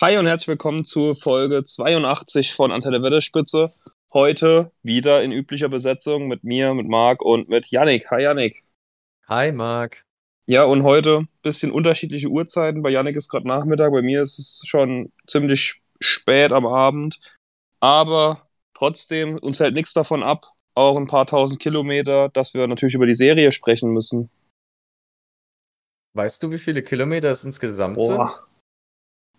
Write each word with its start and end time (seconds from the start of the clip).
Hi 0.00 0.16
und 0.16 0.26
herzlich 0.26 0.48
willkommen 0.48 0.84
zu 0.84 1.14
Folge 1.14 1.62
82 1.62 2.52
von 2.52 2.72
Antenne 2.72 3.00
Wetterspitze. 3.00 3.70
Heute 4.12 4.72
wieder 4.82 5.22
in 5.22 5.30
üblicher 5.30 5.68
Besetzung 5.68 6.26
mit 6.26 6.42
mir, 6.42 6.74
mit 6.74 6.88
Marc 6.88 7.22
und 7.22 7.48
mit 7.48 7.68
Yannick. 7.68 8.10
Hi 8.10 8.22
Yannick. 8.24 8.64
Hi 9.28 9.52
Marc. 9.52 10.04
Ja, 10.46 10.64
und 10.64 10.82
heute 10.82 11.18
ein 11.18 11.28
bisschen 11.42 11.70
unterschiedliche 11.70 12.26
Uhrzeiten. 12.26 12.82
Bei 12.82 12.90
Yannick 12.90 13.14
ist 13.14 13.28
gerade 13.28 13.46
Nachmittag, 13.46 13.92
bei 13.92 14.02
mir 14.02 14.22
ist 14.22 14.40
es 14.40 14.64
schon 14.66 15.12
ziemlich 15.28 15.80
spät 16.00 16.50
am 16.50 16.66
Abend. 16.66 17.20
Aber 17.78 18.48
trotzdem, 18.74 19.38
uns 19.38 19.60
hält 19.60 19.74
nichts 19.74 19.94
davon 19.94 20.24
ab, 20.24 20.54
auch 20.74 20.96
ein 20.96 21.06
paar 21.06 21.26
tausend 21.26 21.60
Kilometer, 21.60 22.30
dass 22.30 22.52
wir 22.52 22.66
natürlich 22.66 22.96
über 22.96 23.06
die 23.06 23.14
Serie 23.14 23.52
sprechen 23.52 23.92
müssen. 23.92 24.28
Weißt 26.14 26.42
du, 26.42 26.50
wie 26.50 26.58
viele 26.58 26.82
Kilometer 26.82 27.30
es 27.30 27.44
insgesamt 27.44 27.96
Boah. 27.96 28.28
sind? 28.28 28.53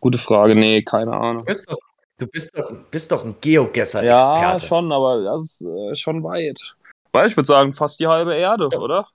Gute 0.05 0.19
Frage, 0.19 0.53
nee, 0.53 0.83
keine 0.83 1.13
Ahnung. 1.13 1.39
Du 1.39 1.47
bist 1.47 1.67
doch, 1.67 1.79
du 2.19 2.27
bist 2.27 2.55
doch, 2.55 2.71
bist 2.91 3.11
doch 3.11 3.25
ein 3.25 3.35
Geogesser-Experte. 3.41 4.05
Ja, 4.05 4.59
schon, 4.59 4.91
aber 4.91 5.23
das 5.23 5.43
ist 5.45 5.61
äh, 5.67 5.95
schon 5.95 6.21
weit. 6.23 6.75
Weil 7.11 7.25
ich 7.25 7.35
würde 7.35 7.47
sagen, 7.47 7.73
fast 7.73 7.99
die 7.99 8.05
halbe 8.05 8.35
Erde, 8.35 8.69
Ja. 8.71 8.77
oder? 8.77 9.09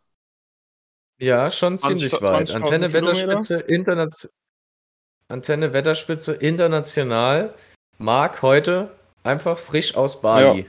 Ja, 1.20 1.48
schon 1.52 1.79
20 1.79 2.10
ziemlich 2.10 2.29
weit. 2.29 2.48
20.000 2.48 2.56
Antenne? 2.56 2.92
Wetterspitze, 2.92 3.60
internation 3.60 4.32
Antenne 5.29 5.73
Wetterspitze 5.73 6.32
international. 6.32 7.54
Marc 7.98 8.43
heute 8.43 8.91
einfach 9.23 9.59
frisch 9.59 9.95
aus 9.95 10.20
Bali. 10.20 10.66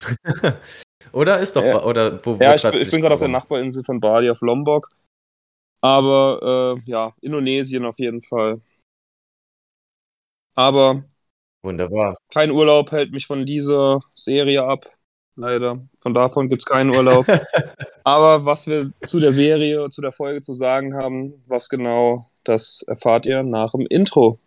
oder 1.12 1.38
ist 1.38 1.54
doch 1.54 1.62
Ja. 1.62 1.84
Oder 1.84 2.18
wo, 2.26 2.40
wo 2.40 2.42
Ja, 2.42 2.56
ich, 2.56 2.64
ich 2.64 2.90
bin 2.90 3.02
gerade 3.02 3.14
auf 3.14 3.20
der? 3.20 3.28
Nachbarinsel 3.28 3.84
von 3.84 4.00
Bali 4.00 4.30
auf 4.30 4.40
Lombok. 4.40 4.88
Aber 5.80 6.76
äh, 6.76 6.90
ja, 6.90 7.12
Indonesien 7.20 7.84
auf 7.84 8.00
jeden 8.00 8.20
Fall. 8.20 8.60
Aber 10.58 11.04
Wunderbar. 11.62 12.16
kein 12.34 12.50
Urlaub 12.50 12.90
hält 12.90 13.12
mich 13.12 13.28
von 13.28 13.46
dieser 13.46 14.00
Serie 14.16 14.64
ab. 14.64 14.90
Leider. 15.36 15.86
Von 16.00 16.14
davon 16.14 16.48
gibt 16.48 16.62
es 16.62 16.66
keinen 16.66 16.90
Urlaub. 16.90 17.26
Aber 18.02 18.44
was 18.44 18.66
wir 18.66 18.90
zu 19.06 19.20
der 19.20 19.32
Serie, 19.32 19.88
zu 19.88 20.02
der 20.02 20.10
Folge 20.10 20.40
zu 20.40 20.52
sagen 20.52 20.96
haben, 20.96 21.44
was 21.46 21.68
genau, 21.68 22.28
das 22.42 22.82
erfahrt 22.88 23.24
ihr 23.24 23.44
nach 23.44 23.70
dem 23.70 23.86
Intro. 23.88 24.40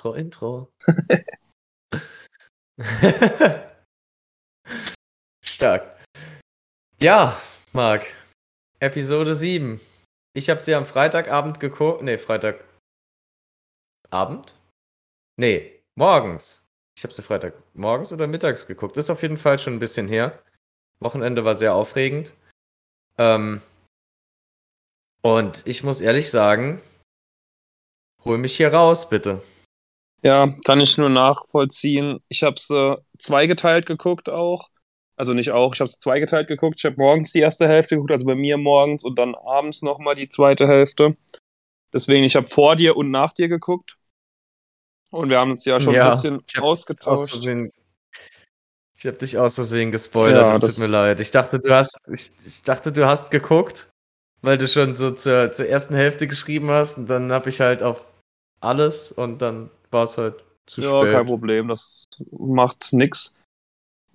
Intro, 0.00 0.14
Intro. 0.14 0.72
Stark. 5.44 5.94
Ja, 6.98 7.38
Marc. 7.74 8.06
Episode 8.78 9.34
7. 9.34 9.78
Ich 10.32 10.48
habe 10.48 10.58
sie 10.58 10.74
am 10.74 10.86
Freitagabend 10.86 11.60
geguckt. 11.60 12.00
Nee, 12.00 12.16
Freitagabend? 12.16 12.64
Nee, 15.36 15.82
morgens. 15.96 16.66
Ich 16.96 17.04
habe 17.04 17.12
sie 17.12 17.20
Freitag 17.20 17.52
morgens 17.74 18.10
oder 18.10 18.26
mittags 18.26 18.66
geguckt. 18.66 18.96
Ist 18.96 19.10
auf 19.10 19.20
jeden 19.20 19.36
Fall 19.36 19.58
schon 19.58 19.74
ein 19.74 19.80
bisschen 19.80 20.08
her. 20.08 20.42
Wochenende 21.00 21.44
war 21.44 21.56
sehr 21.56 21.74
aufregend. 21.74 22.32
Ähm, 23.18 23.60
und 25.20 25.66
ich 25.66 25.82
muss 25.82 26.00
ehrlich 26.00 26.30
sagen, 26.30 26.80
hol 28.24 28.38
mich 28.38 28.56
hier 28.56 28.72
raus, 28.72 29.10
bitte. 29.10 29.42
Ja, 30.22 30.54
kann 30.64 30.80
ich 30.80 30.98
nur 30.98 31.08
nachvollziehen. 31.08 32.20
Ich 32.28 32.42
habe 32.42 32.58
sie 32.60 32.98
zweigeteilt 33.18 33.86
geguckt 33.86 34.28
auch. 34.28 34.68
Also 35.16 35.34
nicht 35.34 35.50
auch, 35.50 35.74
ich 35.74 35.80
habe 35.80 35.90
sie 35.90 35.98
zweigeteilt 35.98 36.48
geguckt. 36.48 36.76
Ich 36.78 36.84
habe 36.84 36.96
morgens 36.96 37.32
die 37.32 37.40
erste 37.40 37.68
Hälfte 37.68 37.96
geguckt, 37.96 38.12
also 38.12 38.24
bei 38.24 38.34
mir 38.34 38.56
morgens 38.56 39.04
und 39.04 39.18
dann 39.18 39.34
abends 39.34 39.82
nochmal 39.82 40.14
die 40.14 40.28
zweite 40.28 40.66
Hälfte. 40.66 41.16
Deswegen, 41.92 42.24
ich 42.24 42.36
habe 42.36 42.48
vor 42.48 42.76
dir 42.76 42.96
und 42.96 43.10
nach 43.10 43.32
dir 43.32 43.48
geguckt. 43.48 43.96
Und 45.10 45.28
wir 45.28 45.38
haben 45.38 45.50
uns 45.50 45.64
ja 45.64 45.80
schon 45.80 45.94
Ja, 45.94 46.04
ein 46.04 46.10
bisschen 46.10 46.42
ich 46.48 46.58
Aus 46.58 46.80
ausgetauscht. 46.80 47.30
Versehen, 47.30 47.72
ich 48.96 49.06
habe 49.06 49.16
dich 49.16 49.36
aus 49.38 49.54
Versehen 49.56 49.90
gespoilert, 49.90 50.40
Ja, 50.42 50.52
es 50.52 50.60
das- 50.60 50.74
tut 50.76 50.82
mir 50.84 50.94
leid. 50.94 51.20
Ich 51.20 51.30
dachte, 51.30 51.58
du 51.58 51.74
hast, 51.74 51.98
ich, 52.12 52.30
ich 52.46 52.62
dachte, 52.62 52.92
du 52.92 53.06
hast 53.06 53.30
geguckt, 53.30 53.88
weil 54.42 54.56
du 54.58 54.68
schon 54.68 54.96
so 54.96 55.10
zur, 55.10 55.52
zur 55.52 55.66
ersten 55.66 55.94
Hälfte 55.94 56.26
geschrieben 56.26 56.70
hast 56.70 56.96
und 56.98 57.08
dann 57.10 57.32
habe 57.32 57.48
ich 57.48 57.60
halt 57.60 57.82
auf 57.82 58.04
alles 58.60 59.10
und 59.10 59.42
dann 59.42 59.70
war 59.90 60.04
es 60.04 60.18
halt 60.18 60.42
zu 60.66 60.80
Ja, 60.80 61.00
spät. 61.00 61.12
kein 61.12 61.26
Problem, 61.26 61.68
das 61.68 62.04
macht 62.30 62.92
nix. 62.92 63.38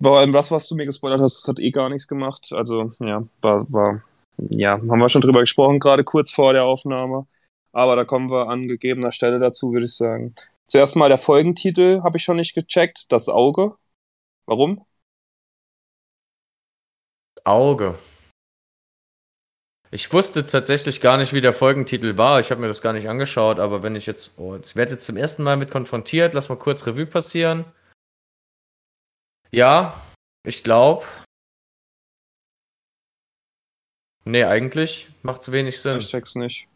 Vor 0.02 0.18
allem 0.18 0.32
das, 0.32 0.50
was 0.50 0.68
du 0.68 0.74
mir 0.76 0.86
gespoilert 0.86 1.20
hast, 1.20 1.38
das 1.38 1.48
hat 1.48 1.58
eh 1.58 1.70
gar 1.70 1.88
nichts 1.88 2.08
gemacht. 2.08 2.50
Also, 2.52 2.90
ja, 3.00 3.22
war, 3.40 3.70
war, 3.72 4.02
ja, 4.50 4.72
haben 4.72 4.98
wir 4.98 5.08
schon 5.08 5.22
drüber 5.22 5.40
gesprochen, 5.40 5.78
gerade 5.78 6.04
kurz 6.04 6.30
vor 6.30 6.52
der 6.52 6.64
Aufnahme. 6.64 7.26
Aber 7.72 7.96
da 7.96 8.04
kommen 8.04 8.30
wir 8.30 8.48
an 8.48 8.68
gegebener 8.68 9.12
Stelle 9.12 9.38
dazu, 9.38 9.72
würde 9.72 9.86
ich 9.86 9.96
sagen. 9.96 10.34
Zuerst 10.68 10.96
mal 10.96 11.08
der 11.08 11.18
Folgentitel 11.18 12.02
habe 12.02 12.18
ich 12.18 12.24
schon 12.24 12.36
nicht 12.36 12.54
gecheckt, 12.54 13.06
das 13.10 13.28
Auge. 13.28 13.76
Warum? 14.46 14.84
Auge. 17.44 17.96
Ich 19.90 20.12
wusste 20.12 20.44
tatsächlich 20.44 21.00
gar 21.00 21.16
nicht, 21.16 21.32
wie 21.32 21.40
der 21.40 21.52
Folgentitel 21.52 22.16
war. 22.16 22.40
Ich 22.40 22.50
habe 22.50 22.60
mir 22.60 22.68
das 22.68 22.82
gar 22.82 22.92
nicht 22.92 23.08
angeschaut, 23.08 23.60
aber 23.60 23.82
wenn 23.82 23.94
ich 23.94 24.06
jetzt, 24.06 24.32
oh, 24.36 24.56
ich 24.56 24.74
werde 24.74 24.92
jetzt 24.92 25.06
zum 25.06 25.16
ersten 25.16 25.42
Mal 25.42 25.56
mit 25.56 25.70
konfrontiert, 25.70 26.34
lass 26.34 26.48
mal 26.48 26.56
kurz 26.58 26.86
Revue 26.86 27.06
passieren. 27.06 27.64
Ja, 29.50 30.02
ich 30.44 30.64
glaube. 30.64 31.04
Nee, 34.24 34.44
eigentlich 34.44 35.08
macht 35.22 35.42
es 35.42 35.52
wenig 35.52 35.80
Sinn. 35.80 35.98
Ich 35.98 36.08
check's 36.08 36.34
nicht. 36.34 36.68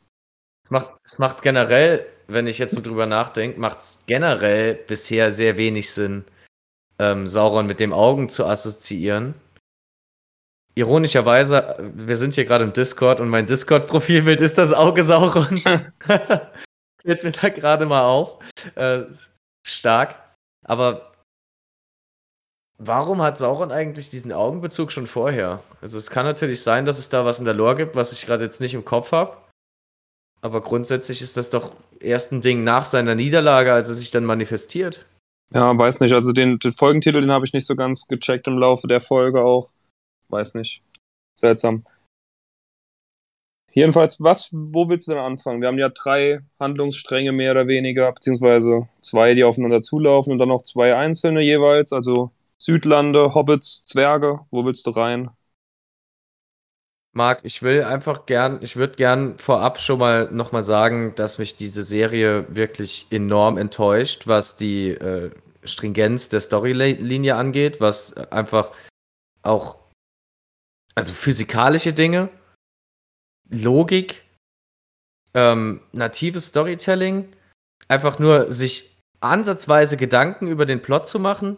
Es 0.65 0.71
macht, 0.71 0.93
es 1.05 1.19
macht 1.19 1.43
generell, 1.43 2.07
wenn 2.29 2.47
ich 2.47 2.59
jetzt 2.59 2.75
so 2.75 2.81
drüber 2.81 3.07
nachdenke, 3.07 3.59
macht 3.59 3.79
es 3.79 4.05
generell 4.07 4.75
bisher 4.75 5.33
sehr 5.33 5.57
wenig 5.57 5.91
Sinn, 5.91 6.25
ähm, 6.99 7.27
Sauron 7.27 7.67
mit 7.67 7.81
dem 7.81 7.93
Augen 7.93 8.29
zu 8.29 8.47
assoziieren. 8.47 9.35
Ironischerweise, 10.81 11.77
wir 11.95 12.17
sind 12.17 12.35
hier 12.35 12.47
gerade 12.47 12.65
im 12.65 12.73
Discord 12.73 13.21
und 13.21 13.29
mein 13.29 13.45
Discord-Profilbild 13.45 14.41
ist 14.41 14.57
das 14.57 14.73
Auge 14.73 15.05
Saurons. 15.05 15.63
Fällt 17.03 17.23
mir 17.23 17.33
da 17.33 17.51
gerade 17.51 17.85
mal 17.85 18.05
auf. 18.05 18.39
Äh, 18.77 19.03
stark. 19.67 20.15
Aber 20.65 21.13
warum 22.79 23.21
hat 23.21 23.37
Sauron 23.37 23.73
eigentlich 23.73 24.09
diesen 24.09 24.33
Augenbezug 24.33 24.91
schon 24.91 25.07
vorher? 25.07 25.63
Also 25.83 25.99
es 25.99 26.09
kann 26.09 26.25
natürlich 26.25 26.63
sein, 26.63 26.87
dass 26.87 26.99
es 26.99 27.11
da 27.11 27.27
was 27.27 27.39
in 27.41 27.45
der 27.45 27.53
Lore 27.53 27.77
gibt, 27.77 27.95
was 27.95 28.13
ich 28.13 28.25
gerade 28.25 28.45
jetzt 28.45 28.63
nicht 28.63 28.73
im 28.73 28.87
Kopf 28.87 29.13
habe. 29.13 29.37
Aber 30.41 30.63
grundsätzlich 30.63 31.21
ist 31.21 31.37
das 31.37 31.51
doch 31.51 31.73
erst 32.01 32.33
ein 32.33 32.41
Ding 32.41 32.65
nach 32.65 32.87
seiner 32.87 33.15
Niederlage, 33.15 33.75
als 33.75 33.91
er 33.91 33.97
sich 33.97 34.11
dann 34.11 34.25
manifestiert. 34.25 35.05
Ja, 35.53 35.77
weiß 35.77 36.01
nicht. 36.01 36.15
Also 36.15 36.33
den, 36.33 36.59
den 36.59 36.73
Folgentitel, 36.73 37.21
den 37.21 37.33
habe 37.33 37.45
ich 37.45 37.53
nicht 37.53 37.67
so 37.67 37.77
ganz 37.77 38.09
gecheckt 38.09 38.47
im 38.47 38.57
Laufe 38.57 38.89
der 38.89 39.03
Folge 39.03 39.43
auch. 39.43 39.71
Weiß 40.31 40.55
nicht. 40.55 40.83
Seltsam. 41.35 41.85
Jedenfalls, 43.73 44.21
was, 44.21 44.51
wo 44.53 44.89
willst 44.89 45.07
du 45.07 45.13
denn 45.13 45.21
anfangen? 45.21 45.61
Wir 45.61 45.69
haben 45.69 45.79
ja 45.79 45.91
drei 45.91 46.39
Handlungsstränge 46.59 47.31
mehr 47.31 47.53
oder 47.53 47.69
weniger, 47.69 48.11
beziehungsweise 48.11 48.89
zwei, 49.01 49.35
die 49.35 49.45
aufeinander 49.45 49.81
zulaufen 49.81 50.33
und 50.33 50.39
dann 50.39 50.49
noch 50.49 50.63
zwei 50.63 50.97
einzelne 50.97 51.41
jeweils, 51.41 51.93
also 51.93 52.33
Südlande, 52.59 53.35
Hobbits, 53.35 53.85
Zwerge. 53.85 54.41
Wo 54.51 54.65
willst 54.65 54.87
du 54.87 54.91
rein? 54.91 55.31
Marc, 57.13 57.41
ich 57.45 57.63
will 57.63 57.83
einfach 57.83 58.27
gern, 58.27 58.61
ich 58.63 58.77
würde 58.77 58.95
gern 58.95 59.37
vorab 59.39 59.81
schon 59.81 59.99
mal 59.99 60.31
nochmal 60.31 60.63
sagen, 60.63 61.15
dass 61.17 61.39
mich 61.39 61.57
diese 61.57 61.83
Serie 61.83 62.47
wirklich 62.55 63.07
enorm 63.11 63.57
enttäuscht, 63.57 64.29
was 64.29 64.57
die 64.57 64.91
äh, 64.91 65.31
Stringenz 65.65 66.29
der 66.29 66.41
Storylinie 66.41 67.35
angeht, 67.35 67.81
was 67.81 68.17
einfach 68.17 68.71
auch, 69.43 69.77
also 70.95 71.13
physikalische 71.13 71.93
Dinge, 71.93 72.29
Logik, 73.49 74.23
ähm, 75.35 75.81
natives 75.93 76.47
Storytelling, 76.47 77.29
einfach 77.89 78.19
nur 78.19 78.53
sich 78.53 78.97
ansatzweise 79.21 79.97
Gedanken 79.97 80.47
über 80.47 80.67
den 80.67 80.83
Plot 80.83 81.07
zu 81.07 81.19
machen. 81.19 81.57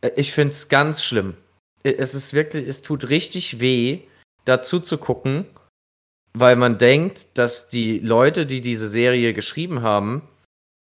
Äh, 0.00 0.10
Ich 0.16 0.32
finde 0.32 0.52
es 0.52 0.68
ganz 0.68 1.02
schlimm. 1.02 1.36
Es 1.82 2.14
ist 2.14 2.32
wirklich, 2.32 2.66
es 2.68 2.82
tut 2.82 3.08
richtig 3.08 3.60
weh, 3.60 4.02
dazu 4.44 4.78
zu 4.80 4.98
gucken 4.98 5.46
weil 6.34 6.56
man 6.56 6.78
denkt, 6.78 7.36
dass 7.38 7.68
die 7.68 7.98
Leute, 7.98 8.46
die 8.46 8.60
diese 8.60 8.88
Serie 8.88 9.32
geschrieben 9.34 9.82
haben, 9.82 10.28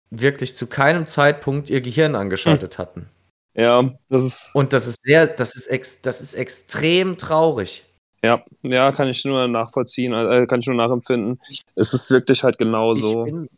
wirklich 0.09 0.55
zu 0.55 0.67
keinem 0.67 1.05
Zeitpunkt 1.05 1.69
ihr 1.69 1.81
Gehirn 1.81 2.15
angeschaltet 2.15 2.77
hatten. 2.77 3.09
Ja, 3.55 3.91
das 4.09 4.23
ist. 4.23 4.55
Und 4.55 4.73
das 4.73 4.87
ist 4.87 4.99
sehr, 5.03 5.27
das 5.27 5.55
ist 5.55 5.67
ex, 5.67 6.01
das 6.01 6.21
ist 6.21 6.33
extrem 6.33 7.17
traurig. 7.17 7.85
Ja, 8.23 8.43
ja, 8.61 8.91
kann 8.93 9.09
ich 9.09 9.25
nur 9.25 9.47
nachvollziehen, 9.47 10.13
äh, 10.13 10.47
kann 10.47 10.61
ich 10.61 10.67
nur 10.67 10.77
nachempfinden. 10.77 11.39
Es 11.75 11.93
ist 11.93 12.09
wirklich 12.09 12.43
halt 12.43 12.57
genauso. 12.57 13.25
Ich 13.25 13.33
bin, 13.33 13.49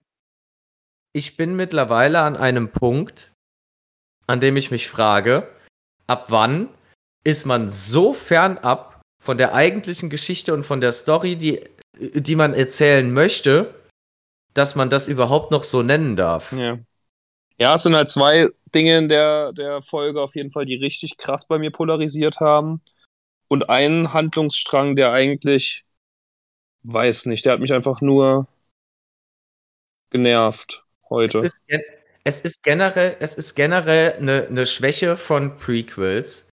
ich 1.13 1.37
bin 1.37 1.55
mittlerweile 1.55 2.19
an 2.21 2.35
einem 2.35 2.71
Punkt, 2.71 3.31
an 4.27 4.41
dem 4.41 4.57
ich 4.57 4.71
mich 4.71 4.89
frage, 4.89 5.47
ab 6.07 6.25
wann 6.29 6.67
ist 7.23 7.45
man 7.45 7.69
so 7.69 8.11
fernab 8.11 9.01
von 9.23 9.37
der 9.37 9.53
eigentlichen 9.53 10.09
Geschichte 10.09 10.53
und 10.53 10.63
von 10.63 10.81
der 10.81 10.93
Story, 10.93 11.35
die, 11.35 11.61
die 11.99 12.35
man 12.35 12.53
erzählen 12.53 13.11
möchte, 13.11 13.73
dass 14.53 14.75
man 14.75 14.89
das 14.89 15.07
überhaupt 15.07 15.51
noch 15.51 15.63
so 15.63 15.83
nennen 15.83 16.15
darf. 16.15 16.53
Ja. 16.53 16.79
Ja, 17.59 17.75
es 17.75 17.83
sind 17.83 17.95
halt 17.95 18.09
zwei 18.09 18.49
Dinge 18.73 18.97
in 18.97 19.07
der, 19.07 19.53
der 19.53 19.81
Folge 19.81 20.21
auf 20.21 20.35
jeden 20.35 20.51
Fall, 20.51 20.65
die 20.65 20.75
richtig 20.75 21.17
krass 21.17 21.47
bei 21.47 21.57
mir 21.57 21.71
polarisiert 21.71 22.39
haben. 22.39 22.81
Und 23.47 23.69
ein 23.69 24.13
Handlungsstrang, 24.13 24.95
der 24.95 25.11
eigentlich, 25.11 25.85
weiß 26.83 27.27
nicht, 27.27 27.45
der 27.45 27.53
hat 27.53 27.59
mich 27.59 27.73
einfach 27.73 28.01
nur 28.01 28.47
genervt 30.09 30.83
heute. 31.09 31.39
Es 31.39 31.53
ist, 31.53 31.61
es 32.23 32.41
ist 32.41 32.63
generell, 32.63 33.15
es 33.19 33.35
ist 33.35 33.55
generell 33.55 34.13
eine, 34.13 34.47
eine 34.47 34.65
Schwäche 34.65 35.15
von 35.15 35.57
Prequels, 35.57 36.49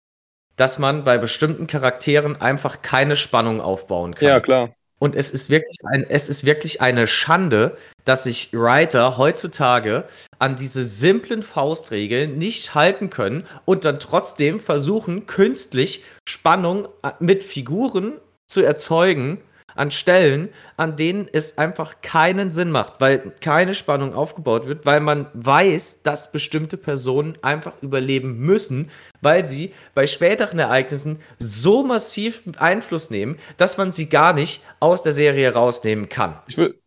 dass 0.56 0.78
man 0.78 1.04
bei 1.04 1.16
bestimmten 1.16 1.66
Charakteren 1.66 2.40
einfach 2.40 2.82
keine 2.82 3.16
Spannung 3.16 3.60
aufbauen 3.60 4.14
kann. 4.14 4.28
Ja, 4.28 4.40
klar. 4.40 4.74
Und 5.00 5.16
es 5.16 5.30
ist 5.30 5.48
wirklich 5.48 5.78
ein, 5.86 6.04
es 6.08 6.28
ist 6.28 6.44
wirklich 6.44 6.82
eine 6.82 7.06
Schande, 7.06 7.76
dass 8.04 8.24
sich 8.24 8.50
Writer 8.52 9.16
heutzutage 9.16 10.04
an 10.38 10.56
diese 10.56 10.84
simplen 10.84 11.42
Faustregeln 11.42 12.36
nicht 12.36 12.74
halten 12.74 13.08
können 13.08 13.46
und 13.64 13.86
dann 13.86 13.98
trotzdem 13.98 14.60
versuchen, 14.60 15.26
künstlich 15.26 16.04
Spannung 16.28 16.86
äh, 17.02 17.12
mit 17.18 17.42
Figuren 17.42 18.18
zu 18.46 18.60
erzeugen, 18.60 19.40
an 19.74 19.90
Stellen, 19.90 20.48
an 20.76 20.96
denen 20.96 21.28
es 21.32 21.58
einfach 21.58 22.00
keinen 22.02 22.50
Sinn 22.50 22.70
macht, 22.70 22.94
weil 23.00 23.32
keine 23.40 23.74
Spannung 23.74 24.14
aufgebaut 24.14 24.66
wird, 24.66 24.86
weil 24.86 25.00
man 25.00 25.26
weiß, 25.34 26.02
dass 26.02 26.32
bestimmte 26.32 26.76
Personen 26.76 27.38
einfach 27.42 27.74
überleben 27.82 28.38
müssen, 28.38 28.90
weil 29.22 29.46
sie 29.46 29.72
bei 29.94 30.06
späteren 30.06 30.58
Ereignissen 30.58 31.20
so 31.38 31.82
massiv 31.82 32.42
Einfluss 32.58 33.10
nehmen, 33.10 33.38
dass 33.56 33.78
man 33.78 33.92
sie 33.92 34.08
gar 34.08 34.32
nicht 34.32 34.62
aus 34.80 35.02
der 35.02 35.12
Serie 35.12 35.52
rausnehmen 35.52 36.08
kann. 36.08 36.36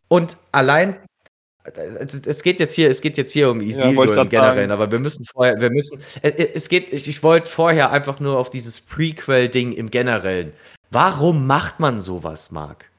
Und 0.08 0.38
allein 0.52 0.98
es 1.66 2.44
geht 2.44 2.60
jetzt 2.60 2.74
hier, 2.74 2.90
es 2.90 3.00
geht 3.00 3.18
jetzt 3.18 3.32
hier 3.32 3.50
um 3.50 3.62
Isildur 3.62 4.16
ja, 4.16 4.22
im 4.22 4.28
Generellen, 4.28 4.72
aber 4.72 4.92
wir 4.92 5.00
müssen 5.00 5.26
vorher, 5.26 5.62
wir 5.62 5.70
müssen, 5.70 6.02
es 6.22 6.68
geht, 6.68 6.92
ich, 6.92 7.08
ich 7.08 7.24
wollte 7.24 7.50
vorher 7.50 7.92
einfach 7.92 8.20
nur 8.20 8.38
auf 8.38 8.50
dieses 8.50 8.82
Prequel-Ding 8.82 9.72
im 9.72 9.90
Generellen. 9.90 10.52
Warum 10.94 11.48
macht 11.48 11.80
man 11.80 12.00
sowas, 12.00 12.52
Marc? 12.52 12.92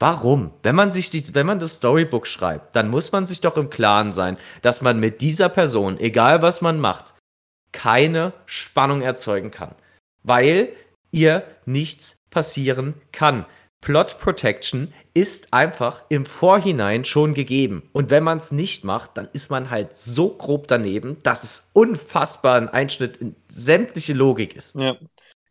Warum? 0.00 0.50
Wenn 0.64 0.74
man 0.74 0.90
sich 0.90 1.10
die, 1.10 1.32
wenn 1.36 1.46
man 1.46 1.60
das 1.60 1.76
Storybook 1.76 2.26
schreibt, 2.26 2.74
dann 2.74 2.90
muss 2.90 3.12
man 3.12 3.28
sich 3.28 3.40
doch 3.40 3.56
im 3.56 3.70
Klaren 3.70 4.12
sein, 4.12 4.36
dass 4.62 4.82
man 4.82 4.98
mit 4.98 5.20
dieser 5.20 5.48
Person, 5.48 6.00
egal 6.00 6.42
was 6.42 6.60
man 6.60 6.80
macht, 6.80 7.14
keine 7.70 8.32
Spannung 8.46 9.00
erzeugen 9.00 9.52
kann. 9.52 9.76
Weil 10.24 10.70
ihr 11.12 11.44
nichts 11.66 12.16
passieren 12.30 12.94
kann. 13.12 13.46
Plot 13.80 14.18
Protection 14.18 14.92
ist 15.12 15.52
einfach 15.52 16.02
im 16.08 16.26
Vorhinein 16.26 17.04
schon 17.04 17.32
gegeben. 17.32 17.88
Und 17.92 18.10
wenn 18.10 18.24
man 18.24 18.38
es 18.38 18.50
nicht 18.50 18.82
macht, 18.82 19.16
dann 19.16 19.28
ist 19.32 19.50
man 19.50 19.70
halt 19.70 19.94
so 19.94 20.30
grob 20.30 20.66
daneben, 20.66 21.18
dass 21.22 21.44
es 21.44 21.70
unfassbar 21.74 22.56
ein 22.56 22.68
Einschnitt 22.68 23.18
in 23.18 23.36
sämtliche 23.46 24.14
Logik 24.14 24.56
ist. 24.56 24.74
Ja. 24.74 24.96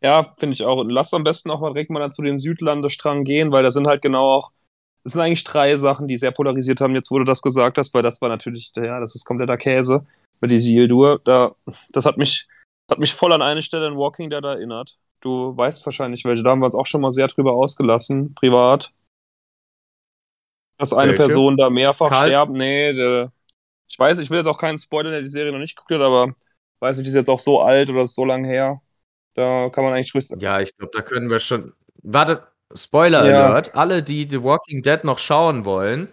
Ja, 0.04 0.34
finde 0.38 0.54
ich 0.54 0.66
auch. 0.66 0.78
Und 0.80 0.90
lass 0.90 1.14
am 1.14 1.24
besten 1.24 1.50
auch 1.50 1.62
mal 1.62 1.74
direkt 1.74 1.90
mal 1.90 2.02
dann 2.02 2.12
zu 2.12 2.22
dem 2.22 2.40
Südlandestrang 2.40 3.24
gehen, 3.24 3.52
weil 3.52 3.64
da 3.64 3.72
sind 3.72 3.88
halt 3.88 4.02
genau 4.02 4.26
auch, 4.36 4.52
das 5.04 5.14
sind 5.14 5.22
eigentlich 5.22 5.46
drei 5.46 5.78
Sachen, 5.78 6.08
die 6.08 6.18
sehr 6.18 6.32
polarisiert 6.32 6.82
haben, 6.82 6.94
jetzt 6.94 7.10
wo 7.10 7.20
du 7.20 7.24
das 7.26 7.42
gesagt 7.42 7.78
hast, 7.78 7.94
weil 7.94 8.04
das 8.04 8.22
war 8.22 8.30
natürlich, 8.30 8.74
ja, 8.76 9.00
das 9.00 9.16
ist 9.16 9.26
kompletter 9.26 9.58
Käse 9.58 10.06
mit 10.42 10.52
Isildur. 10.52 11.22
Da, 11.24 11.56
das 11.94 12.06
hat 12.06 12.18
mich, 12.18 12.48
hat 12.92 13.00
mich 13.00 13.14
voll 13.14 13.32
an 13.32 13.42
eine 13.42 13.62
Stelle 13.62 13.88
in 13.88 13.96
Walking 13.98 14.30
Dead 14.30 14.44
erinnert. 14.44 15.00
Du 15.22 15.56
weißt 15.56 15.86
wahrscheinlich 15.86 16.26
welche, 16.26 16.44
da 16.44 16.50
haben 16.52 16.60
wir 16.60 16.66
uns 16.66 16.76
auch 16.76 16.86
schon 16.86 17.00
mal 17.00 17.12
sehr 17.12 17.28
drüber 17.28 17.54
ausgelassen, 17.54 18.34
privat. 18.36 18.92
Dass 20.78 20.92
eine 20.92 21.12
welche? 21.12 21.24
Person 21.28 21.56
da 21.56 21.70
mehrfach 21.70 22.10
Karl? 22.10 22.28
sterbt. 22.28 22.52
Nee, 22.52 22.92
de, 22.92 23.30
ich 23.88 23.98
weiß, 23.98 24.20
ich 24.20 24.30
will 24.30 24.40
jetzt 24.40 24.48
auch 24.48 24.58
keinen 24.58 24.78
Spoiler, 24.78 25.12
der 25.12 25.22
die 25.22 25.28
Serie 25.28 25.52
noch 25.54 25.60
nicht 25.60 25.76
geguckt 25.78 25.92
hat, 25.92 26.02
aber 26.02 26.34
weiß 26.80 26.98
nicht, 26.98 27.06
die 27.06 27.10
ist 27.10 27.16
jetzt 27.16 27.30
auch 27.30 27.40
so 27.40 27.62
alt 27.62 27.90
oder 27.90 28.02
ist 28.04 28.16
so 28.16 28.26
lang 28.26 28.44
her. 28.44 28.82
Da 29.36 29.70
kann 29.70 29.84
man 29.84 29.94
eigentlich 29.94 30.14
ruhig 30.14 30.30
Ja, 30.40 30.60
ich 30.60 30.76
glaube, 30.78 30.92
da 30.94 31.02
können 31.02 31.30
wir 31.30 31.40
schon. 31.40 31.74
Warte, 32.04 32.48
Spoiler 32.76 33.28
ja. 33.30 33.46
Alert. 33.46 33.76
Alle, 33.76 34.04
die 34.04 34.28
The 34.30 34.44
Walking 34.44 34.82
Dead 34.82 35.04
noch 35.04 35.20
schauen 35.20 35.66
wollen. 35.66 36.08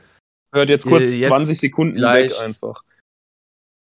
Hört 0.53 0.69
jetzt 0.69 0.87
kurz 0.87 1.15
jetzt 1.15 1.29
20 1.29 1.59
Sekunden 1.59 2.01
weg 2.03 2.33
einfach. 2.41 2.83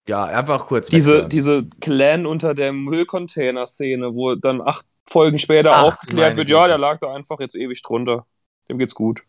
Ja, 0.08 0.24
einfach 0.24 0.66
kurz. 0.66 0.88
Diese, 0.88 1.26
diese 1.26 1.66
Clan 1.80 2.26
unter 2.26 2.54
der 2.54 2.72
Müllcontainer-Szene, 2.72 4.14
wo 4.14 4.34
dann 4.34 4.60
acht 4.60 4.86
Folgen 5.08 5.38
später 5.38 5.72
Ach, 5.72 5.84
aufgeklärt 5.84 6.36
wird, 6.36 6.48
ja, 6.48 6.66
der 6.66 6.78
lag 6.78 6.98
da 6.98 7.12
einfach 7.14 7.40
jetzt 7.40 7.56
ewig 7.56 7.82
drunter. 7.82 8.26
Dem 8.68 8.78
geht's 8.78 8.94
gut. 8.94 9.22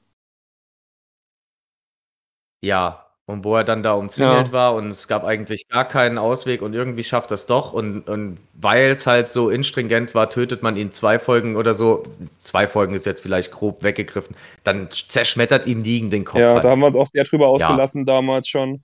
Ja, 2.63 3.06
und 3.27 3.43
wo 3.43 3.55
er 3.55 3.65
dann 3.65 3.83
da 3.83 3.91
umzingelt 3.91 4.47
ja. 4.47 4.53
war 4.53 4.75
und 4.75 4.87
es 4.87 5.09
gab 5.09 5.25
eigentlich 5.25 5.67
gar 5.67 5.85
keinen 5.85 6.17
Ausweg 6.17 6.61
und 6.61 6.73
irgendwie 6.73 7.03
schafft 7.03 7.31
es 7.31 7.45
doch. 7.45 7.73
Und, 7.73 8.07
und 8.07 8.37
weil 8.53 8.85
es 8.85 9.05
halt 9.05 9.27
so 9.27 9.49
instringent 9.49 10.15
war, 10.15 10.29
tötet 10.29 10.63
man 10.63 10.77
ihn 10.77 10.93
zwei 10.93 11.19
Folgen 11.19 11.57
oder 11.57 11.73
so. 11.73 12.03
Zwei 12.37 12.67
Folgen 12.67 12.93
ist 12.93 13.05
jetzt 13.05 13.19
vielleicht 13.19 13.51
grob 13.51 13.83
weggegriffen. 13.83 14.33
Dann 14.63 14.89
zerschmettert 14.89 15.67
ihm 15.67 15.83
liegen 15.83 16.09
den 16.09 16.23
Kopf. 16.23 16.39
Ja, 16.39 16.53
halt. 16.53 16.63
da 16.63 16.69
haben 16.69 16.79
wir 16.79 16.87
uns 16.87 16.95
auch 16.95 17.05
sehr 17.05 17.25
drüber 17.25 17.49
ausgelassen 17.49 18.07
ja. 18.07 18.13
damals 18.13 18.47
schon. 18.47 18.81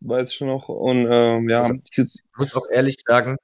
Weiß 0.00 0.30
ich 0.30 0.40
noch. 0.42 0.68
Und 0.68 1.08
ähm, 1.10 1.48
ja. 1.48 1.62
Ich 1.90 2.22
muss 2.36 2.54
auch 2.54 2.66
ehrlich 2.70 2.98
sagen, 3.04 3.38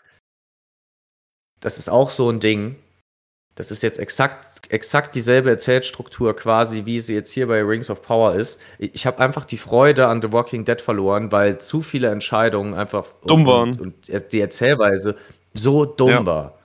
das 1.61 1.79
ist 1.79 1.89
auch 1.89 2.11
so 2.11 2.29
ein 2.29 2.41
Ding. 2.41 2.77
Das 3.57 3.71
ist 3.71 3.83
jetzt 3.83 4.01
exakt, 4.01 4.73
exakt 4.73 5.15
dieselbe 5.15 5.51
Erzählstruktur 5.51 6.35
quasi, 6.35 6.87
wie 6.87 7.01
sie 7.01 7.15
jetzt 7.15 7.31
hier 7.31 7.47
bei 7.47 7.63
Rings 7.63 7.89
of 7.89 8.03
Power 8.03 8.35
ist. 8.35 8.61
Ich 8.79 9.07
habe 9.07 9.21
einfach 9.21 9.45
die 9.45 9.59
Freude 9.59 10.09
an 10.09 10.21
The 10.21 10.33
Walking 10.33 10.65
Dead 10.65 10.81
verloren, 10.81 11.31
weil 11.31 11.59
zu 11.59 11.81
viele 11.81 12.09
Entscheidungen 12.09 12.75
einfach 12.75 13.07
dumm 13.27 13.47
waren. 13.47 13.79
Und, 13.79 14.09
und 14.09 14.33
die 14.33 14.41
Erzählweise 14.41 15.17
so 15.53 15.85
dumm 15.85 16.11
ja. 16.11 16.27
war. 16.27 16.59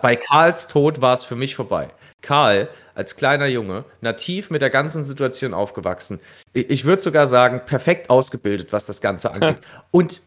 Bei 0.00 0.16
Karls 0.16 0.68
Tod 0.68 1.00
war 1.00 1.12
es 1.12 1.24
für 1.24 1.36
mich 1.36 1.54
vorbei. 1.54 1.90
Karl, 2.22 2.68
als 2.94 3.16
kleiner 3.16 3.46
Junge, 3.46 3.84
nativ 4.00 4.48
mit 4.50 4.62
der 4.62 4.70
ganzen 4.70 5.04
Situation 5.04 5.52
aufgewachsen. 5.52 6.20
Ich 6.52 6.84
würde 6.84 7.02
sogar 7.02 7.26
sagen, 7.26 7.62
perfekt 7.66 8.08
ausgebildet, 8.08 8.72
was 8.72 8.86
das 8.86 9.00
Ganze 9.00 9.32
angeht. 9.32 9.60
und 9.90 10.22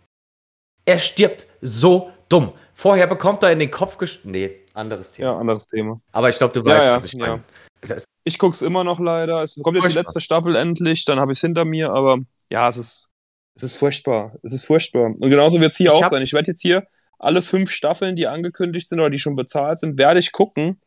er 0.85 0.99
stirbt 0.99 1.47
so 1.61 2.11
dumm. 2.29 2.53
Vorher 2.73 3.07
bekommt 3.07 3.43
er 3.43 3.51
in 3.51 3.59
den 3.59 3.71
Kopf 3.71 3.97
gesch... 3.97 4.21
Nee, 4.23 4.65
anderes 4.73 5.11
Thema. 5.11 5.29
Ja, 5.29 5.37
anderes 5.37 5.67
Thema. 5.67 6.01
Aber 6.11 6.29
ich 6.29 6.37
glaube, 6.37 6.53
du 6.53 6.65
weißt, 6.65 6.85
ja, 6.85 6.91
ja, 6.91 6.95
was 6.97 7.05
ich 7.05 7.15
meine. 7.15 7.43
Ja. 7.87 7.95
Ich 8.23 8.37
gucke 8.39 8.53
es 8.53 8.61
immer 8.61 8.83
noch 8.83 8.99
leider. 8.99 9.43
Es 9.43 9.61
kommt 9.61 9.77
jetzt 9.77 9.89
die 9.89 9.93
letzte 9.93 10.19
Staffel 10.19 10.55
endlich, 10.55 11.05
dann 11.05 11.19
habe 11.19 11.31
ich 11.31 11.37
es 11.37 11.41
hinter 11.41 11.63
mir, 11.65 11.91
aber 11.91 12.17
ja, 12.49 12.67
es 12.67 12.77
ist, 12.77 13.11
es 13.55 13.63
ist 13.63 13.75
furchtbar. 13.75 14.33
Es 14.43 14.51
ist 14.51 14.65
furchtbar. 14.65 15.05
Und 15.05 15.29
genauso 15.29 15.59
wird 15.59 15.71
es 15.71 15.77
hier 15.77 15.91
ich 15.91 15.93
auch 15.93 16.07
sein. 16.07 16.21
Ich 16.21 16.33
werde 16.33 16.51
jetzt 16.51 16.61
hier 16.61 16.87
alle 17.17 17.41
fünf 17.41 17.71
Staffeln, 17.71 18.15
die 18.15 18.27
angekündigt 18.27 18.89
sind 18.89 18.99
oder 18.99 19.09
die 19.09 19.19
schon 19.19 19.35
bezahlt 19.35 19.77
sind, 19.77 19.97
werde 19.97 20.19
ich 20.19 20.31
gucken. 20.31 20.81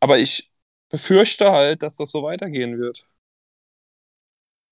Aber 0.00 0.18
ich 0.18 0.50
befürchte 0.88 1.52
halt, 1.52 1.82
dass 1.82 1.96
das 1.96 2.10
so 2.10 2.22
weitergehen 2.22 2.78
wird. 2.78 3.06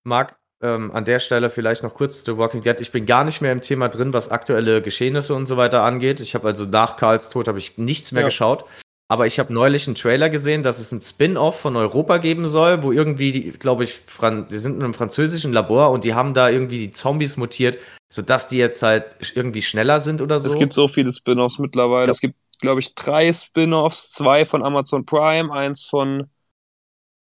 Marc, 0.03 0.39
ähm, 0.61 0.91
an 0.91 1.05
der 1.05 1.19
Stelle 1.19 1.49
vielleicht 1.49 1.83
noch 1.83 1.93
kurz 1.93 2.23
The 2.25 2.37
Walking 2.37 2.61
Dead. 2.61 2.79
Ich 2.79 2.91
bin 2.91 3.05
gar 3.05 3.23
nicht 3.23 3.41
mehr 3.41 3.51
im 3.51 3.61
Thema 3.61 3.89
drin, 3.89 4.13
was 4.13 4.29
aktuelle 4.29 4.81
Geschehnisse 4.81 5.33
und 5.33 5.45
so 5.45 5.57
weiter 5.57 5.83
angeht. 5.83 6.19
Ich 6.19 6.35
habe 6.35 6.47
also 6.47 6.65
nach 6.65 6.97
Karls 6.97 7.29
Tod 7.29 7.47
habe 7.47 7.59
ich 7.59 7.77
nichts 7.77 8.11
mehr 8.11 8.21
ja. 8.21 8.27
geschaut. 8.27 8.65
Aber 9.11 9.27
ich 9.27 9.39
habe 9.39 9.53
neulich 9.53 9.87
einen 9.87 9.95
Trailer 9.95 10.29
gesehen, 10.29 10.63
dass 10.63 10.79
es 10.79 10.93
ein 10.93 11.01
Spin-off 11.01 11.59
von 11.59 11.75
Europa 11.75 12.17
geben 12.17 12.47
soll, 12.47 12.81
wo 12.81 12.93
irgendwie, 12.93 13.51
glaube 13.59 13.83
ich, 13.83 13.93
Fran 14.05 14.47
die 14.49 14.57
sind 14.57 14.77
in 14.77 14.83
einem 14.83 14.93
französischen 14.93 15.51
Labor 15.51 15.91
und 15.91 16.05
die 16.05 16.13
haben 16.13 16.33
da 16.33 16.49
irgendwie 16.49 16.79
die 16.79 16.91
Zombies 16.91 17.35
mutiert, 17.35 17.77
sodass 18.09 18.47
die 18.47 18.57
jetzt 18.57 18.81
halt 18.83 19.17
irgendwie 19.35 19.63
schneller 19.63 19.99
sind 19.99 20.21
oder 20.21 20.39
so. 20.39 20.47
Es 20.47 20.57
gibt 20.57 20.71
so 20.71 20.87
viele 20.87 21.11
Spin-offs 21.11 21.59
mittlerweile. 21.59 22.05
Ja. 22.05 22.11
Es 22.11 22.21
gibt, 22.21 22.35
glaube 22.61 22.79
ich, 22.79 22.95
drei 22.95 23.33
Spin-offs, 23.33 24.11
zwei 24.11 24.45
von 24.45 24.63
Amazon 24.63 25.05
Prime, 25.05 25.51
eins 25.51 25.83
von 25.83 26.29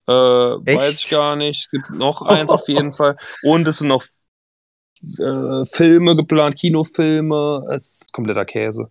äh, 0.08 0.76
weiß 0.76 1.00
ich 1.00 1.10
gar 1.10 1.36
nicht. 1.36 1.66
Es 1.66 1.70
gibt 1.70 1.90
noch 1.90 2.22
eins 2.22 2.50
auf 2.50 2.66
jeden 2.68 2.92
Fall. 2.98 3.16
Und 3.42 3.68
es 3.68 3.78
sind 3.78 3.88
noch 3.88 4.04
äh, 5.18 5.64
Filme 5.64 6.16
geplant, 6.16 6.56
Kinofilme. 6.56 7.66
Es 7.70 8.00
ist 8.02 8.12
kompletter 8.12 8.44
Käse. 8.44 8.90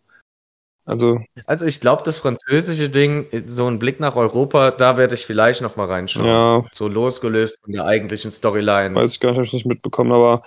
Also, 0.86 1.20
Also 1.48 1.66
ich 1.66 1.82
glaube, 1.82 2.04
das 2.04 2.18
französische 2.20 2.90
Ding, 2.90 3.28
so 3.46 3.68
ein 3.68 3.78
Blick 3.78 4.00
nach 4.00 4.16
Europa, 4.16 4.72
da 4.72 4.96
werde 4.96 5.16
ich 5.16 5.26
vielleicht 5.26 5.62
noch 5.62 5.76
mal 5.76 5.88
reinschauen. 5.88 6.26
ja, 6.26 6.64
So 6.72 6.88
losgelöst 6.88 7.58
von 7.62 7.74
der 7.74 7.84
eigentlichen 7.84 8.32
Storyline. 8.32 8.96
weiß 8.96 9.16
ich 9.16 9.20
gar 9.20 9.32
nicht, 9.32 9.38
hab 9.40 9.46
ich 9.46 9.54
nicht 9.54 9.66
mitbekommen, 9.66 10.14
aber 10.14 10.42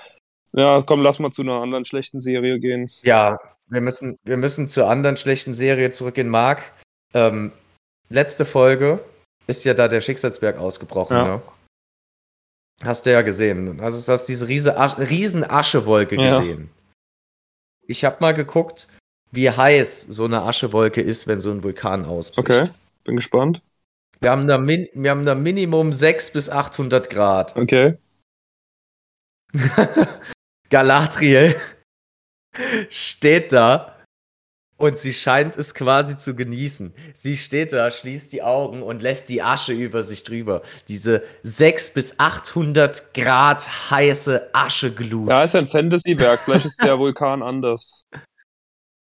ja, 0.55 0.81
komm, 0.83 1.01
lass 1.01 1.19
mal 1.19 1.31
zu 1.31 1.43
einer 1.43 1.61
anderen 1.61 1.85
schlechten 1.85 2.23
Serie 2.23 2.59
gehen. 2.59 2.89
Ja, 3.03 3.39
wir 3.67 3.83
müssen, 3.83 4.19
wir 4.25 4.39
müssen 4.39 4.69
zur 4.69 4.89
anderen 4.89 5.19
schlechten 5.19 5.53
Serie 5.53 5.91
zurückgehen. 5.91 6.29
Marc, 6.31 6.63
ähm, 7.13 7.53
letzte 8.09 8.47
Folge 8.47 8.99
ist 9.51 9.65
ja 9.65 9.75
da 9.75 9.89
der 9.89 10.01
Schicksalsberg 10.01 10.57
ausgebrochen, 10.59 11.17
Ja. 11.17 11.25
ne? 11.37 11.43
Hast 12.83 13.05
du 13.05 13.13
ja 13.13 13.21
gesehen. 13.21 13.79
Also 13.81 14.05
du 14.05 14.13
hast 14.13 14.25
diese 14.27 14.49
riese 14.49 14.77
Asch 14.79 14.97
riesen 14.99 15.45
Aschewolke 15.49 16.17
Ja. 16.17 16.39
gesehen. 16.39 16.71
Ich 17.87 18.05
habe 18.05 18.17
mal 18.21 18.33
geguckt, 18.33 18.89
wie 19.33 19.51
heiß 19.51 20.03
so 20.03 20.25
eine 20.25 20.43
Aschewolke 20.43 21.01
ist, 21.03 21.27
wenn 21.27 21.41
so 21.41 21.51
ein 21.51 21.63
Vulkan 21.63 22.05
ausbricht. 22.07 22.39
Okay, 22.51 22.71
bin 23.05 23.17
gespannt. 23.17 23.63
Wir 24.21 24.31
haben 24.31 24.47
da, 24.47 24.57
min 24.59 24.89
wir 24.95 25.11
haben 25.11 25.25
da 25.27 25.35
Minimum 25.35 25.93
600 25.93 26.33
bis 26.33 26.49
800 26.51 27.11
Grad. 27.11 27.57
Okay. 27.57 27.99
Galadriel 30.71 31.57
steht 32.89 33.53
da 33.53 33.90
und 34.81 34.99
sie 34.99 35.13
scheint 35.13 35.57
es 35.57 35.75
quasi 35.75 36.17
zu 36.17 36.35
genießen. 36.35 36.95
Sie 37.15 37.37
steht 37.37 37.73
da, 37.73 37.91
schließt 37.91 38.33
die 38.33 38.43
Augen 38.43 38.83
und 38.83 39.03
lässt 39.03 39.29
die 39.29 39.43
Asche 39.43 39.73
über 39.73 40.03
sich 40.03 40.25
drüber. 40.25 40.63
Diese 40.89 41.23
600 41.43 41.95
bis 41.95 42.19
800 42.19 43.15
Grad 43.15 43.91
heiße 43.91 44.51
Ascheglut. 44.55 45.29
Ja, 45.29 45.45
ist 45.45 45.55
ein 45.55 45.69
Fantasy-Werk. 45.69 46.41
Vielleicht 46.41 46.67
ist 46.67 46.83
der 46.83 46.99
Vulkan 46.99 47.43
anders. 47.43 48.07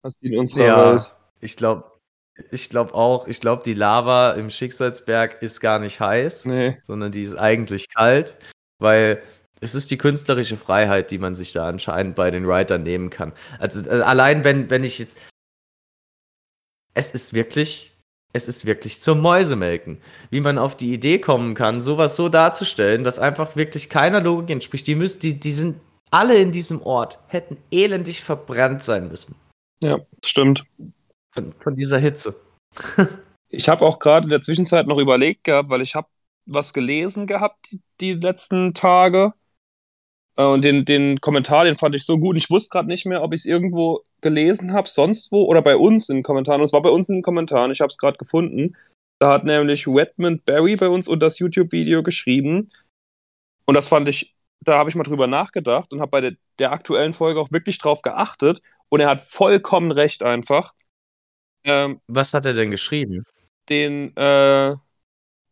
Als 0.03 0.15
in 0.21 0.37
unserer 0.37 0.65
Ja, 0.65 0.93
Welt. 0.95 1.15
ich 1.39 1.55
glaube 1.57 1.85
ich 2.49 2.69
glaub 2.69 2.93
auch, 2.93 3.27
ich 3.27 3.39
glaube, 3.39 3.61
die 3.63 3.73
Lava 3.75 4.31
im 4.31 4.49
Schicksalsberg 4.49 5.41
ist 5.41 5.59
gar 5.61 5.79
nicht 5.79 5.99
heiß. 5.99 6.45
Nee. 6.45 6.77
sondern 6.83 7.11
die 7.11 7.23
ist 7.23 7.35
eigentlich 7.35 7.87
kalt, 7.89 8.35
weil 8.79 9.21
es 9.61 9.75
ist 9.75 9.91
die 9.91 9.97
künstlerische 9.97 10.57
Freiheit, 10.57 11.11
die 11.11 11.19
man 11.19 11.35
sich 11.35 11.53
da 11.53 11.67
anscheinend 11.67 12.15
bei 12.15 12.31
den 12.31 12.47
Writern 12.47 12.83
nehmen 12.83 13.09
kann. 13.11 13.31
Also 13.59 13.87
äh, 13.89 14.01
allein 14.01 14.43
wenn, 14.43 14.69
wenn 14.71 14.83
ich 14.83 15.05
es 16.93 17.12
ist 17.12 17.33
wirklich, 17.33 17.93
es 18.33 18.48
ist 18.48 18.65
wirklich 18.65 19.00
zum 19.01 19.21
Mäusemelken. 19.21 20.01
Wie 20.29 20.41
man 20.41 20.57
auf 20.57 20.75
die 20.75 20.93
Idee 20.93 21.19
kommen 21.19 21.53
kann, 21.53 21.81
sowas 21.81 22.15
so 22.15 22.29
darzustellen, 22.29 23.05
was 23.05 23.19
einfach 23.19 23.55
wirklich 23.55 23.89
keiner 23.89 24.21
Logik 24.21 24.50
entspricht. 24.50 24.88
Die 24.88 24.95
müssen, 24.95 25.19
die, 25.19 25.39
die 25.39 25.51
sind 25.51 25.79
alle 26.12 26.36
in 26.36 26.51
diesem 26.51 26.81
Ort, 26.81 27.19
hätten 27.27 27.57
elendig 27.71 28.21
verbrannt 28.21 28.83
sein 28.83 29.07
müssen. 29.07 29.36
Ja, 29.81 30.00
stimmt. 30.24 30.65
Von, 31.33 31.53
von 31.60 31.75
dieser 31.75 31.98
Hitze. 31.98 32.36
Ich 33.53 33.67
habe 33.67 33.86
auch 33.86 34.00
gerade 34.00 34.24
in 34.24 34.29
der 34.29 34.41
Zwischenzeit 34.41 34.88
noch 34.88 34.98
überlegt 34.98 35.43
gehabt, 35.43 35.69
weil 35.69 35.81
ich 35.81 35.93
habe 35.93 36.07
was 36.45 36.74
gelesen 36.74 37.27
gehabt 37.27 37.69
die, 37.69 37.81
die 38.00 38.13
letzten 38.13 38.74
Tage. 38.74 39.33
Äh, 40.38 40.43
Und 40.45 40.63
den, 40.63 40.85
den 40.85 41.19
Kommentar, 41.21 41.65
den 41.65 41.75
fand 41.75 41.95
ich 41.95 42.05
so 42.05 42.17
gut. 42.17 42.38
Ich 42.38 42.50
wusste 42.50 42.69
gerade 42.71 42.88
nicht 42.88 43.05
mehr, 43.05 43.23
ob 43.23 43.33
ich 43.33 43.41
es 43.41 43.45
irgendwo 43.45 44.01
gelesen 44.21 44.73
habe, 44.73 44.88
sonst 44.88 45.31
wo 45.31 45.43
oder 45.45 45.61
bei 45.61 45.75
uns 45.75 46.09
in 46.09 46.17
den 46.17 46.23
Kommentaren. 46.23 46.61
Und 46.61 46.65
es 46.65 46.73
war 46.73 46.81
bei 46.81 46.89
uns 46.89 47.09
in 47.09 47.17
den 47.17 47.23
Kommentaren. 47.23 47.71
Ich 47.71 47.81
habe 47.81 47.89
es 47.89 47.97
gerade 47.97 48.17
gefunden. 48.17 48.75
Da 49.19 49.29
hat 49.29 49.43
nämlich 49.45 49.88
Redmond 49.88 50.45
Barry 50.45 50.75
bei 50.75 50.89
uns 50.89 51.07
unter 51.07 51.27
das 51.27 51.39
YouTube-Video 51.39 52.03
geschrieben. 52.03 52.71
Und 53.65 53.75
das 53.75 53.88
fand 53.88 54.07
ich, 54.07 54.35
da 54.61 54.77
habe 54.77 54.89
ich 54.89 54.95
mal 54.95 55.03
drüber 55.03 55.27
nachgedacht 55.27 55.91
und 55.93 56.01
habe 56.01 56.09
bei 56.11 56.21
der, 56.21 56.33
der 56.59 56.71
aktuellen 56.71 57.13
Folge 57.13 57.39
auch 57.39 57.51
wirklich 57.51 57.77
drauf 57.77 58.01
geachtet. 58.01 58.61
Und 58.89 59.00
er 59.00 59.09
hat 59.09 59.21
vollkommen 59.21 59.91
recht 59.91 60.23
einfach. 60.23 60.73
Ähm, 61.63 62.01
Was 62.07 62.33
hat 62.33 62.45
er 62.45 62.53
denn 62.53 62.71
geschrieben? 62.71 63.23
den, 63.69 64.15
äh, 64.17 64.75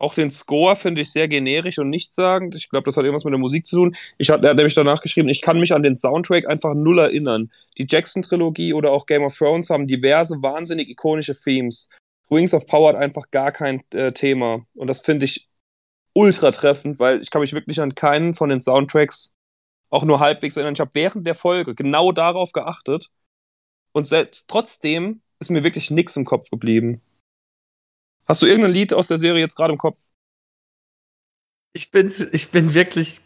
auch 0.00 0.14
den 0.14 0.30
Score 0.30 0.76
finde 0.76 1.02
ich 1.02 1.12
sehr 1.12 1.28
generisch 1.28 1.78
und 1.78 1.90
nichtssagend. 1.90 2.54
Ich 2.54 2.70
glaube, 2.70 2.84
das 2.84 2.96
hat 2.96 3.04
irgendwas 3.04 3.24
mit 3.24 3.32
der 3.32 3.38
Musik 3.38 3.66
zu 3.66 3.76
tun. 3.76 3.96
Ich 4.16 4.30
hat, 4.30 4.42
er 4.42 4.50
hat 4.50 4.56
nämlich 4.56 4.74
danach 4.74 5.02
geschrieben, 5.02 5.28
ich 5.28 5.42
kann 5.42 5.60
mich 5.60 5.74
an 5.74 5.82
den 5.82 5.94
Soundtrack 5.94 6.48
einfach 6.48 6.74
null 6.74 6.98
erinnern. 6.98 7.52
Die 7.76 7.86
Jackson-Trilogie 7.88 8.72
oder 8.72 8.92
auch 8.92 9.04
Game 9.04 9.22
of 9.22 9.36
Thrones 9.36 9.68
haben 9.68 9.86
diverse 9.86 10.42
wahnsinnig 10.42 10.88
ikonische 10.88 11.38
Themes. 11.38 11.90
Wings 12.30 12.54
of 12.54 12.66
Power 12.66 12.90
hat 12.90 12.96
einfach 12.96 13.30
gar 13.30 13.52
kein 13.52 13.82
äh, 13.92 14.12
Thema. 14.12 14.64
Und 14.74 14.86
das 14.86 15.02
finde 15.02 15.26
ich 15.26 15.48
ultra 16.14 16.50
treffend, 16.50 16.98
weil 16.98 17.20
ich 17.20 17.30
kann 17.30 17.42
mich 17.42 17.52
wirklich 17.52 17.80
an 17.80 17.94
keinen 17.94 18.34
von 18.34 18.48
den 18.48 18.60
Soundtracks 18.60 19.34
auch 19.90 20.04
nur 20.04 20.18
halbwegs 20.18 20.56
erinnern. 20.56 20.74
Ich 20.74 20.80
habe 20.80 20.94
während 20.94 21.26
der 21.26 21.34
Folge 21.34 21.74
genau 21.74 22.10
darauf 22.12 22.52
geachtet. 22.52 23.10
Und 23.92 24.04
selbst 24.04 24.48
trotzdem 24.48 25.20
ist 25.40 25.50
mir 25.50 25.62
wirklich 25.62 25.90
nichts 25.90 26.16
im 26.16 26.24
Kopf 26.24 26.48
geblieben. 26.48 27.02
Hast 28.26 28.42
du 28.42 28.46
irgendein 28.46 28.72
Lied 28.72 28.92
aus 28.92 29.08
der 29.08 29.18
Serie 29.18 29.40
jetzt 29.40 29.56
gerade 29.56 29.72
im 29.72 29.78
Kopf? 29.78 29.98
Ich 31.72 31.90
bin, 31.90 32.12
ich 32.32 32.50
bin 32.50 32.74
wirklich. 32.74 33.20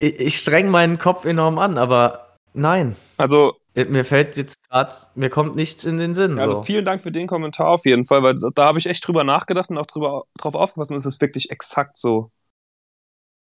Ich, 0.00 0.20
ich 0.20 0.38
streng 0.38 0.68
meinen 0.68 0.98
Kopf 0.98 1.24
enorm 1.24 1.58
an, 1.58 1.78
aber 1.78 2.36
nein. 2.54 2.96
Also, 3.16 3.56
Mir 3.74 4.04
fällt 4.04 4.36
jetzt 4.36 4.62
gerade, 4.68 4.94
mir 5.14 5.30
kommt 5.30 5.54
nichts 5.56 5.84
in 5.84 5.98
den 5.98 6.14
Sinn. 6.14 6.38
also 6.38 6.56
so. 6.56 6.62
vielen 6.62 6.84
Dank 6.84 7.02
für 7.02 7.12
den 7.12 7.26
Kommentar 7.26 7.68
auf 7.68 7.84
jeden 7.84 8.04
Fall, 8.04 8.22
weil 8.22 8.38
da, 8.38 8.48
da 8.54 8.64
habe 8.66 8.78
ich 8.78 8.86
echt 8.86 9.06
drüber 9.06 9.24
nachgedacht 9.24 9.70
und 9.70 9.78
auch 9.78 9.86
drüber, 9.86 10.24
drauf 10.36 10.54
aufgepasst 10.54 10.90
und 10.90 10.96
es 10.96 11.06
ist 11.06 11.20
wirklich 11.20 11.50
exakt 11.50 11.96
so. 11.96 12.30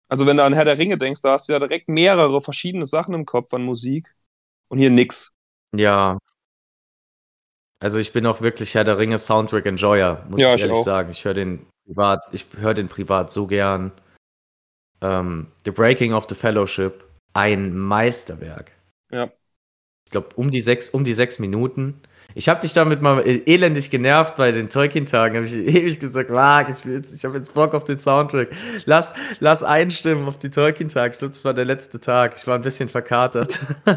Also, 0.08 0.26
wenn 0.26 0.36
du 0.36 0.44
an 0.44 0.52
Herr 0.52 0.64
der 0.64 0.78
Ringe 0.78 0.98
denkst, 0.98 1.22
da 1.22 1.32
hast 1.32 1.48
du 1.48 1.52
ja 1.54 1.58
direkt 1.58 1.88
mehrere 1.88 2.40
verschiedene 2.42 2.86
Sachen 2.86 3.14
im 3.14 3.24
Kopf 3.24 3.52
an 3.54 3.62
Musik 3.62 4.14
und 4.68 4.78
hier 4.78 4.90
nix. 4.90 5.30
Ja. 5.74 6.18
Also 7.84 7.98
ich 7.98 8.14
bin 8.14 8.24
auch 8.24 8.40
wirklich 8.40 8.74
Herr 8.74 8.84
der 8.84 8.96
Ringe 8.98 9.18
Soundtrack 9.18 9.66
Enjoyer, 9.66 10.24
muss 10.30 10.40
Ja, 10.40 10.50
ich 10.50 10.54
ich 10.56 10.62
ehrlich 10.62 10.78
auch. 10.78 10.84
sagen. 10.86 11.10
Ich 11.10 11.22
höre 11.22 11.34
den 11.34 11.66
privat, 11.84 12.22
ich 12.32 12.46
höre 12.56 12.72
den 12.72 12.88
privat 12.88 13.30
so 13.30 13.46
gern. 13.46 13.92
Ähm, 15.02 15.48
the 15.66 15.70
Breaking 15.70 16.14
of 16.14 16.24
the 16.26 16.34
Fellowship, 16.34 17.04
ein 17.34 17.76
Meisterwerk. 17.76 18.72
Ja. 19.12 19.30
Ich 20.06 20.12
glaube, 20.12 20.28
um 20.36 20.50
die 20.50 20.62
sechs, 20.62 20.88
um 20.88 21.04
die 21.04 21.12
sechs 21.12 21.38
Minuten. 21.38 22.00
Ich 22.36 22.48
habe 22.48 22.60
dich 22.60 22.72
damit 22.72 23.00
mal 23.00 23.20
äh, 23.26 23.42
elendig 23.46 23.90
genervt 23.90 24.36
bei 24.36 24.50
den 24.50 24.68
Tolkien-Tagen. 24.68 25.36
Habe 25.36 25.46
ich 25.46 25.52
ewig 25.54 26.00
gesagt, 26.00 26.30
Marc, 26.30 26.68
ich, 26.68 26.84
jetzt- 26.84 27.14
ich 27.14 27.24
habe 27.24 27.36
jetzt 27.36 27.54
Bock 27.54 27.74
auf 27.74 27.84
den 27.84 27.98
Soundtrack. 27.98 28.48
Lass, 28.86 29.14
lass 29.40 29.62
einstimmen 29.62 30.26
auf 30.26 30.38
die 30.38 30.50
Tolkien-Tage. 30.50 31.16
Das 31.20 31.44
war 31.44 31.54
der 31.54 31.64
letzte 31.64 32.00
Tag. 32.00 32.34
Ich 32.36 32.46
war 32.46 32.56
ein 32.56 32.62
bisschen 32.62 32.88
verkatert. 32.88 33.60
da 33.84 33.96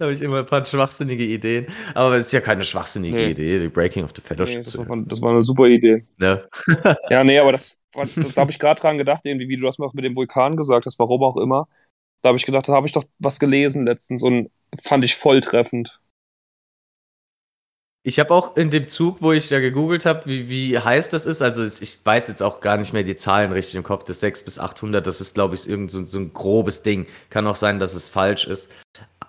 habe 0.00 0.12
ich 0.12 0.22
immer 0.22 0.38
ein 0.40 0.46
paar 0.46 0.64
schwachsinnige 0.64 1.24
Ideen. 1.24 1.66
Aber 1.94 2.14
es 2.14 2.26
ist 2.26 2.32
ja 2.32 2.40
keine 2.40 2.64
schwachsinnige 2.64 3.16
Nee. 3.16 3.30
Idee, 3.32 3.58
die 3.58 3.68
Breaking 3.68 4.04
of 4.04 4.10
the 4.14 4.22
Nee, 4.22 4.28
Fellowship. 4.28 4.64
das, 4.64 4.72
zu 4.74 4.88
war, 4.88 4.96
das 5.06 5.20
war 5.20 5.30
eine 5.30 5.42
super 5.42 5.66
Idee. 5.66 6.04
ne? 6.18 6.48
Ja, 7.10 7.24
nee, 7.24 7.38
aber 7.38 7.52
das, 7.52 7.78
war- 7.94 8.06
da 8.06 8.40
habe 8.42 8.50
ich 8.52 8.58
gerade 8.58 8.80
dran 8.80 8.98
gedacht, 8.98 9.26
irgendwie, 9.26 9.48
wie 9.48 9.56
du 9.56 9.66
das 9.66 9.78
mal 9.78 9.90
mit 9.92 10.04
dem 10.04 10.14
Vulkan 10.16 10.56
gesagt 10.56 10.86
hast, 10.86 10.98
warum 10.98 11.22
auch 11.24 11.36
immer. 11.36 11.68
Da 12.22 12.28
habe 12.28 12.38
ich 12.38 12.46
gedacht, 12.46 12.68
da 12.68 12.74
habe 12.74 12.86
ich 12.86 12.92
doch 12.92 13.04
was 13.18 13.40
gelesen 13.40 13.86
letztens 13.86 14.22
und 14.22 14.50
fand 14.80 15.04
ich 15.04 15.16
voll 15.16 15.40
treffend. 15.40 15.98
Ich 18.04 18.18
habe 18.18 18.34
auch 18.34 18.56
in 18.56 18.70
dem 18.70 18.88
Zug, 18.88 19.18
wo 19.20 19.30
ich 19.30 19.48
ja 19.50 19.60
gegoogelt 19.60 20.06
habe, 20.06 20.26
wie, 20.26 20.48
wie 20.48 20.76
heiß 20.76 21.10
das 21.10 21.24
ist, 21.24 21.40
also 21.40 21.64
ich 21.64 22.00
weiß 22.04 22.26
jetzt 22.26 22.42
auch 22.42 22.60
gar 22.60 22.76
nicht 22.76 22.92
mehr 22.92 23.04
die 23.04 23.14
Zahlen 23.14 23.52
richtig 23.52 23.76
im 23.76 23.84
Kopf, 23.84 24.02
das 24.02 24.18
6 24.18 24.42
bis 24.42 24.58
800, 24.58 25.06
das 25.06 25.20
ist, 25.20 25.34
glaube 25.34 25.54
ich, 25.54 25.68
irgend 25.68 25.92
so, 25.92 26.04
so 26.04 26.18
ein 26.18 26.32
grobes 26.32 26.82
Ding. 26.82 27.06
Kann 27.30 27.46
auch 27.46 27.54
sein, 27.54 27.78
dass 27.78 27.94
es 27.94 28.08
falsch 28.08 28.48
ist. 28.48 28.72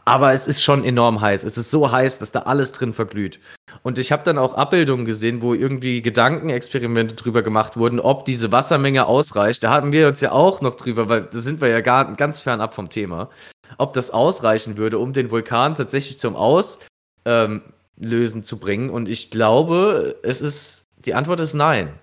Aber 0.06 0.34
es 0.34 0.48
ist 0.48 0.64
schon 0.64 0.84
enorm 0.84 1.22
heiß. 1.22 1.44
Es 1.44 1.56
ist 1.56 1.70
so 1.70 1.92
heiß, 1.92 2.18
dass 2.18 2.32
da 2.32 2.40
alles 2.42 2.72
drin 2.72 2.94
verglüht. 2.94 3.40
Und 3.84 4.00
ich 4.00 4.12
habe 4.12 4.24
dann 4.24 4.40
auch 4.40 4.56
Abbildungen 4.56 5.06
gesehen, 5.06 5.44
wo 5.44 5.54
irgendwie 5.54 6.02
Gedankenexperimente 6.02 7.14
drüber 7.14 7.44
gemacht 7.44 7.78
wurden, 7.78 8.00
ob 8.00 8.26
diese 8.26 8.52
Wassermenge 8.52 9.06
ausreicht. 9.06 9.64
Da 9.64 9.70
hatten 9.70 9.92
wir 9.92 10.08
uns 10.08 10.20
ja 10.20 10.32
auch 10.32 10.62
noch 10.62 10.74
drüber, 10.74 11.08
weil 11.10 11.22
da 11.22 11.38
sind 11.38 11.62
wir 11.62 11.70
ja 11.70 11.82
gar, 11.82 12.16
ganz 12.16 12.42
fernab 12.42 12.74
vom 12.74 12.90
Thema. 12.90 13.30
Ob 13.78 13.94
das 13.94 14.10
ausreichen 14.10 14.78
würde, 14.78 14.98
um 14.98 15.14
den 15.14 15.30
Vulkan 15.30 15.76
tatsächlich 15.76 16.18
zum 16.18 16.36
Auslösen 16.36 16.90
ähm, 17.26 17.62
zu 17.98 18.60
bringen. 18.60 18.90
Und 18.90 19.08
ich 19.10 19.32
glaube, 19.32 20.20
es 20.24 20.42
ist, 20.42 20.88
die 20.98 21.14
Antwort 21.14 21.40
ist 21.40 21.54
nein. 21.54 22.00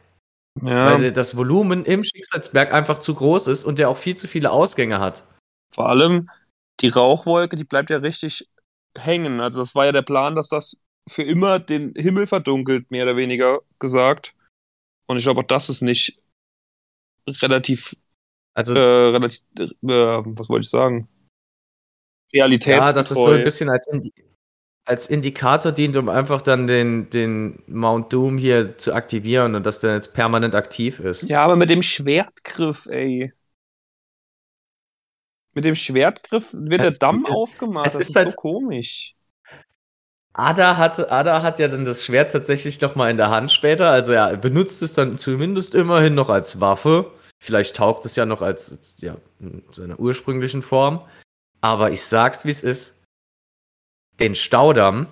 Ja, 0.62 0.86
Weil 0.86 1.12
das 1.12 1.36
Volumen 1.36 1.84
im 1.84 2.02
Schicksalsberg 2.02 2.72
einfach 2.72 2.98
zu 2.98 3.14
groß 3.14 3.46
ist 3.46 3.64
und 3.64 3.78
der 3.78 3.88
auch 3.88 3.96
viel 3.96 4.16
zu 4.16 4.28
viele 4.28 4.50
Ausgänge 4.50 4.98
hat. 4.98 5.24
vor 5.72 5.88
allem 5.88 6.28
die 6.80 6.88
Rauchwolke, 6.88 7.56
die 7.56 7.64
bleibt 7.64 7.90
ja 7.90 7.98
richtig 7.98 8.48
hängen. 8.98 9.40
Also 9.40 9.60
das 9.60 9.74
war 9.74 9.86
ja 9.86 9.92
der 9.92 10.02
Plan, 10.02 10.34
dass 10.34 10.48
das 10.48 10.80
für 11.08 11.22
immer 11.22 11.58
den 11.58 11.94
Himmel 11.94 12.26
verdunkelt, 12.26 12.90
mehr 12.90 13.04
oder 13.04 13.16
weniger 13.16 13.60
gesagt. 13.78 14.34
Und 15.06 15.16
ich 15.16 15.24
glaube, 15.24 15.40
auch 15.40 15.46
das 15.46 15.68
ist 15.68 15.82
nicht 15.82 16.20
relativ, 17.28 17.96
Also 18.54 18.74
äh, 18.74 19.10
relativ, 19.10 19.42
äh, 19.58 19.68
was 19.82 20.48
wollte 20.48 20.64
ich 20.64 20.70
sagen? 20.70 21.08
Realitätsgetreu. 22.32 22.86
Ja, 22.86 22.92
dass 22.92 23.10
es 23.10 23.16
so 23.16 23.30
ein 23.30 23.44
bisschen 23.44 23.68
als, 23.68 23.86
Indi 23.88 24.12
als 24.84 25.08
Indikator 25.08 25.72
dient, 25.72 25.96
um 25.96 26.08
einfach 26.08 26.42
dann 26.42 26.66
den, 26.66 27.10
den 27.10 27.62
Mount 27.66 28.12
Doom 28.12 28.38
hier 28.38 28.76
zu 28.78 28.92
aktivieren 28.94 29.54
und 29.54 29.64
dass 29.64 29.80
der 29.80 29.94
jetzt 29.94 30.14
permanent 30.14 30.54
aktiv 30.54 31.00
ist. 31.00 31.22
Ja, 31.28 31.42
aber 31.42 31.56
mit 31.56 31.70
dem 31.70 31.82
Schwertgriff, 31.82 32.86
ey. 32.86 33.32
Mit 35.52 35.64
dem 35.64 35.74
Schwertgriff 35.74 36.52
wird 36.52 36.82
der 36.82 36.90
Damm 36.92 37.26
aufgemacht. 37.26 37.86
es 37.86 37.92
das 37.92 38.02
ist 38.02 38.08
ist, 38.10 38.16
halt- 38.16 38.30
so 38.30 38.36
komisch. 38.36 39.14
Ada 40.32 40.76
hat, 40.76 41.10
Ada 41.10 41.42
hat 41.42 41.58
ja 41.58 41.66
dann 41.66 41.84
das 41.84 42.04
Schwert 42.04 42.30
tatsächlich 42.30 42.80
noch 42.80 42.94
mal 42.94 43.10
in 43.10 43.16
der 43.16 43.30
Hand 43.30 43.50
später. 43.50 43.90
Also 43.90 44.12
er 44.12 44.36
benutzt 44.36 44.80
es 44.80 44.94
dann 44.94 45.18
zumindest 45.18 45.74
immerhin 45.74 46.14
noch 46.14 46.28
als 46.28 46.60
Waffe. 46.60 47.10
Vielleicht 47.40 47.74
taugt 47.76 48.04
es 48.06 48.14
ja 48.14 48.26
noch 48.26 48.40
als, 48.40 48.70
als 48.70 49.00
ja, 49.00 49.16
in 49.40 49.64
seiner 49.72 49.98
ursprünglichen 49.98 50.62
Form. 50.62 51.04
Aber 51.60 51.90
ich 51.90 52.04
sag's, 52.04 52.44
wie 52.44 52.50
es 52.50 52.62
ist. 52.62 52.99
Den 54.20 54.34
Staudamm. 54.34 55.06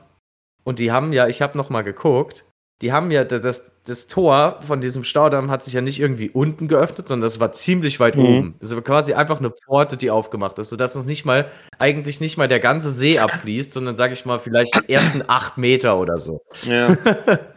Und 0.64 0.78
die 0.78 0.92
haben 0.92 1.12
ja, 1.12 1.28
ich 1.28 1.40
habe 1.40 1.56
noch 1.56 1.70
mal 1.70 1.82
geguckt, 1.82 2.44
die 2.80 2.92
haben 2.92 3.10
ja, 3.10 3.24
das, 3.24 3.72
das 3.84 4.06
Tor 4.06 4.60
von 4.64 4.80
diesem 4.80 5.02
Staudamm 5.02 5.50
hat 5.50 5.64
sich 5.64 5.74
ja 5.74 5.80
nicht 5.80 5.98
irgendwie 5.98 6.30
unten 6.30 6.68
geöffnet, 6.68 7.08
sondern 7.08 7.26
das 7.26 7.40
war 7.40 7.50
ziemlich 7.50 7.98
weit 7.98 8.14
mhm. 8.14 8.24
oben. 8.24 8.54
Es 8.60 8.72
war 8.72 8.82
quasi 8.82 9.14
einfach 9.14 9.40
eine 9.40 9.50
Pforte, 9.50 9.96
die 9.96 10.10
aufgemacht 10.10 10.58
ist, 10.58 10.68
sodass 10.68 10.94
noch 10.94 11.04
nicht 11.04 11.24
mal, 11.24 11.50
eigentlich 11.78 12.20
nicht 12.20 12.36
mal 12.36 12.46
der 12.46 12.60
ganze 12.60 12.90
See 12.90 13.18
abfließt, 13.18 13.72
sondern 13.72 13.96
sage 13.96 14.12
ich 14.12 14.24
mal, 14.24 14.38
vielleicht 14.38 14.74
die 14.76 14.92
ersten 14.92 15.24
acht 15.26 15.58
Meter 15.58 15.98
oder 15.98 16.18
so. 16.18 16.42
Ja. 16.62 16.96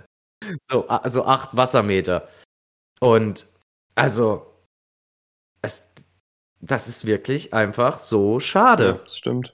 so, 0.70 0.88
also 0.88 1.26
acht 1.26 1.56
Wassermeter. 1.56 2.28
Und 3.00 3.46
also, 3.94 4.48
es, 5.62 5.94
das 6.62 6.88
ist 6.88 7.06
wirklich 7.06 7.54
einfach 7.54 8.00
so 8.00 8.40
schade. 8.40 8.86
Ja, 8.86 8.94
das 8.94 9.18
stimmt. 9.18 9.54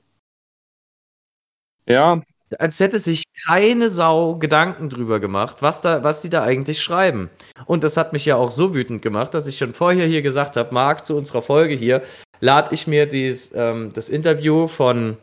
Ja, 1.87 2.21
als 2.59 2.79
hätte 2.79 2.99
sich 2.99 3.23
keine 3.45 3.89
Sau 3.89 4.35
Gedanken 4.35 4.89
drüber 4.89 5.19
gemacht, 5.19 5.57
was, 5.61 5.81
da, 5.81 6.03
was 6.03 6.21
die 6.21 6.29
da 6.29 6.43
eigentlich 6.43 6.81
schreiben. 6.81 7.29
Und 7.65 7.83
das 7.83 7.97
hat 7.97 8.13
mich 8.13 8.25
ja 8.25 8.35
auch 8.35 8.51
so 8.51 8.73
wütend 8.73 9.01
gemacht, 9.01 9.33
dass 9.33 9.47
ich 9.47 9.57
schon 9.57 9.73
vorher 9.73 10.07
hier 10.07 10.21
gesagt 10.21 10.55
habe, 10.55 10.73
Marc, 10.73 11.05
zu 11.05 11.17
unserer 11.17 11.41
Folge 11.41 11.75
hier, 11.75 12.03
lade 12.39 12.73
ich 12.73 12.87
mir 12.87 13.05
dies, 13.05 13.51
ähm, 13.53 13.91
das 13.93 14.09
Interview 14.09 14.67
von 14.67 15.17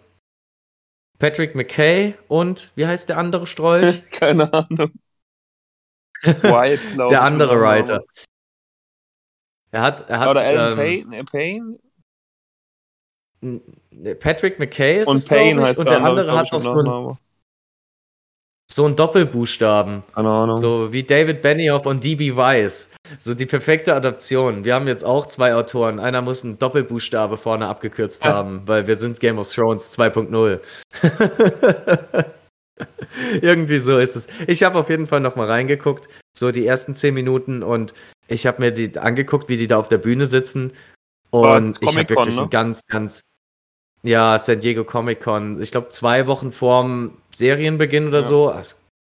Patrick 1.19 1.55
McKay 1.55 2.15
und 2.29 2.73
wie 2.75 2.87
heißt 2.87 3.09
der 3.09 3.19
andere 3.19 3.47
Strolch? 3.47 4.03
keine 4.11 4.53
Ahnung. 4.53 4.93
White, 6.23 6.81
Der 7.11 7.23
andere 7.23 7.61
Writer. 7.61 8.05
Er 9.71 9.83
hat, 9.83 10.09
er 10.09 10.21
hat, 10.21 10.29
Oder 10.29 10.43
Alan 10.43 10.73
ähm, 10.73 10.77
Payne, 10.77 11.25
Payne? 11.25 11.79
Patrick 14.21 14.59
McKay 14.59 15.01
ist 15.01 15.09
und 15.09 15.17
es, 15.17 15.27
Payne 15.27 15.61
ich, 15.61 15.67
heißt 15.69 15.81
und 15.81 15.89
der 15.89 16.05
andere 16.05 16.37
hat 16.37 16.53
noch 16.53 16.61
so 16.61 16.73
ein, 16.73 17.17
so 18.71 18.87
ein 18.87 18.97
Doppelbuchstaben. 18.97 20.03
Keine 20.15 20.29
Ahnung. 20.29 20.57
So 20.57 20.93
wie 20.93 21.03
David 21.03 21.43
Benioff 21.43 21.87
und 21.87 22.03
D.B. 22.03 22.35
Weiss. 22.35 22.93
So 23.19 23.35
die 23.35 23.47
perfekte 23.47 23.95
Adaption. 23.95 24.65
Wir 24.65 24.75
haben 24.75 24.89
jetzt 24.89 25.05
auch 25.05 25.27
zwei 25.27 25.55
Autoren. 25.55 26.01
Einer 26.01 26.23
muss 26.23 26.45
einen 26.45 26.59
Doppelbuchstabe 26.59 27.37
vorne 27.37 27.69
abgekürzt 27.69 28.25
haben, 28.25 28.63
weil 28.67 28.87
wir 28.87 28.97
sind 28.97 29.21
Game 29.21 29.39
of 29.39 29.53
Thrones 29.53 29.97
2.0. 29.97 30.61
Irgendwie 33.41 33.79
so 33.79 33.99
ist 33.99 34.17
es. 34.17 34.27
Ich 34.49 34.63
habe 34.65 34.79
auf 34.79 34.91
jeden 34.91 35.07
Fall 35.07 35.21
noch 35.21 35.37
mal 35.37 35.47
reingeguckt, 35.47 36.09
so 36.37 36.51
die 36.51 36.67
ersten 36.67 36.95
zehn 36.95 37.15
Minuten 37.15 37.63
und 37.63 37.95
ich 38.27 38.47
habe 38.47 38.63
mir 38.63 38.73
die 38.73 38.99
angeguckt, 38.99 39.49
wie 39.49 39.57
die 39.57 39.69
da 39.69 39.79
auf 39.79 39.89
der 39.89 39.99
Bühne 39.99 40.27
sitzen 40.27 40.73
und 41.31 41.79
ich 41.81 41.89
habe 41.89 42.09
wirklich 42.09 42.37
ne? 42.37 42.43
ein 42.43 42.51
ganz, 42.51 42.87
ganz 42.87 43.23
ja, 44.05 44.39
San 44.39 44.61
Diego 44.61 44.85
Comic 44.85 45.21
Con. 45.21 45.61
Ich 45.61 45.71
glaube, 45.71 45.89
zwei 45.89 46.27
Wochen 46.27 46.53
vorm 46.53 47.13
Serienbeginn 47.35 48.07
oder 48.07 48.21
ja. 48.21 48.27
so. 48.27 48.55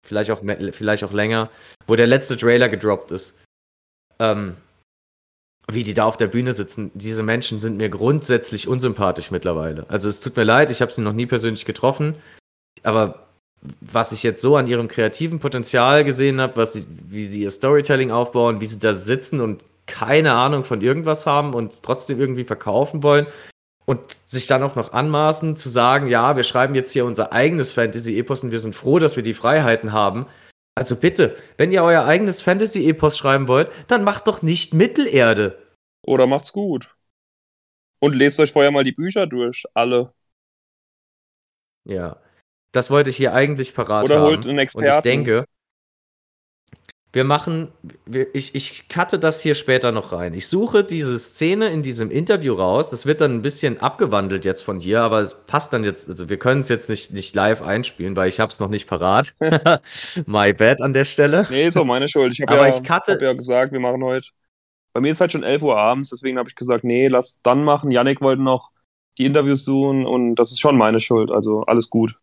Vielleicht 0.07 0.31
auch, 0.31 0.41
vielleicht 0.71 1.03
auch 1.03 1.13
länger. 1.13 1.51
Wo 1.87 1.97
der 1.97 2.07
letzte 2.07 2.37
Trailer 2.37 2.69
gedroppt 2.69 3.11
ist. 3.11 3.41
Ähm, 4.21 4.57
wie 5.69 5.83
die 5.83 5.95
da 5.95 6.05
auf 6.05 6.17
der 6.17 6.29
Bühne 6.29 6.53
sitzen. 6.53 6.93
Diese 6.95 7.25
Menschen 7.25 7.59
sind 7.59 7.77
mir 7.77 7.89
grundsätzlich 7.89 8.69
unsympathisch 8.69 9.33
mittlerweile. 9.33 9.85
Also 9.89 10.09
es 10.09 10.21
tut 10.21 10.37
mir 10.37 10.45
leid, 10.45 10.71
ich 10.71 10.81
habe 10.81 10.93
sie 10.93 11.03
noch 11.03 11.13
nie 11.13 11.27
persönlich 11.27 11.65
getroffen. 11.65 12.15
Aber 12.85 13.27
was 13.81 14.13
ich 14.13 14.23
jetzt 14.23 14.41
so 14.41 14.57
an 14.57 14.69
ihrem 14.69 14.87
kreativen 14.87 15.41
Potenzial 15.41 16.05
gesehen 16.05 16.41
habe, 16.41 16.65
wie 17.09 17.27
sie 17.27 17.43
ihr 17.43 17.51
Storytelling 17.51 18.13
aufbauen, 18.13 18.61
wie 18.61 18.67
sie 18.67 18.79
da 18.79 18.95
sitzen 18.95 19.41
und 19.41 19.65
keine 19.87 20.35
Ahnung 20.35 20.63
von 20.63 20.81
irgendwas 20.81 21.27
haben 21.27 21.55
und 21.55 21.83
trotzdem 21.83 22.21
irgendwie 22.21 22.45
verkaufen 22.45 23.03
wollen, 23.03 23.27
und 23.87 24.13
sich 24.29 24.47
dann 24.47 24.63
auch 24.63 24.75
noch 24.75 24.93
anmaßen 24.93 25.57
zu 25.57 25.69
sagen, 25.69 26.09
ja, 26.09 26.37
wir 26.37 26.45
schreiben 26.45 26.75
jetzt 26.75 26.91
hier 26.91 27.07
unser 27.07 27.33
eigenes 27.33 27.73
Fantasy-Epos 27.73 28.43
und 28.43 28.51
wir 28.51 28.59
sind 28.59 28.75
froh, 28.75 28.99
dass 28.99 29.17
wir 29.17 29.23
die 29.23 29.35
Freiheiten 29.35 29.93
haben. 29.93 30.27
Also 30.75 30.97
bitte, 30.97 31.37
wenn 31.57 31.73
ihr 31.73 31.83
euer 31.83 32.05
eigenes 32.05 32.43
Fantasy-Epos 32.43 33.17
schreiben 33.17 33.49
wollt, 33.49 33.71
dann 33.89 34.05
macht 34.05 34.27
doch 34.27 34.43
nicht 34.43 34.75
Mittelerde. 34.75 35.63
Oder 36.05 36.27
macht's 36.27 36.53
gut. 36.53 36.95
Und 38.01 38.15
lest 38.15 38.41
euch 38.41 38.53
vorher 38.53 38.73
mal 38.73 38.85
die 38.85 38.93
Bücher 38.93 39.27
durch, 39.27 39.65
alle. 39.73 40.13
Ja. 41.85 42.21
Das 42.73 42.91
wollte 42.91 43.09
ich 43.09 43.17
hier 43.17 43.33
eigentlich 43.33 43.75
parat 43.75 44.05
Oder 44.05 44.21
holt 44.23 44.45
einen 44.45 44.59
Experten. 44.59 44.89
Und 44.89 44.95
ich 44.95 45.01
denke, 45.01 45.47
wir 47.17 47.25
machen, 47.25 47.69
wir, 48.05 48.35
ich, 48.35 48.55
ich 48.55 48.91
cutte 48.91 49.19
das 49.19 49.41
hier 49.41 49.55
später 49.55 49.91
noch 49.91 50.13
rein. 50.13 50.35
Ich 50.35 50.49
suche 50.49 50.85
diese 50.85 51.19
Szene 51.19 51.69
in 51.69 51.83
diesem 51.83 52.11
Interview 52.11 52.53
raus. 52.53 52.91
Das 52.91 53.07
wird 53.07 53.23
dann 53.23 53.33
ein 53.33 53.41
bisschen 53.41 53.81
abgewandelt 53.81 54.45
jetzt 54.45 54.61
von 54.61 54.81
hier, 54.81 55.01
aber 55.01 55.21
es 55.21 55.33
passt 55.47 55.73
dann 55.73 55.83
jetzt, 55.83 56.11
also 56.11 56.29
wir 56.29 56.39
können 56.39 56.61
es 56.61 56.69
jetzt 56.69 56.91
nicht, 56.91 57.15
nicht 57.15 57.35
live 57.35 57.63
einspielen, 57.63 58.17
weil 58.17 58.29
ich 58.29 58.39
habe 58.39 58.53
es 58.53 58.61
noch 58.61 58.69
nicht 58.69 58.87
parat. 58.87 59.35
My 60.27 60.53
bad 60.53 60.83
an 60.83 60.93
der 60.93 61.07
Stelle. 61.07 61.47
Nee, 61.49 61.69
ist 61.69 61.79
auch 61.79 61.87
meine 61.87 62.07
Schuld. 62.07 62.35
Ich 62.35 62.43
habe 62.43 62.55
ja, 62.55 62.69
ich 62.69 62.91
hab 62.91 63.09
ja 63.09 63.33
gesagt, 63.33 63.73
wir 63.73 63.81
machen 63.81 64.05
heute. 64.05 64.29
Bei 64.93 65.01
mir 65.01 65.11
ist 65.11 65.23
halt 65.23 65.33
schon 65.33 65.43
11 65.43 65.63
Uhr 65.63 65.79
abends, 65.79 66.11
deswegen 66.11 66.37
habe 66.37 66.51
ich 66.51 66.55
gesagt, 66.55 66.85
nee, 66.85 67.09
lass 67.09 67.41
dann 67.43 67.65
machen. 67.65 67.91
Yannick 67.91 68.21
wollte 68.21 68.43
noch 68.43 68.73
die 69.17 69.25
Interviews 69.25 69.65
suchen 69.65 70.05
und 70.05 70.35
das 70.35 70.53
ist 70.53 70.61
schon 70.61 70.77
meine 70.77 71.01
Schuld. 71.01 71.31
Also 71.31 71.63
alles 71.63 71.89
gut. 71.89 72.15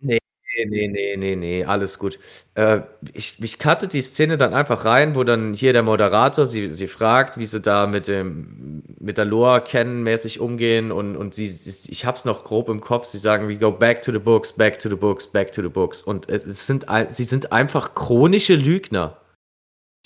Nee, 0.00 0.18
Nee, 0.54 0.86
nee, 0.88 1.16
nee, 1.16 1.34
nee, 1.36 1.64
alles 1.64 1.98
gut. 1.98 2.18
Äh, 2.54 2.82
ich 3.14 3.42
ich 3.42 3.58
cutte 3.58 3.88
die 3.88 4.02
Szene 4.02 4.36
dann 4.36 4.52
einfach 4.52 4.84
rein, 4.84 5.14
wo 5.14 5.24
dann 5.24 5.54
hier 5.54 5.72
der 5.72 5.82
Moderator 5.82 6.44
sie 6.44 6.68
sie 6.68 6.88
fragt, 6.88 7.38
wie 7.38 7.46
sie 7.46 7.60
da 7.62 7.86
mit 7.86 8.06
dem 8.06 8.82
mit 9.00 9.16
der 9.16 9.24
Lore 9.24 9.62
kennenmäßig 9.62 10.40
umgehen 10.40 10.92
und 10.92 11.16
und 11.16 11.32
sie 11.34 11.48
sie 11.48 11.90
ich 11.90 12.04
hab's 12.04 12.26
noch 12.26 12.44
grob 12.44 12.68
im 12.68 12.80
Kopf, 12.82 13.06
sie 13.06 13.16
sagen: 13.18 13.48
„We 13.48 13.56
go 13.56 13.70
back 13.72 14.02
to 14.02 14.12
the 14.12 14.18
books, 14.18 14.52
back 14.52 14.78
to 14.78 14.90
the 14.90 14.96
books, 14.96 15.26
back 15.26 15.52
to 15.52 15.62
the 15.62 15.68
books.“ 15.70 16.02
Und 16.02 16.28
es 16.28 16.66
sind 16.66 16.84
sie 17.08 17.24
sind 17.24 17.50
einfach 17.52 17.94
chronische 17.94 18.54
Lügner. 18.56 19.18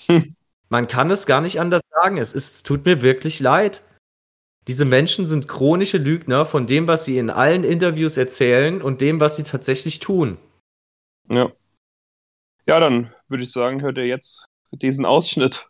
Hm. 0.07 0.35
Man 0.69 0.87
kann 0.87 1.11
es 1.11 1.25
gar 1.27 1.41
nicht 1.41 1.59
anders 1.61 1.81
sagen. 1.91 2.17
Es 2.17 2.33
ist 2.33 2.55
es 2.55 2.63
tut 2.63 2.85
mir 2.85 3.01
wirklich 3.01 3.39
leid. 3.39 3.83
Diese 4.67 4.83
Menschen 4.83 5.25
sind 5.25 5.47
chronische 5.47 5.97
Lügner 5.97 6.45
von 6.45 6.67
dem, 6.67 6.89
was 6.89 7.05
sie 7.05 7.17
in 7.17 7.29
allen 7.29 7.63
Interviews 7.63 8.17
erzählen 8.17 8.81
und 8.81 8.99
dem, 8.99 9.21
was 9.21 9.37
sie 9.37 9.43
tatsächlich 9.43 9.99
tun. 9.99 10.37
Ja. 11.31 11.51
Ja, 12.67 12.81
dann 12.81 13.13
würde 13.29 13.45
ich 13.45 13.51
sagen, 13.51 13.81
hört 13.81 13.97
ihr 13.97 14.07
jetzt 14.07 14.45
diesen 14.73 15.05
Ausschnitt. 15.05 15.69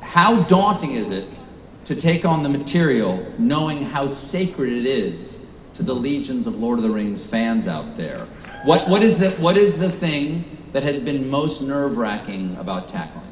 How 0.00 0.46
daunting 0.46 0.96
is 0.96 1.10
it 1.10 1.26
to 1.86 1.94
take 1.94 2.26
on 2.26 2.42
the 2.42 2.48
material 2.48 3.18
knowing 3.36 3.84
how 3.84 4.08
sacred 4.08 4.72
it 4.72 4.86
is 4.86 5.40
to 5.74 5.82
the 5.82 5.92
legions 5.92 6.46
of 6.46 6.54
Lord 6.54 6.78
of 6.78 6.84
the 6.84 6.90
Rings 6.90 7.26
fans 7.26 7.68
out 7.68 7.98
there? 7.98 8.26
What, 8.64 8.88
what, 8.88 9.02
is, 9.02 9.18
the, 9.18 9.32
what 9.32 9.58
is 9.58 9.76
the 9.76 9.90
thing 9.90 10.44
that 10.72 10.82
has 10.82 10.98
been 10.98 11.28
most 11.28 11.60
nerve 11.60 11.98
wracking 11.98 12.56
about 12.58 12.88
tackling? 12.88 13.27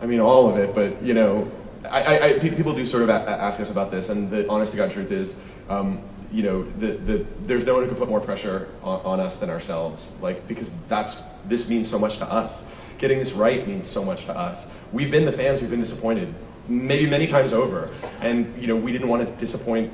I 0.00 0.06
mean, 0.06 0.20
all 0.20 0.48
of 0.48 0.56
it, 0.56 0.74
but 0.74 1.02
you 1.02 1.14
know, 1.14 1.50
I, 1.88 2.30
I, 2.30 2.38
people 2.38 2.74
do 2.74 2.84
sort 2.86 3.02
of 3.02 3.10
ask 3.10 3.60
us 3.60 3.70
about 3.70 3.90
this, 3.90 4.08
and 4.08 4.30
the 4.30 4.48
honest 4.48 4.72
to 4.72 4.76
God 4.76 4.90
truth 4.90 5.10
is, 5.10 5.36
um, 5.68 6.00
you 6.32 6.42
know, 6.42 6.62
the, 6.78 6.92
the, 6.92 7.26
there's 7.46 7.64
no 7.64 7.74
one 7.74 7.82
who 7.82 7.88
can 7.88 7.98
put 7.98 8.08
more 8.08 8.20
pressure 8.20 8.68
on, 8.82 9.00
on, 9.00 9.20
us 9.20 9.38
than 9.38 9.50
ourselves, 9.50 10.14
like 10.20 10.46
because 10.46 10.70
that's 10.88 11.20
this 11.46 11.68
means 11.68 11.88
so 11.88 11.98
much 11.98 12.18
to 12.18 12.30
us. 12.30 12.66
Getting 12.98 13.18
this 13.18 13.32
right 13.32 13.66
means 13.66 13.86
so 13.86 14.04
much 14.04 14.26
to 14.26 14.36
us. 14.36 14.68
We've 14.92 15.10
been 15.10 15.24
the 15.24 15.32
fans 15.32 15.60
who've 15.60 15.70
been 15.70 15.80
disappointed, 15.80 16.32
maybe 16.68 17.08
many 17.08 17.26
times 17.26 17.52
over, 17.52 17.90
and 18.20 18.60
you 18.60 18.68
know, 18.68 18.76
we 18.76 18.92
didn't 18.92 19.08
want 19.08 19.26
to 19.26 19.36
disappoint 19.36 19.92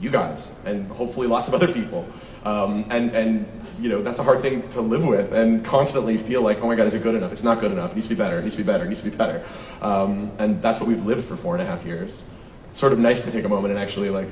you 0.00 0.10
guys, 0.10 0.52
and 0.64 0.86
hopefully 0.88 1.26
lots 1.26 1.48
of 1.48 1.54
other 1.54 1.72
people. 1.72 2.06
Um, 2.44 2.84
and, 2.90 3.10
and, 3.10 3.46
you 3.80 3.88
know, 3.88 4.02
that's 4.02 4.18
a 4.18 4.22
hard 4.22 4.42
thing 4.42 4.68
to 4.70 4.80
live 4.80 5.04
with 5.04 5.32
and 5.32 5.64
constantly 5.64 6.18
feel 6.18 6.42
like, 6.42 6.60
oh 6.60 6.66
my 6.66 6.74
God, 6.74 6.86
is 6.86 6.94
it 6.94 7.02
good 7.02 7.14
enough? 7.14 7.32
It's 7.32 7.42
not 7.42 7.60
good 7.60 7.72
enough. 7.72 7.92
It 7.92 7.94
needs 7.94 8.06
to 8.06 8.14
be 8.14 8.18
better. 8.18 8.38
It 8.38 8.42
needs 8.42 8.56
to 8.56 8.62
be 8.62 8.66
better. 8.66 8.84
It 8.84 8.88
needs 8.88 9.02
to 9.02 9.10
be 9.10 9.16
better. 9.16 9.44
Um, 9.82 10.30
and 10.38 10.60
that's 10.62 10.80
what 10.80 10.88
we've 10.88 11.04
lived 11.04 11.24
for 11.24 11.36
four 11.36 11.54
and 11.54 11.62
a 11.62 11.66
half 11.66 11.84
years. 11.84 12.22
It's 12.70 12.78
sort 12.78 12.92
of 12.92 12.98
nice 12.98 13.24
to 13.24 13.30
take 13.30 13.44
a 13.44 13.48
moment 13.48 13.72
and 13.72 13.82
actually 13.82 14.10
like 14.10 14.28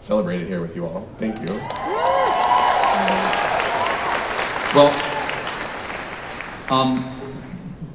celebrate 0.00 0.42
it 0.42 0.48
here 0.48 0.60
with 0.60 0.74
you 0.76 0.86
all. 0.86 1.08
Thank 1.18 1.38
you. 1.40 1.54
well, 4.74 4.92
um, 6.70 7.12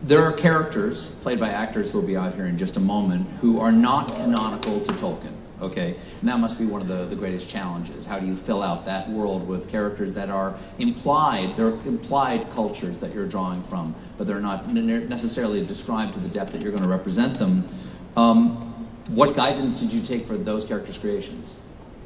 there 0.04 0.24
are 0.24 0.34
characters 0.34 1.10
played 1.21 1.39
by 1.39 1.50
actors 1.50 1.91
who 1.91 2.00
will 2.00 2.08
be 2.08 2.17
out 2.17 2.36
here 2.36 2.47
in 2.47 2.58
just 2.58 2.78
a 2.78 2.80
moment 2.80 3.28
who 3.39 3.60
are 3.60 3.71
not 3.71 4.12
canonical 4.12 4.80
to 4.82 4.93
Tolkien 4.95 5.41
okay? 5.62 5.95
And 6.19 6.30
that 6.30 6.39
must 6.39 6.58
be 6.58 6.65
one 6.65 6.82
of 6.82 6.88
the, 6.88 7.06
the 7.06 7.15
greatest 7.15 7.47
challenges. 7.47 8.06
How 8.06 8.19
do 8.19 8.26
you 8.26 8.36
fill 8.36 8.63
out 8.63 8.86
that 8.86 9.10
world 9.10 9.47
with 9.47 9.69
characters 9.69 10.13
that 10.13 10.30
are 10.30 10.58
implied, 10.80 11.56
they're 11.56 11.69
implied 11.86 12.50
cultures 12.52 12.97
that 13.00 13.13
you're 13.13 13.28
drawing 13.28 13.63
from, 13.63 13.95
but 14.17 14.28
they're 14.28 14.39
not 14.39 14.67
necessarily 14.74 15.65
described 15.65 16.13
to 16.13 16.19
the 16.19 16.30
depth 16.30 16.52
that 16.54 16.62
you're 16.62 16.71
going 16.71 16.84
to 16.84 16.89
represent 16.89 17.38
them. 17.38 17.67
Um, 18.17 18.67
what 19.12 19.36
guidance 19.36 19.80
did 19.80 19.91
you 19.91 20.02
take 20.02 20.28
for 20.28 20.38
those 20.38 20.63
characters' 20.63 20.97
creations? 20.97 21.58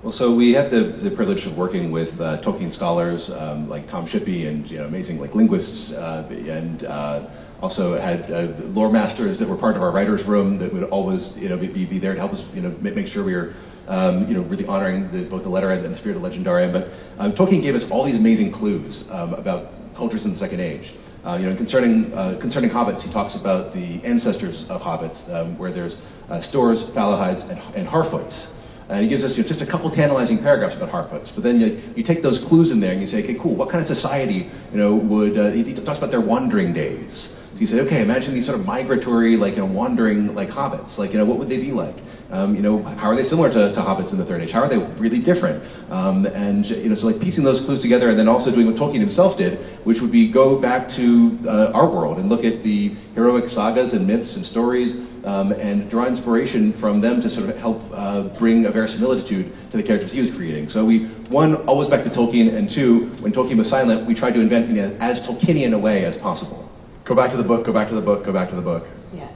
Well, 0.05 0.11
so 0.11 0.31
we 0.31 0.53
had 0.53 0.69
the, 0.69 0.81
the 0.81 1.09
privilege 1.09 1.47
of 1.47 1.57
working 1.57 1.91
with 1.91 2.21
uh, 2.21 2.39
Tolkien 2.41 2.69
scholars 2.69 3.31
um, 3.31 3.67
like 3.67 3.87
Tom 3.87 4.05
Shippey 4.05 4.47
and 4.47 4.69
you 4.69 4.77
know, 4.77 4.85
amazing 4.85 5.19
like 5.19 5.33
linguists, 5.33 5.93
uh, 5.93 6.27
and 6.29 6.85
uh, 6.85 7.27
also 7.65 7.99
had 7.99 8.31
uh, 8.31 8.43
lore 8.77 8.91
masters 8.91 9.39
that 9.39 9.49
were 9.49 9.57
part 9.57 9.75
of 9.75 9.81
our 9.81 9.89
writers' 9.89 10.23
room 10.23 10.59
that 10.59 10.71
would 10.71 10.83
always 10.83 11.35
you 11.35 11.49
know 11.49 11.57
be, 11.57 11.83
be 11.83 11.97
there 11.97 12.13
to 12.13 12.19
help 12.19 12.31
us 12.31 12.43
you 12.53 12.61
know 12.61 12.71
make, 12.79 13.07
sure 13.07 13.23
we 13.23 13.33
were 13.33 13.55
um, 13.87 14.27
you 14.27 14.35
know 14.35 14.41
really 14.41 14.67
honoring 14.67 15.09
the, 15.11 15.23
both 15.23 15.41
the 15.41 15.49
letter 15.49 15.71
and 15.71 15.91
the 15.91 15.97
spirit 15.97 16.15
of 16.15 16.21
Legendarium. 16.21 16.71
But 16.71 16.89
um, 17.17 17.33
Tolkien 17.33 17.63
gave 17.63 17.73
us 17.73 17.89
all 17.89 18.03
these 18.03 18.17
amazing 18.17 18.51
clues 18.51 19.09
um, 19.09 19.33
about 19.33 19.71
cultures 19.95 20.25
in 20.25 20.31
the 20.31 20.37
Second 20.37 20.59
Age. 20.59 20.93
Uh, 21.25 21.37
you 21.41 21.49
know, 21.49 21.55
concerning 21.55 22.13
uh, 22.13 22.37
concerning 22.39 22.69
hobbits, 22.69 23.01
he 23.01 23.11
talks 23.11 23.33
about 23.33 23.73
the 23.73 23.99
ancestors 24.03 24.69
of 24.69 24.79
hobbits, 24.79 25.33
um, 25.33 25.57
where 25.57 25.71
there's 25.71 25.97
uh, 26.29 26.39
Stores, 26.39 26.83
Falahides, 26.83 27.49
and, 27.49 27.59
and 27.75 27.87
Harfoots. 27.87 28.55
And 28.89 29.01
he 29.01 29.07
gives 29.07 29.23
us 29.23 29.35
you 29.35 29.41
know, 29.41 29.49
just 29.49 29.63
a 29.63 29.65
couple 29.65 29.89
tantalizing 29.89 30.37
paragraphs 30.37 30.75
about 30.75 30.91
Harfoots. 30.91 31.33
But 31.33 31.43
then 31.43 31.59
you, 31.59 31.81
you 31.95 32.03
take 32.03 32.21
those 32.21 32.37
clues 32.37 32.69
in 32.69 32.79
there 32.79 32.91
and 32.91 33.01
you 33.01 33.07
say, 33.07 33.23
okay, 33.23 33.33
cool, 33.33 33.55
what 33.55 33.69
kind 33.69 33.81
of 33.81 33.87
society, 33.87 34.51
you 34.71 34.77
know, 34.77 34.93
would, 34.93 35.35
uh, 35.35 35.49
he, 35.49 35.63
he 35.63 35.73
talks 35.73 35.97
about 35.97 36.11
their 36.11 36.21
wandering 36.21 36.71
days. 36.71 37.34
So 37.55 37.61
you 37.61 37.67
say, 37.67 37.79
okay, 37.79 38.01
imagine 38.01 38.33
these 38.33 38.45
sort 38.45 38.59
of 38.59 38.65
migratory, 38.65 39.37
like, 39.37 39.53
you 39.53 39.59
know, 39.59 39.65
wandering, 39.65 40.35
like, 40.35 40.49
hobbits. 40.49 40.97
Like, 40.97 41.13
you 41.13 41.17
know, 41.17 41.23
what 41.23 41.37
would 41.37 41.47
they 41.47 41.55
be 41.55 41.71
like? 41.71 41.95
Um, 42.29 42.53
you 42.53 42.61
know, 42.61 42.83
how 42.83 43.07
are 43.07 43.15
they 43.15 43.23
similar 43.23 43.49
to, 43.49 43.71
to 43.71 43.79
hobbits 43.79 44.11
in 44.11 44.17
the 44.17 44.25
Third 44.25 44.41
Age? 44.41 44.51
How 44.51 44.59
are 44.59 44.67
they 44.67 44.79
really 44.99 45.19
different? 45.19 45.63
Um, 45.89 46.25
and, 46.25 46.69
you 46.69 46.89
know, 46.89 46.95
so 46.95 47.07
like 47.07 47.21
piecing 47.21 47.45
those 47.45 47.61
clues 47.61 47.81
together 47.81 48.09
and 48.09 48.19
then 48.19 48.27
also 48.27 48.51
doing 48.51 48.67
what 48.67 48.75
Tolkien 48.75 48.99
himself 48.99 49.37
did, 49.37 49.59
which 49.85 50.01
would 50.01 50.11
be 50.11 50.27
go 50.29 50.59
back 50.59 50.89
to 50.89 51.39
uh, 51.47 51.71
our 51.73 51.87
world 51.87 52.17
and 52.17 52.27
look 52.27 52.43
at 52.43 52.61
the 52.61 52.93
heroic 53.13 53.47
sagas 53.47 53.93
and 53.93 54.05
myths 54.05 54.35
and 54.35 54.45
stories 54.45 54.97
um, 55.23 55.53
and 55.53 55.89
draw 55.89 56.07
inspiration 56.07 56.73
from 56.73 56.99
them 56.99 57.21
to 57.21 57.29
sort 57.29 57.49
of 57.49 57.57
help 57.57 57.81
uh, 57.93 58.23
bring 58.37 58.65
a 58.65 58.69
verisimilitude 58.69 59.55
to 59.71 59.77
the 59.77 59.83
characters 59.83 60.11
he 60.11 60.19
was 60.19 60.35
creating. 60.35 60.67
So 60.67 60.83
we, 60.83 61.05
one, 61.29 61.55
always 61.67 61.87
back 61.87 62.03
to 62.03 62.09
Tolkien, 62.09 62.53
and 62.53 62.69
two, 62.69 63.05
when 63.21 63.31
Tolkien 63.31 63.57
was 63.57 63.69
silent, 63.69 64.05
we 64.05 64.13
tried 64.13 64.33
to 64.33 64.41
invent 64.41 64.75
in 64.77 65.01
as 65.01 65.21
Tolkienian 65.21 65.73
a 65.73 65.77
way 65.77 66.03
as 66.03 66.17
possible. 66.17 66.64
Go 67.05 67.13
back 67.13 67.29
to 67.29 67.37
the 67.37 67.43
book, 67.43 67.63
go 67.63 67.71
back 67.71 67.87
to 67.87 67.95
the 67.95 68.01
book, 68.01 68.25
go 68.25 68.33
back 68.33 68.49
to 68.49 68.55
the 68.55 68.63
book. 68.63 68.83
Yeah. 69.13 69.29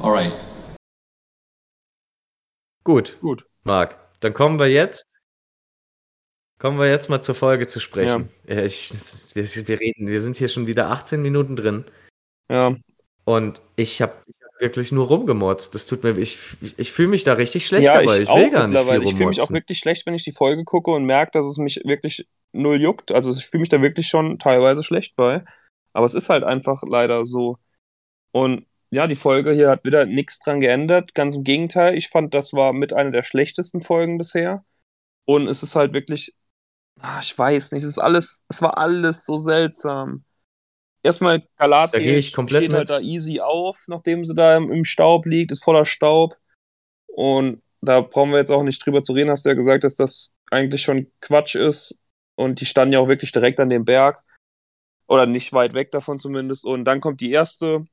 All 0.00 0.12
right. 0.12 0.34
Gut. 2.84 3.18
Gut. 3.22 3.46
Marc, 3.64 3.96
dann 4.20 4.34
kommen 4.34 4.58
wir 4.58 4.68
jetzt. 4.68 5.06
Kommen 6.58 6.78
wir 6.78 6.90
jetzt 6.90 7.08
mal 7.08 7.22
zur 7.22 7.34
Folge 7.34 7.66
zu 7.66 7.80
sprechen. 7.80 8.28
Ja. 8.46 8.62
Ich, 8.62 8.90
wir, 9.34 9.44
wir, 9.66 9.80
reden, 9.80 10.08
wir 10.08 10.20
sind 10.20 10.36
hier 10.36 10.48
schon 10.48 10.66
wieder 10.66 10.90
18 10.90 11.22
Minuten 11.22 11.56
drin. 11.56 11.86
Ja. 12.50 12.76
Und 13.24 13.62
ich 13.76 14.02
habe 14.02 14.12
hab 14.12 14.60
wirklich 14.60 14.92
nur 14.92 15.06
rumgemotzt. 15.06 15.74
Das 15.74 15.86
tut 15.86 16.04
mir, 16.04 16.18
ich, 16.18 16.38
ich, 16.60 16.78
ich 16.78 16.92
fühle 16.92 17.08
mich 17.08 17.24
da 17.24 17.32
richtig 17.32 17.66
schlecht 17.66 17.86
ja, 17.86 17.98
dabei. 17.98 18.18
Ich, 18.18 18.28
ich 18.28 18.34
will 18.34 18.50
gar 18.50 18.68
nicht 18.68 18.78
viel 18.78 19.02
Ich 19.04 19.14
fühle 19.14 19.28
mich 19.30 19.40
auch 19.40 19.50
wirklich 19.50 19.78
schlecht, 19.78 20.04
wenn 20.04 20.12
ich 20.12 20.24
die 20.24 20.32
Folge 20.32 20.64
gucke 20.64 20.90
und 20.90 21.06
merke, 21.06 21.32
dass 21.32 21.46
es 21.46 21.56
mich 21.56 21.80
wirklich 21.84 22.28
null 22.52 22.78
juckt. 22.78 23.10
Also 23.10 23.30
ich 23.30 23.46
fühle 23.46 23.62
mich 23.62 23.70
da 23.70 23.80
wirklich 23.80 24.06
schon 24.06 24.38
teilweise 24.38 24.82
schlecht 24.82 25.16
bei. 25.16 25.42
Aber 25.94 26.04
es 26.04 26.14
ist 26.14 26.28
halt 26.28 26.44
einfach 26.44 26.82
leider 26.86 27.24
so. 27.24 27.58
Und 28.32 28.66
ja, 28.90 29.06
die 29.06 29.16
Folge 29.16 29.52
hier 29.52 29.70
hat 29.70 29.84
wieder 29.84 30.04
nichts 30.06 30.38
dran 30.40 30.60
geändert. 30.60 31.14
Ganz 31.14 31.36
im 31.36 31.44
Gegenteil, 31.44 31.96
ich 31.96 32.08
fand, 32.08 32.34
das 32.34 32.52
war 32.52 32.72
mit 32.72 32.92
einer 32.92 33.10
der 33.10 33.22
schlechtesten 33.22 33.82
Folgen 33.82 34.18
bisher. 34.18 34.64
Und 35.26 35.48
es 35.48 35.62
ist 35.62 35.74
halt 35.74 35.92
wirklich, 35.92 36.34
ach, 37.00 37.22
ich 37.22 37.36
weiß 37.36 37.72
nicht, 37.72 37.82
es 37.82 37.90
ist 37.90 37.98
alles, 37.98 38.44
es 38.48 38.60
war 38.60 38.76
alles 38.76 39.24
so 39.24 39.38
seltsam. 39.38 40.24
Erstmal 41.02 41.42
Galadriel 41.58 42.22
steht 42.22 42.72
halt 42.72 42.90
da 42.90 42.98
easy 43.00 43.40
auf, 43.40 43.84
nachdem 43.88 44.24
sie 44.24 44.34
da 44.34 44.56
im, 44.56 44.72
im, 44.72 44.84
Staub 44.84 45.26
liegt, 45.26 45.52
ist 45.52 45.62
voller 45.62 45.84
Staub. 45.84 46.36
Und 47.06 47.62
da 47.82 48.00
brauchen 48.00 48.30
wir 48.30 48.38
jetzt 48.38 48.50
auch 48.50 48.62
nicht 48.62 48.84
drüber 48.84 49.02
zu 49.02 49.12
reden, 49.12 49.30
hast 49.30 49.44
du 49.44 49.50
ja 49.50 49.54
gesagt, 49.54 49.84
dass 49.84 49.96
das 49.96 50.34
eigentlich 50.50 50.82
schon 50.82 51.10
Quatsch 51.20 51.56
ist. 51.56 52.00
Und 52.36 52.60
die 52.60 52.66
standen 52.66 52.94
ja 52.94 53.00
auch 53.00 53.08
wirklich 53.08 53.32
direkt 53.32 53.60
an 53.60 53.68
dem 53.68 53.84
Berg. 53.84 54.23
Oder 55.06 55.26
nicht 55.26 55.52
weit 55.52 55.74
weg 55.74 55.90
davon 55.90 56.18
zumindest. 56.18 56.64
Und 56.64 56.84
dann 56.84 57.00
kommt 57.00 57.20
die 57.20 57.30
erste 57.30 57.84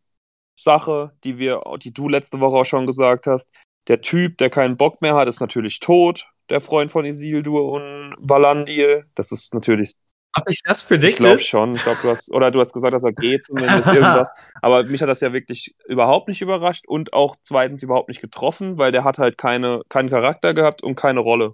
Sache, 0.56 1.12
die 1.24 1.40
wir, 1.40 1.62
die 1.82 1.92
du 1.92 2.08
letzte 2.08 2.40
Woche 2.40 2.58
auch 2.58 2.66
schon 2.66 2.86
gesagt 2.86 3.28
hast. 3.28 3.54
Der 3.88 4.02
Typ, 4.02 4.38
der 4.38 4.50
keinen 4.50 4.78
Bock 4.78 5.02
mehr 5.02 5.16
hat, 5.16 5.28
ist 5.28 5.42
natürlich 5.42 5.80
tot. 5.80 6.28
Der 6.50 6.62
Freund 6.62 6.92
von 6.92 7.06
Isildur 7.06 7.72
und 7.72 8.16
Valandil. 8.20 9.06
Das 9.16 9.32
ist 9.32 9.54
natürlich. 9.54 9.94
Hab 10.36 10.50
ich 10.50 10.62
das 10.64 10.82
für 10.82 10.98
dich? 10.98 11.12
Ich 11.12 11.16
glaube 11.18 11.42
schon. 11.42 11.76
Ich 11.76 11.84
glaube, 11.84 12.00
du 12.02 12.10
hast, 12.10 12.34
oder 12.34 12.52
du 12.52 12.60
hast 12.60 12.72
gesagt, 12.72 12.94
dass 12.94 13.04
er 13.04 13.12
geht, 13.12 13.44
zumindest 13.44 13.88
irgendwas. 13.88 14.34
Aber 14.62 14.84
mich 14.84 15.02
hat 15.02 15.10
das 15.10 15.20
ja 15.20 15.34
wirklich 15.34 15.76
überhaupt 15.86 16.28
nicht 16.30 16.42
überrascht 16.42 16.86
und 16.88 17.14
auch 17.14 17.36
zweitens 17.44 17.84
überhaupt 17.84 18.08
nicht 18.08 18.22
getroffen, 18.22 18.78
weil 18.78 18.92
der 18.92 19.04
hat 19.04 19.18
halt 19.18 19.38
keine, 19.38 19.82
keinen 19.90 20.10
Charakter 20.10 20.54
gehabt 20.54 20.84
und 20.84 20.96
keine 20.96 21.20
Rolle. 21.20 21.52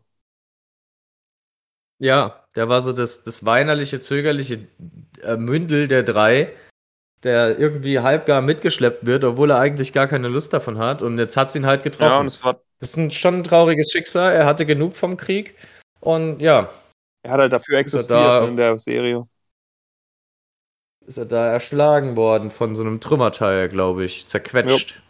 Ja, 2.00 2.46
der 2.56 2.70
war 2.70 2.82
so 2.82 2.94
das, 2.94 3.24
das 3.24 3.46
weinerliche, 3.46 4.02
zögerliche 4.02 4.68
äh, 5.24 5.36
Mündel 5.36 5.88
der 5.88 6.04
drei, 6.04 6.54
der 7.24 7.58
irgendwie 7.58 8.00
halbgar 8.00 8.42
mitgeschleppt 8.42 9.06
wird, 9.06 9.24
obwohl 9.24 9.52
er 9.52 9.60
eigentlich 9.60 9.94
gar 9.94 10.08
keine 10.08 10.28
Lust 10.28 10.54
davon 10.54 10.78
hat. 10.78 11.02
Und 11.02 11.18
jetzt 11.18 11.38
hat 11.38 11.50
es 11.50 11.56
ihn 11.56 11.66
halt 11.66 11.84
getroffen. 11.84 12.12
Ja, 12.12 12.20
und 12.20 12.28
es 12.28 12.44
war. 12.44 12.62
Das 12.80 12.90
ist 12.90 12.98
ein, 12.98 13.10
schon 13.10 13.40
ein 13.40 13.44
trauriges 13.44 13.92
Schicksal. 13.92 14.34
Er 14.34 14.46
hatte 14.46 14.66
genug 14.68 14.96
vom 14.96 15.18
Krieg. 15.18 15.56
Und 16.00 16.40
ja. 16.42 16.72
Er 17.24 17.32
hat 17.32 17.40
halt 17.40 17.54
dafür 17.54 17.80
existiert 17.80 18.12
da, 18.12 18.46
in 18.46 18.56
der 18.56 18.78
Serie. 18.78 19.20
Ist 21.08 21.18
er 21.18 21.26
da 21.26 21.48
erschlagen 21.48 22.16
worden 22.16 22.52
von 22.52 22.76
so 22.76 22.84
einem 22.84 23.02
Trümmerteil, 23.02 23.70
glaube 23.70 24.06
ich. 24.06 24.28
Zerquetscht. 24.28 24.92
Ja. 24.92 25.02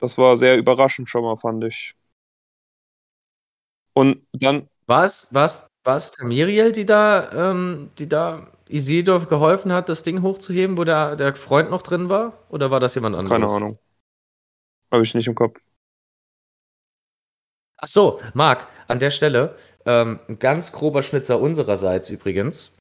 Das 0.00 0.18
war 0.18 0.36
sehr 0.36 0.58
überraschend 0.58 1.08
schon 1.08 1.22
mal, 1.22 1.36
fand 1.36 1.62
ich. 1.62 1.94
Und 3.94 4.24
dann 4.32 4.68
war 4.86 5.04
es, 5.04 5.32
war 5.32 5.44
es, 5.44 5.68
war 5.84 5.96
es 5.96 6.12
Tamiriel, 6.12 6.72
die 6.72 6.86
da, 6.86 7.50
ähm, 7.50 7.90
die 7.98 8.08
da 8.08 8.46
Isildur 8.68 9.26
geholfen 9.26 9.72
hat, 9.72 9.88
das 9.88 10.02
Ding 10.02 10.22
hochzuheben, 10.22 10.78
wo 10.78 10.84
der, 10.84 11.16
der 11.16 11.34
Freund 11.34 11.70
noch 11.70 11.82
drin 11.82 12.08
war? 12.08 12.38
Oder 12.48 12.70
war 12.70 12.80
das 12.80 12.94
jemand 12.94 13.16
anderes? 13.16 13.40
Keine 13.40 13.52
Ahnung. 13.52 13.78
Habe 14.90 15.02
ich 15.02 15.14
nicht 15.14 15.26
im 15.26 15.34
Kopf. 15.34 15.60
Ach 17.76 17.88
so, 17.88 18.20
Marc, 18.34 18.68
an 18.88 19.00
der 19.00 19.10
Stelle, 19.10 19.56
ähm, 19.84 20.20
ein 20.28 20.38
ganz 20.38 20.72
grober 20.72 21.02
Schnitzer 21.02 21.40
unsererseits 21.40 22.10
übrigens. 22.10 22.76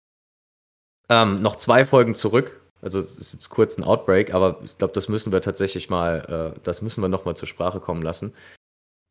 Ähm, 1.10 1.36
noch 1.36 1.56
zwei 1.56 1.86
Folgen 1.86 2.16
zurück. 2.16 2.62
Also 2.82 3.00
es 3.00 3.18
ist 3.18 3.34
jetzt 3.34 3.50
kurz 3.50 3.78
ein 3.78 3.84
Outbreak, 3.84 4.34
aber 4.34 4.60
ich 4.64 4.78
glaube, 4.78 4.94
das 4.94 5.08
müssen 5.08 5.32
wir 5.32 5.42
tatsächlich 5.42 5.90
mal, 5.90 6.54
äh, 6.56 6.60
das 6.64 6.82
müssen 6.82 7.02
wir 7.02 7.10
noch 7.10 7.26
mal 7.26 7.36
zur 7.36 7.48
Sprache 7.48 7.80
kommen 7.80 8.02
lassen. 8.02 8.34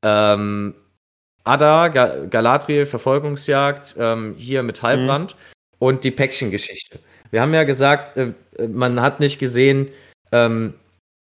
Ähm, 0.03 0.75
Ada, 1.51 1.89
Ga 1.89 2.27
Galadriel, 2.27 2.87
Verfolgungsjagd, 2.87 3.97
ähm, 3.99 4.35
hier 4.37 4.63
mit 4.63 4.83
Halbrand 4.83 5.35
mhm. 5.35 5.77
und 5.79 6.05
die 6.05 6.11
Päckchengeschichte. 6.11 7.01
Wir 7.31 7.43
haben 7.43 7.55
ja 7.55 7.65
gesagt, 7.65 8.17
äh, 8.17 8.33
man 8.69 9.01
hat 9.03 9.21
nicht 9.21 9.39
gesehen, 9.39 9.89
ähm, 10.33 10.75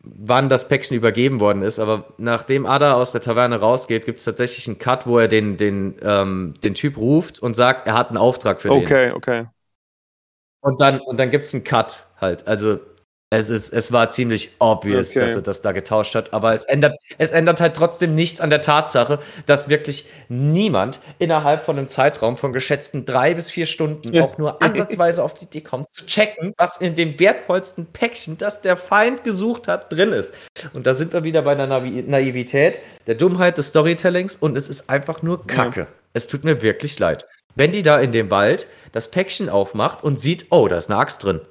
wann 0.03 0.49
das 0.49 0.67
Päckchen 0.67 0.97
übergeben 0.97 1.39
worden 1.39 1.63
ist, 1.63 1.79
aber 1.79 2.13
nachdem 2.17 2.65
Ada 2.65 2.93
aus 2.93 3.11
der 3.11 3.21
Taverne 3.21 3.59
rausgeht, 3.59 4.05
gibt 4.05 4.19
es 4.19 4.25
tatsächlich 4.25 4.67
einen 4.67 4.77
Cut, 4.77 5.07
wo 5.07 5.17
er 5.17 5.27
den, 5.27 5.57
den, 5.57 5.95
ähm, 6.03 6.55
den 6.63 6.75
Typ 6.75 6.97
ruft 6.97 7.39
und 7.39 7.55
sagt, 7.55 7.87
er 7.87 7.93
hat 7.93 8.09
einen 8.09 8.17
Auftrag 8.17 8.61
für 8.61 8.69
okay, 8.69 9.07
den. 9.07 9.13
Okay, 9.13 9.41
okay. 9.41 9.47
Und 10.61 10.79
dann, 10.79 10.99
und 10.99 11.17
dann 11.17 11.31
gibt 11.31 11.45
es 11.45 11.53
einen 11.53 11.63
Cut 11.63 12.05
halt. 12.19 12.47
Also 12.47 12.79
es, 13.37 13.49
ist, 13.49 13.73
es 13.73 13.91
war 13.91 14.09
ziemlich 14.09 14.51
obvious, 14.59 15.11
okay. 15.11 15.21
dass 15.21 15.35
er 15.35 15.41
das 15.41 15.61
da 15.61 15.71
getauscht 15.71 16.15
hat, 16.15 16.33
aber 16.33 16.53
es 16.53 16.65
ändert, 16.65 16.99
es 17.17 17.31
ändert 17.31 17.61
halt 17.61 17.75
trotzdem 17.75 18.15
nichts 18.15 18.39
an 18.39 18.49
der 18.49 18.61
Tatsache, 18.61 19.19
dass 19.45 19.69
wirklich 19.69 20.05
niemand 20.29 20.99
innerhalb 21.19 21.63
von 21.63 21.77
einem 21.77 21.87
Zeitraum 21.87 22.37
von 22.37 22.53
geschätzten 22.53 23.05
drei 23.05 23.33
bis 23.33 23.49
vier 23.49 23.65
Stunden 23.65 24.17
auch 24.19 24.37
nur 24.37 24.61
ansatzweise 24.61 25.23
auf 25.23 25.33
die 25.33 25.45
Idee 25.45 25.61
kommt, 25.61 25.87
zu 25.93 26.05
checken, 26.05 26.53
was 26.57 26.77
in 26.77 26.95
dem 26.95 27.19
wertvollsten 27.19 27.87
Päckchen, 27.87 28.37
das 28.37 28.61
der 28.61 28.77
Feind 28.77 29.23
gesucht 29.23 29.67
hat, 29.67 29.91
drin 29.91 30.11
ist. 30.11 30.33
Und 30.73 30.85
da 30.85 30.93
sind 30.93 31.13
wir 31.13 31.23
wieder 31.23 31.41
bei 31.41 31.55
der 31.55 31.67
Naiv 31.67 32.07
Naivität, 32.07 32.79
der 33.07 33.15
Dummheit 33.15 33.57
des 33.57 33.69
Storytellings 33.69 34.35
und 34.35 34.57
es 34.57 34.69
ist 34.69 34.89
einfach 34.89 35.21
nur 35.21 35.45
Kacke. 35.47 35.81
Ja. 35.81 35.87
Es 36.13 36.27
tut 36.27 36.43
mir 36.43 36.61
wirklich 36.61 36.99
leid. 36.99 37.25
Wenn 37.55 37.71
die 37.71 37.83
da 37.83 37.99
in 37.99 38.11
dem 38.11 38.29
Wald 38.29 38.67
das 38.91 39.09
Päckchen 39.09 39.49
aufmacht 39.49 40.03
und 40.03 40.19
sieht, 40.19 40.47
oh, 40.51 40.67
da 40.67 40.77
ist 40.77 40.89
eine 40.89 40.99
Axt 40.99 41.23
drin 41.23 41.41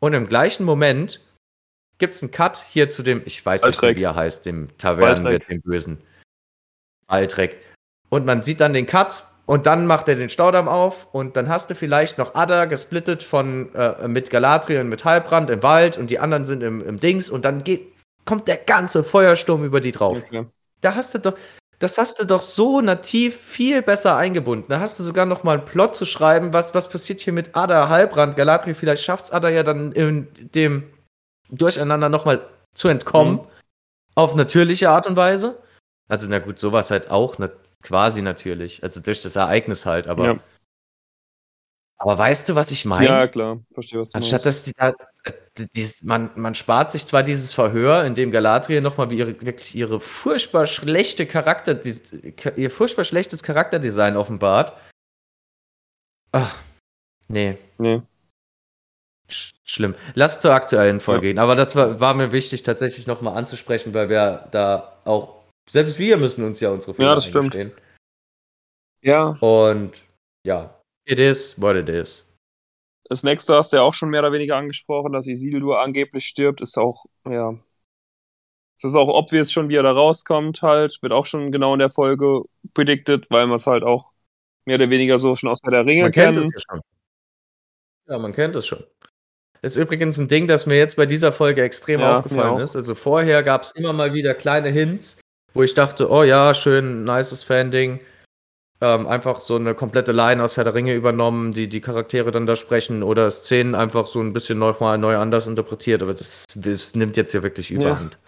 und 0.00 0.14
im 0.14 0.28
gleichen 0.28 0.64
Moment 0.64 1.20
gibt 1.98 2.14
es 2.14 2.22
einen 2.22 2.30
Cut 2.30 2.64
hier 2.70 2.88
zu 2.88 3.02
dem, 3.02 3.22
ich 3.24 3.44
weiß 3.44 3.62
Altrek. 3.64 3.90
nicht, 3.90 3.98
wie 4.00 4.04
er 4.04 4.14
heißt, 4.14 4.46
dem 4.46 4.68
Tavernenwirt, 4.78 5.48
dem 5.48 5.60
Bösen. 5.60 5.98
Altrek. 7.06 7.56
Und 8.08 8.24
man 8.24 8.42
sieht 8.42 8.60
dann 8.60 8.72
den 8.72 8.86
Cut 8.86 9.24
und 9.46 9.66
dann 9.66 9.86
macht 9.86 10.08
er 10.08 10.14
den 10.14 10.30
Staudamm 10.30 10.68
auf 10.68 11.12
und 11.12 11.36
dann 11.36 11.48
hast 11.48 11.70
du 11.70 11.74
vielleicht 11.74 12.18
noch 12.18 12.34
Ada 12.34 12.66
gesplittet 12.66 13.22
von 13.22 13.74
äh, 13.74 14.06
mit 14.06 14.30
Galadriel 14.30 14.80
und 14.80 14.88
mit 14.88 15.04
Halbrand 15.04 15.50
im 15.50 15.62
Wald 15.62 15.98
und 15.98 16.10
die 16.10 16.18
anderen 16.18 16.44
sind 16.44 16.62
im, 16.62 16.86
im 16.86 17.00
Dings 17.00 17.30
und 17.30 17.44
dann 17.44 17.64
geht, 17.64 17.92
kommt 18.24 18.46
der 18.46 18.58
ganze 18.58 19.02
Feuersturm 19.02 19.64
über 19.64 19.80
die 19.80 19.92
drauf. 19.92 20.18
Okay. 20.26 20.46
Da 20.80 20.94
hast 20.94 21.14
du 21.14 21.18
doch, 21.18 21.36
das 21.78 21.98
hast 21.98 22.18
du 22.18 22.24
doch 22.24 22.42
so 22.42 22.80
nativ 22.80 23.36
viel 23.36 23.82
besser 23.82 24.16
eingebunden. 24.16 24.66
Da 24.68 24.80
hast 24.80 24.98
du 24.98 25.04
sogar 25.04 25.26
noch 25.26 25.44
mal 25.44 25.58
einen 25.58 25.64
Plot 25.64 25.94
zu 25.94 26.04
schreiben, 26.04 26.52
was, 26.52 26.74
was 26.74 26.88
passiert 26.88 27.20
hier 27.20 27.32
mit 27.32 27.54
Ada 27.54 27.88
Halbrand. 27.88 28.36
Galadriel, 28.36 28.74
vielleicht 28.74 29.02
schafft 29.02 29.26
es 29.26 29.30
Ada 29.30 29.48
ja 29.48 29.62
dann 29.62 29.92
in 29.92 30.28
dem 30.54 30.84
Durcheinander 31.50 32.08
noch 32.08 32.24
mal 32.24 32.40
zu 32.74 32.88
entkommen. 32.88 33.34
Mhm. 33.34 33.40
Auf 34.14 34.34
natürliche 34.34 34.90
Art 34.90 35.06
und 35.06 35.16
Weise. 35.16 35.62
Also, 36.08 36.26
na 36.28 36.38
gut, 36.40 36.58
sowas 36.58 36.90
halt 36.90 37.10
auch 37.10 37.38
nat 37.38 37.52
quasi 37.82 38.22
natürlich. 38.22 38.82
Also, 38.82 39.00
durch 39.00 39.22
das 39.22 39.36
Ereignis 39.36 39.86
halt, 39.86 40.08
aber 40.08 40.24
Ja. 40.24 40.38
Aber 41.98 42.18
weißt 42.18 42.48
du, 42.48 42.54
was 42.54 42.70
ich 42.70 42.84
meine? 42.84 43.06
Ja, 43.06 43.26
klar, 43.28 43.60
verstehe, 43.74 44.00
was 44.00 44.12
du 44.12 44.16
Anstatt 44.18 44.46
dass 44.46 44.64
die 44.64 44.72
da 44.76 44.90
äh, 44.90 44.94
d 45.58 45.66
dies 45.74 46.02
man 46.04 46.30
man 46.36 46.54
spart 46.54 46.90
sich 46.90 47.06
zwar 47.06 47.22
dieses 47.24 47.52
Verhör, 47.52 48.04
in 48.04 48.14
dem 48.14 48.30
Galadriel 48.30 48.80
noch 48.80 48.96
mal 48.98 49.10
wie 49.10 49.18
ihre 49.18 49.40
wirklich 49.42 49.74
ihre 49.74 50.00
furchtbar 50.00 50.66
schlechte 50.66 51.26
Charakter 51.26 51.74
dies 51.74 52.12
k 52.36 52.50
ihr 52.56 52.70
furchtbar 52.70 53.04
schlechtes 53.04 53.42
Charakterdesign 53.42 54.16
offenbart. 54.16 54.72
Ach, 56.32 56.56
ne. 57.28 57.58
Ne. 57.78 58.02
Sch 59.30 59.52
schlimm. 59.64 59.94
Lass 60.14 60.40
zur 60.40 60.52
aktuellen 60.54 61.00
Folge 61.00 61.26
Ja. 61.26 61.32
gehen. 61.32 61.38
Aber 61.38 61.54
das 61.56 61.76
war 61.76 62.00
war 62.00 62.14
mir 62.14 62.32
wichtig, 62.32 62.62
tatsächlich 62.62 63.06
noch 63.06 63.20
mal 63.20 63.34
anzusprechen, 63.34 63.92
weil 63.94 64.08
wir 64.08 64.48
da 64.52 64.98
auch 65.04 65.36
selbst 65.68 65.98
wir 65.98 66.16
müssen 66.16 66.44
uns 66.44 66.60
ja 66.60 66.70
unsere 66.70 66.94
Fehler 66.94 67.08
Ja, 67.10 67.14
das 67.14 67.26
stimmt. 67.26 67.54
Ja. 69.02 69.34
Und 69.40 69.92
ja, 70.44 70.77
it 71.08 71.18
is 71.18 71.60
what 71.60 71.76
it 71.76 71.88
is. 71.88 72.24
Das 73.08 73.22
nächste 73.22 73.54
hast 73.54 73.72
du 73.72 73.78
ja 73.78 73.82
auch 73.82 73.94
schon 73.94 74.10
mehr 74.10 74.20
oder 74.20 74.32
weniger 74.32 74.56
angesprochen, 74.56 75.12
dass 75.12 75.26
Isildur 75.26 75.80
angeblich 75.80 76.26
stirbt, 76.26 76.60
ist 76.60 76.76
auch, 76.76 77.06
ja. 77.26 77.54
Es 78.76 78.84
ist 78.84 78.94
auch 78.94 79.08
obvious 79.08 79.50
schon, 79.50 79.70
wie 79.70 79.76
er 79.76 79.82
da 79.82 79.90
rauskommt, 79.90 80.62
halt. 80.62 80.98
Wird 81.02 81.12
auch 81.12 81.26
schon 81.26 81.50
genau 81.50 81.72
in 81.72 81.80
der 81.80 81.90
Folge 81.90 82.42
predicted, 82.74 83.26
weil 83.30 83.46
man 83.46 83.56
es 83.56 83.66
halt 83.66 83.82
auch 83.82 84.12
mehr 84.66 84.76
oder 84.76 84.90
weniger 84.90 85.18
so 85.18 85.34
schon 85.34 85.48
aus 85.50 85.60
der 85.60 85.84
Ringe 85.84 86.02
Man 86.02 86.12
kennt 86.12 86.36
es 86.36 86.44
kennen. 86.44 86.52
ja 86.54 86.60
schon. 86.70 86.80
Ja, 88.06 88.18
man 88.18 88.32
kennt 88.32 88.54
es 88.54 88.66
schon. 88.66 88.84
Ist 89.62 89.76
übrigens 89.76 90.18
ein 90.18 90.28
Ding, 90.28 90.46
das 90.46 90.66
mir 90.66 90.76
jetzt 90.76 90.96
bei 90.96 91.06
dieser 91.06 91.32
Folge 91.32 91.62
extrem 91.62 92.00
Ja, 92.00 92.18
aufgefallen 92.18 92.58
ist. 92.58 92.76
Also 92.76 92.94
vorher 92.94 93.42
gab 93.42 93.62
es 93.62 93.72
immer 93.72 93.92
mal 93.92 94.14
wieder 94.14 94.34
kleine 94.34 94.68
Hints, 94.68 95.20
wo 95.54 95.64
ich 95.64 95.74
dachte, 95.74 96.08
oh 96.10 96.22
ja, 96.22 96.54
schön, 96.54 97.02
nices 97.02 97.42
Fan-Ding. 97.42 97.98
Ähm, 98.80 99.08
einfach 99.08 99.40
so 99.40 99.56
eine 99.56 99.74
komplette 99.74 100.12
Line 100.12 100.42
aus 100.42 100.56
Herr 100.56 100.62
der 100.62 100.74
Ringe 100.74 100.94
übernommen, 100.94 101.52
die 101.52 101.68
die 101.68 101.80
Charaktere 101.80 102.30
dann 102.30 102.46
da 102.46 102.54
sprechen 102.54 103.02
oder 103.02 103.28
Szenen 103.32 103.74
einfach 103.74 104.06
so 104.06 104.20
ein 104.20 104.32
bisschen 104.32 104.58
neu, 104.60 104.72
mal 104.78 104.98
neu 104.98 105.16
anders 105.16 105.48
interpretiert. 105.48 106.00
Aber 106.00 106.14
das, 106.14 106.44
das 106.54 106.94
nimmt 106.94 107.16
jetzt 107.16 107.32
ja 107.32 107.42
wirklich 107.42 107.72
überhand. 107.72 108.18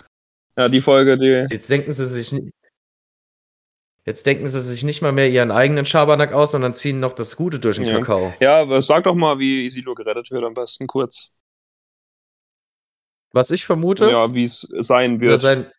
Ja, 0.57 0.69
die 0.69 0.81
Folge, 0.81 1.17
die. 1.17 1.47
Jetzt 1.51 1.71
denken 1.71 1.93
sie 1.93 2.05
sich 2.07 2.33
nicht. 2.33 2.53
Jetzt 4.07 4.27
denken 4.27 4.49
sie 4.49 4.61
sich 4.61 4.83
nicht 4.83 5.03
mal 5.03 5.13
mehr 5.13 5.31
ihren 5.31 5.53
eigenen 5.53 5.87
Schabernack 5.87 6.33
aus, 6.33 6.51
sondern 6.51 6.75
ziehen 6.75 6.99
noch 6.99 7.13
das 7.13 7.37
Gute 7.37 7.61
durch 7.61 7.77
den 7.77 7.87
Ja. 7.87 7.99
Kakao. 8.01 8.33
Ja, 8.41 8.61
aber 8.61 8.81
sag 8.81 9.05
doch 9.05 9.15
mal, 9.15 9.39
wie 9.39 9.67
Isildur 9.67 9.95
gerettet 9.95 10.33
wird, 10.33 10.43
am 10.43 10.55
besten 10.55 10.87
kurz. 10.89 11.31
Was 13.33 13.53
ich 13.53 13.65
vermute, 13.65 14.11
Ja, 14.11 14.35
wie 14.35 14.45
es 14.45 14.63
sein 14.81 15.21
dass 15.21 15.29
wird. 15.29 15.41
sein, 15.41 15.73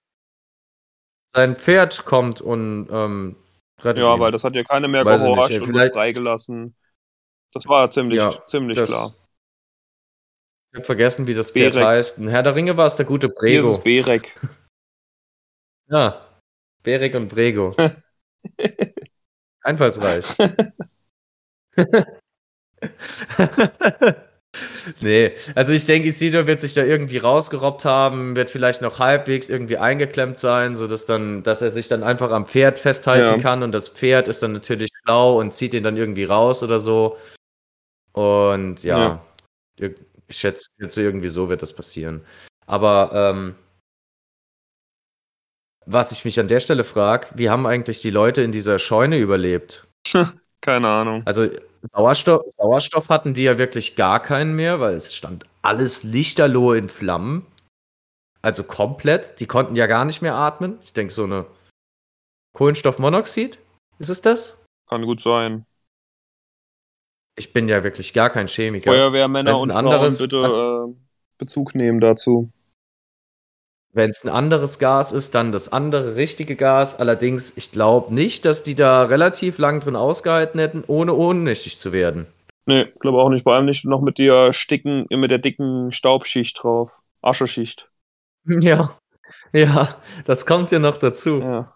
sein 1.34 1.56
Pferd 1.58 2.06
kommt 2.06 2.40
und 2.40 2.88
ähm, 2.90 3.36
rettet 3.84 4.04
Ja, 4.04 4.14
ihn. 4.16 4.20
weil 4.20 4.32
das 4.32 4.44
hat 4.44 4.56
ja 4.56 4.64
keiner 4.64 4.88
mehr 4.88 5.06
Weiß 5.06 5.22
nicht, 5.22 5.32
gehorcht 5.34 5.52
ey, 5.52 5.60
und 5.60 5.66
vielleicht- 5.68 5.94
freigelassen. 5.94 6.76
Das 7.54 7.68
war 7.68 7.90
ziemlich, 7.90 8.22
Ja, 8.22 8.46
ziemlich 8.46 8.78
das- 8.78 8.90
klar. 8.90 9.14
Ich 10.74 10.80
hab 10.80 10.86
vergessen, 10.86 11.28
wie 11.28 11.34
das 11.34 11.52
Pferd 11.52 11.74
Berek. 11.74 11.88
heißt. 11.88 12.18
In 12.20 12.30
Herr 12.30 12.44
der 12.44 12.56
Ringe 12.56 12.78
war 12.78 12.86
es 12.86 12.96
der 12.96 13.06
gute 13.06 13.28
Hier 13.28 13.60
ist 13.62 13.66
Brego. 13.66 13.72
es 13.72 13.84
Berek. 13.84 14.40
Ja. 15.90 16.26
Berek 16.84 17.16
und 17.16 17.28
Brego. 17.28 17.76
Einfallsreich. 19.62 20.26
nee, 25.02 25.32
also 25.56 25.74
ich 25.74 25.86
denke, 25.86 26.08
Isidor 26.10 26.48
wird 26.48 26.60
sich 26.60 26.74
da 26.74 26.84
irgendwie 26.84 27.18
rausgerobbt 27.18 27.86
haben, 27.86 28.36
wird 28.36 28.50
vielleicht 28.50 28.82
noch 28.82 29.00
halbwegs 29.00 29.50
irgendwie 29.50 29.78
eingeklemmt 29.78 30.38
sein, 30.38 30.76
sodass 30.76 31.06
dann, 31.06 31.44
dass 31.44 31.62
er 31.62 31.72
sich 31.72 31.88
dann 31.88 32.04
einfach 32.04 32.32
am 32.32 32.46
Pferd 32.46 32.80
festhalten 32.80 33.26
Ja. 33.26 33.38
kann 33.38 33.64
und 33.64 33.72
das 33.72 33.90
Pferd 33.90 34.28
ist 34.28 34.42
dann 34.44 34.54
natürlich 34.54 34.90
schlau 35.04 35.40
und 35.40 35.54
zieht 35.54 35.74
ihn 35.74 35.84
dann 35.84 35.98
irgendwie 35.98 36.26
raus 36.26 36.64
oder 36.64 36.80
so. 36.80 37.18
Und 38.14 38.84
ja, 38.84 39.22
ir- 39.80 39.96
ich 40.28 40.38
schätze, 40.38 40.68
jetzt 40.80 40.98
irgendwie 40.98 41.30
so 41.30 41.50
wird 41.50 41.62
das 41.62 41.74
passieren. 41.74 42.26
Aber 42.66 43.12
ähm, 43.14 43.56
was 45.86 46.12
ich 46.12 46.26
mich 46.26 46.40
an 46.40 46.48
der 46.48 46.60
Stelle 46.60 46.84
frage, 46.84 47.28
wie 47.36 47.50
haben 47.50 47.66
eigentlich 47.66 48.02
die 48.02 48.12
Leute 48.12 48.42
in 48.42 48.52
dieser 48.52 48.80
Scheune 48.80 49.18
überlebt? 49.18 49.86
Keine 50.62 50.90
Ahnung. 50.90 51.24
Also 51.26 51.50
Sauerstoff, 51.84 52.44
Sauerstoff 52.48 53.10
hatten 53.10 53.34
die 53.34 53.44
ja 53.44 53.58
wirklich 53.58 53.96
gar 53.96 54.22
keinen 54.22 54.56
mehr, 54.56 54.80
weil 54.80 54.94
es 54.96 55.16
stand 55.16 55.46
alles 55.62 56.04
lichterloh 56.04 56.74
in 56.74 56.90
Flammen. 56.90 57.46
Also 58.42 58.64
komplett. 58.64 59.40
Die 59.40 59.46
konnten 59.46 59.76
ja 59.76 59.88
gar 59.88 60.06
nicht 60.06 60.22
mehr 60.22 60.36
atmen. 60.36 60.80
Ich 60.82 60.94
denke, 60.94 61.14
so 61.14 61.24
eine 61.24 61.46
Kohlenstoffmonoxid, 62.56 63.60
ist 64.00 64.10
es 64.10 64.22
das? 64.22 64.64
Kann 64.90 65.06
gut 65.06 65.22
sein. 65.22 65.66
Ich 67.38 67.54
bin 67.54 67.70
ja 67.70 67.84
wirklich 67.84 68.14
gar 68.14 68.30
kein 68.30 68.48
Chemiker. 68.48 68.92
Feuerwehrmänner 68.92 69.60
und 69.60 69.72
Frauen 69.72 69.86
anderes- 69.86 70.18
bitte 70.18 70.88
äh, 70.90 70.94
Bezug 71.38 71.76
nehmen 71.76 72.00
dazu. 72.00 72.52
Wenn 73.94 74.10
es 74.10 74.24
ein 74.24 74.30
anderes 74.30 74.80
Gas 74.80 75.12
ist, 75.12 75.36
dann 75.36 75.52
das 75.52 75.74
andere 75.74 76.16
richtige 76.16 76.56
Gas. 76.56 77.00
Allerdings, 77.00 77.58
ich 77.58 77.72
glaube 77.72 78.14
nicht, 78.14 78.46
dass 78.46 78.64
die 78.64 78.76
da 78.76 79.04
relativ 79.04 79.58
lang 79.58 79.82
drin 79.82 79.98
ausgehalten 79.98 80.60
hätten, 80.60 80.84
ohne 80.88 81.14
ohnmächtig 81.14 81.78
zu 81.78 81.92
werden. 81.92 82.28
Nee, 82.66 82.86
glaube 83.00 83.18
auch 83.18 83.30
nicht. 83.30 83.44
Vor 83.44 83.54
allem 83.54 83.66
nicht 83.66 83.86
noch 83.86 84.02
mit 84.02 84.18
der 84.18 84.54
sticken, 84.54 85.08
mit 85.10 85.32
der 85.32 85.40
dicken 85.40 85.92
Staubschicht 85.92 86.62
drauf. 86.62 87.00
Ascheschicht. 87.22 87.88
Ja, 88.44 88.90
ja, 89.54 90.02
das 90.26 90.48
kommt 90.48 90.72
ja 90.72 90.80
noch 90.80 90.98
dazu. 90.98 91.42
Ja. 91.42 91.76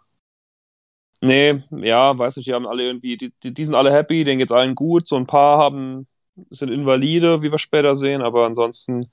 Nee, 1.22 1.62
ja, 1.72 2.18
weiß 2.18 2.38
nicht, 2.38 2.48
die 2.48 2.54
haben 2.54 2.68
alle 2.68 2.84
irgendwie, 2.84 3.18
die, 3.18 3.32
die, 3.44 3.54
die 3.54 3.66
sind 3.66 3.76
alle 3.76 3.94
happy, 3.94 4.24
denen 4.24 4.40
geht's 4.40 4.52
allen 4.52 4.74
gut. 4.74 5.08
So 5.08 5.16
ein 5.16 5.28
paar 5.28 5.60
haben, 5.60 6.08
sind 6.50 6.70
Invalide, 6.72 7.42
wie 7.44 7.52
wir 7.52 7.60
später 7.60 7.96
sehen, 7.96 8.22
aber 8.22 8.46
ansonsten 8.46 9.10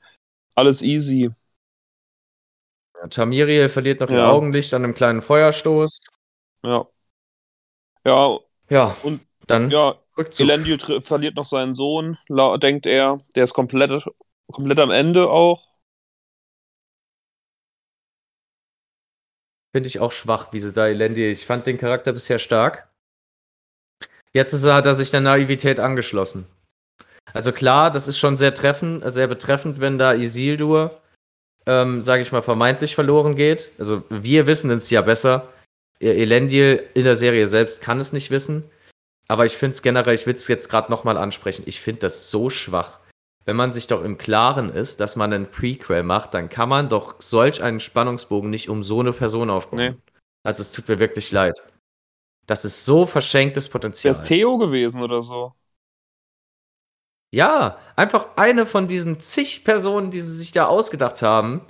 alles 0.55 0.83
easy. 0.83 1.31
Tamiriel 3.11 3.69
verliert 3.69 4.01
noch 4.01 4.11
ihr 4.11 4.19
Ja. 4.19 4.31
Augenlicht 4.31 4.73
an 4.75 4.85
einem 4.85 4.95
kleinen 4.95 5.23
Feuerstoß. 5.23 6.01
Ja. 6.65 6.87
Ja, 8.05 8.39
Ja, 8.69 8.97
Und- 9.03 9.21
dann 9.47 9.71
ja, 9.71 9.97
Rückzug. 10.17 10.45
Elendil 10.49 10.79
verliert 11.03 11.35
noch 11.37 11.47
seinen 11.47 11.75
Sohn, 11.75 12.17
denkt 12.63 12.87
er. 12.87 13.21
Der 13.35 13.45
ist 13.45 13.55
komplett, 13.55 14.05
komplett 14.51 14.79
am 14.81 14.91
Ende 14.91 15.29
auch. 15.29 15.61
Finde 19.75 19.89
ich 19.89 20.01
auch 20.01 20.13
schwach, 20.13 20.53
wie 20.53 20.61
sie 20.61 20.73
da 20.73 20.87
Elendil. 20.87 21.31
Ich 21.31 21.47
fand 21.47 21.67
den 21.67 21.79
Charakter 21.79 22.13
bisher 22.13 22.39
stark. 22.39 22.91
Jetzt 24.35 24.53
ist 24.53 24.65
er, 24.65 24.75
hat 24.75 24.87
er 24.87 24.95
sich 24.95 25.11
der 25.11 25.21
Naivität 25.21 25.81
angeschlossen. 25.81 26.47
Also 27.35 27.53
klar, 27.53 27.91
das 27.91 28.09
ist 28.09 28.19
schon 28.19 28.37
sehr 28.37 28.55
treffend, 28.55 29.03
sehr 29.13 29.27
betreffend, 29.29 29.81
wenn 29.81 29.99
da 29.99 30.13
Isildur, 30.15 31.02
ähm, 31.67 32.03
sage 32.03 32.23
ich 32.23 32.33
mal, 32.33 32.43
vermeintlich 32.43 32.95
verloren 32.95 33.37
geht. 33.37 33.71
Also 33.79 34.03
wir 34.09 34.47
wissen 34.47 34.71
es 34.71 34.91
ja 34.91 35.01
besser. 35.03 35.49
E- 36.01 36.23
Elendil 36.23 36.83
in 36.95 37.05
der 37.05 37.17
Serie 37.17 37.47
selbst 37.47 37.81
kann 37.81 38.01
es 38.01 38.13
nicht 38.13 38.31
wissen. 38.31 38.65
Aber 39.29 39.47
ich 39.47 39.57
finde 39.57 39.73
es 39.73 39.83
generell, 39.83 40.15
ich 40.15 40.27
will 40.27 40.35
es 40.35 40.49
jetzt 40.49 40.69
gerade 40.69 40.91
nochmal 40.91 41.17
ansprechen, 41.17 41.63
ich 41.67 41.81
finde 41.81 42.01
das 42.01 42.31
so 42.31 42.51
schwach. 42.51 42.99
Wenn 43.45 43.57
man 43.57 43.73
sich 43.73 43.87
doch 43.87 44.05
im 44.05 44.19
Klaren 44.19 44.71
ist, 44.71 45.01
dass 45.01 45.17
man 45.17 45.33
einen 45.33 45.51
Prequel 45.51 46.03
macht, 46.03 46.35
dann 46.35 46.49
kann 46.49 46.69
man 46.69 46.89
doch 46.89 47.17
solch 47.21 47.63
einen 47.63 47.81
Spannungsbogen 47.81 48.51
nicht 48.51 48.69
um 48.69 48.83
so 48.83 49.01
eine 49.01 49.13
Person 49.13 49.51
aufbauen. 49.51 49.79
Nee. 49.79 49.95
Also 50.45 50.61
es 50.63 50.73
tut 50.73 50.89
mir 50.89 50.99
wirklich 50.99 51.33
leid. 51.33 51.63
Das 52.47 52.65
ist 52.65 52.85
so 52.85 53.07
verschenktes 53.07 53.69
Potenzial. 53.69 54.13
ist 54.13 54.23
Theo 54.23 54.59
gewesen 54.59 55.03
oder 55.03 55.23
so. 55.23 55.55
Ja, 57.35 57.79
einfach 57.97 58.37
eine 58.37 58.67
von 58.67 58.87
diesen 58.89 59.19
zig 59.19 59.65
Personen, 59.65 60.11
die 60.11 60.21
sie 60.21 60.35
sich 60.35 60.53
da 60.53 60.67
ausgedacht 60.67 61.23
haben. 61.23 61.63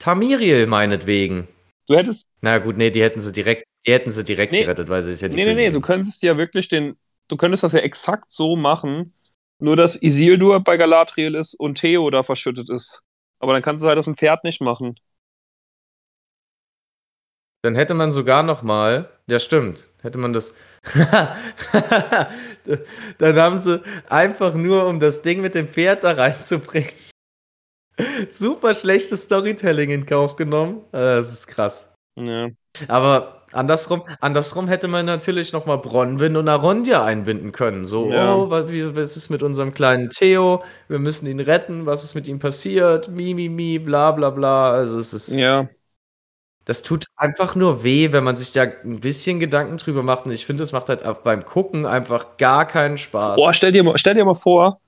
Tamiriel 0.00 0.66
meinetwegen. 0.66 1.46
Du 1.86 1.96
hättest, 1.96 2.28
Na 2.40 2.58
gut, 2.58 2.76
nee, 2.76 2.90
die 2.90 3.02
hätten 3.02 3.20
sie 3.20 3.32
direkt, 3.32 3.64
die 3.86 3.92
hätten 3.92 4.10
sie 4.10 4.24
direkt 4.24 4.52
Nee. 4.52 4.62
gerettet, 4.62 4.88
weil 4.88 5.02
sie 5.02 5.12
ist 5.12 5.20
ja 5.20 5.28
die 5.28 5.36
nee, 5.36 5.44
nee, 5.44 5.54
nee, 5.54 5.70
du 5.70 5.80
könntest 5.80 6.22
ja 6.22 6.36
wirklich 6.36 6.68
den, 6.68 6.96
du 7.28 7.36
könntest 7.36 7.64
das 7.64 7.72
ja 7.72 7.80
exakt 7.80 8.30
so 8.30 8.56
machen, 8.56 9.12
nur 9.60 9.76
dass 9.76 10.02
Isildur 10.02 10.60
bei 10.60 10.76
Galadriel 10.76 11.34
ist 11.34 11.54
und 11.54 11.76
Theo 11.78 12.08
da 12.10 12.22
verschüttet 12.22 12.70
ist. 12.70 13.02
Aber 13.40 13.52
dann 13.52 13.62
kannst 13.62 13.84
du 13.84 13.88
halt 13.88 13.98
das 13.98 14.06
mit 14.06 14.18
Pferd 14.18 14.44
nicht 14.44 14.60
machen. 14.60 14.94
Dann 17.62 17.74
hätte 17.74 17.94
man 17.94 18.12
sogar 18.12 18.42
noch 18.42 18.62
mal, 18.62 19.10
ja 19.26 19.38
stimmt, 19.38 19.88
hätte 20.02 20.18
man 20.18 20.32
das. 20.32 20.54
Dann 23.18 23.36
haben 23.36 23.58
sie 23.58 23.82
einfach 24.08 24.54
nur, 24.54 24.86
um 24.86 25.00
das 25.00 25.22
Ding 25.22 25.40
mit 25.40 25.54
dem 25.54 25.68
Pferd 25.68 26.04
da 26.04 26.12
reinzubringen, 26.12 26.90
super 28.28 28.74
schlechtes 28.74 29.22
Storytelling 29.22 29.90
in 29.90 30.06
Kauf 30.06 30.36
genommen. 30.36 30.82
Äh, 30.92 30.98
Das 30.98 31.32
ist 31.32 31.46
krass. 31.48 31.92
Ja. 32.16 32.48
Aber 32.88 33.46
andersrum, 33.52 34.02
andersrum 34.20 34.68
hätte 34.68 34.88
man 34.88 35.06
natürlich 35.06 35.52
noch 35.52 35.66
mal 35.66 35.76
Bronwyn 35.76 36.36
und 36.36 36.48
Arondia 36.48 37.04
einbinden 37.04 37.52
können. 37.52 37.84
So, 37.86 38.10
Ja. 38.12 38.34
oh, 38.34 38.50
wa- 38.50 38.68
wie, 38.68 38.94
was 38.94 39.16
ist 39.16 39.30
mit 39.30 39.42
unserem 39.42 39.72
kleinen 39.74 40.10
Theo? 40.10 40.62
Wir 40.88 40.98
müssen 40.98 41.26
ihn 41.26 41.40
retten. 41.40 41.86
Was 41.86 42.04
ist 42.04 42.14
mit 42.14 42.28
ihm 42.28 42.38
passiert? 42.38 43.08
Mi, 43.08 43.34
mi, 43.34 43.48
mi, 43.48 43.78
bla, 43.78 44.12
bla, 44.12 44.30
bla. 44.30 44.72
Also 44.72 44.98
es 44.98 45.12
ist, 45.14 45.28
Ja. 45.28 45.68
Das 46.68 46.82
tut 46.82 47.06
einfach 47.16 47.54
nur 47.54 47.82
weh, 47.82 48.12
wenn 48.12 48.24
man 48.24 48.36
sich 48.36 48.52
da 48.52 48.62
ein 48.62 49.00
bisschen 49.00 49.40
Gedanken 49.40 49.78
drüber 49.78 50.02
macht. 50.02 50.26
Und 50.26 50.32
ich 50.32 50.44
finde, 50.44 50.62
es 50.62 50.72
macht 50.72 50.90
halt 50.90 51.02
beim 51.24 51.42
Gucken 51.46 51.86
einfach 51.86 52.36
gar 52.36 52.66
keinen 52.66 52.98
Spaß. 52.98 53.38
Boah, 53.38 53.54
stell 53.54 53.72
dir 53.72 53.82
mal, 53.82 53.96
stell 53.96 54.12
dir 54.12 54.26
mal 54.26 54.34
vor, 54.34 54.78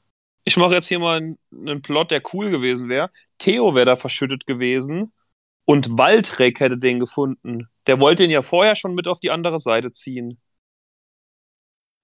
ich 0.44 0.58
mache 0.58 0.74
jetzt 0.74 0.88
hier 0.88 0.98
mal 0.98 1.16
einen, 1.16 1.38
einen 1.50 1.80
Plot, 1.80 2.10
der 2.10 2.20
cool 2.34 2.50
gewesen 2.50 2.90
wäre. 2.90 3.10
Theo 3.38 3.74
wäre 3.74 3.86
da 3.86 3.96
verschüttet 3.96 4.46
gewesen 4.46 5.10
und 5.64 5.96
Waldreck 5.96 6.60
hätte 6.60 6.76
den 6.76 7.00
gefunden. 7.00 7.68
Der 7.86 7.98
wollte 7.98 8.24
ihn 8.24 8.30
ja 8.30 8.42
vorher 8.42 8.76
schon 8.76 8.94
mit 8.94 9.08
auf 9.08 9.20
die 9.20 9.30
andere 9.30 9.58
Seite 9.58 9.90
ziehen. 9.90 10.38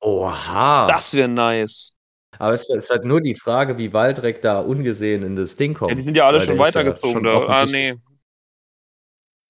Oha. 0.01 0.87
Das 0.87 1.15
wäre 1.15 1.29
nice. 1.29 1.93
Aber 2.39 2.53
es 2.53 2.69
ist 2.71 2.91
halt 2.91 3.05
nur 3.05 3.21
die 3.21 3.35
Frage, 3.35 3.79
wie 3.79 3.93
Waldreck 3.93 4.43
da 4.43 4.61
ungesehen 4.61 5.23
in 5.23 5.37
das 5.37 5.57
Ding 5.57 5.75
kommt. 5.75 5.91
Ja, 5.91 5.95
die 5.97 6.03
sind 6.03 6.17
ja 6.17 6.27
alle 6.27 6.39
Weil 6.39 6.47
schon 6.47 6.57
ist 6.61 6.75
ja 6.75 6.81
weitergezogen. 6.81 7.13
schon 7.13 7.25
da. 7.25 7.39
Ah, 7.47 7.67
nee. 7.67 7.95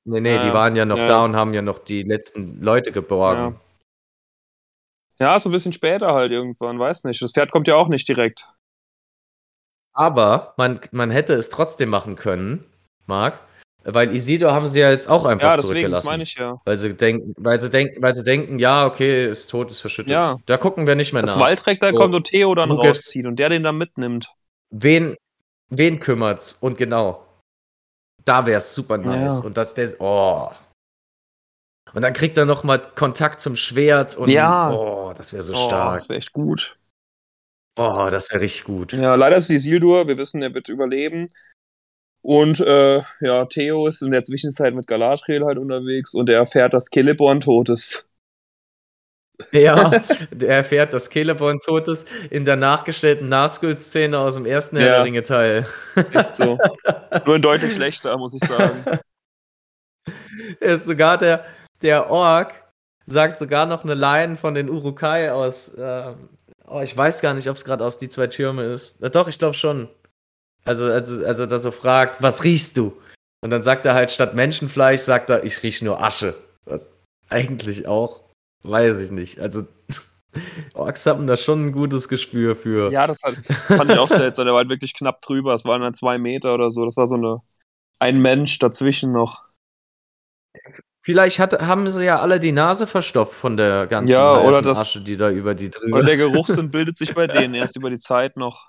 Nee, 0.08 0.20
nee, 0.20 0.38
die 0.38 0.52
waren 0.52 0.76
ja 0.76 0.84
noch 0.84 0.98
da 0.98 1.24
und 1.24 1.34
haben 1.34 1.52
ja 1.52 1.62
noch 1.62 1.80
die 1.80 2.04
letzten 2.04 2.60
Leute 2.62 2.92
geborgen. 2.92 3.60
Ja, 5.18 5.38
so 5.38 5.48
ein 5.48 5.52
bisschen 5.52 5.72
später 5.72 6.12
halt 6.14 6.30
irgendwann, 6.30 6.78
weiß 6.78 7.04
nicht. 7.04 7.20
Das 7.22 7.32
Pferd 7.32 7.50
kommt 7.50 7.66
ja 7.66 7.74
auch 7.74 7.88
nicht 7.88 8.06
direkt. 8.08 8.46
Aber 9.92 10.54
man, 10.58 10.78
man 10.92 11.10
hätte 11.10 11.32
es 11.34 11.48
trotzdem 11.50 11.88
machen 11.88 12.16
können, 12.16 12.64
Marc, 13.06 13.40
weil 13.82 14.14
Isidor 14.14 14.52
haben 14.52 14.68
sie 14.68 14.80
ja 14.80 14.90
jetzt 14.90 15.08
auch 15.08 15.24
einfach 15.24 15.48
Ja, 15.48 15.56
deswegen, 15.56 15.90
das 15.90 16.02
zurückgelassen. 16.02 16.06
meine 16.06 16.22
ich 16.22 16.34
ja. 16.34 16.60
Weil 16.64 16.76
sie 16.76 16.94
denken, 16.94 17.34
weil 17.38 17.60
sie 17.60 17.70
denken, 17.70 18.02
weil 18.02 18.14
sie 18.14 18.22
denken, 18.24 18.58
ja, 18.58 18.86
okay, 18.86 19.26
ist 19.26 19.50
tot, 19.50 19.70
ist 19.70 19.80
verschüttet. 19.80 20.12
Ja. 20.12 20.36
Da 20.46 20.56
gucken 20.58 20.86
wir 20.86 20.94
nicht 20.94 21.12
mehr 21.12 21.22
Das 21.22 21.34
nach. 21.36 21.42
Waldreck 21.42 21.80
da 21.80 21.90
So, 21.90 21.96
kommt 21.96 22.14
und 22.14 22.24
Theo 22.26 22.54
dann 22.54 22.70
rauszieht 22.70 23.26
und 23.26 23.36
der 23.38 23.48
den 23.48 23.62
dann 23.62 23.78
mitnimmt. 23.78 24.28
Wen, 24.70 25.16
wen 25.70 25.98
kümmert's? 25.98 26.52
Und 26.60 26.78
genau. 26.78 27.25
Da 28.26 28.44
wär's 28.44 28.74
super 28.74 28.98
nice. 28.98 29.38
Ja. 29.38 29.44
Und 29.44 29.56
das, 29.56 29.74
der, 29.74 29.88
oh. 30.00 30.50
Und 31.94 32.02
dann 32.02 32.12
kriegt 32.12 32.36
er 32.36 32.44
noch 32.44 32.64
mal 32.64 32.78
Kontakt 32.78 33.40
zum 33.40 33.56
Schwert 33.56 34.16
und 34.16 34.30
Ja. 34.30 34.70
oh, 34.70 35.12
das 35.16 35.32
wäre 35.32 35.42
so 35.42 35.54
Oh, 35.54 35.66
stark. 35.66 35.94
das 35.98 36.08
wäre 36.08 36.18
echt 36.18 36.32
gut. 36.32 36.78
Oh, 37.78 38.08
das 38.10 38.30
wäre 38.30 38.40
richtig 38.40 38.64
gut. 38.64 38.92
Ja, 38.92 39.14
leider 39.14 39.36
ist 39.36 39.50
Isildur, 39.50 40.08
wir 40.08 40.18
wissen, 40.18 40.42
er 40.42 40.52
wird 40.54 40.68
überleben. 40.68 41.28
Und 42.22 42.58
äh, 42.60 43.00
ja, 43.20 43.44
Theo 43.46 43.86
ist 43.86 44.02
in 44.02 44.10
der 44.10 44.24
Zwischenzeit 44.24 44.74
mit 44.74 44.88
Galadriel 44.88 45.44
halt 45.44 45.58
unterwegs 45.58 46.12
und 46.12 46.28
er 46.28 46.38
erfährt, 46.38 46.74
dass 46.74 46.86
Celeborn 46.92 47.40
tot 47.40 47.68
ist. 47.68 48.08
Ja, 49.52 49.90
der 50.30 50.48
erfährt, 50.56 50.92
dass 50.92 51.10
Celeborn 51.10 51.60
tot 51.60 51.88
ist 51.88 52.08
in 52.30 52.44
der 52.44 52.56
nachgestellten 52.56 53.28
Nazgul-Szene 53.28 54.18
aus 54.18 54.34
dem 54.34 54.46
ersten 54.46 54.76
Herr 54.78 54.86
Ja. 54.86 54.92
der 54.94 55.04
Ringe-Teil. 55.04 55.66
Echt 56.12 56.34
so. 56.36 56.58
Nur 57.26 57.36
in 57.36 57.42
deutlich 57.42 57.72
schlechter, 57.76 58.16
muss 58.16 58.34
ich 58.34 58.46
sagen. 58.48 58.82
Er 60.60 60.74
ist 60.74 60.84
sogar 60.86 61.18
der, 61.18 61.44
der 61.82 62.10
Ork, 62.10 62.52
sagt 63.06 63.36
sogar 63.38 63.66
noch 63.66 63.84
eine 63.84 63.94
Line 63.94 64.36
von 64.36 64.54
den 64.54 64.68
Urukai 64.70 65.30
aus. 65.32 65.72
ähm, 65.78 66.28
oh, 66.66 66.80
ich 66.80 66.96
weiß 66.96 67.20
gar 67.20 67.34
nicht, 67.34 67.48
ob 67.48 67.56
es 67.56 67.64
gerade 67.64 67.84
aus 67.84 67.98
die 67.98 68.08
zwei 68.08 68.26
Türme 68.28 68.62
ist. 68.64 69.00
Na 69.00 69.08
doch, 69.08 69.28
ich 69.28 69.38
glaube 69.38 69.54
schon. 69.54 69.88
Also, 70.64 70.90
also, 70.90 71.24
also, 71.24 71.46
dass 71.46 71.64
er 71.64 71.72
fragt, 71.72 72.22
was 72.22 72.44
riechst 72.44 72.76
du? 72.76 72.96
Und 73.42 73.50
dann 73.50 73.62
sagt 73.62 73.86
er 73.86 73.94
halt, 73.94 74.10
statt 74.10 74.34
Menschenfleisch, 74.34 75.00
sagt 75.00 75.30
er, 75.30 75.44
ich 75.44 75.62
rieche 75.62 75.84
nur 75.84 76.00
Asche. 76.02 76.34
Was 76.64 76.92
eigentlich 77.28 77.86
auch, 77.88 78.20
weiß 78.68 79.00
ich 79.00 79.10
nicht. 79.10 79.38
Also, 79.40 79.66
Orks 80.74 81.06
haben 81.06 81.26
da 81.26 81.36
schon 81.36 81.66
ein 81.66 81.72
gutes 81.72 82.08
Gespür 82.08 82.56
für. 82.56 82.90
Ja, 82.90 83.06
das 83.06 83.22
hat, 83.22 83.36
fand 83.68 83.90
ich 83.90 83.98
auch 83.98 84.08
seltsam. 84.08 84.44
Der 84.44 84.52
war 84.54 84.58
halt 84.60 84.68
wirklich 84.68 84.94
knapp 84.94 85.20
drüber. 85.20 85.54
Es 85.54 85.64
waren 85.64 85.80
dann 85.80 85.94
zwei 85.94 86.18
Meter 86.18 86.54
oder 86.54 86.70
so. 86.70 86.84
Das 86.84 86.96
war 86.96 87.06
so 87.06 87.14
eine 87.16 87.40
ein 87.98 88.20
Mensch 88.20 88.58
dazwischen 88.58 89.12
noch. 89.12 89.44
Vielleicht 91.02 91.38
hat, 91.38 91.62
haben 91.62 91.88
sie 91.90 92.04
ja 92.04 92.18
alle 92.20 92.40
die 92.40 92.52
Nase 92.52 92.86
verstopft 92.86 93.32
von 93.34 93.56
der 93.56 93.86
ganzen 93.86 94.12
Ja, 94.12 94.40
oder 94.40 94.60
das- 94.60 94.78
Asche, 94.78 95.00
die 95.00 95.16
da 95.16 95.30
über 95.30 95.54
die 95.54 95.70
drüber. 95.70 96.00
Und 96.00 96.06
der 96.06 96.16
Geruchssinn 96.18 96.70
bildet 96.70 96.96
sich 96.96 97.14
bei 97.14 97.26
denen 97.26 97.54
erst 97.54 97.76
über 97.76 97.90
die 97.90 97.98
Zeit 97.98 98.36
noch. 98.36 98.66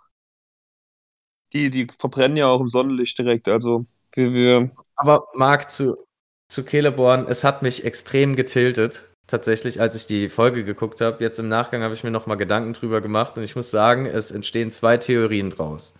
Die, 1.53 1.69
die 1.71 1.87
verbrennen 1.97 2.37
ja 2.37 2.47
auch 2.47 2.61
im 2.61 2.69
Sonnenlicht 2.69 3.17
direkt. 3.17 3.47
Also 3.47 3.85
wir, 4.13 4.33
wir 4.33 4.71
Aber 4.95 5.27
Marc, 5.33 5.71
zu, 5.71 6.05
zu 6.51 6.63
Celeborn, 6.63 7.25
es 7.27 7.43
hat 7.43 7.63
mich 7.63 7.83
extrem 7.85 8.35
getiltet, 8.35 9.11
tatsächlich, 9.27 9.79
als 9.79 9.95
ich 9.95 10.07
die 10.07 10.29
Folge 10.29 10.63
geguckt 10.63 11.01
habe. 11.01 11.23
Jetzt 11.23 11.37
im 11.37 11.49
Nachgang 11.49 11.81
habe 11.83 11.93
ich 11.93 12.03
mir 12.03 12.11
nochmal 12.11 12.37
Gedanken 12.37 12.73
drüber 12.73 13.01
gemacht 13.01 13.37
und 13.37 13.43
ich 13.43 13.55
muss 13.55 13.69
sagen, 13.69 14.05
es 14.05 14.31
entstehen 14.31 14.71
zwei 14.71 14.97
Theorien 14.97 15.49
draus. 15.49 15.93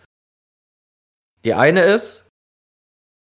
Die 1.44 1.54
eine 1.54 1.82
ist, 1.84 2.26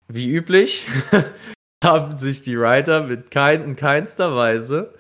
wie 0.08 0.30
üblich, 0.30 0.86
haben 1.84 2.18
sich 2.18 2.42
die 2.44 2.60
Writer 2.60 3.02
mit 3.02 3.32
kein, 3.32 3.63
in 3.63 3.76
keinster 3.76 4.36
Weise 4.36 4.94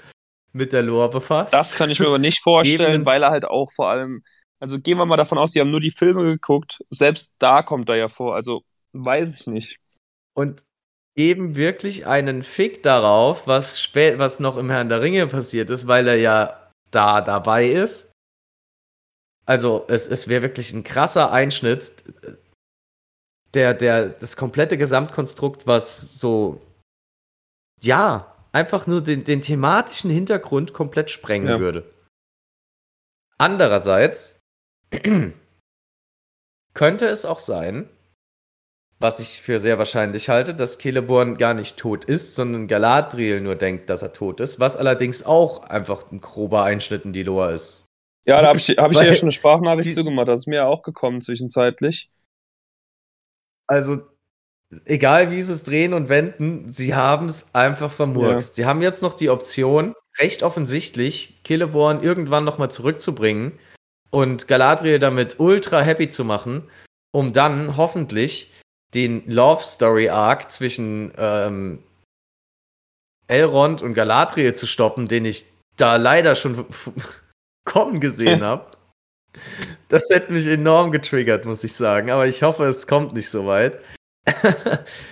mit 0.51 0.73
der 0.73 0.83
Lore 0.83 1.09
befasst. 1.09 1.53
Das 1.53 1.75
kann 1.75 1.89
ich 1.89 1.99
mir 1.99 2.07
aber 2.07 2.19
nicht 2.19 2.41
vorstellen, 2.41 2.95
Eben- 2.95 3.05
weil 3.05 3.23
er 3.23 3.31
halt 3.31 3.45
auch 3.45 3.71
vor 3.71 3.89
allem, 3.89 4.23
also 4.59 4.79
gehen 4.79 4.97
wir 4.97 5.05
mal 5.05 5.17
davon 5.17 5.37
aus, 5.37 5.51
die 5.51 5.59
haben 5.59 5.71
nur 5.71 5.79
die 5.81 5.91
Filme 5.91 6.23
geguckt, 6.23 6.79
selbst 6.89 7.35
da 7.39 7.61
kommt 7.63 7.89
er 7.89 7.95
ja 7.95 8.07
vor, 8.07 8.35
also 8.35 8.63
weiß 8.93 9.41
ich 9.41 9.47
nicht. 9.47 9.79
und 10.33 10.63
geben 11.15 11.55
wirklich 11.55 12.05
einen 12.07 12.43
Fick 12.43 12.83
darauf, 12.83 13.47
was, 13.47 13.81
spät, 13.81 14.19
was 14.19 14.39
noch 14.39 14.57
im 14.57 14.69
Herrn 14.69 14.89
der 14.89 15.01
Ringe 15.01 15.27
passiert 15.27 15.69
ist, 15.69 15.87
weil 15.87 16.07
er 16.07 16.15
ja 16.15 16.71
da 16.91 17.21
dabei 17.21 17.67
ist. 17.67 18.11
Also 19.45 19.85
es, 19.89 20.07
es 20.07 20.27
wäre 20.27 20.41
wirklich 20.41 20.73
ein 20.73 20.83
krasser 20.83 21.31
Einschnitt, 21.31 21.93
der, 23.53 23.73
der, 23.73 24.09
das 24.09 24.37
komplette 24.37 24.77
Gesamtkonstrukt, 24.77 25.67
was 25.67 26.19
so, 26.19 26.61
ja, 27.81 28.33
einfach 28.51 28.87
nur 28.87 29.01
den, 29.01 29.23
den 29.23 29.41
thematischen 29.41 30.09
Hintergrund 30.09 30.73
komplett 30.73 31.11
sprengen 31.11 31.47
Ja. 31.49 31.59
würde. 31.59 31.91
Andererseits 33.37 34.39
könnte 36.73 37.07
es 37.07 37.25
auch 37.25 37.39
sein, 37.39 37.89
was 39.03 39.19
ich 39.19 39.41
für 39.41 39.59
sehr 39.59 39.77
wahrscheinlich 39.77 40.29
halte, 40.29 40.55
dass 40.55 40.77
Celeborn 40.77 41.35
gar 41.35 41.53
nicht 41.53 41.75
tot 41.75 42.05
ist, 42.05 42.35
sondern 42.35 42.69
Galadriel 42.69 43.41
nur 43.41 43.55
denkt, 43.55 43.89
dass 43.89 44.01
er 44.01 44.13
tot 44.13 44.39
ist, 44.39 44.61
was 44.61 44.77
allerdings 44.77 45.25
auch 45.25 45.63
einfach 45.63 46.09
ein 46.09 46.21
grober 46.21 46.63
Einschnitt 46.63 47.03
in 47.03 47.11
die 47.11 47.23
Lore 47.23 47.51
ist. 47.51 47.83
Ja, 48.25 48.41
da 48.41 48.47
habe 48.47 48.59
ich, 48.59 48.69
hab 48.69 48.91
ich 48.91 48.97
ja 48.97 49.13
schon 49.13 49.25
eine 49.25 49.33
Sprachnachricht 49.33 49.93
zugemacht, 49.93 50.29
das 50.29 50.41
ist 50.41 50.47
mir 50.47 50.55
ja 50.55 50.67
auch 50.67 50.83
gekommen 50.83 51.19
zwischenzeitlich. 51.19 52.09
Also, 53.67 54.03
egal 54.85 55.31
wie 55.31 55.41
sie 55.41 55.51
es 55.51 55.65
drehen 55.65 55.93
und 55.93 56.07
wenden, 56.07 56.69
sie 56.69 56.95
haben 56.95 57.27
es 57.27 57.53
einfach 57.53 57.91
vermurkst. 57.91 58.55
Sie 58.55 58.65
haben 58.65 58.81
jetzt 58.81 59.01
noch 59.01 59.15
die 59.15 59.29
Option, 59.29 59.95
recht 60.17 60.43
offensichtlich, 60.43 61.41
Celeborn 61.45 62.01
irgendwann 62.01 62.45
nochmal 62.45 62.71
zurückzubringen 62.71 63.59
und 64.11 64.47
Galadriel 64.47 64.99
damit 64.99 65.41
ultra 65.41 65.81
happy 65.81 66.07
zu 66.07 66.23
machen, 66.23 66.69
um 67.11 67.33
dann 67.33 67.75
hoffentlich 67.75 68.52
den 68.93 69.23
Love 69.27 69.63
Story 69.63 70.09
Arc 70.09 70.51
zwischen 70.51 71.11
ähm, 71.17 71.83
Elrond 73.27 73.81
und 73.81 73.93
Galadriel 73.93 74.53
zu 74.53 74.67
stoppen, 74.67 75.07
den 75.07 75.25
ich 75.25 75.45
da 75.77 75.95
leider 75.95 76.35
schon 76.35 76.65
kommen 77.65 77.99
gesehen 77.99 78.43
habe. 78.43 78.65
Das 79.89 80.09
hätte 80.09 80.31
mich 80.31 80.47
enorm 80.47 80.91
getriggert, 80.91 81.45
muss 81.45 81.63
ich 81.63 81.73
sagen. 81.73 82.11
Aber 82.11 82.27
ich 82.27 82.43
hoffe, 82.43 82.65
es 82.65 82.85
kommt 82.85 83.13
nicht 83.13 83.29
so 83.29 83.47
weit. 83.47 83.79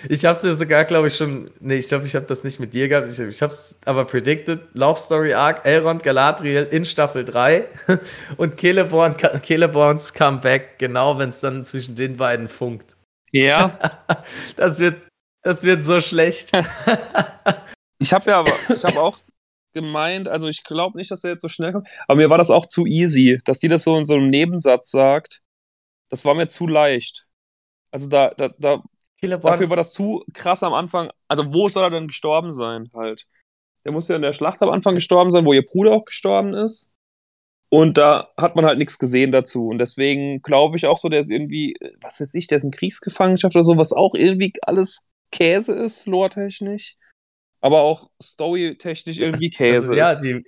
ich 0.08 0.24
habe 0.26 0.38
es 0.38 0.44
ja 0.44 0.54
sogar, 0.54 0.86
glaube 0.86 1.08
ich, 1.08 1.16
schon. 1.18 1.46
Nee, 1.60 1.78
ich 1.78 1.88
glaube, 1.88 2.06
ich 2.06 2.16
habe 2.16 2.28
das 2.28 2.44
nicht 2.44 2.60
mit 2.60 2.74
dir 2.74 2.88
gehabt. 2.88 3.10
Ich, 3.10 3.20
ich 3.20 3.42
habe 3.42 3.52
es 3.52 3.80
aber 3.86 4.06
predicted. 4.06 4.62
Love 4.74 5.00
Story 5.00 5.34
Arc, 5.34 5.66
Elrond 5.66 6.04
Galadriel 6.04 6.68
in 6.72 6.86
Staffel 6.86 7.26
3 7.26 7.68
und 8.38 8.60
Celeborn, 8.60 9.16
Celeborns 9.44 10.14
Comeback, 10.14 10.78
genau 10.78 11.18
wenn 11.18 11.30
es 11.30 11.42
dann 11.42 11.66
zwischen 11.66 11.96
den 11.96 12.16
beiden 12.16 12.48
funkt. 12.48 12.96
Ja, 13.32 13.80
Das 14.56 14.80
wird, 14.80 15.08
das 15.44 15.64
wird 15.64 15.84
so 15.84 16.02
schlecht. 16.02 16.52
ich 18.00 18.14
habe 18.14 18.30
ja 18.30 18.40
aber, 18.40 18.54
ich 18.74 18.84
habe 18.84 19.02
auch 19.02 19.18
gemeint, 19.74 20.28
also 20.28 20.48
ich 20.48 20.64
glaube 20.64 20.98
nicht, 20.98 21.12
dass 21.12 21.24
er 21.24 21.32
jetzt 21.32 21.42
so 21.42 21.50
schnell 21.50 21.72
kommt, 21.72 21.88
aber 22.08 22.18
mir 22.18 22.30
war 22.30 22.38
das 22.38 22.50
auch 22.50 22.66
zu 22.66 22.86
easy, 22.86 23.40
dass 23.46 23.60
die 23.60 23.70
das 23.70 23.84
so 23.84 23.98
in 23.98 24.04
so 24.04 24.16
einem 24.16 24.30
Nebensatz 24.30 24.92
sagt. 24.92 25.42
Das 26.10 26.26
war 26.26 26.36
mir 26.36 26.48
zu 26.48 26.68
leicht. 26.68 27.28
Also 27.92 28.10
da, 28.10 28.32
da, 28.36 28.50
da 28.58 28.84
Dafür 29.22 29.70
war 29.70 29.78
das 29.78 29.94
zu 29.94 30.26
krass 30.34 30.64
am 30.64 30.74
Anfang. 30.74 31.12
Also, 31.28 31.54
wo 31.54 31.70
soll 31.70 31.84
er 31.84 31.90
denn 31.92 32.08
gestorben 32.08 32.52
sein, 32.52 32.90
halt? 32.96 33.28
Der 33.86 33.92
muss 33.92 34.08
ja 34.08 34.16
in 34.16 34.24
der 34.24 34.34
Schlacht 34.34 34.62
am 34.64 34.70
Anfang 34.70 34.96
gestorben 34.96 35.30
sein, 35.30 35.46
wo 35.46 35.54
ihr 35.54 35.66
Bruder 35.66 35.92
auch 35.92 36.06
gestorben 36.06 36.56
ist. 36.56 36.92
Und 37.74 37.98
da 37.98 38.30
hat 38.36 38.58
man 38.58 38.66
halt 38.66 38.78
nichts 38.80 39.00
gesehen 39.00 39.32
dazu. 39.32 39.70
Und 39.70 39.78
deswegen 39.78 40.42
glaube 40.42 40.76
ich 40.76 40.88
auch 40.88 40.98
so, 40.98 41.08
der 41.08 41.22
ist 41.22 41.32
irgendwie, 41.32 41.78
was 42.02 42.20
weiß 42.20 42.34
ich, 42.34 42.48
der 42.48 42.58
ist 42.58 42.66
in 42.66 42.72
Kriegsgefangenschaft 42.72 43.56
oder 43.56 43.64
so, 43.64 43.78
was 43.78 43.94
auch 43.94 44.14
irgendwie 44.14 44.52
alles 44.64 45.08
Käse 45.32 45.74
ist, 45.76 46.06
lore-technisch. 46.06 46.98
Aber 47.62 47.82
auch 47.82 48.10
story-technisch 48.22 49.20
irgendwie 49.20 49.50
Käse 49.52 49.84
also, 49.84 49.94
ja, 49.94 50.12
ist. 50.12 50.22
die, 50.22 50.44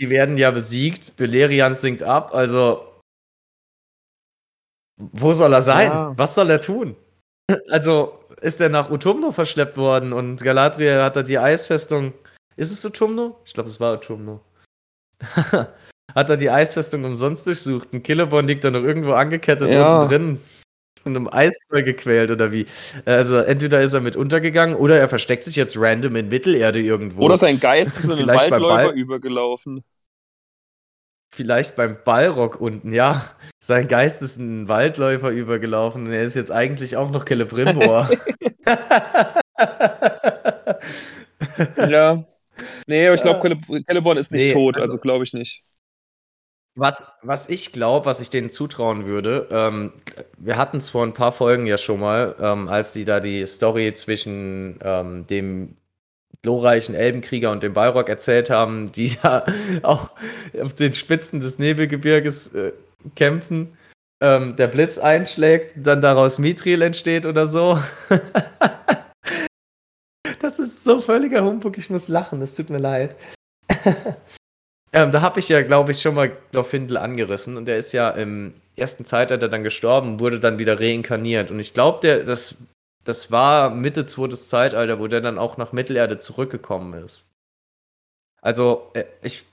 die 0.00 0.08
werden 0.08 0.38
ja 0.38 0.50
besiegt. 0.50 1.16
Beleriand 1.16 1.78
sinkt 1.78 2.02
ab. 2.02 2.34
Also, 2.34 3.02
wo 4.96 5.34
soll 5.34 5.52
er 5.52 5.62
sein? 5.62 5.90
Ja. 5.90 6.14
Was 6.16 6.34
soll 6.34 6.50
er 6.50 6.60
tun? 6.60 6.96
Also, 7.68 8.18
ist 8.40 8.60
er 8.60 8.70
nach 8.70 8.90
Utumno 8.90 9.30
verschleppt 9.30 9.76
worden 9.76 10.12
und 10.12 10.42
Galadriel 10.42 11.00
hat 11.00 11.14
da 11.14 11.22
die 11.22 11.38
Eisfestung. 11.38 12.12
Ist 12.56 12.72
es 12.72 12.84
Utumno? 12.84 13.40
Ich 13.44 13.54
glaube, 13.54 13.68
es 13.68 13.78
war 13.78 13.94
Utumno. 13.94 14.40
hat 16.14 16.30
er 16.30 16.36
die 16.36 16.50
Eisfestung 16.50 17.04
umsonst 17.04 17.46
durchsucht. 17.46 17.92
Ein 17.92 18.02
Killeborn 18.02 18.46
liegt 18.46 18.64
da 18.64 18.70
noch 18.70 18.82
irgendwo 18.82 19.12
angekettet 19.12 19.70
Ja. 19.70 20.00
unten 20.02 20.08
drin 20.08 20.40
und 21.04 21.14
im 21.16 21.32
Eisfall 21.32 21.82
gequält 21.84 22.30
oder 22.30 22.52
wie. 22.52 22.66
Also 23.04 23.38
entweder 23.38 23.80
ist 23.82 23.92
er 23.92 24.00
mit 24.00 24.16
untergegangen 24.16 24.76
oder 24.76 24.98
er 24.98 25.08
versteckt 25.08 25.44
sich 25.44 25.56
jetzt 25.56 25.76
random 25.78 26.16
in 26.16 26.28
Mittelerde 26.28 26.80
irgendwo. 26.80 27.22
Oder 27.22 27.36
sein 27.38 27.60
Geist 27.60 27.98
ist 27.98 28.04
in 28.08 28.16
den 28.16 28.26
Waldläufer 28.28 28.92
übergelaufen. 28.92 29.84
Vielleicht 31.34 31.76
beim 31.76 31.98
Ballrock 32.02 32.60
unten, 32.60 32.92
ja. 32.94 33.26
Sein 33.62 33.88
Geist 33.88 34.22
ist 34.22 34.38
in 34.38 34.48
einen 34.48 34.68
Waldläufer 34.68 35.28
übergelaufen 35.30 36.06
und 36.06 36.12
er 36.12 36.22
ist 36.22 36.34
jetzt 36.34 36.50
eigentlich 36.50 36.96
auch 36.96 37.10
noch 37.10 37.26
Celebrimbor. 37.26 38.08
Ja. 41.76 42.24
Nee, 42.86 43.06
aber 43.06 43.14
ich 43.16 43.22
glaube, 43.22 43.40
Cele 43.40 43.82
Celeborn 43.86 44.16
ist 44.16 44.32
nicht 44.32 44.46
Nee, 44.46 44.52
tot, 44.52 44.76
also- 44.76 44.84
also 44.84 44.98
glaube 44.98 45.24
ich 45.24 45.32
nicht. 45.32 45.60
Was, 46.78 47.06
was 47.22 47.48
ich 47.48 47.72
glaube, 47.72 48.04
was 48.04 48.20
ich 48.20 48.28
denen 48.28 48.50
zutrauen 48.50 49.06
würde, 49.06 49.48
ähm, 49.50 49.94
wir 50.36 50.58
hatten 50.58 50.76
es 50.76 50.90
vor 50.90 51.04
ein 51.04 51.14
paar 51.14 51.32
Folgen 51.32 51.64
ja 51.64 51.78
schon 51.78 52.00
mal, 52.00 52.36
ähm, 52.38 52.68
als 52.68 52.92
sie 52.92 53.06
da 53.06 53.18
die 53.18 53.46
Story 53.46 53.94
zwischen 53.94 54.78
ähm, 54.82 55.26
dem 55.26 55.76
glorreichen 56.42 56.94
Elbenkrieger 56.94 57.50
und 57.50 57.62
dem 57.62 57.72
Balrog 57.72 58.10
erzählt 58.10 58.50
haben, 58.50 58.92
die 58.92 59.06
ja 59.22 59.46
auch 59.82 60.10
auf 60.60 60.74
den 60.74 60.92
Spitzen 60.92 61.40
des 61.40 61.58
Nebelgebirges 61.58 62.54
äh, 62.54 62.72
kämpfen, 63.14 63.78
ähm, 64.20 64.54
der 64.56 64.66
Blitz 64.66 64.98
einschlägt, 64.98 65.72
dann 65.76 66.02
daraus 66.02 66.38
Mithril 66.38 66.82
entsteht 66.82 67.24
oder 67.24 67.46
so. 67.46 67.80
das 70.40 70.58
ist 70.58 70.84
so 70.84 71.00
völliger 71.00 71.42
Humbug, 71.42 71.78
ich 71.78 71.88
muss 71.88 72.08
lachen, 72.08 72.40
das 72.40 72.54
tut 72.54 72.68
mir 72.68 72.80
leid. 72.80 73.16
Ähm, 74.96 75.10
da 75.10 75.20
habe 75.20 75.40
ich 75.40 75.50
ja, 75.50 75.60
glaube 75.60 75.92
ich, 75.92 76.00
schon 76.00 76.14
mal 76.14 76.34
Glorfindel 76.52 76.96
angerissen 76.96 77.58
und 77.58 77.66
der 77.66 77.76
ist 77.76 77.92
ja 77.92 78.08
im 78.08 78.54
ersten 78.76 79.04
Zeitalter 79.04 79.46
dann 79.46 79.62
gestorben, 79.62 80.20
wurde 80.20 80.40
dann 80.40 80.58
wieder 80.58 80.80
reinkarniert. 80.80 81.50
Und 81.50 81.60
ich 81.60 81.74
glaube, 81.74 82.00
der, 82.00 82.24
das, 82.24 82.54
das 83.04 83.30
war 83.30 83.68
Mitte 83.68 84.06
zweites 84.06 84.48
Zeitalter, 84.48 84.98
wo 84.98 85.06
der 85.06 85.20
dann 85.20 85.36
auch 85.36 85.58
nach 85.58 85.72
Mittelerde 85.72 86.18
zurückgekommen 86.18 86.94
ist. 87.04 87.28
Also, 88.40 88.90
äh, 88.94 89.04
ich, 89.20 89.44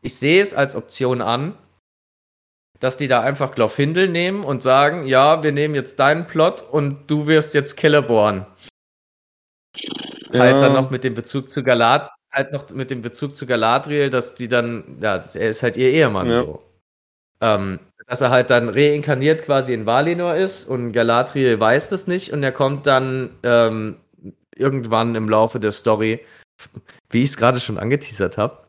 ich 0.00 0.14
sehe 0.14 0.40
es 0.40 0.54
als 0.54 0.76
Option 0.76 1.22
an, 1.22 1.58
dass 2.78 2.96
die 2.96 3.08
da 3.08 3.20
einfach 3.20 3.52
Glorfindel 3.52 4.06
nehmen 4.08 4.44
und 4.44 4.62
sagen, 4.62 5.08
ja, 5.08 5.42
wir 5.42 5.50
nehmen 5.50 5.74
jetzt 5.74 5.98
deinen 5.98 6.28
Plot 6.28 6.62
und 6.62 7.10
du 7.10 7.26
wirst 7.26 7.54
jetzt 7.54 7.80
Celeborn. 7.80 8.46
Halt 10.32 10.62
dann 10.62 10.72
noch 10.72 10.90
mit 10.90 11.02
dem 11.02 11.14
Bezug 11.14 11.50
zu 11.50 11.64
Galat, 11.64 12.10
halt 12.34 12.52
noch 12.52 12.68
mit 12.70 12.90
dem 12.90 13.02
Bezug 13.02 13.36
zu 13.36 13.46
Galadriel, 13.46 14.10
dass 14.10 14.34
die 14.34 14.48
dann, 14.48 14.98
ja, 15.00 15.16
er 15.16 15.48
ist 15.48 15.62
halt 15.62 15.76
ihr 15.76 15.90
Ehemann 15.90 16.28
Ja. 16.30 16.38
so. 16.38 16.62
Ähm, 17.40 17.80
dass 18.06 18.20
er 18.20 18.30
halt 18.30 18.50
dann 18.50 18.68
reinkarniert 18.68 19.42
quasi 19.44 19.72
in 19.72 19.86
Valinor 19.86 20.34
ist 20.34 20.68
und 20.68 20.92
Galadriel 20.92 21.58
weiß 21.58 21.88
das 21.88 22.06
nicht 22.06 22.32
und 22.32 22.42
er 22.42 22.52
kommt 22.52 22.86
dann 22.86 23.30
ähm, 23.42 23.96
irgendwann 24.54 25.14
im 25.14 25.28
Laufe 25.28 25.58
der 25.58 25.72
Story, 25.72 26.20
wie 27.10 27.22
ich 27.22 27.30
es 27.30 27.36
gerade 27.36 27.60
schon 27.60 27.78
angeteasert 27.78 28.36
habe, 28.36 28.64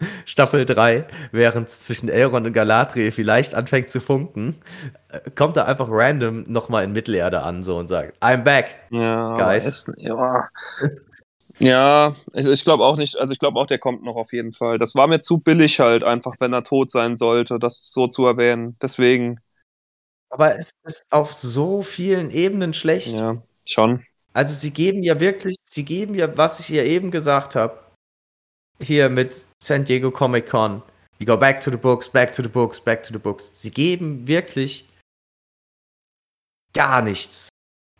Staffel 0.24 0.64
3, 0.64 1.06
während 1.32 1.68
es 1.68 1.80
zwischen 1.84 2.08
Elrond 2.08 2.46
und 2.46 2.52
Galadriel 2.52 3.12
vielleicht 3.12 3.54
anfängt 3.54 3.88
zu 3.90 4.00
funken, 4.00 4.60
äh, 5.08 5.30
kommt 5.30 5.56
er 5.56 5.66
einfach 5.66 5.88
random 5.90 6.44
nochmal 6.44 6.84
in 6.84 6.92
Mittelerde 6.92 7.42
an 7.42 7.62
so 7.62 7.76
und 7.78 7.86
sagt, 7.86 8.20
I'm 8.22 8.42
back. 8.42 8.70
Ja, 8.90 9.36
Guys. 9.36 9.66
Essen, 9.66 9.94
ja. 9.98 10.48
Ja, 11.60 12.16
ich, 12.32 12.46
ich 12.46 12.64
glaube 12.64 12.84
auch 12.84 12.96
nicht, 12.96 13.16
also 13.16 13.32
ich 13.32 13.38
glaube 13.38 13.58
auch, 13.60 13.66
der 13.66 13.78
kommt 13.78 14.02
noch 14.02 14.16
auf 14.16 14.32
jeden 14.32 14.52
Fall. 14.52 14.78
Das 14.78 14.94
war 14.94 15.06
mir 15.06 15.20
zu 15.20 15.38
billig 15.38 15.80
halt 15.80 16.02
einfach, 16.02 16.34
wenn 16.40 16.52
er 16.52 16.64
tot 16.64 16.90
sein 16.90 17.16
sollte, 17.16 17.58
das 17.58 17.92
so 17.92 18.06
zu 18.08 18.26
erwähnen. 18.26 18.76
Deswegen, 18.82 19.40
Aber 20.30 20.56
es 20.58 20.72
ist 20.84 21.04
auf 21.12 21.32
so 21.32 21.82
vielen 21.82 22.30
Ebenen 22.30 22.72
schlecht. 22.74 23.08
ja, 23.12 23.40
schon. 23.64 24.04
Also 24.32 24.54
sie 24.56 24.72
geben 24.72 25.02
ja 25.04 25.20
wirklich, 25.20 25.56
sie 25.64 25.84
geben 25.84 26.14
ja, 26.14 26.36
was 26.36 26.58
ich 26.60 26.70
ihr 26.70 26.84
eben 26.84 27.10
gesagt 27.12 27.54
habe, 27.54 27.78
hier 28.80 29.08
mit 29.08 29.46
San 29.62 29.84
Diego 29.84 30.10
Comic 30.10 30.48
Con. 30.48 30.82
You 31.20 31.26
go 31.26 31.36
back 31.36 31.60
to 31.60 31.70
the 31.70 31.76
books, 31.76 32.08
back 32.08 32.32
to 32.32 32.42
the 32.42 32.48
books, 32.48 32.80
back 32.80 33.04
to 33.04 33.12
the 33.12 33.18
books. 33.20 33.50
Sie 33.52 33.70
geben 33.70 34.26
wirklich 34.26 34.88
gar 36.72 37.00
nichts 37.02 37.48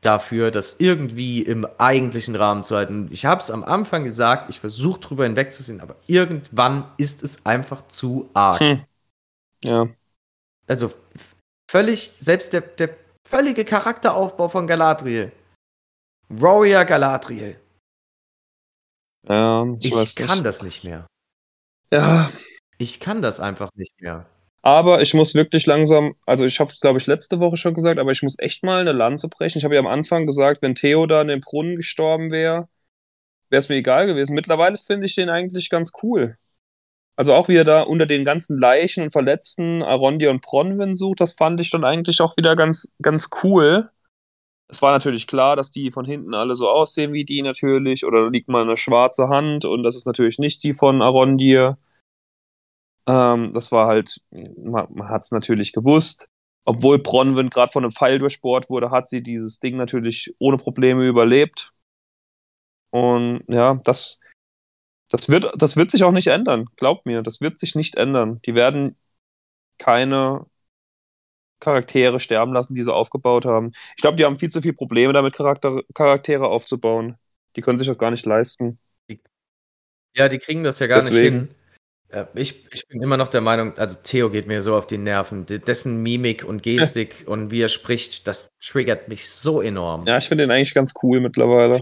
dafür, 0.04 0.50
das 0.50 0.76
irgendwie 0.78 1.42
im 1.42 1.66
eigentlichen 1.78 2.36
Rahmen 2.36 2.62
zu 2.62 2.76
halten. 2.76 3.08
Ich 3.10 3.26
habe 3.26 3.40
es 3.40 3.50
am 3.50 3.64
Anfang 3.64 4.04
gesagt, 4.04 4.50
ich 4.50 4.60
versuche 4.60 5.00
drüber 5.00 5.24
hinwegzusehen, 5.24 5.80
aber 5.80 5.96
irgendwann 6.06 6.90
ist 6.96 7.22
es 7.22 7.46
einfach 7.46 7.86
zu 7.88 8.30
arg. 8.34 8.60
Hm. 8.60 8.84
Ja, 9.64 9.88
Also 10.66 10.92
völlig, 11.70 12.12
selbst 12.18 12.52
der, 12.52 12.60
der 12.60 12.96
völlige 13.26 13.64
Charakteraufbau 13.64 14.48
von 14.48 14.66
Galadriel. 14.66 15.32
Warrior 16.28 16.84
Galadriel. 16.84 17.58
ja, 19.28 19.66
ich, 19.80 19.94
Ich, 19.94 20.16
kann 20.16 20.44
das 20.44 20.62
nicht 20.62 20.84
mehr. 20.84 21.06
Ja, 21.90 22.30
Ich 22.78 23.00
kann 23.00 23.22
das 23.22 23.40
einfach 23.40 23.70
nicht 23.74 24.00
mehr. 24.00 24.26
Aber 24.64 25.02
ich 25.02 25.12
muss 25.12 25.34
wirklich 25.34 25.66
langsam, 25.66 26.16
also 26.24 26.46
ich 26.46 26.58
habe 26.58 26.72
es, 26.72 26.80
glaube 26.80 26.98
ich, 26.98 27.06
letzte 27.06 27.38
Woche 27.38 27.58
schon 27.58 27.74
gesagt, 27.74 27.98
aber 27.98 28.12
ich 28.12 28.22
muss 28.22 28.38
echt 28.38 28.64
mal 28.64 28.80
eine 28.80 28.92
Lanze 28.92 29.28
brechen. 29.28 29.58
Ich 29.58 29.64
habe 29.64 29.74
ja 29.74 29.80
am 29.80 29.86
Anfang 29.86 30.24
gesagt, 30.24 30.62
wenn 30.62 30.74
Theo 30.74 31.06
da 31.06 31.20
in 31.20 31.28
dem 31.28 31.40
Brunnen 31.40 31.76
gestorben 31.76 32.30
wäre, 32.30 32.66
wäre 33.50 33.60
es 33.60 33.68
mir 33.68 33.76
egal 33.76 34.06
gewesen. 34.06 34.34
Mittlerweile 34.34 34.78
finde 34.78 35.04
ich 35.04 35.14
den 35.16 35.28
eigentlich 35.28 35.68
ganz 35.68 35.92
cool. 36.02 36.38
Also 37.14 37.34
auch 37.34 37.48
wie 37.48 37.56
er 37.56 37.64
da 37.64 37.82
unter 37.82 38.06
den 38.06 38.24
ganzen 38.24 38.58
Leichen 38.58 39.04
und 39.04 39.12
Verletzten 39.12 39.82
Arondir 39.82 40.30
und 40.30 40.40
Bronwyn 40.40 40.94
sucht, 40.94 41.20
das 41.20 41.34
fand 41.34 41.60
ich 41.60 41.70
dann 41.70 41.84
eigentlich 41.84 42.22
auch 42.22 42.38
wieder 42.38 42.56
ganz, 42.56 42.90
ganz 43.02 43.28
cool. 43.42 43.90
Es 44.68 44.80
war 44.80 44.92
natürlich 44.92 45.26
klar, 45.26 45.56
dass 45.56 45.72
die 45.72 45.92
von 45.92 46.06
hinten 46.06 46.32
alle 46.32 46.56
so 46.56 46.70
aussehen 46.70 47.12
wie 47.12 47.26
die 47.26 47.42
natürlich, 47.42 48.06
oder 48.06 48.22
da 48.22 48.28
liegt 48.28 48.48
mal 48.48 48.62
eine 48.62 48.78
schwarze 48.78 49.28
Hand 49.28 49.66
und 49.66 49.82
das 49.82 49.94
ist 49.94 50.06
natürlich 50.06 50.38
nicht 50.38 50.64
die 50.64 50.72
von 50.72 51.02
Arondir. 51.02 51.76
Ähm, 53.06 53.52
das 53.52 53.72
war 53.72 53.86
halt, 53.86 54.20
man, 54.30 54.86
man 54.90 55.08
hat 55.08 55.22
es 55.22 55.30
natürlich 55.32 55.72
gewusst. 55.72 56.28
Obwohl 56.66 56.98
Bronwyn 56.98 57.50
gerade 57.50 57.72
von 57.72 57.84
einem 57.84 57.92
Pfeil 57.92 58.18
durchbohrt 58.18 58.70
wurde, 58.70 58.90
hat 58.90 59.06
sie 59.06 59.22
dieses 59.22 59.60
Ding 59.60 59.76
natürlich 59.76 60.34
ohne 60.38 60.56
Probleme 60.56 61.06
überlebt. 61.06 61.72
Und 62.90 63.44
ja, 63.48 63.74
das, 63.84 64.20
das 65.10 65.28
wird, 65.28 65.52
das 65.56 65.76
wird 65.76 65.90
sich 65.90 66.04
auch 66.04 66.12
nicht 66.12 66.28
ändern. 66.28 66.66
Glaubt 66.76 67.04
mir, 67.04 67.22
das 67.22 67.40
wird 67.42 67.58
sich 67.58 67.74
nicht 67.74 67.96
ändern. 67.96 68.40
Die 68.46 68.54
werden 68.54 68.96
keine 69.78 70.46
Charaktere 71.60 72.20
sterben 72.20 72.52
lassen, 72.52 72.74
die 72.74 72.82
sie 72.82 72.92
aufgebaut 72.92 73.44
haben. 73.44 73.72
Ich 73.96 74.02
glaube, 74.02 74.16
die 74.16 74.24
haben 74.24 74.38
viel 74.38 74.50
zu 74.50 74.62
viele 74.62 74.74
Probleme 74.74 75.12
damit, 75.12 75.34
Charakter, 75.34 75.82
Charaktere 75.94 76.48
aufzubauen. 76.48 77.16
Die 77.56 77.60
können 77.60 77.78
sich 77.78 77.88
das 77.88 77.98
gar 77.98 78.10
nicht 78.10 78.26
leisten. 78.26 78.78
Ja, 80.16 80.28
die 80.28 80.38
kriegen 80.38 80.62
das 80.62 80.78
ja 80.78 80.86
gar 80.86 81.00
Deswegen. 81.00 81.38
nicht 81.40 81.48
hin. 81.52 81.63
Äh, 82.08 82.26
Ich, 82.34 82.66
ich 82.72 82.86
bin 82.88 83.02
immer 83.02 83.16
noch 83.16 83.28
der 83.28 83.40
Meinung, 83.40 83.76
also 83.78 83.98
Theo 84.02 84.30
geht 84.30 84.46
mir 84.46 84.62
so 84.62 84.76
auf 84.76 84.86
die 84.86 84.98
Nerven. 84.98 85.46
D- 85.46 85.58
Dessen 85.58 86.02
Mimik 86.02 86.44
und 86.44 86.62
Gestik 86.62 87.24
und 87.26 87.50
wie 87.50 87.62
er 87.62 87.68
spricht, 87.68 88.26
das 88.26 88.48
triggert 88.64 89.08
mich 89.08 89.28
so 89.30 89.60
enorm. 89.62 90.06
Ja, 90.06 90.16
ich 90.16 90.28
finde 90.28 90.44
den 90.44 90.50
eigentlich 90.50 90.74
ganz 90.74 90.94
cool 91.02 91.20
mittlerweile. 91.20 91.80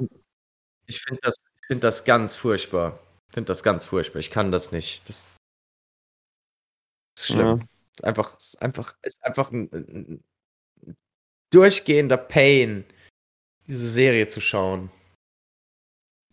Ich 0.86 1.00
finde 1.00 1.20
das, 1.22 1.36
ich 1.60 1.66
find 1.68 1.84
das 1.84 2.04
ganz 2.04 2.36
furchtbar. 2.36 2.98
Ich 3.28 3.34
finde 3.34 3.48
das 3.48 3.62
ganz 3.62 3.84
furchtbar. 3.84 4.20
Ich 4.20 4.30
kann 4.30 4.52
das 4.52 4.72
nicht. 4.72 5.08
Das 5.08 5.34
ist 7.18 7.26
schlimm. 7.26 7.46
Ja. 7.58 7.64
Ist 7.94 8.04
einfach, 8.04 8.38
ist 8.38 8.62
einfach, 8.62 8.94
ist 9.02 9.24
einfach 9.24 9.52
ein, 9.52 9.68
ein 9.72 10.22
ein 10.86 10.96
durchgehender 11.50 12.16
Pain, 12.16 12.84
diese 13.66 13.86
Serie 13.88 14.26
zu 14.26 14.40
schauen. 14.40 14.90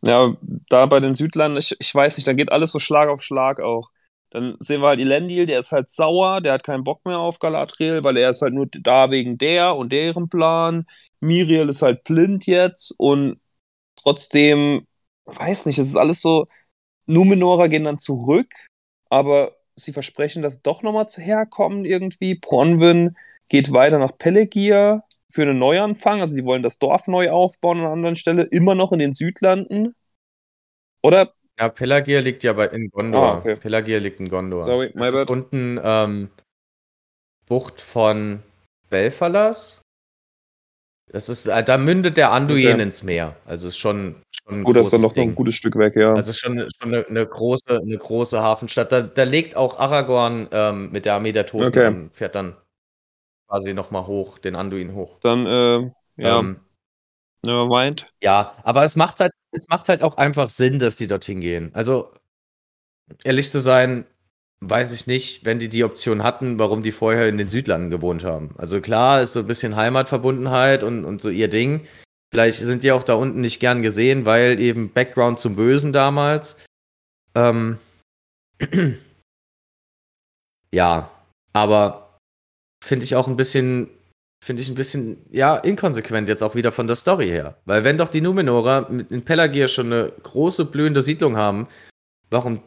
Ja, 0.02 0.34
da 0.70 0.86
bei 0.86 1.00
den 1.00 1.16
Südlanden, 1.16 1.58
ich, 1.58 1.76
ich 1.80 1.93
weiß 1.93 2.18
nicht, 2.18 2.28
da 2.28 2.34
geht 2.34 2.52
alles 2.52 2.72
so 2.72 2.80
Schlag 2.80 3.10
auf 3.10 3.22
Schlag 3.22 3.60
auch. 3.60 3.89
Dann 4.32 4.56
sehen 4.60 4.82
wir 4.82 4.89
halt 4.89 5.00
Elendil, 5.00 5.45
der 5.45 5.60
ist 5.60 5.72
halt 5.72 5.89
sauer, 5.89 6.41
der 6.41 6.54
hat 6.54 6.64
keinen 6.64 6.84
Bock 6.84 7.04
mehr 7.06 7.20
auf 7.20 7.39
Galadriel, 7.39 8.04
weil 8.04 8.16
er 8.18 8.30
ist 8.30 8.41
halt 8.41 8.54
nur 8.54 8.68
da 8.68 9.12
wegen 9.12 9.38
der 9.38 9.76
und 9.76 9.91
deren 9.91 10.30
Plan. 10.30 10.86
Miriel 11.20 11.68
ist 11.70 11.82
halt 11.82 12.04
blind 12.04 12.45
jetzt 12.45 12.93
und 12.97 13.39
trotzdem, 13.97 14.88
weiß 15.26 15.66
nicht, 15.66 15.80
es 15.80 15.89
ist 15.89 15.97
alles 15.97 16.22
so, 16.22 16.47
Numenorer 17.08 17.70
gehen 17.70 17.86
dann 17.86 18.00
zurück, 18.00 18.54
aber 19.10 19.58
sie 19.76 19.93
versprechen, 19.93 20.43
dass 20.43 20.62
doch 20.62 20.84
nochmal 20.84 21.08
herkommen 21.08 21.86
irgendwie. 21.86 22.36
Bronwyn 22.36 23.18
geht 23.50 23.74
weiter 23.74 24.00
nach 24.00 24.18
Pelegir 24.18 25.04
für 25.32 25.43
einen 25.43 25.59
Neuanfang, 25.59 26.21
also 26.21 26.36
die 26.36 26.43
wollen 26.45 26.63
das 26.63 26.80
Dorf 26.80 27.07
neu 27.07 27.30
aufbauen 27.32 27.77
an 27.80 27.84
einer 27.86 27.93
anderen 27.93 28.15
Stelle, 28.15 28.43
immer 28.43 28.75
noch 28.75 28.91
in 28.91 28.99
den 28.99 29.13
Südlanden. 29.13 29.95
Oder? 31.03 31.34
Ja, 31.59 31.69
Pelagir 31.69 32.21
liegt 32.21 32.43
ja 32.43 32.53
bei, 32.53 32.67
in 32.67 32.89
Gondor. 32.89 33.21
Ah, 33.21 33.38
okay. 33.39 33.55
Pelagir 33.55 33.99
liegt 33.99 34.19
in 34.19 34.30
Gondor. 34.30 34.63
Sorry, 34.63 34.91
my 34.93 34.99
das 35.01 35.11
ist 35.11 35.19
bad. 35.19 35.30
unten 35.30 35.80
ähm, 35.84 36.30
Bucht 37.47 37.82
von 37.82 38.41
Belfalas. 38.89 39.82
Das 41.11 41.27
ist, 41.27 41.47
äh, 41.47 41.63
da 41.63 41.77
mündet 41.77 42.17
der 42.17 42.32
Anduin 42.32 42.73
Okay. 42.75 42.84
ins 42.84 43.03
Meer. 43.03 43.36
Also 43.45 43.67
ist 43.67 43.77
schon, 43.77 44.21
schon 44.32 44.59
ein 44.59 44.63
Gut, 44.63 44.75
das 44.77 44.88
ist 44.88 44.93
dann 44.93 45.01
noch 45.01 45.09
noch 45.09 45.17
ein 45.17 45.27
Ding. 45.30 45.36
gutes 45.36 45.55
Stück 45.55 45.75
weg, 45.75 45.95
ja. 45.95 46.13
Also 46.13 46.34
schon, 46.34 46.69
schon 46.80 46.93
eine, 46.93 47.05
eine, 47.07 47.25
große, 47.25 47.80
eine 47.82 47.97
große 47.97 48.39
Hafenstadt. 48.39 48.91
Da, 48.91 49.01
da 49.01 49.23
legt 49.23 49.55
auch 49.55 49.80
Aragorn 49.80 50.47
ähm, 50.51 50.91
mit 50.91 51.05
der 51.05 51.15
Armee 51.15 51.32
der 51.32 51.45
Toten 51.47 51.65
Okay. 51.67 51.86
an, 51.86 52.09
fährt 52.11 52.36
dann 52.36 52.55
quasi 53.50 53.74
nochmal 53.74 54.08
hoch, 54.08 54.38
den 54.38 54.56
Anduin 54.56 54.93
hoch. 54.93 55.20
Dann, 55.22 55.45
äh, 55.47 55.91
ja, 56.18 56.39
Ähm, 56.39 56.62
nevermind. 57.45 58.08
ja, 58.24 58.54
aber 58.64 58.84
es 58.84 58.95
macht 58.95 59.20
halt, 59.20 59.32
es 59.52 59.68
macht 59.70 59.89
halt 59.89 60.04
auch 60.04 60.18
einfach 60.18 60.50
Sinn, 60.50 60.80
dass 60.80 60.97
die 60.97 61.08
dorthin 61.08 61.41
gehen. 61.41 61.72
Also, 61.74 62.12
ehrlich 63.24 63.50
zu 63.50 63.60
sein, 63.60 64.06
weiß 64.62 64.93
ich 64.93 65.08
nicht, 65.08 65.45
wenn 65.45 65.60
die 65.60 65.70
die 65.70 65.84
Option 65.84 66.24
hatten, 66.24 66.60
warum 66.60 66.84
die 66.84 66.91
vorher 66.91 67.28
in 67.30 67.38
den 67.38 67.50
Südlanden 67.50 67.89
gewohnt 67.89 68.24
haben. 68.24 68.54
Also 68.58 68.82
klar, 68.82 69.22
ist 69.22 69.34
so 69.34 69.39
ein 69.39 69.47
bisschen 69.47 69.76
Heimatverbundenheit 69.76 70.84
und, 70.84 71.06
und 71.06 71.22
so 71.22 71.30
ihr 71.30 71.47
Ding. 71.47 71.88
Vielleicht 72.32 72.60
sind 72.60 72.84
die 72.84 72.91
auch 72.91 73.04
da 73.04 73.14
unten 73.16 73.41
nicht 73.41 73.60
gern 73.60 73.82
gesehen, 73.82 74.26
weil 74.26 74.60
eben 74.60 74.91
Background 74.93 75.39
zum 75.39 75.56
Bösen 75.56 75.93
damals. 75.93 76.58
Ähm, 77.36 77.80
ja, 80.72 81.10
aber 81.54 82.09
finde 82.84 83.03
ich 83.05 83.15
auch 83.15 83.27
ein 83.27 83.36
bisschen, 83.38 83.89
finde 84.43 84.61
ich 84.61 84.69
ein 84.69 84.75
bisschen, 84.75 85.25
ja, 85.32 85.55
inkonsequent 85.57 86.27
jetzt 86.27 86.41
auch 86.43 86.55
wieder 86.55 86.71
von 86.71 86.88
der 86.88 86.95
Story 86.95 87.27
her. 87.27 87.57
Weil 87.65 87.84
wenn 87.84 87.97
doch 87.97 88.09
die 88.09 88.21
Numenorer 88.21 88.89
mit 88.89 89.11
in 89.11 89.23
Pelagir 89.25 89.67
schon 89.67 89.88
eine 89.88 90.11
große 90.23 90.65
blühende 90.65 91.01
Siedlung 91.01 91.36
haben, 91.38 91.67
warum, 92.30 92.61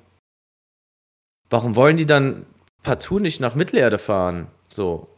warum 1.51 1.75
wollen 1.77 1.97
die 1.97 2.07
dann 2.07 2.47
partout 2.83 3.21
nicht 3.21 3.41
nach 3.41 3.55
Mittelerde 3.55 3.99
fahren? 3.99 4.49
So, 4.67 5.09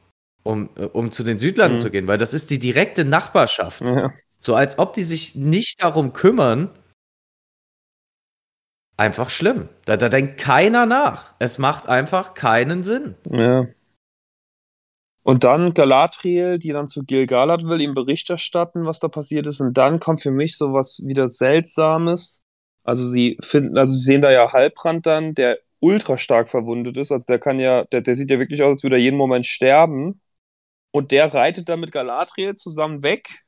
um, 0.43 0.69
um 0.93 1.11
zu 1.11 1.25
den 1.25 1.39
Südlanden 1.39 1.79
Mhm. 1.79 1.83
zu 1.83 1.91
gehen, 1.91 2.07
weil 2.07 2.19
das 2.19 2.35
ist 2.35 2.51
die 2.51 2.59
direkte 2.59 3.05
Nachbarschaft. 3.05 3.81
Ja. 3.81 4.13
So 4.41 4.55
als 4.55 4.79
ob 4.79 4.93
die 4.93 5.05
sich 5.05 5.35
nicht 5.35 5.83
darum 5.83 6.13
kümmern. 6.13 6.71
Einfach 8.97 9.31
schlimm. 9.31 9.69
Da, 9.87 9.97
da 9.97 10.09
denkt 10.09 10.39
keiner 10.39 10.87
nach. 10.87 11.35
Es 11.41 11.59
macht 11.59 11.89
einfach 11.89 12.35
keinen 12.35 12.85
Sinn. 12.85 13.17
Ja. 13.29 13.67
Und 15.25 15.43
dann 15.43 15.73
Galadriel, 15.73 16.59
die 16.59 16.71
dann 16.71 16.87
zu 16.87 17.03
Gil-galad 17.03 17.65
will, 17.65 17.81
ihm 17.81 17.95
Bericht 17.95 18.29
erstatten, 18.29 18.85
was 18.85 19.01
da 19.01 19.09
passiert 19.09 19.47
ist. 19.47 19.61
Und 19.61 19.73
dann 19.75 19.99
kommt 19.99 20.21
für 20.23 20.31
mich 20.31 20.59
sowas 20.59 21.03
wieder 21.05 21.29
Seltsames. 21.29 22.45
Also 22.85 23.07
sie 23.07 23.39
finden, 23.41 23.79
also 23.79 23.95
sie 23.95 24.03
sehen 24.05 24.21
da 24.21 24.31
ja 24.31 24.53
Halbrand 24.53 25.07
dann, 25.07 25.35
der 25.35 25.59
ultra 25.81 26.19
stark 26.19 26.49
verwundet 26.49 26.99
ist. 26.99 27.11
Also 27.11 27.25
der 27.27 27.39
kann 27.39 27.59
ja, 27.59 27.85
der, 27.85 28.03
der 28.03 28.15
sieht 28.15 28.31
ja 28.31 28.39
wirklich 28.39 28.63
aus, 28.63 28.77
als 28.77 28.83
würde 28.83 28.97
er 28.97 29.03
jeden 29.03 29.17
Moment 29.17 29.47
sterben. 29.47 30.21
Und 30.93 31.11
der 31.11 31.33
reitet 31.33 31.71
dann 31.71 31.81
mit 31.81 31.93
Galadriel 31.93 32.55
zusammen 32.55 33.03
weg. 33.03 33.45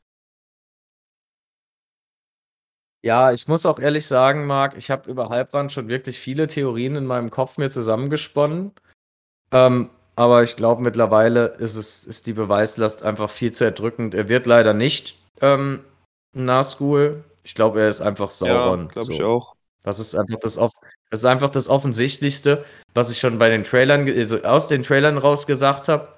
Ja, 3.02 3.32
ich 3.32 3.46
muss 3.48 3.66
auch 3.66 3.78
ehrlich 3.78 4.06
sagen, 4.06 4.46
Marc, 4.46 4.76
ich 4.76 4.90
habe 4.90 5.10
über 5.10 5.28
Halbrand 5.28 5.70
schon 5.72 5.88
wirklich 5.88 6.18
viele 6.18 6.46
Theorien 6.46 6.96
in 6.96 7.06
meinem 7.06 7.30
Kopf 7.30 7.58
mir 7.58 7.70
zusammengesponnen. 7.70 8.72
Ähm, 9.52 9.90
aber 10.16 10.42
ich 10.42 10.56
glaube, 10.56 10.82
mittlerweile 10.82 11.46
ist 11.58 11.76
es, 11.76 12.04
ist 12.04 12.26
die 12.26 12.32
Beweislast 12.32 13.02
einfach 13.02 13.30
viel 13.30 13.52
zu 13.52 13.64
erdrückend. 13.64 14.14
Er 14.14 14.28
wird 14.28 14.46
leider 14.46 14.72
nicht 14.72 15.18
ähm, 15.42 15.80
Nazgul. 16.34 17.22
Ich 17.44 17.54
glaube, 17.54 17.82
er 17.82 17.90
ist 17.90 18.00
einfach 18.00 18.30
Sauron. 18.30 18.80
ja, 18.80 18.86
glaube 18.86 19.12
ich 19.12 19.18
So. 19.18 19.26
auch. 19.26 19.54
Das 19.82 20.00
ist 20.00 20.16
einfach 20.16 20.38
das, 20.40 20.54
das 20.56 21.20
ist 21.20 21.26
einfach 21.26 21.50
das 21.50 21.68
Offensichtlichste, 21.68 22.64
was 22.94 23.10
ich 23.10 23.20
schon 23.20 23.38
bei 23.38 23.48
den 23.48 23.62
Trailern, 23.62 24.08
also 24.08 24.42
aus 24.42 24.66
den 24.66 24.82
Trailern 24.82 25.18
raus 25.18 25.46
gesagt 25.46 25.88
habe. 25.88 26.08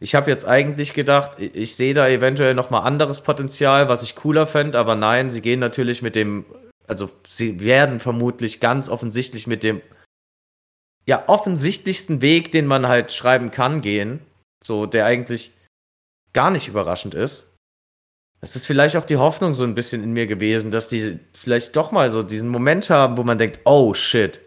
Ich 0.00 0.14
habe 0.14 0.30
jetzt 0.30 0.46
eigentlich 0.46 0.94
gedacht, 0.94 1.38
ich, 1.38 1.54
ich 1.54 1.76
sehe 1.76 1.94
da 1.94 2.08
eventuell 2.08 2.54
noch 2.54 2.70
mal 2.70 2.80
anderes 2.80 3.20
Potenzial, 3.20 3.88
was 3.88 4.02
ich 4.02 4.16
cooler 4.16 4.46
fände, 4.46 4.78
aber 4.78 4.94
nein, 4.94 5.30
sie 5.30 5.42
gehen 5.42 5.60
natürlich 5.60 6.00
mit 6.00 6.14
dem, 6.16 6.46
also 6.86 7.10
sie 7.28 7.60
werden 7.60 8.00
vermutlich 8.00 8.60
ganz 8.60 8.88
offensichtlich 8.88 9.46
mit 9.46 9.62
dem 9.62 9.82
ja 11.08 11.24
offensichtlichsten 11.28 12.20
Weg, 12.20 12.52
den 12.52 12.66
man 12.66 12.86
halt 12.88 13.12
schreiben 13.12 13.50
kann, 13.50 13.80
gehen, 13.82 14.20
so 14.62 14.86
der 14.86 15.06
eigentlich 15.06 15.52
gar 16.32 16.50
nicht 16.50 16.68
überraschend 16.68 17.14
ist. 17.14 17.48
Es 18.40 18.56
ist 18.56 18.66
vielleicht 18.66 18.96
auch 18.96 19.04
die 19.04 19.16
Hoffnung 19.18 19.54
so 19.54 19.62
ein 19.64 19.74
bisschen 19.74 20.02
in 20.02 20.12
mir 20.12 20.26
gewesen, 20.26 20.70
dass 20.70 20.88
die 20.88 21.20
vielleicht 21.34 21.76
doch 21.76 21.92
mal 21.92 22.10
so 22.10 22.22
diesen 22.22 22.48
Moment 22.48 22.90
haben, 22.90 23.16
wo 23.16 23.22
man 23.22 23.38
denkt, 23.38 23.60
oh 23.64 23.94
shit, 23.94 24.40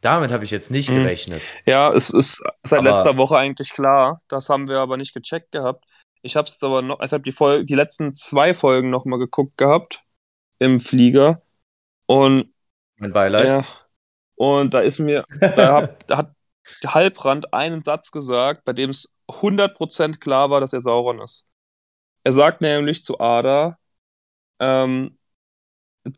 damit 0.00 0.32
habe 0.32 0.44
ich 0.44 0.50
jetzt 0.50 0.70
nicht 0.70 0.88
Mhm. 0.90 1.02
gerechnet. 1.02 1.42
Ja, 1.66 1.92
es 1.92 2.10
ist 2.10 2.42
seit 2.64 2.80
Aber- 2.80 2.90
letzter 2.90 3.16
Woche 3.16 3.36
eigentlich 3.36 3.72
klar. 3.72 4.20
Das 4.28 4.48
haben 4.48 4.68
wir 4.68 4.78
aber 4.78 4.96
nicht 4.96 5.14
gecheckt 5.14 5.52
gehabt. 5.52 5.84
Ich 6.22 6.34
habe 6.34 6.48
es 6.48 6.60
aber 6.62 6.82
noch, 6.82 7.00
ich 7.00 7.12
habe 7.12 7.22
die, 7.22 7.64
die 7.66 7.74
letzten 7.74 8.14
zwei 8.16 8.52
Folgen 8.54 8.90
noch 8.90 9.04
mal 9.04 9.18
geguckt 9.18 9.56
gehabt 9.56 10.02
im 10.58 10.80
Flieger 10.80 11.40
und 12.06 12.52
Mein 12.96 13.12
Beileid. 13.12 13.46
ja, 13.46 13.64
und 14.38 14.74
da 14.74 14.80
ist 14.80 15.00
mir, 15.00 15.26
da, 15.54 15.90
da 16.08 16.18
hat 16.18 16.34
Halbrand 16.86 17.54
einen 17.54 17.82
Satz 17.84 18.12
gesagt, 18.12 18.64
bei 18.66 18.74
dem 18.74 18.90
es 18.90 19.14
100% 19.30 20.20
klar 20.22 20.50
war, 20.50 20.60
dass 20.60 20.74
er 20.74 20.80
Sauron 20.82 21.20
ist. 21.22 21.48
Er 22.24 22.32
sagt 22.34 22.62
nämlich 22.62 23.04
zu 23.04 23.20
Ada, 23.20 23.78
ähm, 24.60 25.18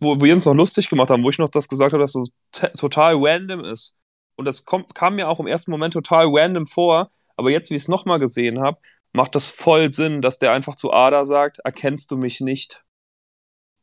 wo 0.01 0.21
wir 0.21 0.35
uns 0.35 0.47
noch 0.47 0.55
lustig 0.55 0.89
gemacht 0.89 1.11
haben, 1.11 1.25
wo 1.25 1.31
ich 1.31 1.39
noch 1.39 1.49
das 1.49 1.68
gesagt 1.68 1.93
habe, 1.93 2.03
dass 2.03 2.12
das 2.12 2.29
te- 2.53 2.73
total 2.75 3.16
random 3.18 3.64
ist. 3.64 3.99
Und 4.37 4.45
das 4.45 4.64
kommt, 4.64 4.95
kam 4.95 5.16
mir 5.16 5.29
auch 5.29 5.41
im 5.41 5.47
ersten 5.47 5.71
Moment 5.71 5.93
total 5.95 6.27
random 6.29 6.66
vor, 6.66 7.11
aber 7.37 7.51
jetzt, 7.51 7.71
wie 7.71 7.75
ich 7.77 7.83
es 7.83 7.89
nochmal 7.89 8.18
gesehen 8.18 8.61
habe, 8.61 8.79
macht 9.12 9.35
das 9.35 9.51
voll 9.51 9.93
Sinn, 9.93 10.23
dass 10.23 10.39
der 10.39 10.53
einfach 10.53 10.77
zu 10.77 10.93
Ada 10.93 11.25
sagt, 11.25 11.59
erkennst 11.61 12.11
du 12.11 12.16
mich 12.16 12.41
nicht? 12.41 12.85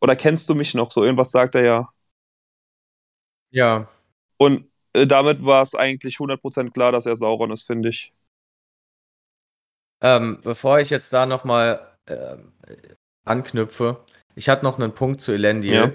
Oder 0.02 0.16
kennst 0.16 0.50
du 0.50 0.56
mich 0.56 0.74
noch? 0.74 0.92
So 0.92 1.04
irgendwas 1.04 1.32
sagt 1.32 1.56
er 1.56 1.64
ja. 1.64 1.90
Ja. 3.52 3.88
Und 4.38 4.70
äh, 4.94 5.08
damit 5.08 5.44
war 5.46 5.62
es 5.62 5.76
eigentlich 5.76 6.20
100% 6.20 6.74
klar, 6.74 6.92
dass 6.92 7.06
er 7.06 7.16
Sauron 7.16 7.52
ist, 7.52 7.64
finde 7.64 7.90
ich. 7.90 8.14
Ähm, 10.02 10.40
bevor 10.44 10.80
ich 10.80 10.90
jetzt 10.90 11.12
da 11.14 11.26
nochmal 11.26 11.98
ähm, 12.08 12.54
anknüpfe, 13.26 14.04
ich 14.36 14.48
hatte 14.50 14.64
noch 14.64 14.78
einen 14.80 14.94
Punkt 14.94 15.22
zu 15.22 15.32
Elendil, 15.32 15.74
Ja. 15.74 15.92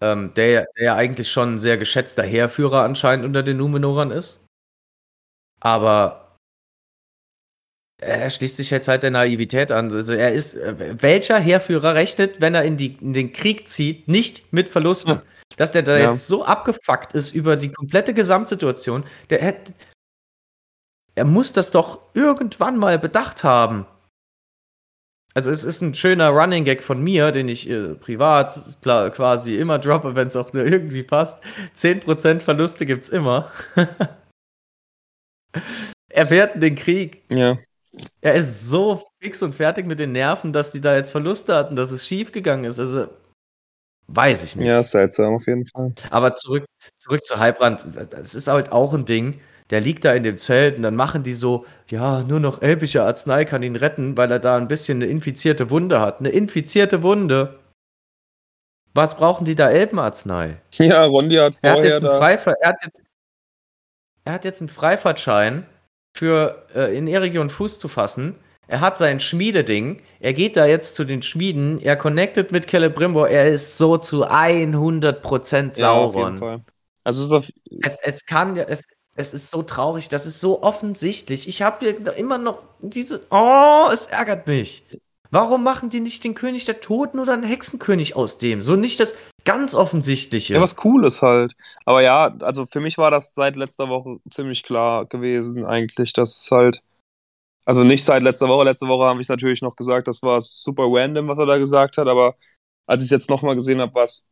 ähm, 0.00 0.32
der, 0.34 0.50
ja- 0.50 0.64
der 0.78 0.84
ja 0.84 0.96
eigentlich 0.96 1.30
schon 1.30 1.54
ein 1.54 1.58
sehr 1.58 1.76
geschätzter 1.76 2.22
Heerführer 2.22 2.82
anscheinend 2.82 3.26
unter 3.26 3.42
den 3.42 3.58
Numenorern 3.58 4.10
ist. 4.10 4.42
Aber 5.60 6.36
er 8.00 8.30
schließt 8.30 8.56
sich 8.56 8.70
jetzt 8.70 8.88
halt 8.88 9.02
der 9.02 9.10
Naivität 9.10 9.70
an. 9.70 9.92
Also 9.92 10.14
er 10.14 10.32
ist, 10.32 10.54
äh, 10.54 11.02
welcher 11.02 11.38
Heerführer 11.38 11.94
rechnet, 11.94 12.40
wenn 12.40 12.54
er 12.54 12.64
in, 12.64 12.78
die, 12.78 12.96
in 12.98 13.12
den 13.12 13.32
Krieg 13.34 13.68
zieht, 13.68 14.08
nicht 14.08 14.50
mit 14.54 14.70
Verlusten? 14.70 15.16
Ja. 15.16 15.22
Dass 15.56 15.72
der 15.72 15.82
da 15.82 15.98
Ja. 15.98 16.06
jetzt 16.06 16.26
so 16.26 16.44
abgefuckt 16.44 17.12
ist 17.12 17.34
über 17.34 17.56
die 17.56 17.70
komplette 17.72 18.14
Gesamtsituation, 18.14 19.04
der 19.30 19.42
hätte, 19.42 19.74
er 21.14 21.24
muss 21.24 21.52
das 21.52 21.70
doch 21.70 22.00
irgendwann 22.14 22.78
mal 22.78 22.98
bedacht 22.98 23.44
haben. 23.44 23.86
Also 25.34 25.50
es 25.50 25.62
ist 25.62 25.80
ein 25.80 25.94
schöner 25.94 26.30
Running 26.30 26.64
Gag 26.64 26.82
von 26.82 27.02
mir, 27.02 27.30
den 27.30 27.48
ich 27.48 27.68
äh, 27.70 27.94
privat 27.94 28.78
klar, 28.82 29.10
quasi 29.10 29.58
immer 29.58 29.78
droppe, 29.78 30.16
wenn 30.16 30.28
es 30.28 30.34
auch 30.36 30.52
nur 30.52 30.64
irgendwie 30.64 31.04
passt. 31.04 31.42
10% 31.76 32.40
Verluste 32.40 32.84
gibt's 32.84 33.10
immer. 33.10 33.50
er 36.08 36.26
fährt 36.26 36.60
den 36.60 36.74
Krieg. 36.74 37.22
Ja. 37.30 37.58
Er 38.20 38.34
ist 38.34 38.68
so 38.68 39.04
fix 39.22 39.42
und 39.42 39.54
fertig 39.54 39.86
mit 39.86 39.98
den 39.98 40.12
Nerven, 40.12 40.52
dass 40.52 40.72
die 40.72 40.80
da 40.80 40.94
jetzt 40.94 41.10
Verluste 41.10 41.54
hatten, 41.54 41.76
dass 41.76 41.90
es 41.90 42.06
schief 42.06 42.32
gegangen 42.32 42.64
ist. 42.64 42.78
Also 42.78 43.08
weiß 44.14 44.42
ich 44.42 44.56
nicht. 44.56 44.68
Ja, 44.68 44.82
seltsam 44.82 45.34
auf 45.34 45.46
jeden 45.46 45.66
Fall. 45.66 45.92
Aber 46.10 46.32
zurück, 46.32 46.64
zurück 46.98 47.24
zu 47.24 47.38
Heilbrand, 47.38 47.84
das 48.10 48.34
ist 48.34 48.48
halt 48.48 48.72
auch 48.72 48.94
ein 48.94 49.04
Ding. 49.04 49.40
Der 49.70 49.80
liegt 49.80 50.04
da 50.04 50.12
in 50.12 50.24
dem 50.24 50.36
Zelt 50.36 50.76
und 50.76 50.82
dann 50.82 50.96
machen 50.96 51.22
die 51.22 51.32
so, 51.32 51.64
ja, 51.88 52.22
nur 52.22 52.40
noch 52.40 52.60
elbische 52.60 53.04
Arznei 53.04 53.44
kann 53.44 53.62
ihn 53.62 53.76
retten, 53.76 54.16
weil 54.16 54.30
er 54.32 54.40
da 54.40 54.56
ein 54.56 54.66
bisschen 54.66 54.98
eine 54.98 55.06
infizierte 55.06 55.70
Wunde 55.70 56.00
hat. 56.00 56.18
Eine 56.18 56.30
infizierte 56.30 57.02
Wunde. 57.04 57.60
Was 58.94 59.16
brauchen 59.16 59.44
die 59.44 59.54
da 59.54 59.70
Elbenarznei? 59.70 60.60
Ja, 60.72 61.04
Rondi 61.04 61.36
hat 61.36 61.56
Er 61.62 61.70
hat, 61.70 61.78
vorher 61.78 61.92
jetzt 61.92 62.04
einen. 62.04 62.18
Freifahr 62.18 62.54
er, 62.60 62.68
hat 62.70 62.84
jetzt, 62.84 63.02
er 64.24 64.32
hat 64.32 64.44
jetzt 64.44 64.60
einen 64.60 64.68
Freifahrtschein 64.68 65.66
für 66.16 66.66
äh, 66.74 66.96
in 66.96 67.06
Eregion 67.06 67.50
Fuß 67.50 67.78
zu 67.78 67.86
fassen. 67.86 68.34
Er 68.70 68.80
hat 68.80 68.98
sein 68.98 69.18
Schmiededing. 69.18 70.00
Er 70.20 70.32
geht 70.32 70.56
da 70.56 70.64
jetzt 70.64 70.94
zu 70.94 71.02
den 71.02 71.22
Schmieden. 71.22 71.82
Er 71.82 71.96
connectet 71.96 72.52
mit 72.52 72.70
Celebrimbor. 72.70 73.28
Er 73.28 73.48
ist 73.48 73.78
so 73.78 73.96
zu 73.96 74.24
100% 74.30 75.80
Ja, 75.80 75.90
auf 75.90 76.14
jeden 76.14 76.38
Sauron. 76.38 76.38
Fall. 76.38 76.60
Also 77.02 77.36
es 77.36 77.50
Es, 77.82 77.98
es 78.00 78.26
kann 78.26 78.54
ja, 78.54 78.62
es, 78.62 78.86
es 79.16 79.34
ist 79.34 79.50
so 79.50 79.64
traurig, 79.64 80.08
das 80.08 80.24
ist 80.24 80.40
so 80.40 80.62
offensichtlich. 80.62 81.48
Ich 81.48 81.62
habe 81.62 81.84
immer 81.88 82.38
noch 82.38 82.62
diese. 82.78 83.22
Oh, 83.30 83.88
es 83.92 84.06
ärgert 84.06 84.46
mich. 84.46 84.84
Warum 85.32 85.64
machen 85.64 85.90
die 85.90 86.00
nicht 86.00 86.22
den 86.22 86.34
König 86.36 86.64
der 86.64 86.80
Toten 86.80 87.18
oder 87.18 87.32
einen 87.32 87.42
Hexenkönig 87.42 88.14
aus 88.14 88.38
dem? 88.38 88.62
So 88.62 88.76
nicht 88.76 89.00
das 89.00 89.16
ganz 89.44 89.74
offensichtliche. 89.74 90.54
ja 90.54 90.60
was 90.60 90.76
Cooles 90.76 91.22
halt. 91.22 91.54
Aber 91.84 92.02
ja, 92.02 92.36
also 92.40 92.66
für 92.70 92.80
mich 92.80 92.98
war 92.98 93.10
das 93.10 93.34
seit 93.34 93.56
letzter 93.56 93.88
Woche 93.88 94.18
ziemlich 94.30 94.62
klar 94.62 95.06
gewesen 95.06 95.66
eigentlich, 95.66 96.12
dass 96.12 96.36
es 96.36 96.50
halt 96.52 96.82
Also 97.64 97.84
nicht 97.84 98.04
seit 98.04 98.22
letzter 98.22 98.48
Woche. 98.48 98.64
Letzte 98.64 98.88
Woche 98.88 99.04
habe 99.04 99.20
ich 99.20 99.28
natürlich 99.28 99.62
noch 99.62 99.76
gesagt, 99.76 100.08
das 100.08 100.22
war 100.22 100.40
super 100.40 100.84
random, 100.86 101.28
was 101.28 101.38
er 101.38 101.46
da 101.46 101.58
gesagt 101.58 101.98
hat, 101.98 102.08
aber 102.08 102.36
als 102.86 103.02
ich 103.02 103.06
es 103.06 103.10
jetzt 103.10 103.30
nochmal 103.30 103.54
gesehen 103.54 103.80
habe, 103.80 103.94
war 103.94 104.04
es 104.04 104.30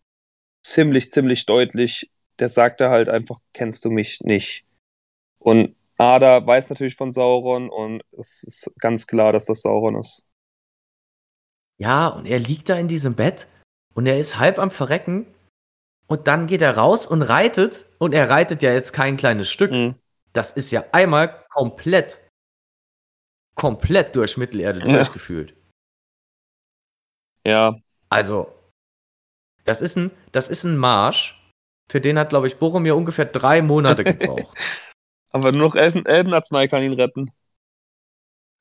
ziemlich, 0.62 1.12
ziemlich 1.12 1.46
deutlich. 1.46 2.10
Der 2.38 2.50
sagte 2.50 2.90
halt 2.90 3.08
einfach, 3.08 3.38
kennst 3.52 3.84
du 3.84 3.90
mich 3.90 4.20
nicht. 4.20 4.64
Und 5.38 5.76
Ada 5.96 6.46
weiß 6.46 6.70
natürlich 6.70 6.96
von 6.96 7.12
Sauron 7.12 7.68
und 7.70 8.02
es 8.12 8.42
ist 8.44 8.72
ganz 8.78 9.06
klar, 9.06 9.32
dass 9.32 9.46
das 9.46 9.62
Sauron 9.62 9.96
ist. 9.96 10.24
Ja, 11.78 12.08
und 12.08 12.26
er 12.26 12.38
liegt 12.38 12.68
da 12.68 12.76
in 12.76 12.88
diesem 12.88 13.14
Bett 13.14 13.48
und 13.94 14.06
er 14.06 14.18
ist 14.18 14.38
halb 14.38 14.58
am 14.58 14.70
Verrecken 14.70 15.26
und 16.06 16.26
dann 16.26 16.46
geht 16.46 16.62
er 16.62 16.76
raus 16.76 17.06
und 17.06 17.22
reitet 17.22 17.86
und 17.98 18.14
er 18.14 18.30
reitet 18.30 18.62
ja 18.62 18.72
jetzt 18.72 18.92
kein 18.92 19.16
kleines 19.16 19.50
Stück. 19.50 19.72
Mhm. 19.72 19.94
Das 20.32 20.52
ist 20.52 20.70
ja 20.70 20.84
einmal 20.92 21.44
komplett, 21.50 22.20
komplett 23.58 24.14
durch 24.16 24.36
Mittelerde 24.36 24.80
Ja. 24.86 24.94
durchgefühlt. 24.96 25.54
Ja, 27.44 27.76
Also, 28.10 28.52
das 29.64 29.82
ist 29.82 29.96
ein, 29.96 30.10
das 30.32 30.48
ist 30.48 30.64
ein 30.64 30.76
Marsch, 30.78 31.34
für 31.90 32.00
den 32.00 32.18
hat, 32.18 32.30
glaube 32.30 32.46
ich, 32.46 32.56
Boromir 32.56 32.96
ungefähr 32.96 33.26
drei 33.26 33.60
Monate 33.62 34.04
gebraucht. 34.04 34.56
aber 35.30 35.52
nur 35.52 35.68
noch 35.68 35.74
Elfen, 35.74 36.06
Elbenarznei 36.06 36.68
kann 36.68 36.82
ihn 36.82 36.94
retten. 36.94 37.30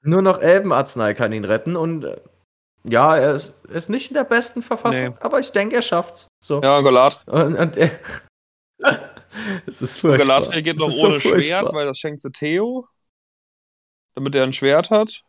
Nur 0.03 0.21
noch 0.21 0.39
Elbenarznei 0.39 1.13
kann 1.13 1.31
ihn 1.33 1.45
retten 1.45 1.75
und 1.75 2.03
äh, 2.05 2.19
ja, 2.83 3.17
er 3.17 3.33
ist, 3.33 3.53
ist 3.67 3.89
nicht 3.89 4.11
in 4.11 4.13
der 4.15 4.23
besten 4.23 4.61
Verfassung, 4.61 5.09
Nee. 5.09 5.15
aber 5.19 5.39
ich 5.39 5.51
denke, 5.51 5.75
er 5.75 5.81
schafft's. 5.81 6.27
So. 6.43 6.61
Ja, 6.61 6.79
Galat. 6.81 7.21
Und, 7.27 7.55
und 7.55 7.77
er, 7.77 7.91
es 9.65 9.81
ist 9.81 9.99
furchtbar. 9.99 10.27
Galadriel 10.27 10.61
geht 10.61 10.77
noch 10.77 10.89
ist 10.89 10.99
so 10.99 11.07
ohne 11.07 11.19
Schwert, 11.19 11.73
weil 11.73 11.85
das 11.85 11.97
schenkt 11.97 12.21
sie 12.21 12.31
Theo. 12.31 12.87
Damit 14.17 14.33
er 14.33 14.41
ein 14.45 14.51
Schwert 14.51 14.89
hat. 14.89 15.23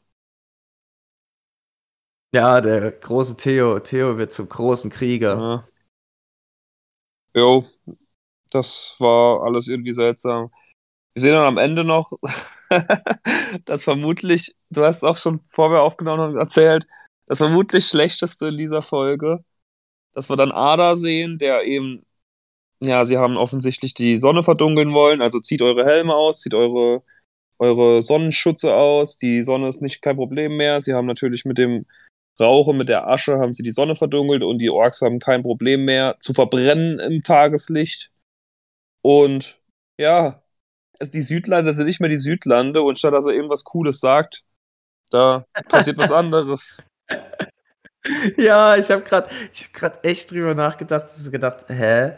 Ja, 2.34 2.62
der 2.62 2.90
große 2.90 3.36
Theo, 3.36 3.80
Theo 3.80 4.16
wird 4.16 4.32
zum 4.32 4.48
großen 4.48 4.90
Krieger. 4.90 5.36
Ja. 5.36 5.64
Jo, 7.34 7.66
das 8.50 8.96
war 8.98 9.42
alles 9.42 9.68
irgendwie 9.68 9.92
seltsam. 9.92 10.50
Wir 11.12 11.20
sehen 11.20 11.34
dann 11.34 11.44
am 11.44 11.58
Ende 11.58 11.84
noch, 11.84 12.12
dass 13.66 13.84
vermutlich, 13.84 14.56
du 14.70 14.82
hast 14.84 15.02
auch 15.04 15.18
schon 15.18 15.40
vor 15.50 15.70
wir 15.70 15.82
aufgenommen 15.82 16.22
haben 16.22 16.38
erzählt, 16.38 16.86
das 17.26 17.38
vermutlich 17.38 17.86
schlechteste 17.88 18.46
in 18.48 18.56
dieser 18.56 18.80
Folge, 18.80 19.44
dass 20.14 20.30
wir 20.30 20.36
dann 20.36 20.50
Ada 20.52 20.96
sehen, 20.96 21.36
der 21.36 21.64
eben, 21.64 22.06
ja, 22.80 23.04
sie 23.04 23.18
haben 23.18 23.36
offensichtlich 23.36 23.94
die 23.94 24.16
Sonne 24.16 24.42
verdunkeln 24.42 24.94
wollen, 24.94 25.22
also 25.22 25.40
zieht 25.40 25.62
eure 25.62 25.84
Helme 25.86 26.14
aus, 26.14 26.40
zieht 26.40 26.54
eure, 26.54 27.02
eure 27.58 28.02
Sonnenschutze 28.02 28.74
aus, 28.74 29.16
die 29.16 29.42
Sonne 29.42 29.68
ist 29.68 29.82
nicht 29.82 30.02
kein 30.02 30.16
Problem 30.16 30.56
mehr. 30.56 30.80
Sie 30.80 30.94
haben 30.94 31.06
natürlich 31.06 31.44
mit 31.44 31.58
dem 31.58 31.86
Rauch 32.40 32.68
und 32.68 32.78
mit 32.78 32.88
der 32.88 33.08
Asche 33.08 33.38
haben 33.38 33.52
sie 33.52 33.62
die 33.62 33.72
Sonne 33.72 33.96
verdunkelt 33.96 34.42
und 34.42 34.58
die 34.58 34.70
Orks 34.70 35.02
haben 35.02 35.18
kein 35.18 35.42
Problem 35.42 35.82
mehr 35.82 36.16
zu 36.20 36.34
verbrennen 36.34 37.00
im 37.00 37.22
Tageslicht. 37.22 38.10
Und 39.02 39.60
ja, 39.98 40.42
also 40.98 41.12
die 41.12 41.22
Südlande 41.22 41.74
sind 41.74 41.86
nicht 41.86 42.00
mehr 42.00 42.10
die 42.10 42.18
Südlande 42.18 42.82
und 42.82 42.98
statt 42.98 43.14
dass 43.14 43.26
er 43.26 43.32
irgendwas 43.32 43.64
Cooles 43.64 44.00
sagt, 44.00 44.44
da 45.10 45.44
passiert 45.68 45.98
was 45.98 46.12
anderes. 46.12 46.82
Ja, 48.36 48.76
ich 48.76 48.90
habe 48.90 49.02
gerade 49.02 49.28
hab 49.82 50.04
echt 50.06 50.30
drüber 50.30 50.54
nachgedacht, 50.54 51.10
so 51.10 51.30
gedacht, 51.30 51.66
hä? 51.68 52.12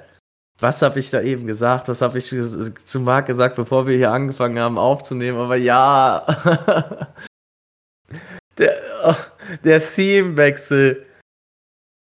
Was 0.60 0.82
habe 0.82 0.98
ich 0.98 1.10
da 1.10 1.22
eben 1.22 1.46
gesagt? 1.46 1.88
Was 1.88 2.02
habe 2.02 2.18
ich 2.18 2.26
zu 2.28 3.00
Marc 3.00 3.26
gesagt, 3.26 3.56
bevor 3.56 3.86
wir 3.86 3.96
hier 3.96 4.12
angefangen 4.12 4.58
haben 4.58 4.78
aufzunehmen? 4.78 5.38
Aber 5.38 5.56
ja, 5.56 6.26
der, 8.58 8.76
oh, 9.04 9.14
der 9.64 9.80
Themewechsel. 9.80 11.06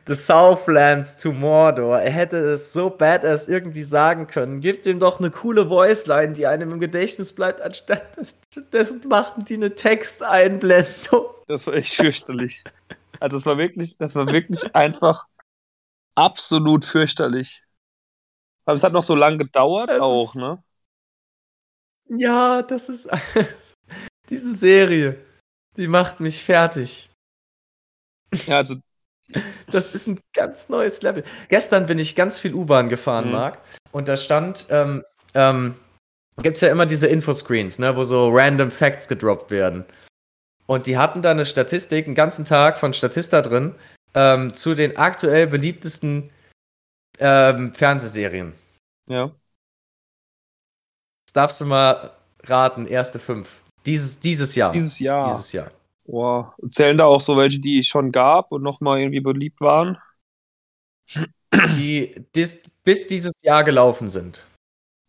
The 0.07 0.15
Southlands 0.15 1.17
to 1.17 1.33
Mordor. 1.33 1.99
Er 1.99 2.11
hätte 2.11 2.37
es 2.37 2.71
so 2.71 2.89
badass 2.89 3.49
irgendwie 3.49 3.83
sagen 3.83 4.25
können. 4.27 4.61
Gebt 4.61 4.85
ihm 4.87 4.99
doch 4.99 5.19
eine 5.19 5.29
coole 5.31 5.69
Voiceline, 5.69 6.31
die 6.31 6.47
einem 6.47 6.71
im 6.71 6.79
Gedächtnis 6.79 7.33
bleibt, 7.33 7.59
anstatt 7.59 8.15
des- 8.15 8.39
dessen 8.71 9.01
machen 9.09 9.43
die 9.43 9.55
eine 9.55 9.75
Texteinblendung. 9.75 11.25
Das 11.47 11.67
war 11.67 11.73
echt 11.73 11.93
fürchterlich. 11.95 12.63
Also 13.19 13.35
das 13.35 13.45
war 13.45 13.57
wirklich, 13.57 13.97
das 13.97 14.15
war 14.15 14.27
wirklich 14.27 14.73
einfach 14.73 15.25
absolut 16.15 16.85
fürchterlich. 16.85 17.63
Aber 18.67 18.75
es 18.75 18.83
hat 18.83 18.91
noch 18.93 19.03
so 19.03 19.15
lange 19.15 19.37
gedauert 19.37 19.89
Das 19.89 20.01
auch, 20.01 20.35
ist- 20.35 20.35
ne? 20.35 20.61
Ja, 22.09 22.61
das 22.61 22.89
ist 22.89 23.09
diese 24.29 24.53
Serie, 24.53 25.17
die 25.77 25.87
macht 25.87 26.19
mich 26.19 26.43
fertig. 26.43 27.09
Ja, 28.45 28.57
also 28.57 28.75
Das 29.71 29.89
ist 29.89 30.07
ein 30.07 30.19
ganz 30.33 30.69
neues 30.69 31.01
Level. 31.01 31.23
Gestern 31.49 31.85
bin 31.85 31.99
ich 31.99 32.15
ganz 32.15 32.39
viel 32.39 32.53
U-Bahn 32.53 32.87
gefahren, 32.89 33.25
Mhm. 33.27 33.31
Marc, 33.31 33.59
und 33.91 34.07
da 34.07 34.15
stand, 34.17 34.67
ähm, 34.69 35.03
ähm, 35.33 35.75
gibt 36.41 36.55
es 36.57 36.61
ja 36.61 36.69
immer 36.71 36.85
diese 36.85 37.07
Infoscreens, 37.07 37.79
ne, 37.79 37.95
wo 37.95 38.03
so 38.03 38.29
random 38.31 38.71
Facts 38.71 39.07
gedroppt 39.07 39.51
werden. 39.51 39.85
Und 40.65 40.87
die 40.87 40.97
hatten 40.97 41.21
da 41.21 41.31
eine 41.31 41.45
Statistik, 41.45 42.05
einen 42.05 42.15
ganzen 42.15 42.45
Tag 42.45 42.77
von 42.79 42.93
Statista 42.93 43.41
drin, 43.41 43.75
ähm, 44.13 44.53
zu 44.53 44.75
den 44.75 44.97
aktuell 44.97 45.47
beliebtesten 45.47 46.29
ähm, 47.17 47.73
Fernsehserien. 47.73 48.53
ja. 49.09 49.31
Das 51.27 51.33
darfst 51.33 51.61
du 51.61 51.65
mal 51.65 52.15
raten, 52.43 52.87
erste 52.87 53.19
fünf. 53.19 53.49
Dieses, 53.85 54.19
dieses 54.19 54.55
Jahr. 54.55 54.71
Dieses 54.71 54.97
Jahr. 54.99 55.27
Dieses 55.27 55.51
Jahr. 55.51 55.71
Boah. 56.05 56.55
Zählen 56.71 56.97
da 56.97 57.05
auch 57.05 57.21
so 57.21 57.35
welche, 57.37 57.59
die 57.59 57.79
es 57.79 57.87
schon 57.87 58.11
gab 58.11 58.51
und 58.51 58.63
nochmal 58.63 58.99
irgendwie 58.99 59.19
beliebt 59.19 59.59
waren? 59.61 59.97
die 61.77 62.15
dis, 62.35 62.61
bis 62.83 63.07
dieses 63.07 63.33
Jahr 63.41 63.63
gelaufen 63.63 64.07
sind. 64.07 64.45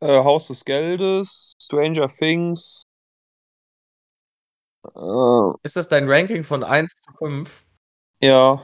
Äh, 0.01 0.23
Haus 0.23 0.49
des 0.49 0.65
Geldes, 0.65 1.53
Stranger 1.63 2.09
Things. 2.09 2.83
Äh, 4.95 5.53
Ist 5.63 5.77
das 5.77 5.89
dein 5.89 6.11
Ranking 6.11 6.45
von 6.45 6.63
1 6.65 6.93
zu 7.01 7.13
5? 7.19 7.65
ja. 8.21 8.61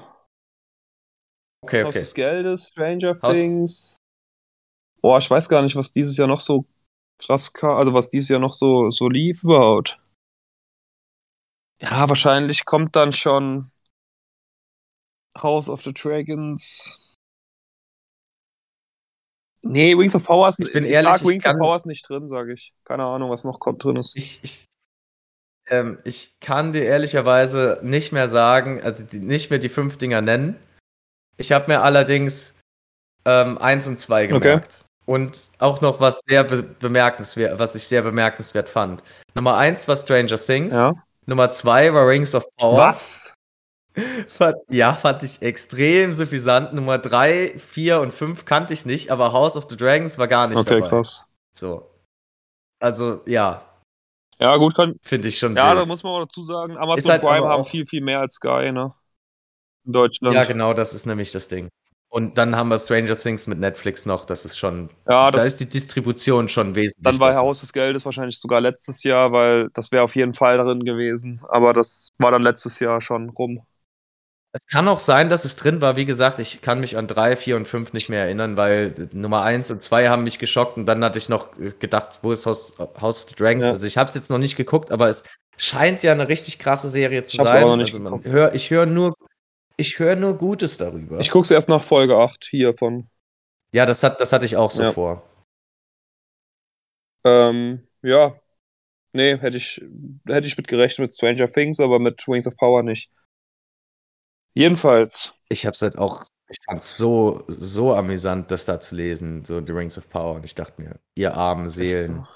Okay, 1.65 1.83
Haus 1.85 1.95
okay. 1.95 2.01
des 2.01 2.15
Geldes, 2.15 2.69
Stranger 2.69 3.19
Haus- 3.23 3.37
Things. 3.37 3.97
Boah, 5.01 5.19
ich 5.19 5.31
weiß 5.31 5.49
gar 5.49 5.63
nicht, 5.63 5.77
was 5.77 5.93
dieses 5.93 6.17
Jahr 6.17 6.29
noch 6.29 6.41
so 6.41 6.67
krass 7.19 7.53
kam, 7.53 7.77
also 7.77 7.93
was 7.95 8.09
dieses 8.11 8.29
Jahr 8.29 8.41
noch 8.41 8.53
so, 8.53 8.91
so 8.91 9.09
lief 9.09 9.43
überhaupt. 9.45 9.99
Ja, 11.81 12.09
wahrscheinlich 12.09 12.65
kommt 12.65 12.97
dann 12.97 13.13
schon 13.13 13.71
House 15.37 15.69
of 15.69 15.83
the 15.83 15.93
Dragons. 15.93 17.15
Nee, 19.63 19.97
Wings 19.97 20.15
of 20.15 20.25
Power 20.25 20.49
ist 20.51 20.61
Ich 20.61 20.73
bin 20.73 20.85
ich 20.85 20.91
ehrlich, 20.93 21.23
ich 21.23 21.27
Wings 21.27 21.45
of 21.47 21.53
kann- 21.53 21.59
Power 21.59 21.77
ist 21.77 21.87
nicht 21.87 22.09
drin, 22.09 22.29
sage 22.29 22.53
ich. 22.53 22.75
Keine 22.85 23.05
Ahnung, 23.05 23.31
was 23.31 23.45
noch 23.45 23.59
kommt 23.59 23.83
drin 23.83 23.97
ist. 23.97 24.15
Ich, 24.17 24.45
ich, 24.45 24.65
ähm, 25.69 25.99
ich 26.05 26.39
kann 26.41 26.73
dir 26.75 26.85
ehrlicherweise 26.85 27.81
nicht 27.83 28.13
mehr 28.13 28.29
sagen, 28.29 28.83
also 28.83 29.05
die, 29.07 29.21
nicht 29.21 29.49
mehr 29.51 29.59
die 29.59 29.71
fünf 29.71 29.97
Dinger 29.97 30.21
nennen. 30.21 30.57
Ich 31.37 31.53
habe 31.53 31.67
mir 31.73 31.83
allerdings 31.83 32.59
ähm, 33.25 33.59
eins 33.59 33.89
und 33.89 33.99
zwei 33.99 34.27
gemerkt. 34.27 34.85
Und 35.07 35.51
auch 35.59 35.81
noch 35.83 36.01
was 36.01 36.23
sehr 36.27 36.45
be 36.45 36.63
bemerkenswert, 36.63 37.59
was 37.59 37.75
ich 37.75 37.87
sehr 37.87 38.03
bemerkenswert 38.03 38.69
fand. 38.71 39.03
Nummer 39.35 39.57
eins 39.57 39.87
war 39.87 39.97
Stranger 39.97 40.39
Things. 40.39 40.73
Ja. 40.75 40.95
Nummer 41.27 41.51
zwei 41.51 41.93
war 41.93 42.09
Rings 42.09 42.35
of 42.35 42.45
Power. 42.57 42.79
Was? 42.79 43.35
Fand, 44.27 44.57
ja, 44.69 44.95
fand 44.95 45.23
ich 45.23 45.41
extrem 45.41 46.13
suffisant. 46.13 46.73
Nummer 46.75 46.99
3, 46.99 47.57
4 47.59 48.01
und 48.01 48.13
5 48.13 48.45
kannte 48.45 48.73
ich 48.73 48.85
nicht, 48.87 49.13
aber 49.13 49.33
House 49.33 49.57
of 49.57 49.69
the 49.71 49.77
Dragons 49.77 50.19
war 50.19 50.27
gar 50.27 50.49
nicht 50.49 50.59
Okay, 50.59 50.81
dabei. 50.81 50.89
krass. 50.89 51.25
So. 51.57 51.89
Also, 52.81 53.21
ja, 53.27 53.63
Ja, 54.41 54.57
gut, 54.57 54.75
kann. 54.75 54.97
finde 55.01 55.29
ich 55.29 55.39
schon 55.39 55.57
Ja, 55.57 55.73
da 55.75 55.81
wild. 55.81 55.89
muss 55.89 56.03
man 56.03 56.13
auch 56.15 56.21
dazu 56.27 56.43
sagen, 56.43 56.77
Amazon 56.77 57.13
halt 57.13 57.23
Prime 57.23 57.37
aber 57.47 57.51
haben 57.51 57.65
viel, 57.65 57.87
viel 57.87 58.03
mehr 58.03 58.19
als 58.19 58.35
Sky, 58.35 58.73
ne? 58.73 58.93
In 59.85 59.93
Deutschland. 59.93 60.35
Ja, 60.35 60.45
genau, 60.45 60.75
das 60.75 60.95
ist 60.95 61.07
nämlich 61.07 61.33
das 61.33 61.49
Ding. 61.49 61.69
Und 62.09 62.39
dann 62.39 62.55
haben 62.55 62.69
wir 62.69 62.79
Stranger 62.79 63.17
Things 63.17 63.49
mit 63.49 63.59
Netflix 63.59 64.07
noch, 64.07 64.25
das 64.25 64.45
ist 64.45 64.57
schon, 64.57 64.89
Ja, 65.09 65.33
da 65.33 65.39
das, 65.39 65.47
ist 65.49 65.61
die 65.61 65.69
Distribution 65.69 66.49
schon 66.49 66.75
wesentlich 66.77 67.03
Dann 67.03 67.19
war 67.19 67.31
besser. 67.31 67.41
Haus 67.41 67.61
des 67.61 67.73
Geldes 67.73 68.05
wahrscheinlich 68.05 68.39
sogar 68.39 68.61
letztes 68.61 69.03
Jahr, 69.03 69.33
weil 69.33 69.69
das 69.75 69.91
wäre 69.91 70.05
auf 70.05 70.15
jeden 70.15 70.33
Fall 70.33 70.57
drin 70.59 70.85
gewesen. 70.85 71.43
Aber 71.49 71.73
das 71.73 72.11
war 72.19 72.31
dann 72.31 72.43
letztes 72.43 72.79
Jahr 72.79 73.01
schon 73.01 73.31
rum. 73.31 73.63
Es 74.53 74.65
kann 74.69 74.87
auch 74.87 75.01
sein, 75.01 75.29
dass 75.29 75.45
es 75.45 75.57
drin 75.57 75.81
war. 75.81 75.97
Wie 75.97 76.05
gesagt, 76.05 76.39
ich 76.39 76.63
kann 76.63 76.79
mich 76.79 76.97
an 76.97 77.09
3, 77.09 77.37
4 77.37 77.57
und 77.57 77.67
5 77.67 77.93
nicht 77.93 78.09
mehr 78.09 78.23
erinnern, 78.23 78.57
weil 78.57 79.09
Nummer 79.13 79.43
1 79.43 79.73
und 79.73 79.83
2 79.83 80.09
haben 80.09 80.23
mich 80.23 80.39
geschockt 80.39 80.77
und 80.77 80.87
dann 80.87 81.03
hatte 81.05 81.19
ich 81.19 81.29
noch 81.29 81.49
gedacht, 81.81 82.21
wo 82.23 82.31
ist 82.31 82.47
House, 82.47 82.75
House 83.01 83.19
of 83.19 83.27
the 83.29 83.35
Dragons? 83.35 83.65
Ja. 83.65 83.73
Also 83.73 83.89
ich 83.89 83.99
habe 83.99 84.09
es 84.09 84.15
jetzt 84.15 84.31
noch 84.31 84.39
nicht 84.39 84.55
geguckt, 84.55 84.93
aber 84.93 85.09
es 85.09 85.25
scheint 85.57 86.05
ja 86.05 86.13
eine 86.13 86.29
richtig 86.29 86.61
krasse 86.61 86.89
Serie 86.89 87.25
zu 87.25 87.37
Ich 87.37 87.43
sein. 87.43 87.67
also 87.67 87.99
man 87.99 88.23
hör, 88.23 88.55
ich 88.55 88.71
höre 88.71 88.87
nur, 88.87 89.15
ich 89.77 89.99
höre 89.99 90.17
nur 90.17 90.37
Gutes 90.39 90.77
darüber. 90.77 91.19
Ich 91.21 91.31
guck's 91.31 91.51
erst 91.51 91.69
nach 91.69 91.83
Folge 91.85 92.17
8 92.17 92.45
hier 92.49 92.77
von. 92.77 93.09
ja, 93.73 93.87
das, 93.87 94.03
hat, 94.03 94.21
das 94.21 94.33
hatte 94.33 94.45
ich 94.47 94.57
auch 94.57 94.71
so 94.71 94.83
Ja. 94.85 94.93
vor. 94.93 95.23
Ähm, 97.25 97.87
ja. 98.03 98.39
Nee, 99.13 99.39
hätte 99.39 99.57
ich, 99.57 99.81
hätte 100.27 100.47
ich 100.47 100.57
mit 100.57 100.69
gerechnet 100.69 101.07
mit 101.09 101.15
Stranger 101.15 101.51
Things, 101.51 101.81
aber 101.81 101.99
mit 101.99 102.27
Wings 102.27 102.47
of 102.47 102.57
Power 102.57 102.83
nicht. 102.83 103.11
Jedenfalls. 104.55 105.35
Ich 105.49 105.67
habe 105.67 105.75
es 105.75 105.83
halt 105.83 105.99
auch, 105.99 106.25
ich 106.49 106.59
fand 106.65 106.83
es 106.83 106.97
so, 106.97 107.45
so 107.49 107.95
amüsant, 107.95 108.51
das 108.51 108.65
da 108.65 108.81
zu 108.81 108.97
lesen, 108.97 109.45
so 109.45 109.65
The 109.65 109.73
Rings 109.73 109.97
of 109.99 110.09
Power. 110.11 110.35
Und 110.37 110.45
ich 110.45 110.55
dachte 110.55 110.81
mir, 110.83 111.01
ihr 111.15 111.35
armen 111.35 111.69
Seelen. 111.69 112.27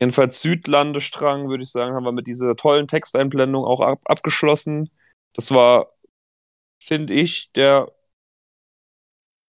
Jedenfalls 0.00 0.40
Südlandestrang, 0.42 1.48
würde 1.48 1.62
ich 1.64 1.70
sagen, 1.70 1.94
haben 1.94 2.04
wir 2.04 2.12
mit 2.12 2.26
dieser 2.26 2.54
tollen 2.54 2.86
Texteinblendung 2.86 3.64
auch 3.64 3.80
ab 3.80 4.00
abgeschlossen. 4.04 4.90
Das 5.36 5.50
war, 5.52 5.92
finde 6.82 7.14
ich, 7.14 7.52
der 7.52 7.92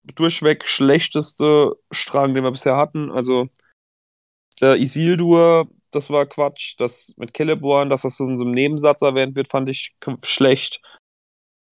durchweg 0.03 0.67
schlechteste 0.67 1.75
Strang, 1.91 2.33
den 2.33 2.43
wir 2.43 2.51
bisher 2.51 2.77
hatten. 2.77 3.11
Also 3.11 3.47
der 4.61 4.77
Isildur, 4.77 5.69
das 5.91 6.09
war 6.09 6.25
Quatsch. 6.25 6.75
Das 6.79 7.15
mit 7.17 7.35
Celeborn, 7.35 7.89
dass 7.89 8.01
das 8.03 8.19
in 8.19 8.38
so 8.38 8.43
einem 8.43 8.53
Nebensatz 8.53 9.01
erwähnt 9.01 9.35
wird, 9.35 9.47
fand 9.47 9.69
ich 9.69 9.95
schlecht. 10.23 10.81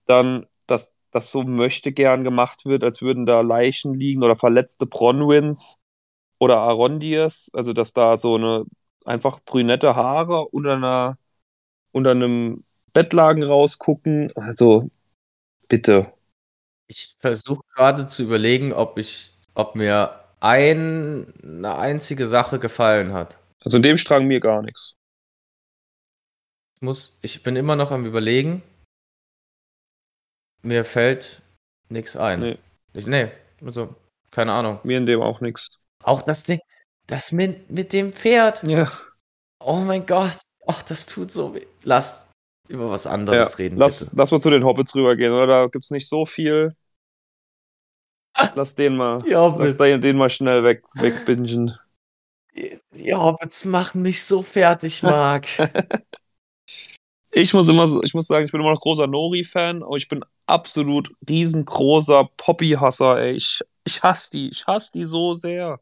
Dann, 0.06 0.46
dass 0.68 0.96
das 1.12 1.32
so 1.32 1.44
möchte 1.44 1.92
gern 1.92 2.24
gemacht 2.24 2.66
wird, 2.66 2.84
als 2.84 3.02
würden 3.02 3.26
da 3.26 3.42
Leichen 3.42 3.94
liegen 3.94 4.24
oder 4.24 4.36
verletzte 4.36 4.86
Bronwins 4.86 5.80
oder 6.40 6.60
Arondiers. 6.62 7.52
Also, 7.54 7.74
dass 7.74 7.94
da 7.94 8.18
so 8.18 8.36
eine 8.36 8.66
einfach 9.06 9.40
brünette 9.46 9.96
Haare 9.96 10.48
unter 10.50 10.74
einer 10.76 11.18
unter 11.94 12.12
einem 12.12 12.65
Bettlagen 12.96 13.44
rausgucken. 13.44 14.32
Also, 14.38 14.90
bitte. 15.68 16.14
Ich 16.88 17.16
versuche 17.20 17.64
gerade 17.76 18.08
zu 18.08 18.24
überlegen, 18.24 18.72
ob 18.72 18.98
ich, 18.98 19.38
ob 19.54 19.76
mir 19.76 20.24
ein, 20.40 21.34
eine 21.44 21.76
einzige 21.76 22.26
Sache 22.26 22.58
gefallen 22.58 23.12
hat. 23.12 23.38
Also 23.64 23.78
in 23.78 23.84
dem 23.84 23.98
Strang 23.98 24.28
mir 24.28 24.40
gar 24.40 24.62
nichts. 24.62 24.96
Ich 26.76 26.82
muss, 26.82 27.20
ich 27.22 27.44
bin 27.44 27.58
immer 27.58 27.76
noch 27.76 27.92
am 27.92 28.06
überlegen. 28.06 28.64
Mir 30.62 30.86
fällt 30.86 31.42
nichts 31.90 32.16
ein. 32.16 32.40
Nee. 32.40 32.60
Ich, 32.94 33.08
nee, 33.08 33.30
also, 33.62 33.94
keine 34.32 34.54
Ahnung. 34.54 34.80
Mir 34.84 34.98
in 34.98 35.06
dem 35.06 35.22
auch 35.22 35.42
nichts. 35.42 35.70
Auch 36.02 36.22
das 36.22 36.46
Ding, 36.46 36.62
das 37.08 37.34
mit, 37.34 37.70
mit 37.70 37.92
dem 37.92 38.14
Pferd. 38.14 38.64
Ja. 38.64 38.90
Oh 39.60 39.80
mein 39.80 40.06
Gott. 40.06 40.38
Ach, 40.66 40.82
das 40.82 41.08
tut 41.08 41.32
so 41.32 41.54
weh. 41.56 41.66
Lass 41.84 42.25
über 42.68 42.90
was 42.90 43.08
anderes 43.08 43.54
ja. 43.54 43.58
reden. 43.58 43.78
Lass, 43.78 44.06
bitte. 44.06 44.18
lass 44.18 44.32
mal 44.32 44.40
zu 44.40 44.50
den 44.50 44.64
Hobbits 44.64 44.96
rübergehen, 44.96 45.32
oder? 45.32 45.48
Da 45.48 45.68
gibt's 45.68 45.92
nicht 45.92 46.08
so 46.08 46.26
viel. 46.26 46.76
Lass 48.54 48.76
den 48.76 48.98
mal, 48.98 49.20
lass 49.26 49.78
den, 49.78 50.02
den 50.02 50.18
mal 50.18 50.30
schnell 50.30 50.64
weg, 50.64 50.84
wegbingen. 50.96 51.78
die, 52.56 52.80
die 52.92 53.14
Hobbits 53.14 53.64
machen 53.64 54.02
mich 54.02 54.24
so 54.24 54.42
fertig, 54.42 55.04
Marc. 55.04 55.48
Ich 57.38 57.54
muss 57.54 57.68
immer 57.68 57.90
so, 57.90 58.02
ich 58.02 58.14
muss 58.14 58.28
sagen, 58.28 58.46
ich 58.46 58.52
bin 58.54 58.62
immer 58.62 58.72
noch 58.72 58.80
großer 58.80 59.08
Nori-Fan, 59.08 59.84
aber 59.84 59.98
ich 59.98 60.08
bin 60.08 60.24
absolut 60.46 61.12
riesengroßer 61.28 62.30
Poppy-Hasser, 62.38 63.18
ey. 63.20 63.34
Ich, 63.36 63.60
ich 63.84 64.02
hasse 64.04 64.32
die, 64.32 64.48
ich 64.48 64.66
hasse 64.66 64.94
die 64.94 65.04
so 65.04 65.34
sehr. 65.34 65.82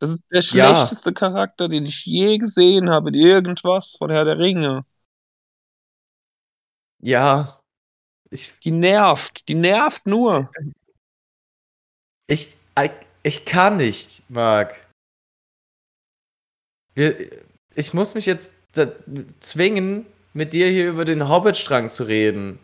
Das 0.00 0.10
ist 0.10 0.24
der 0.30 0.40
Ja. 0.40 0.74
schlechteste 0.74 1.12
Charakter, 1.12 1.68
den 1.68 1.84
ich 1.86 2.04
je 2.04 2.38
gesehen 2.38 2.90
habe 2.90 3.08
in 3.10 3.14
irgendwas 3.14 3.96
von 3.96 4.10
Herr 4.10 4.24
der 4.24 4.38
Ringe. 4.38 4.84
ja. 7.00 7.60
Ich, 8.30 8.52
Die 8.64 8.72
nervt, 8.72 9.46
die 9.46 9.54
nervt 9.54 10.06
nur. 10.06 10.50
ich, 12.26 12.56
ich 13.22 13.44
kann 13.44 13.76
nicht, 13.76 14.28
Marc. 14.28 14.74
Ich 17.76 17.94
muss 17.94 18.14
mich 18.14 18.26
jetzt 18.26 18.54
zwingen, 19.38 20.06
mit 20.32 20.52
dir 20.52 20.68
hier 20.68 20.88
über 20.88 21.04
den 21.04 21.28
Hobbit-Strang 21.28 21.90
zu 21.90 22.04
reden. 22.04 22.58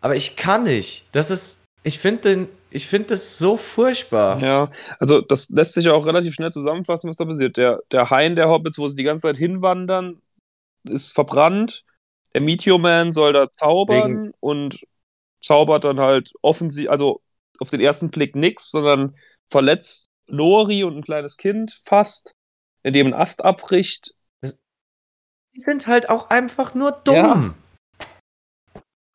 Aber 0.00 0.16
ich 0.16 0.36
kann 0.36 0.62
nicht. 0.62 1.04
Das 1.12 1.30
ist, 1.30 1.64
ich 1.88 1.98
finde 1.98 2.20
den, 2.20 2.48
ich 2.70 2.86
finde 2.86 3.08
das 3.08 3.38
so 3.38 3.56
furchtbar. 3.56 4.38
Ja, 4.40 4.70
also 4.98 5.22
das 5.22 5.48
lässt 5.48 5.72
sich 5.72 5.86
ja 5.86 5.94
auch 5.94 6.06
relativ 6.06 6.34
schnell 6.34 6.52
zusammenfassen, 6.52 7.08
was 7.08 7.16
da 7.16 7.24
passiert. 7.24 7.56
Der, 7.56 7.80
der 7.90 8.10
Hain 8.10 8.36
der 8.36 8.50
Hobbits, 8.50 8.78
wo 8.78 8.86
sie 8.88 8.96
die 8.96 9.04
ganze 9.04 9.22
Zeit 9.22 9.38
hinwandern, 9.38 10.20
ist 10.84 11.14
verbrannt. 11.14 11.84
Der 12.34 12.42
Meteor 12.42 12.78
Man 12.78 13.10
soll 13.10 13.32
da 13.32 13.50
zaubern 13.50 14.32
und 14.40 14.80
zaubert 15.42 15.84
dann 15.84 15.98
halt 15.98 16.32
offensiv, 16.42 16.90
also 16.90 17.22
auf 17.58 17.70
den 17.70 17.80
ersten 17.80 18.10
Blick 18.10 18.36
nix, 18.36 18.70
sondern 18.70 19.16
verletzt 19.50 20.04
Nori 20.26 20.84
und 20.84 20.94
ein 20.94 21.02
kleines 21.02 21.38
Kind 21.38 21.80
fast, 21.84 22.32
indem 22.82 23.08
ein 23.08 23.14
Ast 23.14 23.42
abbricht. 23.42 24.14
Die 24.42 25.60
sind 25.60 25.86
halt 25.86 26.10
auch 26.10 26.28
einfach 26.28 26.74
nur 26.74 26.92
dumm. 26.92 27.14
Ja. 27.16 27.54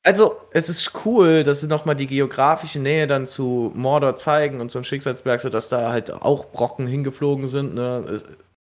Also, 0.06 0.36
es 0.52 0.68
ist 0.68 1.06
cool, 1.06 1.46
dass 1.46 1.62
sie 1.62 1.68
nochmal 1.68 1.96
die 1.96 2.08
geografische 2.08 2.80
Nähe 2.80 3.08
dann 3.08 3.26
zu 3.26 3.72
Mordor 3.74 4.18
zeigen 4.18 4.60
und 4.60 4.70
zum 4.70 4.84
Schicksalsberg, 4.84 5.40
sodass 5.40 5.70
da 5.70 5.92
halt 5.92 6.12
auch 6.12 6.52
Brocken 6.52 6.88
hingeflogen 6.88 7.48
sind. 7.48 7.74
Ne? 7.74 8.22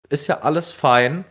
Ist 0.08 0.28
ja 0.28 0.42
alles 0.42 0.70
fein. 0.70 1.24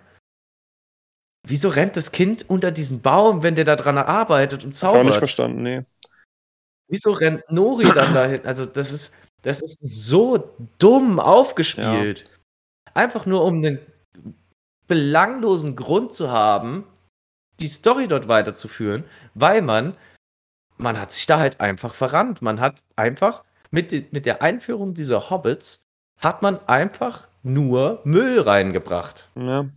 Wieso 1.47 1.69
rennt 1.69 1.95
das 1.95 2.11
Kind 2.11 2.49
unter 2.49 2.71
diesen 2.71 3.01
Baum, 3.01 3.43
wenn 3.43 3.55
der 3.55 3.65
da 3.65 3.77
dran 3.77 3.97
arbeitet 3.97 4.65
und 4.65 4.77
Gar 4.79 5.03
nicht 5.03 5.13
zaubert? 5.13 5.15
verstanden, 5.15 5.63
nee. 5.63 5.81
Wieso 6.89 7.11
rennt 7.11 7.49
Nori 7.49 7.85
dann 7.85 8.13
dahin? 8.13 8.45
Also, 8.45 8.65
das 8.65 8.91
ist, 8.91 9.15
das 9.41 9.61
ist 9.61 9.79
so 9.81 10.53
dumm 10.79 11.21
aufgespielt. 11.21 12.29
Einfach 12.93 13.25
nur, 13.25 13.45
um 13.45 13.55
einen 13.55 13.79
belanglosen 14.87 15.77
Grund 15.77 16.11
zu 16.11 16.29
haben, 16.29 16.83
die 17.59 17.67
Story 17.67 18.07
dort 18.07 18.27
weiterzuführen, 18.27 19.03
weil 19.33 19.61
man, 19.61 19.95
man 20.77 20.99
hat 20.99 21.11
sich 21.11 21.25
da 21.25 21.39
halt 21.39 21.59
einfach 21.59 21.93
verrannt. 21.93 22.41
Man 22.41 22.59
hat 22.59 22.83
einfach 22.95 23.43
mit, 23.71 24.13
mit 24.13 24.25
der 24.25 24.41
Einführung 24.41 24.93
dieser 24.93 25.29
Hobbits 25.29 25.85
hat 26.19 26.41
man 26.41 26.59
einfach 26.67 27.27
nur 27.43 28.01
Müll 28.05 28.39
reingebracht. 28.39 29.29
Ja. 29.35 29.67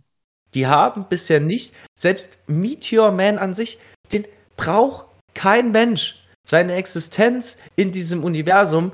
Die 0.53 0.67
haben 0.67 1.07
bisher 1.09 1.39
nicht, 1.39 1.75
selbst 1.97 2.39
Meteor 2.47 3.11
Man 3.11 3.37
an 3.37 3.53
sich, 3.53 3.79
den 4.11 4.25
braucht 4.55 5.07
kein 5.33 5.71
Mensch. 5.71 6.23
Seine 6.45 6.75
Existenz 6.75 7.57
in 7.75 7.91
diesem 7.91 8.23
Universum 8.23 8.93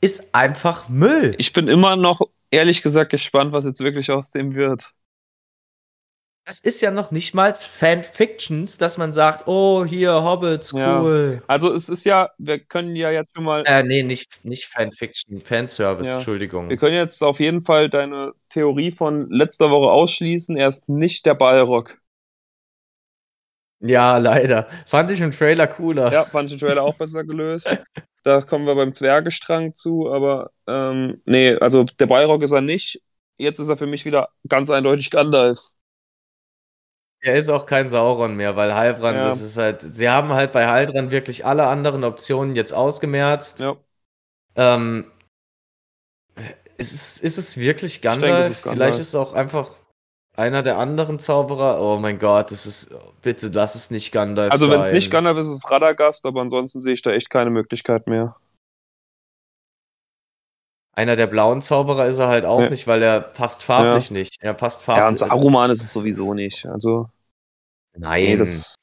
ist 0.00 0.34
einfach 0.34 0.88
Müll. 0.88 1.34
Ich 1.38 1.52
bin 1.52 1.68
immer 1.68 1.96
noch, 1.96 2.22
ehrlich 2.50 2.82
gesagt, 2.82 3.10
gespannt, 3.10 3.52
was 3.52 3.64
jetzt 3.66 3.80
wirklich 3.80 4.10
aus 4.10 4.30
dem 4.30 4.54
wird. 4.54 4.94
Das 6.44 6.58
ist 6.58 6.80
ja 6.80 6.90
noch 6.90 7.12
nicht 7.12 7.34
mal 7.34 7.54
Fanfictions, 7.54 8.76
dass 8.76 8.98
man 8.98 9.12
sagt, 9.12 9.46
oh, 9.46 9.84
hier, 9.84 10.12
Hobbits, 10.24 10.72
Ja. 10.72 11.00
cool. 11.00 11.40
Also 11.46 11.72
es 11.72 11.88
ist 11.88 12.04
ja, 12.04 12.30
wir 12.36 12.58
können 12.58 12.96
ja 12.96 13.12
jetzt 13.12 13.30
schon 13.34 13.44
mal, 13.44 13.62
Äh, 13.64 13.84
nee, 13.84 14.02
nicht, 14.02 14.44
nicht 14.44 14.64
Fanfiction, 14.66 15.40
Fanservice, 15.40 16.08
Ja. 16.08 16.14
Entschuldigung. 16.16 16.68
wir 16.68 16.76
können 16.76 16.96
jetzt 16.96 17.22
auf 17.22 17.38
jeden 17.38 17.64
Fall 17.64 17.88
deine 17.88 18.32
Theorie 18.48 18.90
von 18.90 19.30
letzter 19.30 19.70
Woche 19.70 19.92
ausschließen. 19.92 20.56
Er 20.56 20.66
ist 20.68 20.88
nicht 20.88 21.26
der 21.26 21.34
Balrog. 21.34 21.98
Ja, 23.80 24.18
leider. 24.18 24.68
Fand 24.86 25.10
ich 25.12 25.20
im 25.20 25.32
Trailer 25.32 25.66
cooler. 25.68 26.12
Ja, 26.12 26.24
fand 26.24 26.50
ich 26.50 26.58
den 26.58 26.66
Trailer 26.66 26.82
auch 26.82 26.94
besser 26.94 27.24
gelöst. 27.24 27.68
Da 28.24 28.40
kommen 28.40 28.66
wir 28.66 28.76
beim 28.76 28.92
Zwergestrang 28.92 29.74
zu, 29.74 30.08
aber 30.12 30.52
ähm, 30.68 31.20
nee, 31.24 31.56
also 31.56 31.82
der 31.82 32.06
Balrog 32.06 32.40
ist 32.44 32.52
er 32.52 32.60
nicht. 32.60 33.02
Jetzt 33.36 33.58
ist 33.58 33.68
er 33.68 33.76
für 33.76 33.88
mich 33.88 34.04
wieder 34.04 34.28
ganz 34.48 34.70
eindeutig 34.70 35.10
Gandalf. 35.10 35.58
Er 37.24 37.34
ist 37.36 37.48
auch 37.48 37.66
kein 37.66 37.88
Sauron 37.88 38.34
mehr, 38.36 38.56
weil 38.56 38.74
Heilbrand, 38.74 39.16
Ja. 39.16 39.28
das 39.28 39.40
ist 39.40 39.56
halt, 39.56 39.80
sie 39.80 40.08
haben 40.08 40.30
halt 40.32 40.52
bei 40.52 40.66
Heilbrand 40.66 41.10
wirklich 41.12 41.46
alle 41.46 41.66
anderen 41.68 42.02
Optionen 42.04 42.56
jetzt 42.56 42.72
ausgemerzt. 42.72 43.60
Ja, 43.60 43.76
Ähm, 44.56 45.06
ist, 46.76 46.92
es, 46.92 47.18
ist 47.20 47.38
es 47.38 47.56
wirklich 47.56 48.00
denke, 48.00 48.20
Gandalf? 48.20 48.46
es 48.46 48.50
ist 48.50 48.62
Gandalf. 48.64 48.76
Vielleicht 48.78 48.98
ist 49.00 49.08
es 49.08 49.14
auch 49.14 49.32
einfach 49.34 49.70
einer 50.36 50.62
der 50.62 50.78
anderen 50.78 51.18
Zauberer. 51.18 51.80
Oh 51.80 51.98
mein 51.98 52.18
Gott, 52.18 52.50
das 52.50 52.66
ist, 52.66 52.94
bitte 53.22 53.48
lass 53.48 53.74
es 53.74 53.90
nicht 53.90 54.12
Gandalf 54.12 54.52
also 54.52 54.70
wenn 54.70 54.80
es 54.80 54.86
sein. 54.86 54.94
nicht 54.96 55.10
Gandalf 55.10 55.38
ist, 55.38 55.46
ist 55.48 55.64
es 55.64 55.70
Radagast, 55.70 56.26
aber 56.26 56.40
ansonsten 56.40 56.80
sehe 56.80 56.94
ich 56.94 57.02
da 57.02 57.12
echt 57.12 57.30
keine 57.30 57.50
Möglichkeit 57.50 58.06
mehr. 58.06 58.36
Einer 60.94 61.16
der 61.16 61.26
blauen 61.26 61.62
Zauberer 61.62 62.06
ist 62.06 62.18
er 62.18 62.28
halt 62.28 62.44
auch 62.44 62.60
Nee. 62.60 62.70
nicht, 62.70 62.86
weil 62.86 63.02
er 63.02 63.20
passt 63.20 63.62
farblich 63.62 64.10
nicht. 64.10 64.36
Er 64.40 64.52
passt 64.54 64.82
farblich. 64.82 65.02
Ja, 65.02 65.08
und 65.08 65.18
Saruman 65.18 65.70
ist 65.70 65.82
es 65.82 65.92
sowieso 65.92 66.34
nicht. 66.34 66.66
Also, 66.66 67.08
Nein. 67.96 68.22
nee, 68.24 68.36
das, 68.36 68.76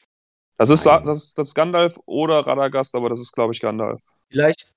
das, 0.57 0.69
ist, 0.71 0.85
Nein. 0.85 1.05
das, 1.05 1.23
ist, 1.23 1.37
das 1.37 1.47
ist 1.49 1.55
Gandalf 1.55 1.99
oder 2.05 2.39
Radagast, 2.39 2.95
aber 2.95 3.09
das 3.09 3.19
ist, 3.19 3.31
glaube 3.33 3.53
ich, 3.53 3.59
Gandalf. 3.59 3.99
Vielleicht, 4.29 4.73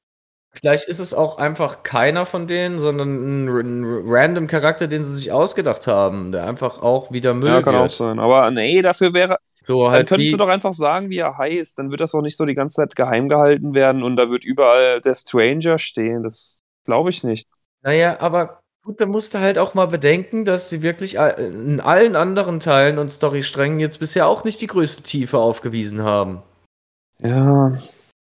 vielleicht 0.53 0.89
ist 0.89 0.99
es 0.99 1.15
auch 1.15 1.39
einfach 1.39 1.83
keiner 1.83 2.27
von 2.27 2.47
denen, 2.47 2.79
sondern 2.79 3.47
ein, 3.47 4.03
random 4.07 4.47
Charakter, 4.47 4.87
den 4.87 5.03
sie 5.03 5.17
sich 5.17 5.33
ausgedacht 5.33 5.87
haben, 5.87 6.33
der 6.33 6.47
einfach 6.47 6.83
auch 6.83 7.13
wieder 7.13 7.33
Müll 7.33 7.49
Ja, 7.49 7.63
kann 7.63 7.75
wird. 7.75 7.85
auch 7.85 7.91
sein. 7.91 8.19
Aber 8.19 8.51
nee, 8.51 8.83
dafür 8.83 9.15
wäre, 9.15 9.39
So 9.63 9.85
Dann 9.85 9.93
halt 9.93 10.09
könntest 10.09 10.29
wie, 10.29 10.33
du 10.33 10.39
doch 10.39 10.49
einfach 10.49 10.75
sagen, 10.75 11.09
wie 11.09 11.19
er 11.19 11.39
heißt. 11.39 11.79
Dann 11.79 11.91
wird 11.91 12.01
das 12.03 12.13
doch 12.13 12.21
nicht 12.23 12.37
so 12.37 12.45
die 12.45 12.55
ganze 12.55 12.77
Zeit 12.77 12.95
geheim 12.97 13.29
gehalten 13.31 13.73
werden 13.75 14.03
und 14.03 14.17
da 14.17 14.29
wird 14.29 14.45
überall 14.45 15.01
der 15.01 15.15
Stranger 15.15 15.79
stehen. 15.79 16.23
Das 16.23 16.62
glaube 16.85 17.11
ich 17.11 17.25
nicht. 17.25 17.49
naja, 17.83 18.19
aber 18.21 18.63
Gut, 18.85 19.01
da 19.01 19.07
musst 19.07 19.33
du 19.33 19.39
halt 19.39 19.59
auch 19.59 19.75
mal 19.75 19.87
bedenken, 19.87 20.45
dass 20.45 20.69
sie 20.69 20.83
wirklich 20.83 21.15
in 21.15 21.79
allen 21.79 22.17
anderen 22.17 22.59
Teilen 22.59 22.99
und 22.99 23.11
Storysträngen 23.11 23.79
jetzt 23.79 24.01
bisher 24.01 24.27
auch 24.27 24.43
nicht 24.43 24.61
die 24.61 24.67
größte 24.67 25.05
Tiefe 25.05 25.39
aufgewiesen 25.39 26.03
haben. 26.03 26.43
Ja, 27.21 27.79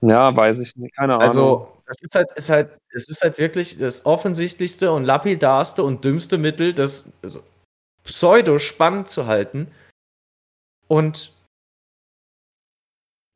ja, 0.02 0.36
weiß 0.36 0.60
ich 0.60 0.76
nicht, 0.76 0.96
keine 0.96 1.14
Ahnung. 1.14 1.24
Also, 1.24 1.74
das 1.88 1.98
ist 2.00 2.14
halt, 2.14 2.32
ist 2.36 2.50
halt, 2.52 2.78
es 2.93 3.10
ist 3.10 3.22
halt 3.24 3.39
wirklich 3.39 3.80
das 3.80 4.06
offensichtlichste 4.06 4.91
und 4.91 5.06
lapidarste 5.06 5.82
und 5.82 6.06
dümmste 6.06 6.38
Mittel, 6.38 6.74
das 6.74 7.12
also, 7.24 7.41
pseudo 8.04 8.60
spannend 8.60 9.08
zu 9.08 9.26
halten. 9.26 9.72
Und 10.88 11.32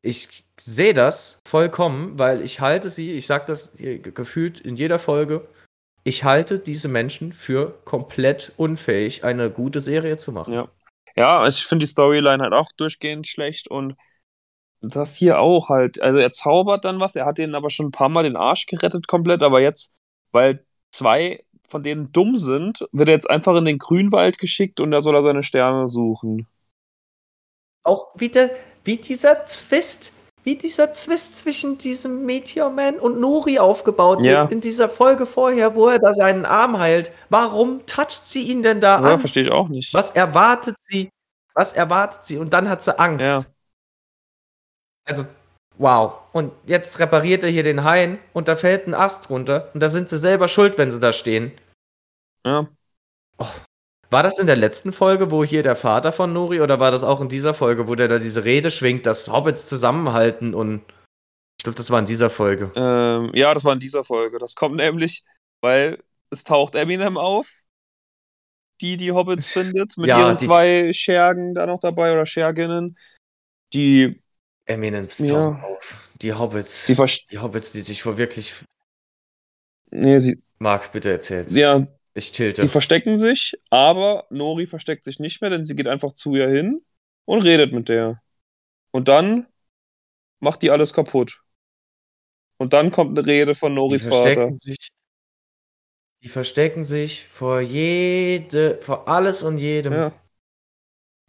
ich 0.02 0.44
sehe 0.58 0.94
das 0.94 1.40
vollkommen, 1.46 2.18
weil 2.18 2.42
ich 2.42 2.60
halte 2.60 2.90
sie, 2.90 3.12
ich 3.12 3.26
sage 3.26 3.44
das 3.46 3.74
gefühlt 3.76 4.60
in 4.60 4.76
jeder 4.76 4.98
Folge, 4.98 5.48
ich 6.04 6.24
halte 6.24 6.58
diese 6.58 6.88
Menschen 6.88 7.32
für 7.32 7.78
komplett 7.84 8.52
unfähig, 8.56 9.24
eine 9.24 9.50
gute 9.50 9.80
Serie 9.80 10.16
zu 10.16 10.32
machen. 10.32 10.52
Ja, 10.52 10.68
ja 11.16 11.46
ich 11.46 11.64
finde 11.64 11.84
die 11.84 11.90
Storyline 11.90 12.42
halt 12.42 12.52
auch 12.52 12.70
durchgehend 12.76 13.26
schlecht 13.26 13.68
und 13.68 13.96
das 14.80 15.14
hier 15.14 15.38
auch 15.38 15.68
halt. 15.68 16.00
Also 16.00 16.18
er 16.18 16.32
zaubert 16.32 16.84
dann 16.84 17.00
was, 17.00 17.16
er 17.16 17.26
hat 17.26 17.38
denen 17.38 17.54
aber 17.54 17.68
schon 17.68 17.86
ein 17.86 17.92
paar 17.92 18.08
Mal 18.08 18.22
den 18.22 18.36
Arsch 18.36 18.66
gerettet 18.66 19.06
komplett, 19.06 19.42
aber 19.42 19.60
jetzt, 19.60 19.96
weil 20.32 20.64
zwei 20.90 21.44
von 21.68 21.82
denen 21.82 22.10
dumm 22.12 22.38
sind, 22.38 22.88
wird 22.90 23.08
er 23.08 23.14
jetzt 23.14 23.30
einfach 23.30 23.54
in 23.54 23.64
den 23.64 23.78
Grünwald 23.78 24.38
geschickt 24.38 24.80
und 24.80 24.90
da 24.90 25.00
soll 25.02 25.14
er 25.14 25.22
seine 25.22 25.42
Sterne 25.42 25.86
suchen. 25.86 26.48
Auch 27.84 28.08
wieder 28.16 28.50
wie 28.84 28.96
dieser 28.96 29.44
Zwist 29.44 30.12
wie 30.42 30.56
dieser 30.56 30.94
Zwist 30.94 31.36
zwischen 31.36 31.76
diesem 31.76 32.24
Meteor 32.24 32.70
Man 32.70 32.98
und 32.98 33.20
Nori 33.20 33.58
aufgebaut 33.58 34.22
Ja. 34.24 34.40
wird 34.40 34.52
in 34.52 34.62
dieser 34.62 34.88
Folge 34.88 35.26
vorher, 35.26 35.74
wo 35.74 35.88
er 35.88 35.98
da 35.98 36.14
seinen 36.14 36.46
Arm 36.46 36.78
heilt. 36.78 37.12
Warum 37.28 37.84
toucht 37.84 38.24
sie 38.24 38.44
ihn 38.44 38.62
denn 38.62 38.80
da 38.80 39.02
Ja, 39.02 39.12
an? 39.14 39.20
verstehe 39.20 39.42
ich 39.42 39.50
auch 39.50 39.68
nicht. 39.68 39.92
Was 39.92 40.12
erwartet 40.12 40.76
sie? 40.88 41.10
Was 41.54 41.72
erwartet 41.72 42.24
sie? 42.24 42.38
Und 42.38 42.54
dann 42.54 42.70
hat 42.70 42.82
sie 42.82 42.98
Angst. 42.98 43.26
Ja. 43.26 43.42
Also, 45.06 45.24
wow. 45.76 46.14
Und 46.32 46.52
jetzt 46.64 46.98
repariert 47.00 47.44
er 47.44 47.50
hier 47.50 47.62
den 47.62 47.84
Hain 47.84 48.18
und 48.32 48.48
da 48.48 48.56
fällt 48.56 48.86
ein 48.86 48.94
Ast 48.94 49.28
runter. 49.28 49.68
Und 49.74 49.80
da 49.80 49.90
sind 49.90 50.08
sie 50.08 50.18
selber 50.18 50.48
schuld, 50.48 50.78
wenn 50.78 50.90
sie 50.90 51.00
da 51.00 51.12
stehen. 51.12 51.52
Ja. 52.46 52.66
War 54.10 54.22
das 54.24 54.38
in 54.38 54.46
der 54.48 54.56
letzten 54.56 54.92
Folge, 54.92 55.30
wo 55.30 55.44
hier 55.44 55.62
der 55.62 55.76
Vater 55.76 56.10
von 56.12 56.32
Nori, 56.32 56.60
oder 56.60 56.80
war 56.80 56.90
das 56.90 57.04
auch 57.04 57.20
in 57.20 57.28
dieser 57.28 57.54
Folge, 57.54 57.86
wo 57.86 57.94
der 57.94 58.08
da 58.08 58.18
diese 58.18 58.44
Rede 58.44 58.70
schwingt, 58.72 59.06
dass 59.06 59.28
Hobbits 59.28 59.68
zusammenhalten 59.68 60.54
und 60.54 60.82
ich 61.58 61.64
glaube, 61.64 61.76
das 61.76 61.90
war 61.90 61.98
in 62.00 62.06
dieser 62.06 62.30
Folge. 62.30 62.72
Ähm, 62.74 63.30
ja, 63.34 63.52
das 63.54 63.64
war 63.64 63.74
in 63.74 63.80
dieser 63.80 64.02
Folge. 64.02 64.38
Das 64.38 64.54
kommt 64.56 64.76
nämlich, 64.76 65.24
weil 65.60 66.02
es 66.30 66.42
taucht 66.42 66.74
Eminem 66.74 67.18
auf, 67.18 67.48
die 68.80 68.96
die 68.96 69.12
Hobbits 69.12 69.46
findet, 69.52 69.96
mit 69.98 70.08
Ja, 70.08 70.20
ihren 70.20 70.36
die- 70.38 70.46
zwei 70.46 70.92
Schergen 70.92 71.54
da 71.54 71.66
noch 71.66 71.80
dabei 71.80 72.12
oder 72.12 72.24
Scherginnen. 72.26 72.96
Die, 73.74 74.20
Eminem 74.64 75.06
Ja. 75.18 75.52
taucht 75.52 75.64
auf. 75.64 76.10
Die 76.22 76.32
Hobbits. 76.32 76.90
verst 76.94 77.30
die 77.30 77.38
Hobbits, 77.38 77.72
die 77.72 77.82
sich 77.82 78.02
vor 78.02 78.16
wirklich. 78.16 78.64
nee, 79.90 80.18
sie, 80.18 80.42
Marc, 80.58 80.90
bitte 80.92 81.10
erzähl's. 81.12 81.54
ja, 81.54 81.86
Ich 82.14 82.32
tilte. 82.32 82.62
die 82.62 82.68
verstecken 82.68 83.16
sich, 83.16 83.56
aber 83.70 84.26
Nori 84.30 84.66
versteckt 84.66 85.04
sich 85.04 85.20
nicht 85.20 85.40
mehr, 85.40 85.50
denn 85.50 85.62
sie 85.62 85.76
geht 85.76 85.86
einfach 85.86 86.12
zu 86.12 86.34
ihr 86.34 86.48
hin 86.48 86.82
und 87.24 87.42
redet 87.42 87.72
mit 87.72 87.88
der. 87.88 88.18
Und 88.90 89.08
dann 89.08 89.46
macht 90.40 90.62
die 90.62 90.70
alles 90.70 90.92
kaputt. 90.92 91.40
Und 92.58 92.72
dann 92.72 92.90
kommt 92.90 93.16
eine 93.18 93.26
Rede 93.26 93.54
von 93.54 93.72
die 93.72 93.76
Noris 93.76 94.06
verstecken 94.06 94.42
Vater. 94.42 94.56
sich. 94.56 94.88
Die 96.22 96.28
verstecken 96.28 96.84
sich 96.84 97.24
vor 97.26 97.60
jede, 97.60 98.78
vor 98.82 99.08
alles 99.08 99.42
und 99.42 99.58
jedem. 99.58 99.92
Ja, 99.94 100.12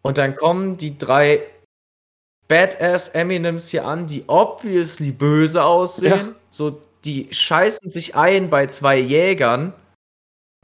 Und 0.02 0.18
dann 0.18 0.36
kommen 0.36 0.76
die 0.78 0.98
drei 0.98 1.44
Badass 2.50 3.10
Eminems 3.10 3.70
hier 3.70 3.86
an, 3.86 4.08
die 4.08 4.26
obviously 4.28 5.12
böse 5.12 5.64
aussehen. 5.64 6.12
Ja. 6.12 6.36
So, 6.50 6.82
die 7.06 7.30
scheißen 7.32 7.90
sich 7.90 8.16
ein 8.16 8.50
bei 8.50 8.68
zwei 8.68 8.98
Jägern. 8.98 9.74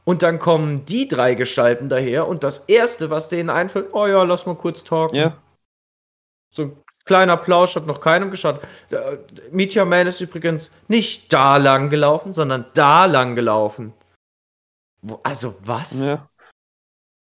Und 0.08 0.22
dann 0.22 0.38
kommen 0.38 0.86
die 0.86 1.06
drei 1.06 1.34
Gestalten 1.34 1.90
daher 1.90 2.26
und 2.28 2.42
das 2.42 2.60
erste, 2.60 3.10
was 3.10 3.28
denen 3.28 3.50
einfällt, 3.50 3.92
oh 3.92 4.06
ja, 4.06 4.22
lass 4.22 4.46
mal 4.46 4.56
kurz 4.56 4.82
talken. 4.82 5.14
ja. 5.16 5.36
So 6.50 6.62
ein 6.62 6.82
kleiner 7.04 7.36
Plausch 7.36 7.76
hat 7.76 7.86
noch 7.86 8.00
keinem 8.00 8.32
äh, 8.32 9.18
Meteor 9.50 9.84
Man 9.84 10.06
ist 10.06 10.22
übrigens 10.22 10.72
nicht 10.88 11.30
da 11.30 11.58
lang 11.58 11.90
gelaufen, 11.90 12.32
sondern 12.32 12.64
da 12.72 13.04
lang 13.04 13.36
gelaufen. 13.36 13.92
Also 15.24 15.54
was? 15.60 16.02
Ja, 16.02 16.26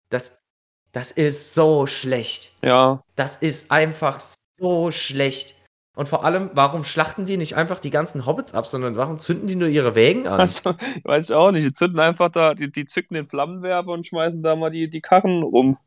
Das, 0.10 0.44
das 0.92 1.10
ist 1.10 1.56
so 1.56 1.88
schlecht. 1.88 2.54
ja. 2.62 3.02
Das 3.16 3.38
ist 3.38 3.72
einfach 3.72 4.20
so 4.60 4.92
schlecht. 4.92 5.56
Und 5.98 6.08
vor 6.08 6.24
allem, 6.24 6.52
warum 6.54 6.84
schlachten 6.84 7.26
die 7.26 7.38
nicht 7.38 7.56
einfach 7.56 7.80
die 7.80 7.90
ganzen 7.90 8.28
Hobbits 8.28 8.54
ab, 8.54 8.68
sondern 8.68 8.96
warum 8.98 9.18
zünden 9.18 9.48
die 9.48 9.56
nur 9.56 9.68
ihre 9.68 9.96
Wägen 9.96 10.28
an? 10.28 10.40
Also, 10.40 10.76
weiß 11.04 11.32
ich 11.32 11.36
auch 11.36 11.50
nicht. 11.50 11.66
Die 11.66 11.74
zünden 11.74 12.00
einfach 12.00 12.32
da, 12.32 12.54
die, 12.54 12.72
die 12.72 12.86
zücken 12.86 13.16
den 13.16 13.28
Flammenwerfer 13.28 13.90
und 13.90 14.06
schmeißen 14.06 14.44
da 14.44 14.56
mal 14.56 14.70
die, 14.70 14.92
die 14.92 15.02
Karren 15.02 15.42
rum. 15.42 15.80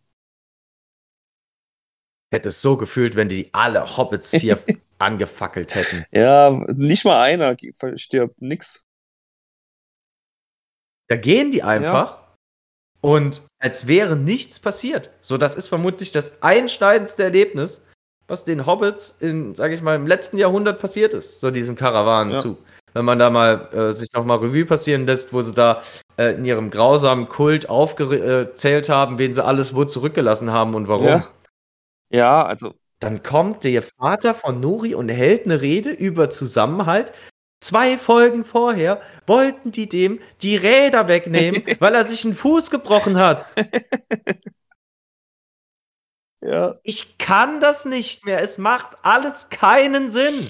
Hätte 2.32 2.48
es 2.48 2.60
so 2.60 2.76
gefühlt, 2.76 3.14
wenn 3.14 3.28
die 3.28 3.50
alle 3.52 3.96
Hobbits 3.96 4.32
hier 4.32 4.58
angefackelt 4.98 5.76
hätten. 5.76 6.04
Ja, 6.10 6.50
nicht 6.50 7.04
mal 7.04 7.22
einer 7.22 7.56
stirbt, 7.94 8.42
nix. 8.42 8.88
Da 11.06 11.14
gehen 11.14 11.52
die 11.52 11.62
einfach 11.62 12.34
und 13.00 13.42
als 13.60 13.86
wäre 13.86 14.16
nichts 14.16 14.58
passiert. 14.58 15.10
So, 15.20 15.38
das 15.38 15.54
ist 15.54 15.68
vermutlich 15.68 16.10
das 16.10 16.42
einschneidendste 16.42 17.22
Erlebnis, 17.22 17.86
was 18.30 18.44
den 18.44 18.64
Hobbits 18.64 19.16
in, 19.20 19.54
sage 19.54 19.74
ich 19.74 19.82
mal, 19.82 19.96
im 19.96 20.06
letzten 20.06 20.38
Jahrhundert 20.38 20.78
passiert 20.78 21.14
ist, 21.14 21.40
so 21.40 21.50
diesem 21.50 21.74
Karawanenzug. 21.74 22.58
Wenn 22.92 23.04
man 23.04 23.18
da 23.18 23.30
mal 23.30 23.68
äh, 23.72 23.92
sich 23.92 24.12
nochmal 24.12 24.38
Revue 24.38 24.64
passieren 24.64 25.06
lässt, 25.06 25.32
wo 25.32 25.42
sie 25.42 25.54
da 25.54 25.82
äh, 26.16 26.34
in 26.34 26.44
ihrem 26.44 26.70
grausamen 26.70 27.28
Kult 27.28 27.68
aufgezählt 27.68 28.88
haben, 28.88 29.18
wen 29.18 29.32
sie 29.32 29.44
alles 29.44 29.74
wo 29.74 29.84
zurückgelassen 29.84 30.50
haben 30.50 30.74
und 30.74 30.88
warum. 30.88 31.06
Ja. 31.06 31.28
Ja, 32.12 32.44
also, 32.44 32.74
Dann 32.98 33.22
kommt 33.22 33.62
der 33.62 33.82
Vater 33.82 34.34
von 34.34 34.60
Nori 34.60 34.94
und 34.94 35.08
hält 35.08 35.44
eine 35.44 35.60
Rede 35.60 35.90
über 35.90 36.30
Zusammenhalt. 36.30 37.12
Zwei 37.62 37.98
Folgen 37.98 38.44
vorher 38.44 39.00
wollten 39.26 39.70
die 39.70 39.88
dem 39.88 40.18
die 40.42 40.56
Räder 40.56 41.06
wegnehmen, 41.06 41.62
weil 41.78 41.94
er 41.94 42.04
sich 42.04 42.24
einen 42.24 42.34
Fuß 42.34 42.70
gebrochen 42.70 43.18
hat. 43.18 43.46
ja. 46.42 46.78
Ich 46.82 47.18
kann 47.18 47.60
das 47.60 47.84
nicht 47.84 48.24
mehr. 48.24 48.40
Es 48.42 48.58
macht 48.58 48.98
alles 49.02 49.50
keinen 49.50 50.10
Sinn. 50.10 50.48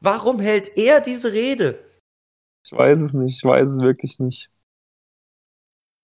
Warum 0.00 0.38
hält 0.40 0.76
er 0.76 1.00
diese 1.00 1.32
Rede? 1.32 1.78
Ich 2.64 2.72
weiß 2.72 3.00
es 3.00 3.12
nicht. 3.12 3.38
Ich 3.38 3.44
weiß 3.44 3.68
es 3.68 3.80
wirklich 3.80 4.18
nicht. 4.18 4.50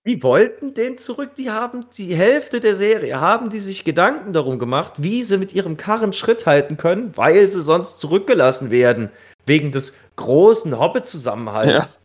Die 0.07 0.23
wollten 0.23 0.73
den 0.73 0.99
zurück. 0.99 1.35
Die 1.35 1.51
haben 1.51 1.87
die 1.97 2.15
Hälfte 2.15 2.61
der 2.61 2.77
Serie, 2.77 3.21
haben 3.21 3.51
die 3.51 3.59
sich 3.59 3.85
Gedanken 3.85 4.33
darum 4.33 4.59
gemacht, 4.59 5.03
wie 5.03 5.23
sie 5.23 5.37
mit 5.37 5.53
ihrem 5.53 5.77
Karren 5.77 6.13
Schritt 6.13 6.47
halten 6.47 6.77
können, 6.77 7.17
weil 7.17 7.49
sie 7.49 7.61
sonst 7.61 7.99
zurückgelassen 7.99 8.71
werden. 8.71 9.11
Wegen 9.47 9.73
des 9.73 9.95
großen 10.15 10.79
Hobbit-Zusammenhalts. 10.79 12.05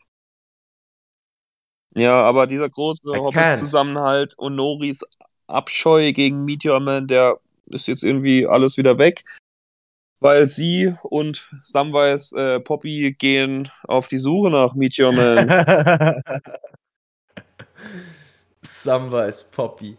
Ja, 1.94 2.24
aber 2.24 2.48
dieser 2.48 2.70
große 2.70 3.04
Hobbit-Zusammenhalt 3.04 4.38
und 4.38 4.56
Noris 4.56 5.04
Abscheu 5.52 6.14
gegen 6.14 6.46
Meteor 6.46 6.80
Man, 6.80 7.08
der 7.08 7.40
ist 7.68 7.88
jetzt 7.88 8.04
irgendwie 8.04 8.48
alles 8.48 8.78
wieder 8.78 8.98
weg. 8.98 9.24
Weil 10.20 10.48
sie 10.50 10.94
und 11.02 11.50
Samwise 11.64 12.40
äh, 12.40 12.60
Poppy 12.60 13.16
gehen 13.18 13.70
auf 13.88 14.08
die 14.08 14.20
Suche 14.20 14.52
nach 14.52 14.76
Meteor 14.76 15.12
Man. 15.12 15.50
Samba 18.62 19.26
ist 19.26 19.52
Poppy. 19.52 19.98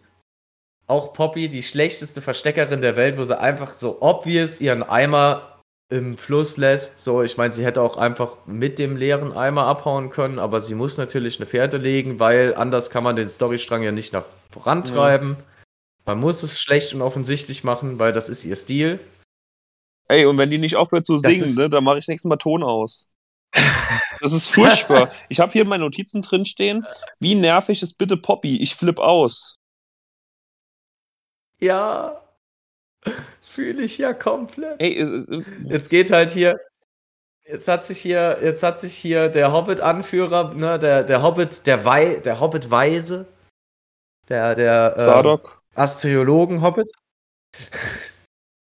Auch 0.86 1.12
Poppy, 1.12 1.48
die 1.48 1.62
schlechteste 1.62 2.20
Versteckerin 2.20 2.80
der 2.80 2.96
Welt, 2.96 3.18
wo 3.18 3.24
sie 3.24 3.38
einfach 3.38 3.74
so 3.74 4.00
obvious 4.00 4.60
ihren 4.60 4.82
Eimer 4.82 5.51
im 5.92 6.16
Fluss 6.16 6.56
lässt. 6.56 7.04
So, 7.04 7.22
ich 7.22 7.36
meine, 7.36 7.52
sie 7.52 7.64
hätte 7.64 7.82
auch 7.82 7.98
einfach 7.98 8.38
mit 8.46 8.78
dem 8.78 8.96
leeren 8.96 9.32
Eimer 9.32 9.66
abhauen 9.66 10.08
können, 10.10 10.38
aber 10.38 10.60
sie 10.60 10.74
muss 10.74 10.96
natürlich 10.96 11.38
eine 11.38 11.46
Fährte 11.46 11.76
legen, 11.76 12.18
weil 12.18 12.54
anders 12.54 12.88
kann 12.88 13.04
man 13.04 13.14
den 13.14 13.28
Storystrang 13.28 13.82
ja 13.82 13.92
nicht 13.92 14.12
nach 14.12 14.24
vorantreiben. 14.50 15.36
Man 16.06 16.18
muss 16.18 16.42
es 16.42 16.60
schlecht 16.60 16.94
und 16.94 17.02
offensichtlich 17.02 17.62
machen, 17.62 17.98
weil 17.98 18.12
das 18.12 18.28
ist 18.30 18.44
ihr 18.44 18.56
Stil. 18.56 19.00
Ey, 20.08 20.24
und 20.24 20.38
wenn 20.38 20.50
die 20.50 20.58
nicht 20.58 20.76
aufhört 20.76 21.04
zu 21.04 21.16
Das 21.16 21.22
singen, 21.22 21.54
ne, 21.54 21.68
dann 21.68 21.84
mache 21.84 21.98
ich 21.98 22.08
nächstes 22.08 22.28
Mal 22.28 22.36
Ton 22.36 22.62
aus. 22.62 23.06
Das 24.20 24.32
ist 24.32 24.48
furchtbar. 24.48 25.12
ich 25.28 25.40
habe 25.40 25.52
hier 25.52 25.62
in 25.62 25.68
meinen 25.68 25.82
Notizen 25.82 26.22
drin 26.22 26.46
stehen, 26.46 26.86
wie 27.20 27.34
nervig 27.34 27.82
ist 27.82 27.98
bitte 27.98 28.16
Poppy? 28.16 28.56
Ich 28.56 28.74
flipp 28.74 28.98
aus. 28.98 29.58
Ja, 31.60 32.21
fühle 33.40 33.82
ich 33.82 33.98
ja 33.98 34.12
komplett. 34.12 34.80
Ey, 34.80 35.04
Jetzt 35.64 35.88
geht 35.88 36.10
halt 36.10 36.30
hier, 36.30 36.58
Jetzt 37.44 37.66
hat 37.66 37.84
sich 37.84 37.98
hier, 37.98 38.38
jetzt 38.40 38.62
hat 38.62 38.78
sich 38.78 38.94
hier 38.94 39.28
der 39.28 39.52
Hobbit-Anführer, 39.52 40.54
ne, 40.54 40.78
der, 40.78 41.02
der 41.02 41.22
Hobbit, 41.22 41.66
der 41.66 41.84
Wei, 41.84 42.20
der 42.24 42.40
Hobbit-Weise, 42.40 43.26
der, 44.28 44.54
der 44.54 44.96
ähm. 45.24 45.38
Astrologen-Hobbit, 45.74 46.92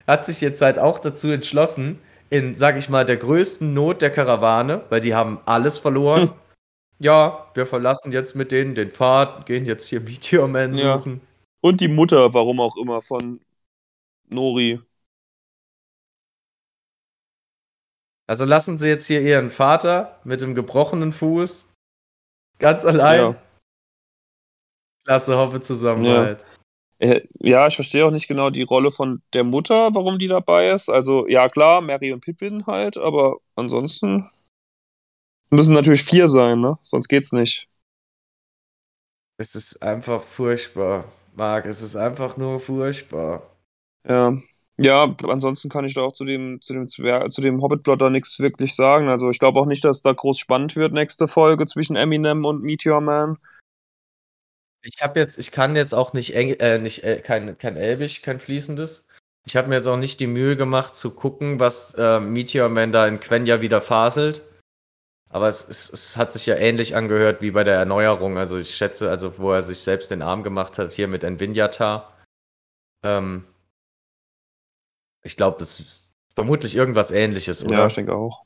hat 0.08 0.26
sich 0.26 0.42
jetzt 0.42 0.62
halt 0.62 0.80
auch 0.80 1.00
dazu 1.00 1.30
entschlossen, 1.30 2.00
in, 2.30 2.56
sag 2.56 2.78
ich 2.78 2.90
mal, 2.90 3.06
der 3.06 3.18
größten 3.18 3.74
Not 3.74 4.02
der 4.02 4.12
Karawane, 4.12 4.82
weil 4.90 5.02
die 5.02 5.14
haben 5.14 5.40
alles 5.46 5.78
verloren. 5.78 6.30
Hm. 6.30 6.34
Ja, 7.00 7.48
wir 7.56 7.66
verlassen 7.66 8.14
jetzt 8.14 8.34
mit 8.34 8.52
denen 8.52 8.76
den 8.76 8.90
Pfad, 8.90 9.46
gehen 9.46 9.66
jetzt 9.66 9.88
hier 9.88 10.00
Meteor 10.00 10.48
Man 10.48 10.74
Ja. 10.76 10.98
suchen. 10.98 11.20
Und 11.60 11.82
die 11.82 11.90
Mutter, 11.90 12.34
warum 12.34 12.62
auch 12.62 12.78
immer, 12.78 13.02
von 13.02 13.42
Nori. 14.30 14.80
Also 18.28 18.46
lassen 18.46 18.78
sie 18.78 18.88
jetzt 18.88 19.08
hier 19.08 19.22
ihren 19.22 19.50
Vater 19.50 20.20
mit 20.24 20.42
dem 20.42 20.56
gebrochenen 20.56 21.12
Fuß 21.12 21.74
ganz 22.60 22.86
allein. 22.86 23.20
Ja. 23.20 23.44
Klasse 25.06 25.38
Hobbit 25.38 25.66
Zusammenhalt. 25.66 26.46
Äh, 27.00 27.22
Ja, 27.40 27.68
ich 27.68 27.76
verstehe 27.76 28.06
auch 28.06 28.12
nicht 28.12 28.28
genau 28.30 28.50
die 28.50 28.64
Rolle 28.64 28.92
von 28.92 29.22
der 29.34 29.44
Mutter, 29.44 29.94
warum 29.94 30.20
die 30.20 30.28
dabei 30.28 30.72
ist. 30.72 30.90
Also, 30.90 31.28
ja, 31.28 31.50
klar, 31.50 31.82
Mary 31.82 32.14
und 32.14 32.22
Pippin 32.22 32.66
halt, 32.66 32.98
aber 32.98 33.38
ansonsten 33.56 34.30
müssen 35.50 35.74
natürlich 35.74 36.04
vier 36.04 36.30
sein, 36.30 36.62
ne? 36.62 36.80
Sonst 36.82 37.10
geht's 37.10 37.34
nicht. 37.34 37.68
Es 39.38 39.56
ist 39.56 39.84
einfach 39.84 40.22
furchtbar, 40.24 41.06
Marc. 41.36 41.66
Es 41.66 41.82
ist 41.82 41.96
einfach 41.96 42.38
nur 42.38 42.60
furchtbar. 42.60 43.53
Ja. 44.08 44.38
Ja, 44.78 45.16
ansonsten 45.28 45.70
kann 45.70 45.86
ich 45.86 45.94
da 45.94 46.02
auch 46.02 46.14
zu 46.14 46.26
dem, 46.26 46.60
zu 46.60 46.74
dem 46.74 46.88
zu 46.88 47.42
dem 47.42 47.62
Hobbit-Plotter 47.62 48.10
nichts 48.10 48.40
wirklich 48.40 48.76
sagen. 48.76 49.08
Also, 49.08 49.30
ich 49.30 49.38
glaube 49.38 49.60
auch 49.60 49.68
nicht, 49.68 49.86
dass 49.86 50.02
da 50.02 50.14
groß 50.14 50.40
spannend 50.40 50.76
wird 50.76 50.94
nächste 50.94 51.28
Folge 51.28 51.68
zwischen 51.68 51.96
Eminem 51.96 52.44
und 52.44 52.64
Meteor 52.64 53.00
Man. 53.00 53.38
Ich 54.82 55.02
habe 55.02 55.20
jetzt, 55.20 55.38
ich 55.38 55.52
kann 55.52 55.76
jetzt 55.76 55.94
auch 55.94 56.14
nicht, 56.14 56.36
Eng, 56.36 56.56
äh, 56.60 56.80
nicht 56.80 57.04
äh, 57.04 57.22
kein, 57.22 57.58
kein 57.58 57.78
Elbisch, 57.78 58.22
kein 58.24 58.40
fließendes. 58.40 59.08
Ich 59.46 59.56
habe 59.56 59.68
mir 59.68 59.76
jetzt 59.76 59.88
auch 59.88 59.98
nicht 59.98 60.20
die 60.20 60.28
Mühe 60.28 60.58
gemacht 60.58 60.96
zu 60.96 61.12
gucken, 61.12 61.60
was 61.60 61.94
äh, 61.94 62.20
Meteor 62.20 62.70
Man 62.70 62.92
da 62.92 63.08
in 63.08 63.20
Quenya 63.20 63.62
wieder 63.62 63.80
faselt. 63.80 64.42
Aber 65.30 65.48
es, 65.48 65.68
es, 65.68 65.92
es 65.92 66.18
hat 66.18 66.32
sich 66.32 66.46
ja 66.46 66.56
ähnlich 66.56 66.96
angehört 66.96 67.42
wie 67.42 67.52
bei 67.52 67.64
der 67.64 67.76
Erneuerung. 67.76 68.38
Also 68.38 68.58
ich 68.58 68.76
schätze, 68.76 69.10
also 69.10 69.38
wo 69.38 69.52
er 69.52 69.64
sich 69.64 69.80
selbst 69.80 70.12
den 70.12 70.22
Arm 70.22 70.44
gemacht 70.44 70.78
hat, 70.78 70.94
hier 70.94 71.08
mit 71.08 71.24
Envinyatar. 71.24 72.18
Ähm, 73.04 73.46
ich 75.24 75.36
glaube, 75.38 75.58
das 75.60 75.80
ist 75.80 76.12
vermutlich 76.36 76.76
irgendwas 76.76 77.12
ähnliches, 77.12 77.64
oder? 77.64 77.78
Ja, 77.80 77.88
ich 77.88 77.94
denke 77.94 78.14
auch. 78.16 78.44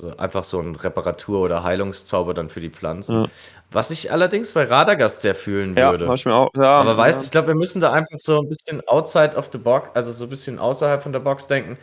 Also 0.00 0.16
einfach 0.16 0.44
so 0.44 0.58
ein 0.58 0.74
Reparatur- 0.74 1.40
oder 1.42 1.62
Heilungszauber 1.64 2.32
dann 2.34 2.48
für 2.48 2.60
die 2.60 2.70
Pflanzen. 2.70 3.24
Ja. 3.24 3.28
Was 3.70 3.90
ich 3.90 4.10
allerdings 4.10 4.52
bei 4.52 4.64
Radagast 4.64 5.20
sehr 5.20 5.34
fühlen 5.34 5.76
Ja, 5.76 5.90
würde. 5.90 6.12
ich 6.14 6.24
mir 6.24 6.34
auch. 6.34 6.50
Ja, 6.56 6.80
Aber 6.80 6.96
weißt 6.96 7.20
du, 7.20 7.22
ja. 7.22 7.24
ich 7.26 7.30
glaube, 7.30 7.48
wir 7.48 7.54
müssen 7.54 7.80
da 7.80 7.92
einfach 7.92 8.18
so 8.18 8.40
ein 8.40 8.48
bisschen 8.48 8.80
outside 8.88 9.36
of 9.36 9.50
the 9.52 9.58
box, 9.58 9.90
also 9.94 10.12
so 10.12 10.24
ein 10.24 10.30
bisschen 10.30 10.58
außerhalb 10.58 11.02
von 11.02 11.12
der 11.12 11.20
Box 11.20 11.46
denken. 11.46 11.78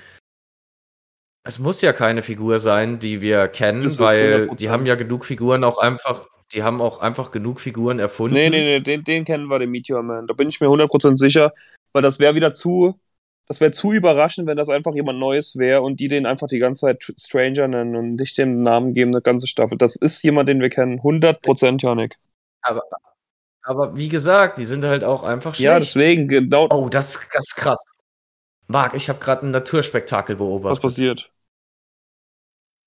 Es 1.48 1.60
muss 1.60 1.82
ja 1.82 1.94
keine 1.94 2.22
Figur 2.24 2.60
sein, 2.60 3.00
die 3.00 3.22
wir 3.22 3.48
kennen, 3.48 3.84
es, 3.86 4.00
weil 4.00 4.50
100%. 4.50 4.56
die 4.58 4.70
haben 4.70 4.86
ja 4.86 4.96
genug 4.96 5.26
Figuren 5.26 5.64
auch 5.64 5.78
einfach, 5.78 6.28
die 6.52 6.64
haben 6.64 6.82
auch 6.82 7.00
einfach 7.00 7.32
genug 7.32 7.60
Figuren 7.60 8.00
erfunden. 8.00 8.36
Nee, 8.36 8.50
nee, 8.50 8.64
nee, 8.64 8.80
den, 8.82 9.04
den 9.04 9.24
kennen 9.24 9.46
wir, 9.48 9.60
den 9.60 9.70
Meteor 9.72 10.04
Man. 10.04 10.28
Da 10.28 10.34
bin 10.34 10.50
ich 10.50 10.60
mir 10.60 10.68
100% 10.68 11.16
sicher, 11.16 11.54
weil 11.94 12.02
das 12.02 12.20
wäre 12.20 12.36
wieder 12.36 12.54
zu, 12.54 13.00
das 13.48 13.62
wäre 13.62 13.72
zu 13.72 13.92
überraschend, 13.94 14.48
wenn 14.48 14.58
das 14.58 14.70
einfach 14.70 14.94
jemand 14.94 15.20
Neues 15.20 15.58
wäre 15.58 15.82
und 15.82 16.00
die 16.00 16.08
den 16.08 16.26
einfach 16.26 16.48
die 16.48 16.60
ganze 16.60 16.82
Zeit 16.82 17.02
Tr- 17.02 17.20
Stranger 17.20 17.68
nennen 17.68 17.96
und 17.96 18.16
nicht 18.16 18.38
den 18.38 18.62
Namen 18.64 18.94
geben, 18.94 19.12
eine 19.12 19.22
ganze 19.22 19.48
Staffel. 19.48 19.78
Das 19.78 19.96
ist 19.96 20.24
jemand, 20.24 20.50
den 20.50 20.62
wir 20.62 20.70
kennen. 20.70 21.00
100% 21.02 21.82
Janik. 21.82 22.18
Aber, 22.62 22.84
aber 23.64 23.96
wie 23.96 24.10
gesagt, 24.10 24.58
die 24.58 24.66
sind 24.66 24.86
halt 24.86 25.04
auch 25.04 25.24
einfach 25.24 25.56
schlecht. 25.56 25.66
Ja, 25.66 25.80
deswegen, 25.80 26.28
genau. 26.28 26.68
Oh, 26.70 26.90
das, 26.90 27.14
das 27.34 27.48
ist 27.48 27.56
krass. 27.56 27.84
Marc, 28.68 28.94
ich 28.94 29.10
habe 29.10 29.20
gerade 29.20 29.48
ein 29.48 29.52
Naturspektakel 29.52 30.36
was 30.36 30.40
beobachtet. 30.40 30.82
passiert? 30.82 31.32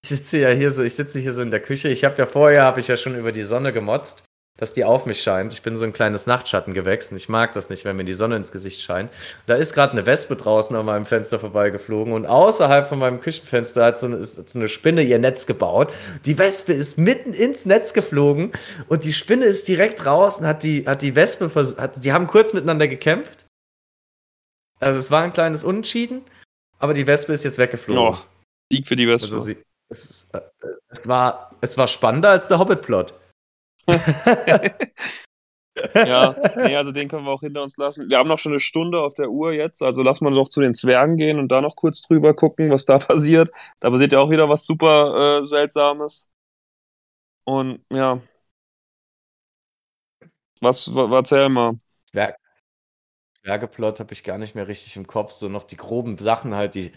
Ich 0.05 0.11
sitze 0.11 0.39
ja 0.39 0.51
hier 0.51 0.71
so, 0.71 0.83
ich 0.83 0.95
sitze 0.95 1.19
hier 1.19 1.33
so 1.33 1.43
in 1.43 1.51
der 1.51 1.61
Küche. 1.61 1.89
Ich 1.89 2.05
habe 2.05 2.17
ja 2.19 2.27
vorher, 2.27 2.63
habe 2.63 2.81
ich 2.81 2.89
ja 2.89 2.97
schon 2.97 3.17
über 3.17 3.33
die 3.33 3.43
Sonne 3.43 3.73
gemotzt, 3.73 4.25
dass 4.59 4.75
die 4.75 4.85
auf 4.85 5.07
mich 5.07 5.23
scheint. 5.23 5.53
Ich 5.53 5.63
bin 5.63 5.77
so 5.77 5.85
ein 5.85 5.93
kleines 5.93 6.27
Nachtschattengewächs 6.27 7.11
und 7.11 7.17
ich 7.17 7.29
mag 7.29 7.53
das 7.55 7.71
nicht, 7.71 7.85
wenn 7.85 7.97
mir 7.97 8.05
die 8.05 8.13
Sonne 8.13 8.37
ins 8.37 8.53
Gesicht 8.53 8.81
scheint. 8.83 9.11
Da 9.47 9.55
ist 9.55 9.73
gerade 9.73 9.93
eine 9.93 10.05
Wespe 10.07 10.37
draußen 10.37 10.77
an 10.77 10.85
meinem 10.85 11.07
Fenster 11.07 11.41
vorbeigeflogen 11.41 12.13
und 12.13 12.27
außerhalb 12.27 12.89
von 12.89 12.99
meinem 12.99 13.21
Küchenfenster 13.21 13.85
hat 13.85 13.99
so 13.99 14.07
eine, 14.07 14.23
so 14.23 14.59
eine 14.59 14.69
Spinne 14.69 15.03
ihr 15.03 15.19
Netz 15.19 15.47
gebaut. 15.47 15.93
Die 16.27 16.39
Wespe 16.39 16.75
ist 16.75 16.99
mitten 16.99 17.33
ins 17.33 17.65
Netz 17.67 17.95
geflogen 17.95 18.53
und 18.89 19.05
die 19.05 19.13
Spinne 19.15 19.47
ist 19.47 19.67
direkt 19.69 20.05
raus 20.05 20.41
und 20.41 20.47
hat 20.47 20.63
die, 20.63 20.87
hat 20.87 21.03
die 21.03 21.17
Wespe, 21.17 21.49
vers- 21.49 21.79
hat, 21.79 22.05
die 22.05 22.13
haben 22.13 22.27
kurz 22.27 22.53
miteinander 22.53 22.89
gekämpft. 22.89 23.47
Also 24.81 24.99
es 24.99 25.11
war 25.11 25.23
ein 25.23 25.33
kleines 25.33 25.65
Unentschieden, 25.65 26.23
aber 26.79 26.93
die 26.93 27.07
Wespe 27.07 27.33
ist 27.33 27.45
jetzt 27.45 27.59
weggeflogen. 27.59 28.15
Oh, 28.15 28.19
Sieg 28.71 28.87
für 28.87 28.97
die 28.97 29.09
Wespe. 29.09 29.29
Also 29.29 29.41
sie, 29.41 29.57
es, 29.89 30.29
äh, 30.35 30.41
es, 30.89 31.09
war, 31.09 31.57
es 31.61 31.79
war 31.79 31.89
spannender 31.89 32.31
als 32.31 32.49
der 32.49 32.59
Hobbit-Plot. 32.59 33.15
ja, 35.95 36.37
nee, 36.57 36.77
also 36.77 36.93
den 36.93 37.09
können 37.09 37.25
wir 37.25 37.33
auch 37.33 37.41
hinter 37.41 37.63
uns 37.63 37.77
lassen. 37.77 38.09
Wir 38.09 38.19
haben 38.19 38.29
noch 38.29 38.39
schon 38.39 38.53
eine 38.53 38.61
Stunde 38.61 39.01
auf 39.01 39.15
der 39.15 39.31
Uhr 39.31 39.53
jetzt, 39.53 39.83
also 39.83 40.03
lass 40.03 40.21
mal 40.21 40.33
doch 40.33 40.49
zu 40.49 40.61
den 40.61 40.75
Zwergen 40.75 41.17
gehen 41.17 41.39
und 41.39 41.49
da 41.49 41.61
noch 41.61 41.77
kurz 41.77 42.03
drüber 42.03 42.35
gucken, 42.35 42.71
was 42.71 42.85
da 42.85 42.99
passiert. 42.99 43.51
Da 43.81 43.91
passiert 43.91 44.13
ja 44.13 44.21
auch 44.21 44.31
wieder 44.31 44.49
was 44.49 44.65
super 44.65 45.41
äh, 45.41 45.45
Seltsames. 45.45 46.31
Und 47.45 47.85
ja. 47.93 48.21
Was, 50.61 50.95
wa, 50.95 51.11
erzähl 51.17 51.49
mal. 51.49 51.75
Zwerg, 52.05 52.37
Zwergeplot 53.43 54.01
habe 54.01 54.13
ich 54.13 54.23
gar 54.23 54.39
nicht 54.39 54.55
mehr 54.55 54.69
richtig 54.69 54.97
im 54.97 55.07
Kopf. 55.07 55.33
So 55.33 55.49
noch 55.49 55.65
die 55.65 55.77
groben 55.77 56.17
Sachen 56.19 56.55
halt, 56.55 56.75
die, 56.75 56.93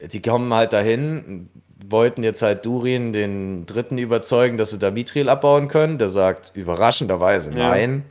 die 0.00 0.20
kommen 0.20 0.52
halt 0.52 0.72
dahin, 0.72 1.50
wollten 1.88 2.22
jetzt 2.22 2.42
halt 2.42 2.64
Durin, 2.66 3.12
den 3.12 3.66
Dritten, 3.66 3.98
überzeugen, 3.98 4.56
dass 4.56 4.70
sie 4.70 4.78
da 4.78 4.90
Mithril 4.90 5.28
abbauen 5.28 5.68
können. 5.68 5.98
Der 5.98 6.08
sagt 6.08 6.52
überraschenderweise 6.54 7.50
Ja. 7.52 7.70
nein. 7.70 8.04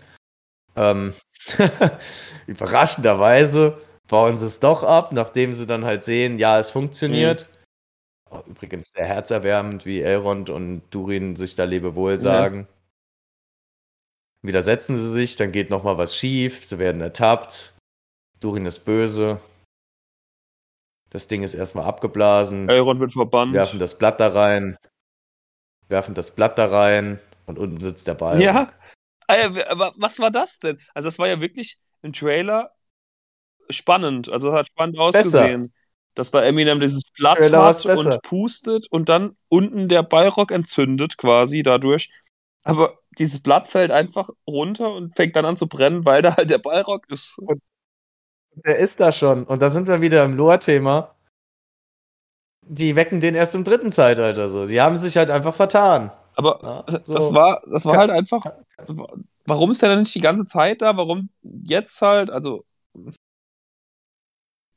Ähm, 0.75 1.13
überraschenderweise 2.47 3.77
bauen 4.07 4.37
sie 4.37 4.45
es 4.45 4.59
doch 4.59 4.83
ab, 4.83 5.13
nachdem 5.13 5.53
sie 5.53 5.67
dann 5.67 5.85
halt 5.85 6.03
sehen, 6.03 6.39
ja, 6.39 6.59
es 6.59 6.71
funktioniert. 6.71 7.47
Oh, 8.31 8.41
übrigens 8.47 8.89
sehr 8.89 9.05
herzerwärmend, 9.05 9.85
wie 9.85 10.01
Elrond 10.01 10.49
und 10.49 10.83
Durin 10.91 11.35
sich 11.35 11.55
da 11.55 11.63
Lebewohl 11.63 12.19
sagen. 12.19 12.67
Widersetzen 14.41 14.97
sie 14.97 15.09
sich, 15.09 15.35
dann 15.35 15.51
geht 15.51 15.69
noch 15.69 15.83
mal 15.83 15.97
was 15.97 16.15
schief, 16.15 16.63
sie 16.63 16.77
werden 16.79 17.01
ertappt. 17.01 17.73
Durin 18.39 18.65
ist 18.65 18.79
böse. 18.85 19.41
Das 21.09 21.27
Ding 21.27 21.43
ist 21.43 21.55
erstmal 21.55 21.85
abgeblasen, 21.85 22.69
Elrond 22.69 22.99
wird 22.99 23.13
verbannt. 23.13 23.53
werfen 23.53 23.79
das 23.79 23.97
Blatt 23.97 24.19
da 24.19 24.27
rein, 24.27 24.77
werfen 25.87 26.13
das 26.13 26.35
Blatt 26.35 26.57
da 26.57 26.67
rein 26.67 27.19
und 27.45 27.57
unten 27.57 27.79
sitzt 27.81 28.07
der 28.07 28.13
Ball. 28.13 28.41
Ja. 28.41 28.71
Aber 29.27 29.93
was 29.97 30.19
war 30.19 30.31
das 30.31 30.59
denn? 30.59 30.79
Also, 30.93 31.07
das 31.07 31.19
war 31.19 31.27
ja 31.27 31.39
wirklich 31.39 31.77
im 32.01 32.13
Trailer 32.13 32.71
spannend. 33.69 34.29
Also, 34.29 34.53
hat 34.53 34.67
spannend 34.67 34.97
Besser. 34.97 35.41
ausgesehen. 35.41 35.73
Dass 36.15 36.31
da 36.31 36.43
Eminem 36.43 36.79
dieses 36.79 37.03
Blatt 37.15 37.39
hat 37.39 37.83
besser. 37.83 38.13
und 38.13 38.21
pustet 38.23 38.87
und 38.91 39.07
dann 39.09 39.37
unten 39.47 39.87
der 39.87 40.03
Ballrock 40.03 40.51
entzündet 40.51 41.17
quasi 41.17 41.61
dadurch. 41.63 42.09
Aber 42.63 42.99
dieses 43.17 43.41
Blatt 43.41 43.67
fällt 43.67 43.91
einfach 43.91 44.29
runter 44.47 44.93
und 44.93 45.15
fängt 45.15 45.35
dann 45.35 45.45
an 45.45 45.55
zu 45.55 45.67
brennen, 45.67 46.05
weil 46.05 46.21
da 46.21 46.35
halt 46.35 46.49
der 46.49 46.57
Ballrock 46.57 47.09
ist. 47.09 47.39
Der 48.65 48.77
ist 48.77 48.99
da 48.99 49.11
schon. 49.11 49.43
Und 49.45 49.61
da 49.61 49.69
sind 49.69 49.87
wir 49.87 50.01
wieder 50.01 50.23
im 50.23 50.35
Lore-Thema. 50.35 51.15
Die 52.61 52.95
wecken 52.95 53.19
den 53.19 53.35
erst 53.35 53.55
im 53.55 53.63
dritten 53.63 53.91
Zeitalter 53.91 54.47
so. 54.49 54.67
Die 54.67 54.79
haben 54.79 54.95
sich 54.95 55.17
halt 55.17 55.29
einfach 55.29 55.55
vertan. 55.55 56.11
Aber 56.35 56.59
Ja, 56.61 57.01
so. 57.05 57.13
das 57.13 57.33
war, 57.33 57.61
das 57.71 57.85
war 57.85 57.97
halt 57.97 58.11
einfach. 58.11 58.45
Warum 59.45 59.71
ist 59.71 59.81
der 59.81 59.89
dann 59.89 59.99
nicht 59.99 60.15
die 60.15 60.21
ganze 60.21 60.45
Zeit 60.45 60.81
da? 60.81 60.95
Warum 60.95 61.29
jetzt 61.43 62.01
halt? 62.01 62.29
Also. 62.29 62.65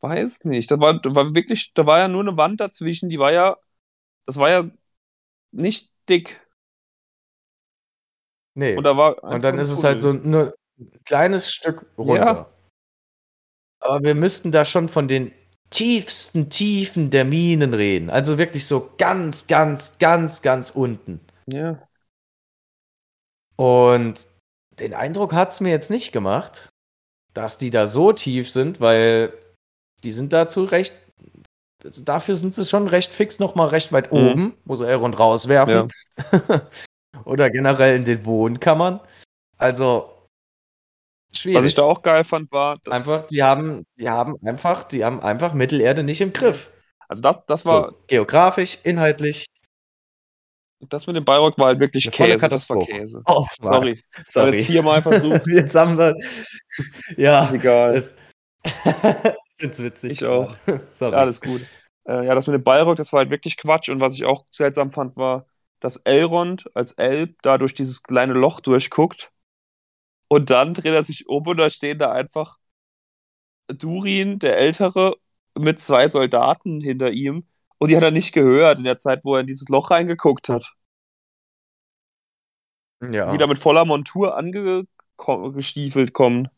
Weiß 0.00 0.44
nicht. 0.44 0.70
Da 0.70 0.80
war, 0.80 1.00
war 1.04 1.34
wirklich, 1.34 1.72
da 1.74 1.86
war 1.86 1.98
ja 1.98 2.08
nur 2.08 2.22
eine 2.22 2.36
Wand 2.36 2.60
dazwischen, 2.60 3.08
die 3.08 3.18
war 3.18 3.32
ja. 3.32 3.56
Das 4.26 4.36
war 4.36 4.50
ja 4.50 4.70
nicht 5.52 5.90
dick. 6.08 6.40
Nee. 8.54 8.76
Und 8.76 8.84
da 8.84 8.96
war 8.96 9.22
Und 9.22 9.42
dann 9.44 9.58
ist 9.58 9.70
es 9.70 9.84
halt 9.84 10.00
so 10.00 10.12
nur 10.12 10.54
ein 10.78 10.90
kleines 11.04 11.50
Stück 11.50 11.86
runter. 11.96 12.52
Aber 13.82 14.02
wir 14.02 14.14
müssten 14.14 14.52
da 14.52 14.64
schon 14.64 14.88
von 14.88 15.08
den 15.08 15.32
tiefsten 15.70 16.50
Tiefen 16.50 17.10
der 17.10 17.24
Minen 17.24 17.74
reden. 17.74 18.10
Also 18.10 18.38
wirklich 18.38 18.66
so 18.66 18.90
ganz, 18.98 19.46
ganz, 19.46 19.98
ganz, 19.98 20.42
ganz 20.42 20.70
unten. 20.70 21.20
Ja. 21.46 21.82
Und 23.56 24.26
den 24.78 24.94
Eindruck 24.94 25.32
hat 25.32 25.50
es 25.52 25.60
mir 25.60 25.70
jetzt 25.70 25.90
nicht 25.90 26.12
gemacht, 26.12 26.68
dass 27.34 27.58
die 27.58 27.70
da 27.70 27.86
so 27.86 28.12
tief 28.12 28.50
sind, 28.50 28.80
weil 28.80 29.32
die 30.02 30.12
sind 30.12 30.32
dazu 30.32 30.64
recht, 30.64 30.92
dafür 32.04 32.36
sind 32.36 32.54
sie 32.54 32.64
schon 32.64 32.88
recht 32.88 33.12
fix 33.12 33.38
noch 33.38 33.54
mal 33.54 33.68
recht 33.68 33.92
weit 33.92 34.12
Mhm. 34.12 34.18
oben, 34.18 34.54
wo 34.64 34.76
sie 34.76 34.86
Elrond 34.86 35.18
rauswerfen. 35.18 35.90
Oder 37.24 37.50
generell 37.50 37.96
in 37.96 38.04
den 38.04 38.24
Wohnkammern. 38.24 39.00
Also, 39.58 40.11
schwierig. 41.34 41.58
Was 41.58 41.66
ich 41.66 41.74
da 41.74 41.82
auch 41.82 42.02
geil 42.02 42.24
fand, 42.24 42.50
war, 42.52 42.78
einfach, 42.90 43.22
die 43.26 43.42
haben, 43.42 43.84
die 43.96 44.08
haben 44.08 44.36
einfach, 44.44 44.82
die 44.84 45.04
haben 45.04 45.20
einfach 45.20 45.54
Mittelerde 45.54 46.02
nicht 46.02 46.20
im 46.20 46.32
Griff. 46.32 46.70
also 47.08 47.22
das, 47.22 47.44
das 47.46 47.64
war, 47.66 47.90
So, 47.90 47.96
geografisch, 48.06 48.78
inhaltlich. 48.84 49.46
das 50.80 51.06
mit 51.06 51.16
dem 51.16 51.24
Bayrock 51.24 51.56
war 51.58 51.66
halt 51.66 51.80
wirklich 51.80 52.06
Eine 52.06 52.36
Käse. 52.36 52.48
Das 52.48 52.68
war. 52.68 52.84
Käse. 52.84 53.22
Oh, 53.26 53.46
Sorry. 53.60 54.00
Sorry. 54.24 54.24
sorry. 54.24 54.56
Jetzt 54.56 54.66
viermal 54.66 55.02
versucht. 55.02 55.42
Jetzt 55.46 55.74
haben 55.74 55.96
wir. 55.98 56.16
Ja, 57.16 57.44
Ist 57.44 57.54
egal. 57.54 57.92
das, 57.94 58.16
ich 58.64 58.72
find's 59.58 59.82
witzig. 59.82 60.12
Ich 60.12 60.26
auch. 60.26 60.54
Sorry. 60.90 61.12
Ja, 61.12 61.18
alles 61.18 61.40
gut. 61.40 61.62
Äh, 62.04 62.26
ja, 62.26 62.34
das 62.34 62.46
mit 62.48 62.54
dem 62.54 62.64
Balrog, 62.64 62.96
das 62.96 63.12
war 63.12 63.18
halt 63.20 63.30
wirklich 63.30 63.56
Quatsch. 63.56 63.88
Und 63.88 64.00
was 64.00 64.14
ich 64.14 64.24
auch 64.24 64.44
seltsam 64.50 64.92
fand, 64.92 65.16
war, 65.16 65.46
dass 65.80 65.96
Elrond 65.98 66.64
als 66.74 66.92
Elb 66.94 67.36
da 67.42 67.58
durch 67.58 67.74
dieses 67.74 68.02
kleine 68.02 68.32
Loch 68.32 68.60
durchguckt. 68.60 69.30
Und 70.32 70.48
dann 70.48 70.72
dreht 70.72 70.94
er 70.94 71.04
sich 71.04 71.28
um 71.28 71.46
und 71.46 71.58
da 71.58 71.68
stehen 71.68 71.98
da 71.98 72.10
einfach 72.10 72.56
Durin, 73.68 74.38
der 74.38 74.56
Ältere, 74.56 75.16
mit 75.54 75.78
zwei 75.78 76.08
Soldaten 76.08 76.80
hinter 76.80 77.10
ihm. 77.10 77.46
Und 77.76 77.90
die 77.90 77.96
hat 77.98 78.02
er 78.02 78.12
nicht 78.12 78.32
gehört 78.32 78.78
in 78.78 78.84
der 78.84 78.96
Zeit, 78.96 79.20
wo 79.24 79.34
er 79.34 79.42
in 79.42 79.46
dieses 79.46 79.68
Loch 79.68 79.90
reingeguckt 79.90 80.48
hat. 80.48 80.72
ja. 83.02 83.30
Die 83.30 83.36
da 83.36 83.46
mit 83.46 83.58
voller 83.58 83.84
Montur 83.84 84.34
angestiefelt 84.34 86.14
kommen. 86.14 86.48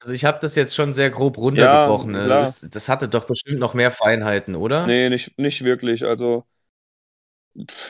Also 0.00 0.12
ich 0.12 0.26
habe 0.26 0.40
das 0.42 0.56
jetzt 0.56 0.74
schon 0.74 0.92
sehr 0.92 1.08
grob 1.08 1.38
runtergebrochen. 1.38 2.14
Ja, 2.14 2.20
ne? 2.20 2.28
das, 2.28 2.60
das 2.60 2.90
hatte 2.90 3.08
doch 3.08 3.24
bestimmt 3.24 3.60
noch 3.60 3.72
mehr 3.72 3.90
Feinheiten, 3.90 4.56
oder? 4.56 4.86
Nee, 4.86 5.08
nicht, 5.08 5.38
nicht 5.38 5.64
wirklich. 5.64 6.04
Also, 6.04 6.44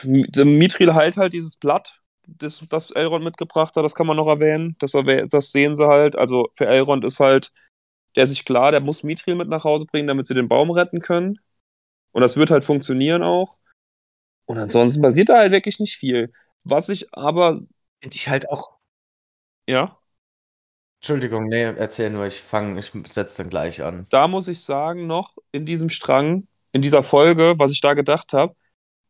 Mithril 0.05 0.93
heilt 0.93 1.17
halt 1.17 1.33
dieses 1.33 1.57
Blatt, 1.57 2.00
das, 2.37 2.65
das 2.69 2.91
Elrond 2.91 3.23
mitgebracht 3.23 3.75
hat, 3.75 3.83
das 3.83 3.95
kann 3.95 4.07
man 4.07 4.17
noch 4.17 4.27
erwähnen. 4.27 4.75
Das, 4.79 4.91
das 4.91 5.51
sehen 5.51 5.75
sie 5.75 5.87
halt. 5.87 6.15
Also, 6.15 6.49
für 6.53 6.67
Elrond 6.67 7.05
ist 7.05 7.19
halt, 7.19 7.51
der 8.15 8.23
ist 8.23 8.31
sich 8.31 8.45
klar, 8.45 8.71
der 8.71 8.81
muss 8.81 9.03
Mithril 9.03 9.35
mit 9.35 9.47
nach 9.49 9.63
Hause 9.63 9.85
bringen, 9.85 10.07
damit 10.07 10.27
sie 10.27 10.33
den 10.33 10.47
Baum 10.47 10.71
retten 10.71 11.01
können. 11.01 11.39
Und 12.11 12.21
das 12.21 12.37
wird 12.37 12.51
halt 12.51 12.63
funktionieren 12.63 13.23
auch. 13.23 13.57
Und 14.45 14.57
ansonsten 14.57 15.01
passiert 15.01 15.29
da 15.29 15.37
halt 15.37 15.51
wirklich 15.51 15.79
nicht 15.79 15.95
viel. 15.95 16.33
Was 16.63 16.89
ich 16.89 17.13
aber, 17.13 17.57
Finde 18.01 18.15
ich 18.15 18.27
halt 18.27 18.49
auch. 18.49 18.77
ja, 19.67 19.97
Entschuldigung, 21.01 21.47
nee, 21.47 21.63
erzähl 21.63 22.11
nur, 22.11 22.27
ich 22.27 22.39
fange, 22.39 22.79
ich 22.79 22.91
setze 23.09 23.37
dann 23.37 23.49
gleich 23.49 23.81
an. 23.81 24.05
da 24.09 24.27
muss 24.27 24.47
ich 24.47 24.61
sagen, 24.61 25.07
noch 25.07 25.35
in 25.51 25.65
diesem 25.65 25.89
Strang, 25.89 26.47
in 26.73 26.83
dieser 26.83 27.01
Folge, 27.01 27.55
was 27.57 27.71
ich 27.71 27.81
da 27.81 27.95
gedacht 27.95 28.33
habe, 28.33 28.55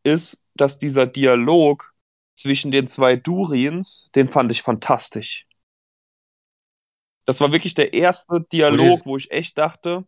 ist, 0.02 0.46
dass 0.54 0.78
dieser 0.78 1.06
Dialog 1.06 1.91
zwischen 2.34 2.72
den 2.72 2.88
zwei 2.88 3.16
Durins, 3.16 4.10
den 4.14 4.30
fand 4.30 4.50
ich 4.52 4.62
fantastisch. 4.62 5.46
Das 7.24 7.40
war 7.40 7.52
wirklich 7.52 7.74
der 7.74 7.92
erste 7.94 8.40
Dialog, 8.52 9.06
wo 9.06 9.16
ich 9.16 9.30
echt 9.30 9.58
dachte, 9.58 10.04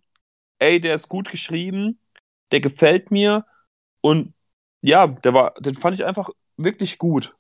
ey, 0.59 0.81
der 0.81 0.95
ist 0.97 1.09
gut 1.09 1.31
geschrieben, 1.31 2.01
der 2.53 2.61
gefällt 2.61 3.11
mir 3.11 3.47
und 4.03 4.35
ja, 4.83 5.09
der 5.09 5.35
war, 5.35 5.55
den 5.61 5.77
fand 5.77 5.97
ich 5.99 6.07
einfach 6.07 6.31
wirklich 6.57 6.99
gut. 6.99 7.37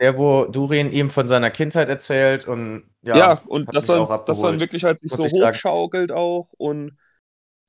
Der, 0.00 0.18
wo 0.18 0.44
Durin 0.46 0.92
ihm 0.92 1.08
von 1.10 1.26
seiner 1.28 1.50
Kindheit 1.50 1.88
erzählt 1.88 2.46
und 2.46 2.84
ja, 3.02 3.30
Ja, 3.30 3.42
und 3.46 3.74
das 3.74 3.86
dann, 3.86 4.08
das 4.26 4.40
dann 4.40 4.60
wirklich 4.60 4.84
halt 4.84 4.98
sich 5.00 5.12
so 5.12 5.26
ich 5.26 5.32
sagen. 5.36 5.60
hochschaukelt 5.62 6.12
auch 6.12 6.48
und 6.58 6.98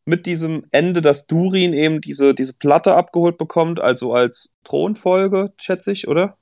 mit 0.07 0.25
diesem 0.25 0.65
Ende, 0.71 1.01
dass 1.01 1.27
Durin 1.27 1.73
eben 1.73 2.01
diese, 2.01 2.33
diese 2.33 2.57
Platte 2.57 2.95
abgeholt 2.95 3.37
bekommt, 3.37 3.79
also 3.79 4.13
als 4.13 4.57
Thronfolge, 4.63 5.53
schätze 5.57 5.91
ich, 5.91 6.07
oder? 6.07 6.37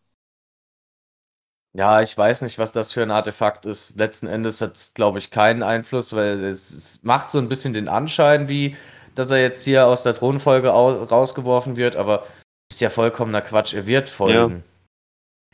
Ja, 1.73 2.01
ich 2.01 2.17
weiß 2.17 2.43
nicht, 2.43 2.57
was 2.57 2.71
das 2.71 2.93
für 2.93 3.01
ein 3.03 3.11
Artefakt 3.11 3.65
ist. 3.65 3.97
Letzten 3.97 4.27
Endes 4.27 4.61
hat 4.61 4.75
es, 4.75 4.93
glaube 4.93 5.17
ich, 5.17 5.29
keinen 5.29 5.63
Einfluss, 5.63 6.15
weil 6.15 6.43
es, 6.43 6.71
es 6.71 7.03
macht 7.03 7.29
so 7.29 7.39
ein 7.39 7.49
bisschen 7.49 7.73
den 7.73 7.89
Anschein, 7.89 8.47
wie 8.47 8.77
dass 9.15 9.31
er 9.31 9.41
jetzt 9.41 9.63
hier 9.63 9.87
aus 9.87 10.03
der 10.03 10.13
Thronfolge 10.13 10.73
au 10.73 11.03
rausgeworfen 11.03 11.77
wird, 11.77 11.95
aber 11.95 12.25
ist 12.69 12.81
ja 12.81 12.89
vollkommener 12.89 13.41
Quatsch. 13.41 13.73
Er 13.73 13.87
wird 13.87 14.09
folgen. 14.09 14.63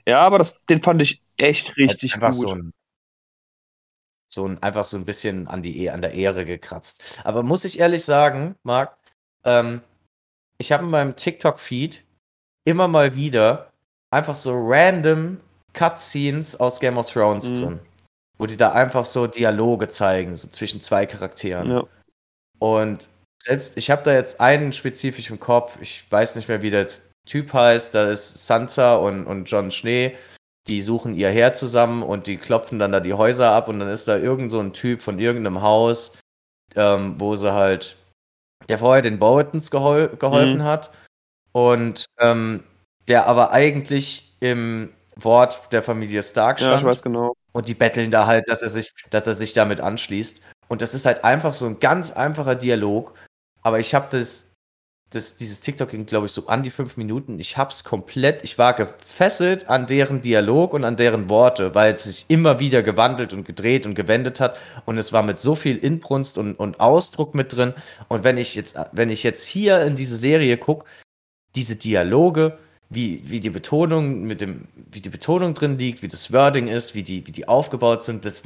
Ja, 0.07 0.19
aber 0.19 0.39
das, 0.39 0.65
den 0.65 0.81
fand 0.81 1.01
ich 1.01 1.21
echt 1.37 1.77
richtig 1.77 2.19
gut. 2.19 2.33
so 2.33 2.53
ein, 2.53 2.73
so 4.33 4.47
ein, 4.47 4.61
einfach 4.63 4.83
so 4.83 4.97
ein 4.97 5.05
bisschen 5.05 5.47
an, 5.47 5.61
die, 5.61 5.83
E- 5.83 5.89
an 5.89 6.01
der 6.01 6.13
Ehre 6.13 6.45
gekratzt. 6.45 7.01
Aber 7.23 7.43
muss 7.43 7.65
ich 7.65 7.79
ehrlich 7.79 8.05
sagen, 8.05 8.55
Marc, 8.63 8.95
ähm, 9.43 9.81
ich 10.57 10.71
habe 10.71 10.83
in 10.83 10.89
meinem 10.89 11.15
TikTok-Feed 11.15 12.03
immer 12.65 12.87
mal 12.87 13.15
wieder 13.15 13.71
einfach 14.11 14.35
so 14.35 14.53
random 14.55 15.39
Cutscenes 15.73 16.59
aus 16.59 16.79
Game 16.79 16.97
of 16.97 17.09
Thrones 17.11 17.49
Mhm. 17.49 17.55
drin. 17.61 17.79
Wo 18.37 18.45
die 18.45 18.57
da 18.57 18.71
einfach 18.71 19.05
so 19.05 19.27
Dialoge 19.27 19.87
zeigen, 19.89 20.35
so 20.37 20.47
zwischen 20.47 20.81
zwei 20.81 21.05
Charakteren. 21.05 21.69
ja. 21.71 21.83
Und 22.59 23.07
selbst, 23.43 23.75
ich 23.75 23.89
habe 23.89 24.03
da 24.03 24.13
jetzt 24.13 24.39
einen 24.39 24.71
spezifisch 24.71 25.29
im 25.31 25.39
Kopf, 25.39 25.79
ich 25.81 26.05
weiß 26.11 26.35
nicht 26.35 26.47
mehr, 26.47 26.61
wie 26.61 26.69
der 26.69 26.87
Typ 27.27 27.53
heißt, 27.53 27.95
da 27.95 28.09
ist 28.09 28.45
Sansa 28.47 28.95
und, 28.95 29.25
und 29.25 29.45
John 29.45 29.71
Schnee, 29.71 30.15
die 30.67 30.81
suchen 30.81 31.15
ihr 31.15 31.29
Heer 31.29 31.53
zusammen 31.53 32.03
und 32.03 32.27
die 32.27 32.37
klopfen 32.37 32.79
dann 32.79 32.91
da 32.91 32.99
die 32.99 33.13
Häuser 33.13 33.51
ab 33.51 33.67
und 33.67 33.79
dann 33.79 33.89
ist 33.89 34.07
da 34.07 34.17
irgend 34.17 34.51
so 34.51 34.59
ein 34.59 34.73
Typ 34.73 35.01
von 35.01 35.19
irgendeinem 35.19 35.61
Haus, 35.61 36.17
ähm, 36.75 37.15
wo 37.17 37.35
sie 37.35 37.51
halt, 37.53 37.97
der 38.69 38.77
vorher 38.79 39.01
den 39.01 39.19
Bowetons 39.19 39.71
gehol 39.71 40.09
geholfen 40.19 40.59
Mhm. 40.59 40.63
hat 40.63 40.91
und 41.51 42.05
ähm, 42.19 42.63
der 43.07 43.27
aber 43.27 43.51
eigentlich 43.51 44.35
im 44.39 44.93
Wort 45.15 45.71
der 45.71 45.83
Familie 45.83 46.23
Stark 46.23 46.59
ja, 46.59 46.67
stand. 46.67 46.81
ich 46.81 46.87
weiß 46.87 47.01
genau. 47.01 47.33
Und 47.53 47.67
die 47.67 47.73
betteln 47.73 48.11
da 48.11 48.27
halt, 48.27 48.47
dass 48.47 48.61
er 48.61 48.69
sich, 48.69 48.93
dass 49.09 49.27
er 49.27 49.33
sich 49.33 49.53
damit 49.53 49.81
anschließt. 49.81 50.41
Und 50.69 50.81
das 50.81 50.93
ist 50.93 51.05
halt 51.05 51.23
einfach 51.25 51.53
so 51.53 51.65
ein 51.65 51.79
ganz 51.79 52.13
einfacher 52.13 52.55
Dialog. 52.55 53.13
Aber 53.61 53.79
ich 53.79 53.93
habe 53.93 54.07
das, 54.11 54.50
das, 55.11 55.35
dieses 55.35 55.59
TikTok 55.59 55.89
ging, 55.89 56.05
glaube 56.05 56.27
ich, 56.27 56.31
so 56.31 56.47
an 56.47 56.63
die 56.63 56.69
fünf 56.69 56.95
Minuten. 56.95 57.37
Ich 57.39 57.57
hab's 57.57 57.83
komplett, 57.83 58.43
ich 58.43 58.57
war 58.57 58.73
gefesselt 58.73 59.69
an 59.69 59.85
deren 59.85 60.21
Dialog 60.21 60.73
und 60.73 60.85
an 60.85 60.95
deren 60.95 61.29
Worte, 61.29 61.75
weil 61.75 61.93
es 61.93 62.05
sich 62.05 62.25
immer 62.29 62.59
wieder 62.59 62.81
gewandelt 62.81 63.33
und 63.33 63.45
gedreht 63.45 63.85
und 63.85 63.93
gewendet 63.93 64.39
hat. 64.39 64.57
Und 64.85 64.97
es 64.97 65.11
war 65.11 65.21
mit 65.21 65.37
so 65.37 65.53
viel 65.53 65.77
Inbrunst 65.77 66.37
und, 66.37 66.55
und 66.55 66.79
Ausdruck 66.79 67.35
mit 67.35 67.55
drin. 67.55 67.73
Und 68.07 68.23
wenn 68.23 68.37
ich 68.37 68.55
jetzt, 68.55 68.79
wenn 68.93 69.09
ich 69.09 69.23
jetzt 69.23 69.45
hier 69.45 69.81
in 69.81 69.97
diese 69.97 70.15
Serie 70.15 70.57
gucke, 70.57 70.85
diese 71.55 71.75
Dialoge, 71.75 72.57
wie, 72.89 73.21
wie 73.25 73.41
die 73.41 73.49
Betonung 73.49 74.23
mit 74.23 74.39
dem, 74.39 74.69
wie 74.75 75.01
die 75.01 75.09
Betonung 75.09 75.53
drin 75.53 75.77
liegt, 75.77 76.01
wie 76.01 76.07
das 76.07 76.31
Wording 76.31 76.69
ist, 76.69 76.95
wie 76.95 77.03
die, 77.03 77.27
wie 77.27 77.33
die 77.33 77.49
aufgebaut 77.49 78.03
sind, 78.03 78.23
das 78.23 78.43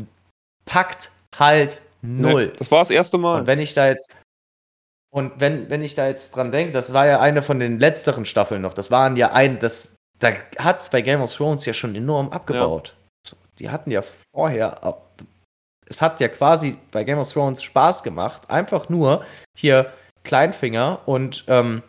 packt 0.65 1.11
halt 1.37 1.79
null. 2.01 2.47
Nee, 2.47 2.53
das 2.57 2.71
war 2.71 2.79
das 2.79 2.89
erste 2.89 3.19
Mal. 3.19 3.41
Und 3.41 3.47
wenn 3.47 3.59
ich 3.59 3.75
da 3.75 3.87
jetzt 3.87 4.17
und 5.15 5.39
wenn, 5.39 5.69
wenn 5.69 5.81
ich 5.81 5.95
da 5.95 6.07
jetzt 6.07 6.35
dran 6.35 6.51
denke, 6.51 6.73
das 6.73 6.91
war 6.91 7.07
ja 7.07 7.21
eine 7.21 7.41
von 7.41 7.57
den 7.61 7.79
letzteren 7.79 8.25
Staffeln 8.25 8.61
noch. 8.61 8.73
Das 8.73 8.91
waren 8.91 9.15
ja 9.15 9.31
ein, 9.31 9.59
das, 9.59 9.95
da 10.19 10.33
hat 10.59 10.77
es 10.77 10.89
bei 10.89 11.01
Game 11.01 11.21
of 11.21 11.33
Thrones 11.33 11.65
ja 11.65 11.71
schon 11.73 11.95
enorm 11.95 12.29
abgebaut. 12.33 12.93
So, 13.25 13.37
die 13.57 13.69
hatten 13.69 13.91
ja 13.91 14.03
vorher, 14.35 14.83
auch- 14.83 15.01
es 15.87 16.01
hat 16.01 16.19
ja 16.19 16.27
quasi 16.27 16.77
bei 16.91 17.05
Game 17.05 17.17
of 17.17 17.31
Thrones 17.31 17.63
Spaß 17.63 18.03
gemacht, 18.03 18.49
einfach 18.49 18.89
nur 18.89 19.23
hier 19.57 19.93
Kleinfinger 20.25 20.99
und 21.05 21.45
ähm, 21.47 21.81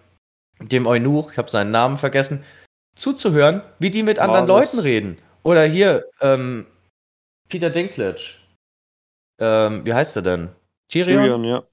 dem 0.60 0.86
Eunuch, 0.86 1.32
ich 1.32 1.38
habe 1.38 1.50
seinen 1.50 1.72
Namen 1.72 1.96
vergessen, 1.96 2.44
zuzuhören, 2.94 3.60
wie 3.80 3.90
die 3.90 4.04
mit 4.04 4.20
anderen 4.20 4.46
Varys. 4.46 4.74
Leuten 4.74 4.86
reden. 4.86 5.18
Oder 5.42 5.64
hier, 5.64 6.04
ähm, 6.20 6.66
Peter 7.48 7.70
Dinklage. 7.70 8.34
Ähm, 9.40 9.84
wie 9.84 9.94
heißt 9.94 10.14
er 10.14 10.22
denn? 10.22 10.48
Tyrion? 10.88 11.22
Tyrion, 11.22 11.44
ja. 11.44 11.64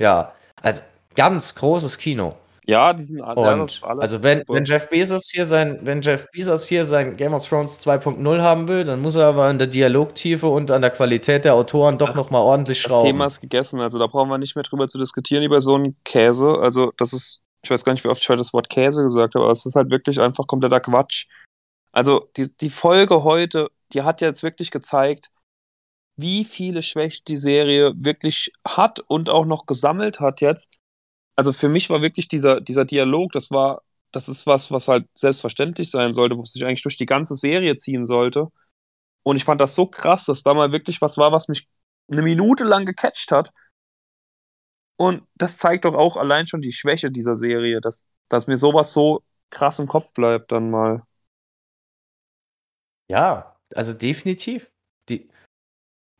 Ja, 0.00 0.32
also 0.62 0.80
ganz 1.14 1.54
großes 1.54 1.98
Kino. 1.98 2.34
Ja, 2.66 2.92
die 2.92 3.02
sind 3.04 3.20
alle. 3.20 3.58
das 3.58 3.82
Und 3.82 4.00
also 4.00 4.22
wenn, 4.22 4.40
super. 4.40 4.54
wenn 4.54 4.64
Jeff 4.64 4.88
Bezos 4.88 5.28
hier 5.30 5.44
sein, 5.44 5.80
wenn 5.82 6.00
Jeff 6.02 6.28
Bezos 6.30 6.66
hier 6.66 6.84
sein 6.84 7.16
Game 7.16 7.34
of 7.34 7.46
Thrones 7.46 7.80
2.0 7.84 8.40
haben 8.40 8.68
will, 8.68 8.84
dann 8.84 9.00
muss 9.00 9.16
er 9.16 9.26
aber 9.26 9.44
an 9.44 9.58
der 9.58 9.66
Dialogtiefe 9.66 10.46
und 10.46 10.70
an 10.70 10.82
der 10.82 10.90
Qualität 10.90 11.44
der 11.44 11.54
Autoren 11.54 11.98
doch 11.98 12.10
Ach, 12.10 12.14
noch 12.14 12.30
mal 12.30 12.38
ordentlich 12.38 12.82
Das 12.82 12.92
schrauben. 12.92 13.06
Thema 13.08 13.26
ist 13.26 13.40
gegessen, 13.40 13.80
also 13.80 13.98
da 13.98 14.06
brauchen 14.06 14.28
wir 14.28 14.38
nicht 14.38 14.54
mehr 14.54 14.62
drüber 14.62 14.88
zu 14.88 14.98
diskutieren 14.98 15.42
über 15.42 15.60
so 15.60 15.74
einen 15.74 15.96
Käse. 16.04 16.58
Also 16.60 16.92
das 16.96 17.12
ist, 17.12 17.40
ich 17.62 17.70
weiß 17.70 17.84
gar 17.84 17.92
nicht, 17.92 18.04
wie 18.04 18.08
oft 18.08 18.22
ich 18.22 18.28
heute 18.28 18.38
das 18.38 18.52
Wort 18.52 18.70
Käse 18.70 19.02
gesagt 19.02 19.34
habe, 19.34 19.44
aber 19.44 19.52
es 19.52 19.66
ist 19.66 19.74
halt 19.74 19.90
wirklich 19.90 20.20
einfach 20.20 20.46
kompletter 20.46 20.80
Quatsch. 20.80 21.26
Also 21.92 22.28
die, 22.36 22.48
die 22.56 22.70
Folge 22.70 23.24
heute, 23.24 23.68
die 23.92 24.02
hat 24.02 24.20
jetzt 24.20 24.42
wirklich 24.42 24.70
gezeigt, 24.70 25.30
wie 26.16 26.44
viele 26.44 26.82
Schwächen 26.82 27.24
die 27.28 27.36
Serie 27.38 27.92
wirklich 27.96 28.52
hat 28.66 29.00
und 29.00 29.30
auch 29.30 29.46
noch 29.46 29.66
gesammelt 29.66 30.20
hat 30.20 30.40
jetzt. 30.40 30.70
Also 31.36 31.52
für 31.52 31.68
mich 31.68 31.90
war 31.90 32.02
wirklich 32.02 32.28
dieser, 32.28 32.60
dieser 32.60 32.84
Dialog, 32.84 33.32
das 33.32 33.50
war, 33.50 33.82
das 34.12 34.28
ist 34.28 34.46
was, 34.46 34.70
was 34.70 34.88
halt 34.88 35.08
selbstverständlich 35.14 35.90
sein 35.90 36.12
sollte, 36.12 36.36
wo 36.36 36.40
es 36.42 36.52
sich 36.52 36.64
eigentlich 36.64 36.82
durch 36.82 36.96
die 36.98 37.06
ganze 37.06 37.36
Serie 37.36 37.76
ziehen 37.76 38.06
sollte. 38.06 38.48
Und 39.22 39.36
ich 39.36 39.44
fand 39.44 39.60
das 39.60 39.74
so 39.74 39.86
krass, 39.86 40.26
dass 40.26 40.42
da 40.42 40.54
mal 40.54 40.72
wirklich 40.72 41.00
was 41.02 41.18
war, 41.18 41.32
was 41.32 41.48
mich 41.48 41.68
eine 42.10 42.22
Minute 42.22 42.64
lang 42.64 42.86
gecatcht 42.86 43.32
hat. 43.32 43.52
Und 44.96 45.22
das 45.34 45.56
zeigt 45.58 45.84
doch 45.84 45.94
auch 45.94 46.16
allein 46.16 46.46
schon 46.46 46.60
die 46.62 46.72
Schwäche 46.72 47.10
dieser 47.10 47.36
Serie, 47.36 47.80
dass, 47.80 48.06
dass 48.28 48.46
mir 48.46 48.58
sowas 48.58 48.92
so 48.92 49.22
krass 49.50 49.78
im 49.78 49.88
Kopf 49.88 50.12
bleibt 50.12 50.52
dann 50.52 50.70
mal. 50.70 51.02
Ja, 53.08 53.56
also 53.74 53.92
definitiv. 53.94 54.70
Die 55.08 55.28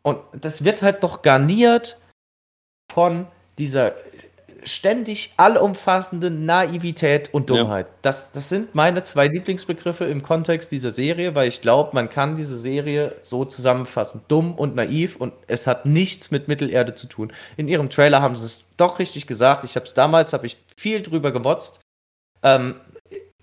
und 0.02 0.18
das 0.32 0.64
wird 0.64 0.82
halt 0.82 1.02
noch 1.02 1.22
garniert 1.22 1.98
von 2.90 3.26
dieser 3.58 3.94
ständig 4.64 5.32
allumfassenden 5.36 6.44
Naivität 6.44 7.32
und 7.32 7.48
Ja. 7.48 7.56
Dummheit. 7.56 7.86
Das, 8.02 8.32
das 8.32 8.48
sind 8.48 8.74
meine 8.74 9.02
zwei 9.02 9.26
Lieblingsbegriffe 9.26 10.04
im 10.04 10.22
Kontext 10.22 10.70
dieser 10.70 10.90
Serie, 10.90 11.34
weil 11.34 11.48
ich 11.48 11.60
glaube, 11.60 11.90
man 11.94 12.10
kann 12.10 12.36
diese 12.36 12.56
Serie 12.58 13.16
so 13.22 13.44
zusammenfassen. 13.44 14.22
Dumm 14.28 14.54
und 14.54 14.74
naiv 14.74 15.16
und 15.16 15.32
es 15.46 15.66
hat 15.66 15.86
nichts 15.86 16.30
mit 16.30 16.48
Mittelerde 16.48 16.94
zu 16.94 17.06
tun. 17.06 17.32
In 17.56 17.68
ihrem 17.68 17.88
Trailer 17.88 18.20
haben 18.20 18.34
sie 18.34 18.46
es 18.46 18.68
doch 18.76 18.98
richtig 18.98 19.26
gesagt. 19.26 19.64
Ich 19.64 19.76
habe 19.76 19.86
es 19.86 19.94
damals, 19.94 20.32
habe 20.32 20.46
ich 20.46 20.58
viel 20.76 21.00
drüber 21.02 21.32
gemotzt. 21.32 21.80
Ähm, 22.42 22.76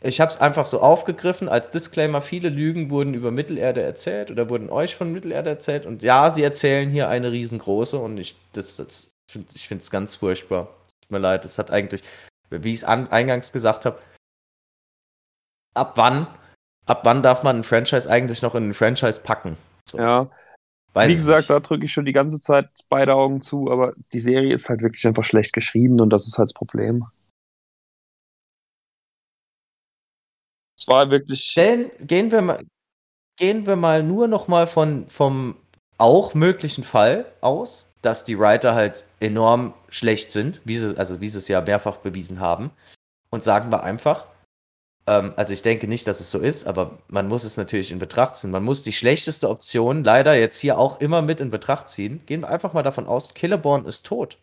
ich 0.07 0.21
habe 0.21 0.31
es 0.31 0.39
einfach 0.39 0.65
so 0.65 0.79
aufgegriffen 0.81 1.49
als 1.49 1.71
Disclaimer. 1.71 2.21
Viele 2.21 2.49
Lügen 2.49 2.89
wurden 2.89 3.13
über 3.13 3.31
Mittelerde 3.31 3.81
erzählt 3.81 4.31
oder 4.31 4.49
wurden 4.49 4.69
euch 4.69 4.95
von 4.95 5.11
Mittelerde 5.11 5.49
erzählt. 5.49 5.85
Und 5.85 6.01
ja, 6.03 6.29
sie 6.29 6.43
erzählen 6.43 6.89
hier 6.89 7.09
eine 7.09 7.31
riesengroße 7.31 7.97
und 7.97 8.17
ich, 8.17 8.35
das, 8.53 8.77
das, 8.77 9.11
ich 9.53 9.67
finde 9.67 9.81
es 9.81 9.91
ganz 9.91 10.15
furchtbar. 10.15 10.67
Tut 11.01 11.11
mir 11.11 11.19
leid, 11.19 11.45
es 11.45 11.59
hat 11.59 11.71
eigentlich, 11.71 12.03
wie 12.49 12.69
ich 12.71 12.79
es 12.79 12.83
an, 12.83 13.07
eingangs 13.09 13.51
gesagt 13.51 13.85
habe, 13.85 13.99
ab 15.73 15.93
wann, 15.97 16.27
ab 16.85 17.01
wann 17.03 17.21
darf 17.23 17.43
man 17.43 17.57
ein 17.57 17.63
Franchise 17.63 18.09
eigentlich 18.09 18.41
noch 18.41 18.55
in 18.55 18.69
ein 18.69 18.73
Franchise 18.73 19.21
packen? 19.21 19.57
So, 19.89 19.97
Ja, 19.97 20.29
weiß 20.93 21.09
wie 21.09 21.15
gesagt, 21.15 21.49
nicht. 21.49 21.49
da 21.49 21.59
drücke 21.59 21.85
ich 21.85 21.93
schon 21.93 22.05
die 22.05 22.13
ganze 22.13 22.39
Zeit 22.39 22.69
beide 22.89 23.13
Augen 23.15 23.41
zu, 23.41 23.69
aber 23.71 23.93
die 24.13 24.19
Serie 24.19 24.53
ist 24.53 24.69
halt 24.69 24.81
wirklich 24.81 25.05
einfach 25.07 25.23
schlecht 25.25 25.53
geschrieben 25.53 25.99
und 26.01 26.09
das 26.11 26.27
ist 26.27 26.37
halt 26.37 26.47
das 26.47 26.53
Problem. 26.53 27.05
Es 30.87 30.93
war 30.93 31.11
wirklich. 31.11 31.43
Stellen, 31.43 31.91
gehen 31.99 32.31
wir 32.31 32.41
mal, 32.41 32.63
gehen 33.35 33.65
wir 33.65 33.75
mal 33.75 34.03
nur 34.03 34.29
noch 34.29 34.47
mal 34.47 34.67
von, 34.67 35.09
vom 35.09 35.57
auch 35.97 36.33
möglichen 36.33 36.85
Fall 36.85 37.25
aus, 37.41 37.87
dass 38.01 38.23
die 38.23 38.39
Writer 38.39 38.73
halt 38.73 39.03
enorm 39.19 39.73
schlecht 39.89 40.31
sind, 40.31 40.61
wie 40.63 40.77
sie, 40.77 40.97
also 40.97 41.19
wie 41.19 41.27
sie 41.27 41.39
es 41.39 41.49
ja 41.49 41.59
mehrfach 41.59 41.97
bewiesen 41.97 42.39
haben. 42.39 42.71
Und 43.29 43.43
sagen 43.43 43.69
wir 43.69 43.83
einfach, 43.83 44.27
ähm, 45.07 45.33
also 45.35 45.51
ich 45.51 45.61
denke 45.61 45.89
nicht, 45.89 46.07
dass 46.07 46.21
es 46.21 46.31
so 46.31 46.39
ist, 46.39 46.65
aber 46.65 46.99
man 47.09 47.27
muss 47.27 47.43
es 47.43 47.57
natürlich 47.57 47.91
in 47.91 47.99
Betracht 47.99 48.37
ziehen. 48.37 48.51
Man 48.51 48.63
muss 48.63 48.83
die 48.83 48.93
schlechteste 48.93 49.49
Option 49.49 50.05
leider 50.05 50.35
jetzt 50.35 50.57
hier 50.57 50.77
auch 50.77 51.01
immer 51.01 51.21
mit 51.21 51.41
in 51.41 51.49
Betracht 51.49 51.89
ziehen. 51.89 52.21
Gehen 52.27 52.41
wir 52.41 52.49
einfach 52.49 52.71
mal 52.71 52.83
davon 52.83 53.07
aus, 53.07 53.33
Killeborn 53.33 53.83
ist 53.85 54.05
tot. 54.05 54.37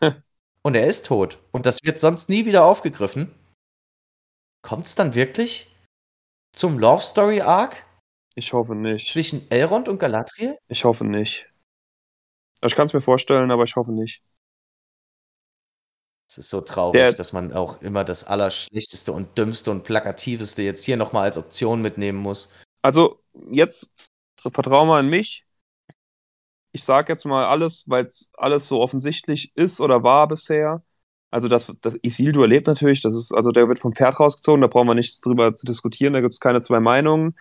Und 0.62 0.76
er 0.76 0.86
ist 0.86 1.04
tot. 1.04 1.36
Und 1.52 1.66
das 1.66 1.82
wird 1.82 2.00
sonst 2.00 2.30
nie 2.30 2.46
wieder 2.46 2.64
aufgegriffen. 2.64 3.34
Kommt 4.62 4.86
es 4.86 4.94
dann 4.94 5.14
wirklich 5.14 5.69
zum 6.52 6.78
Love 6.78 7.02
Story 7.02 7.40
Arc 7.40 7.84
Ich 8.34 8.52
hoffe 8.52 8.74
nicht. 8.74 9.08
zwischen 9.08 9.50
Elrond 9.50 9.88
und 9.88 9.98
Galadriel? 9.98 10.58
Ich 10.68 10.84
hoffe 10.84 11.04
nicht. 11.06 11.50
Ich 12.64 12.74
kann 12.74 12.86
es 12.86 12.92
mir 12.92 13.00
vorstellen, 13.02 13.50
aber 13.50 13.64
ich 13.64 13.74
hoffe 13.76 13.92
nicht. 13.92 14.22
Es 16.30 16.38
ist 16.38 16.50
so 16.50 16.60
traurig, 16.60 16.92
Der- 17.00 17.12
dass 17.12 17.32
man 17.32 17.52
auch 17.52 17.80
immer 17.82 18.04
das 18.04 18.24
Allerschlechteste 18.24 19.12
und 19.12 19.36
Dümmste 19.36 19.70
und 19.70 19.82
Plakativeste 19.82 20.62
jetzt 20.62 20.84
hier 20.84 20.96
nochmal 20.96 21.24
als 21.24 21.38
Option 21.38 21.82
mitnehmen 21.82 22.18
muss. 22.18 22.50
Also, 22.82 23.20
jetzt 23.50 24.08
tr- 24.40 24.54
vertrau 24.54 24.86
mal 24.86 25.00
in 25.00 25.08
mich. 25.10 25.44
Ich 26.72 26.84
sag 26.84 27.08
jetzt 27.08 27.24
mal 27.24 27.46
alles, 27.46 27.88
weil 27.88 28.06
es 28.06 28.30
alles 28.36 28.68
so 28.68 28.80
offensichtlich 28.80 29.50
ist 29.56 29.80
oder 29.80 30.04
war 30.04 30.28
bisher. 30.28 30.84
Also, 31.30 31.48
das, 31.48 31.72
das 31.80 31.96
Isildur 32.02 32.48
lebt 32.48 32.66
natürlich, 32.66 33.02
das 33.02 33.14
ist, 33.14 33.32
also 33.32 33.50
der 33.50 33.68
wird 33.68 33.78
vom 33.78 33.94
Pferd 33.94 34.18
rausgezogen, 34.18 34.62
da 34.62 34.66
brauchen 34.66 34.88
wir 34.88 34.94
nicht 34.94 35.24
drüber 35.24 35.54
zu 35.54 35.66
diskutieren, 35.66 36.12
da 36.12 36.20
gibt 36.20 36.32
es 36.32 36.40
keine 36.40 36.60
zwei 36.60 36.80
Meinungen. 36.80 37.34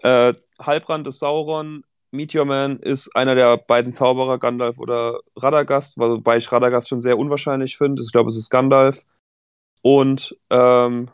Äh, 0.00 0.34
Halbrand 0.58 1.06
ist 1.06 1.20
Sauron, 1.20 1.84
Meteor 2.10 2.44
Man 2.44 2.78
ist 2.80 3.14
einer 3.14 3.34
der 3.34 3.56
beiden 3.56 3.92
Zauberer, 3.92 4.38
Gandalf 4.38 4.78
oder 4.78 5.20
Radagast, 5.36 5.98
wobei 5.98 6.36
ich 6.38 6.50
Radagast 6.50 6.88
schon 6.88 7.00
sehr 7.00 7.18
unwahrscheinlich 7.18 7.76
finde. 7.76 8.02
Ich 8.02 8.12
glaube, 8.12 8.28
es 8.28 8.36
ist 8.36 8.50
Gandalf. 8.50 9.04
Und 9.82 10.36
ähm, 10.50 11.10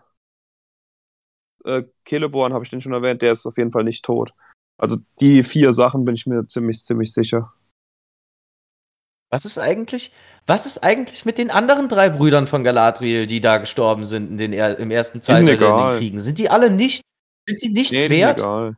äh, 1.65 1.83
Celeborn 2.09 2.53
habe 2.53 2.65
ich 2.65 2.71
den 2.71 2.81
schon 2.81 2.93
erwähnt, 2.93 3.23
der 3.23 3.33
ist 3.33 3.47
auf 3.47 3.59
jeden 3.59 3.73
Fall 3.73 3.85
nicht 3.85 4.05
tot. 4.05 4.31
Also 4.79 4.97
die 5.21 5.43
vier 5.43 5.73
Sachen 5.73 6.05
bin 6.05 6.15
ich 6.15 6.27
mir 6.27 6.47
ziemlich, 6.47 6.83
ziemlich 6.83 7.13
sicher. 7.13 7.47
Was 9.31 9.45
ist 9.45 9.59
eigentlich, 9.59 10.13
was 10.47 10.67
ist 10.67 10.85
eigentlich 10.85 11.25
mit 11.25 11.39
den 11.39 11.51
anderen 11.51 11.89
drei 11.89 12.09
Brüdern 12.09 12.47
von 12.47 12.63
Galadriel, 12.63 13.27
die 13.27 13.41
da 13.41 13.59
gestorben 13.59 14.07
sind 14.07 14.31
in 14.31 14.39
den, 14.39 14.53
im 14.53 14.91
ersten 14.91 15.21
Zeitalter 15.21 15.71
in 15.71 15.91
den. 15.91 15.99
Kriegen? 15.99 16.21
Sind 16.21 16.39
die 16.39 16.49
alle 16.49 16.71
nicht, 16.71 17.03
sind 17.49 17.63
die 17.63 17.69
nichts 17.71 17.93
Nee, 17.93 18.09
wert? 18.09 18.39
egal. 18.39 18.77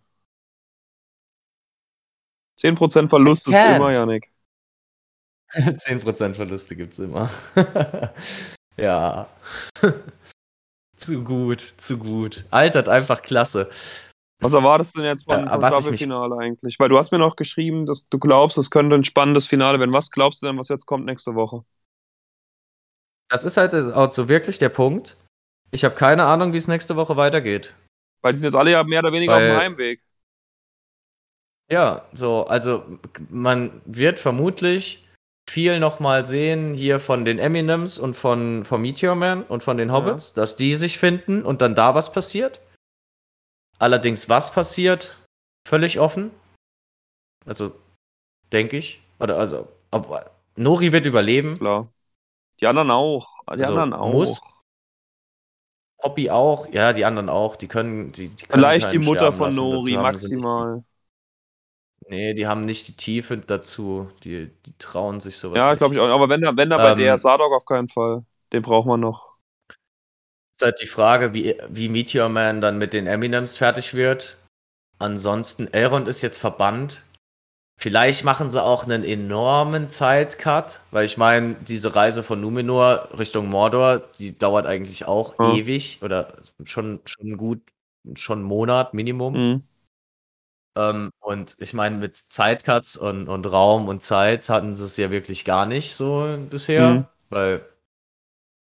10% 2.59 3.09
Verlust 3.09 3.49
ist 3.49 3.55
immer, 3.55 3.93
Janik. 3.93 4.31
10% 5.53 6.35
Verluste 6.35 6.77
gibt's 6.77 6.99
immer. 6.99 7.31
ja. 8.77 9.29
zu 10.97 11.25
gut, 11.25 11.61
zu 11.61 11.99
gut. 11.99 12.45
Altert 12.51 12.89
einfach 12.89 13.23
klasse. 13.23 13.71
Was 14.41 14.53
erwartest 14.53 14.95
du 14.95 15.01
denn 15.01 15.09
jetzt 15.11 15.25
von, 15.25 15.41
Ja, 15.45 15.51
vom 15.51 15.61
mich- 15.61 15.69
Staffelfinale 15.69 16.37
eigentlich? 16.39 16.79
Weil 16.79 16.89
du 16.89 16.97
hast 16.99 17.11
mir 17.11 17.19
noch 17.19 17.35
geschrieben, 17.37 17.87
dass 17.87 18.09
du 18.09 18.19
glaubst, 18.19 18.57
es 18.57 18.71
könnte 18.71 18.95
ein 18.95 19.05
spannendes 19.05 19.47
Finale 19.47 19.81
werden. 19.81 19.93
Was 19.93 20.11
glaubst 20.11 20.43
du 20.43 20.47
denn, 20.47 20.59
was 20.59 20.69
jetzt 20.69 20.87
kommt 20.87 21.07
nächste 21.07 21.35
Woche? 21.35 21.65
Das 23.31 23.45
ist 23.45 23.57
halt 23.57 23.75
auch 23.75 24.11
so 24.11 24.29
wirklich 24.29 24.59
der 24.59 24.69
Punkt. 24.69 25.17
Ich 25.71 25.85
habe 25.85 25.95
keine 25.95 26.25
Ahnung, 26.25 26.53
wie 26.53 26.57
es 26.57 26.69
nächste 26.69 26.97
Woche 26.97 27.17
weitergeht. 27.17 27.75
Weil 28.23 28.33
die 28.33 28.39
sind 28.39 28.47
jetzt 28.47 28.57
alle 28.59 28.71
ja 28.71 28.85
mehr 28.85 29.01
oder 29.01 29.13
weniger 29.13 29.33
Weil- 29.35 29.51
auf 29.51 29.57
dem 29.57 29.61
Heimweg. 29.61 30.03
Ja, 31.71 32.07
so, 32.15 32.47
also 32.47 32.83
man 33.29 33.83
wird 33.85 34.19
vermutlich 34.19 35.07
viel 35.51 35.79
nochmal 35.81 36.25
sehen 36.25 36.75
hier 36.75 36.99
von 37.01 37.25
den 37.27 37.39
Eminems 37.39 37.99
und 37.99 38.15
von, 38.17 38.65
von 38.65 38.81
Meteor 38.81 39.15
Man 39.15 39.43
und 39.43 39.63
von 39.63 39.77
den 39.77 39.93
Hobbits, 39.93 40.33
dass 40.33 40.57
die 40.57 40.77
sich 40.77 40.99
finden 40.99 41.43
und 41.43 41.61
dann 41.61 41.75
da 41.75 41.95
was 41.95 42.13
passiert. 42.13 42.61
Allerdings, 43.79 44.29
was 44.29 44.53
passiert, 44.53 45.17
völlig 45.67 45.99
offen. 46.01 46.31
Also, 47.47 47.73
denke 48.53 48.77
ich. 48.77 49.01
Oder 49.21 49.39
also, 49.39 49.69
ob, 49.91 50.31
Nori 50.57 50.93
wird 50.93 51.07
überleben, 51.07 51.59
Klar. 51.59 51.93
Die 52.61 52.67
anderen 52.67 52.91
auch. 52.91 53.29
Die 53.45 53.51
Also, 53.51 53.65
anderen 53.79 53.93
auch. 53.93 54.13
muss- 54.13 54.41
Poppy 56.01 56.31
auch, 56.31 56.69
ja, 56.73 56.93
die 56.93 57.05
anderen 57.05 57.29
auch, 57.29 57.57
die 57.57 57.67
können, 57.67 58.13
die, 58.13 58.29
die 58.29 58.47
können 58.47 58.63
Vielleicht 58.63 58.93
die 58.93 58.99
Mutter 58.99 59.33
von 59.33 59.47
lassen, 59.47 59.57
Nori, 59.57 59.97
maximal. 59.97 60.85
Nee, 62.09 62.35
die 62.35 62.47
haben 62.47 62.65
nicht 62.65 62.89
die 62.89 62.97
Tiefe 62.97 63.37
dazu. 63.37 64.09
Die, 64.23 64.47
die 64.65 64.79
trauen 64.79 65.21
sich 65.21 65.37
sowas 65.37 65.59
Ja, 65.59 65.75
glaube 65.75 65.95
ich 65.95 66.01
auch. 66.01 66.09
Aber 66.09 66.29
wenn 66.29 66.41
da, 66.41 66.57
wenn 66.57 66.71
da 66.71 66.79
bei 66.79 66.93
Ähm, 66.93 66.99
der 66.99 67.19
Sadok 67.19 67.53
auf 67.53 67.67
keinen 67.67 67.89
Fall. 67.89 68.25
Den 68.53 68.63
braucht 68.63 68.87
man 68.87 69.01
noch. 69.01 69.28
Ist 70.59 70.65
halt 70.65 70.81
die 70.81 70.87
Frage, 70.87 71.35
wie, 71.35 71.57
wie 71.69 71.89
Meteor 71.89 72.29
Man 72.29 72.61
dann 72.61 72.79
mit 72.79 72.93
den 72.93 73.07
Eminems 73.07 73.57
fertig 73.57 73.95
wird. 73.95 74.37
Ansonsten, 74.99 75.69
Elrond 75.73 76.09
ist 76.09 76.23
jetzt 76.23 76.39
verbannt. 76.39 77.03
Vielleicht 77.81 78.25
machen 78.25 78.51
sie 78.51 78.61
auch 78.61 78.83
einen 78.85 79.05
enormen 79.05 79.89
Zeitcut, 79.89 80.81
weil 80.91 81.05
ich 81.05 81.17
meine, 81.17 81.55
diese 81.61 81.95
Reise 81.95 82.25
von 82.25 82.41
Numenor 82.41 83.09
Richtung 83.17 83.49
Mordor, 83.49 84.01
die 84.19 84.37
dauert 84.37 84.67
eigentlich 84.67 85.05
auch 85.07 85.39
Ja. 85.39 85.55
ewig 85.55 86.01
oder 86.03 86.35
schon, 86.65 86.99
schon 87.05 87.37
gut, 87.37 87.61
schon 88.17 88.39
einen 88.41 88.49
Monat 88.49 88.95
Minimum. 88.95 89.35
Mhm. 89.35 89.63
Ähm, 90.77 91.11
und 91.21 91.55
ich 91.61 91.73
meine, 91.73 91.97
mit 91.99 92.17
Zeitcuts 92.17 92.97
und, 92.97 93.29
und 93.29 93.47
Raum 93.47 93.87
und 93.87 94.03
Zeit 94.03 94.49
hatten 94.49 94.75
sie 94.75 94.85
es 94.85 94.97
ja 94.97 95.13
wirklich 95.13 95.45
gar 95.45 95.65
nicht 95.65 95.95
so 95.95 96.37
bisher, 96.51 96.95
Mhm. 96.95 97.07
weil 97.31 97.65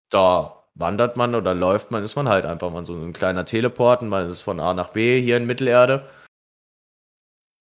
da 0.10 0.61
wandert 0.76 1.18
man 1.18 1.36
oder 1.36 1.54
läuft 1.54 1.92
man, 1.92 2.04
ist 2.04 2.16
man 2.16 2.30
halt 2.30 2.46
einfach 2.46 2.72
mal 2.72 2.86
so 2.86 2.96
ein 2.96 3.14
kleiner 3.14 3.46
Teleporten, 3.46 4.10
man 4.10 4.30
ist 4.30 4.42
von 4.42 4.60
A 4.60 4.74
nach 4.74 4.90
B 4.90 5.22
hier 5.22 5.38
in 5.38 5.46
Mittelerde. 5.46 6.10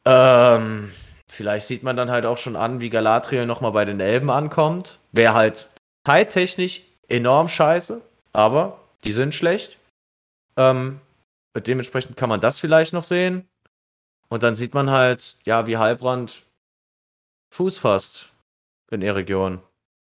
Ähm, 0.07 0.93
vielleicht 1.29 1.67
sieht 1.67 1.83
man 1.83 1.97
dann 1.97 2.11
halt 2.11 2.27
auch 2.27 2.39
schon 2.39 2.57
an, 2.57 2.81
wie 2.81 2.91
Galadriel 2.91 3.47
nochmal 3.47 3.73
bei 3.73 3.85
den 3.85 4.01
Elben 4.01 4.31
ankommt. 4.31 4.99
Wäre 5.13 5.35
halt 5.35 5.69
zeittechnisch 6.07 6.83
enorm 7.09 7.49
scheiße, 7.49 8.01
aber 8.33 8.81
die 9.05 9.13
sind 9.13 9.35
schlecht. 9.35 9.77
Ähm, 10.57 11.01
dementsprechend 11.55 12.17
kann 12.17 12.29
man 12.29 12.41
das 12.41 12.59
vielleicht 12.59 12.93
noch 12.93 13.05
sehen. 13.05 13.49
Und 14.29 14.43
dann 14.43 14.55
sieht 14.55 14.75
man 14.75 14.91
halt, 14.91 15.37
ja, 15.45 15.67
wie 15.67 15.77
Halbrand 15.77 16.43
Fuß 17.53 17.79
fasst 17.79 18.31
in 18.91 19.01
der 19.01 19.17
Region. 19.17 19.61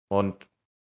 Und 0.09 0.36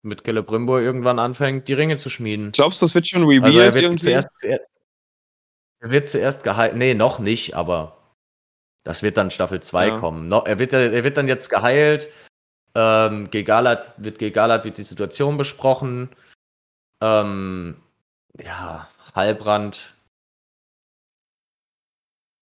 mit 0.03 0.25
Celebrimbor 0.25 0.81
irgendwann 0.81 1.19
anfängt, 1.19 1.69
die 1.69 1.75
Ringe 1.75 1.97
zu 1.97 2.11
schmieden. 2.11 2.53
Glaubst 2.53 2.81
du, 2.81 2.87
das 2.87 2.95
wird 2.95 3.07
schon 3.09 3.23
Also 3.23 3.29
revealed 3.29 3.57
er 3.57 3.75
wird 3.75 3.85
irgendwie? 3.85 4.05
zuerst, 4.05 4.31
er 4.43 5.91
wird 5.91 6.09
zuerst 6.09 6.45
geheilt. 6.45 6.77
Nee, 6.77 6.95
noch 6.95 7.19
nicht, 7.19 7.55
aber 7.55 7.97
das 8.85 9.03
wird 9.03 9.17
dann 9.17 9.31
Staffel 9.31 9.61
2 9.61 9.89
Ja. 9.89 9.99
kommen. 9.99 10.27
No, 10.27 10.43
er, 10.45 10.59
wird, 10.59 10.73
er 10.73 11.05
wird 11.05 11.17
dann 11.17 11.29
jetzt 11.29 11.49
geheilt 11.51 12.09
Ähm, 12.77 13.29
Gegalat 13.31 13.95
wird 13.97 14.21
Gegalat 14.21 14.65
wird 14.65 14.79
die 14.79 14.85
Situation 14.85 15.37
besprochen. 15.37 16.09
Ähm, 17.03 17.77
ja, 18.39 18.89
Heilbrand. 19.17 19.95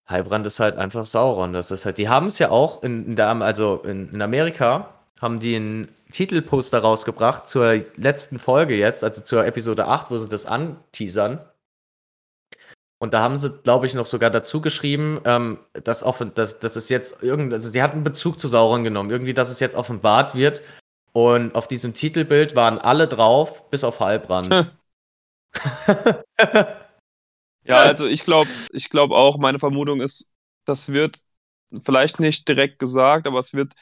Heilbrand 0.08 0.46
ist 0.46 0.60
halt 0.60 0.76
einfach 0.76 1.06
Sauron. 1.06 1.54
Das 1.54 1.70
ist 1.70 1.86
halt, 1.86 1.96
die 1.96 2.10
haben 2.10 2.26
es 2.26 2.38
ja 2.38 2.50
auch 2.50 2.82
in, 2.82 3.06
in 3.06 3.16
der, 3.16 3.28
also 3.40 3.82
in, 3.84 4.10
in 4.12 4.20
Amerika 4.20 4.97
haben 5.20 5.40
die 5.40 5.56
ein 5.56 5.88
Titelposter 6.12 6.78
rausgebracht 6.78 7.48
zur 7.48 7.82
letzten 7.96 8.38
Folge 8.38 8.76
jetzt, 8.76 9.02
also 9.02 9.22
zur 9.22 9.46
Episode 9.46 9.86
8, 9.86 10.10
wo 10.10 10.18
sie 10.18 10.28
das 10.28 10.46
anteasern. 10.46 11.40
Und 13.00 13.14
da 13.14 13.22
haben 13.22 13.36
sie, 13.36 13.50
glaube 13.62 13.86
ich, 13.86 13.94
noch 13.94 14.06
sogar 14.06 14.30
dazu 14.30 14.60
geschrieben, 14.60 15.20
ähm, 15.24 15.58
dass, 15.84 16.02
offen, 16.02 16.34
dass, 16.34 16.58
dass 16.58 16.74
es 16.76 16.88
jetzt 16.88 17.22
irgend, 17.22 17.52
also 17.52 17.70
sie 17.70 17.82
hatten 17.82 18.02
Bezug 18.02 18.40
zu 18.40 18.48
Sauron 18.48 18.82
genommen, 18.82 19.10
irgendwie, 19.10 19.34
dass 19.34 19.50
es 19.50 19.60
jetzt 19.60 19.76
offenbart 19.76 20.34
wird. 20.34 20.62
Und 21.12 21.54
auf 21.54 21.68
diesem 21.68 21.94
Titelbild 21.94 22.56
waren 22.56 22.78
alle 22.78 23.06
drauf, 23.08 23.70
bis 23.70 23.84
auf 23.84 24.00
Heilbrand. 24.00 24.72
ja, 27.64 27.78
also 27.78 28.06
ich 28.06 28.24
glaube, 28.24 28.50
ich 28.72 28.90
glaube 28.90 29.14
auch, 29.14 29.38
meine 29.38 29.58
Vermutung 29.58 30.00
ist, 30.00 30.32
das 30.64 30.92
wird 30.92 31.20
vielleicht 31.80 32.20
nicht 32.20 32.48
direkt 32.48 32.78
gesagt, 32.78 33.26
aber 33.26 33.38
es 33.38 33.54
wird 33.54 33.74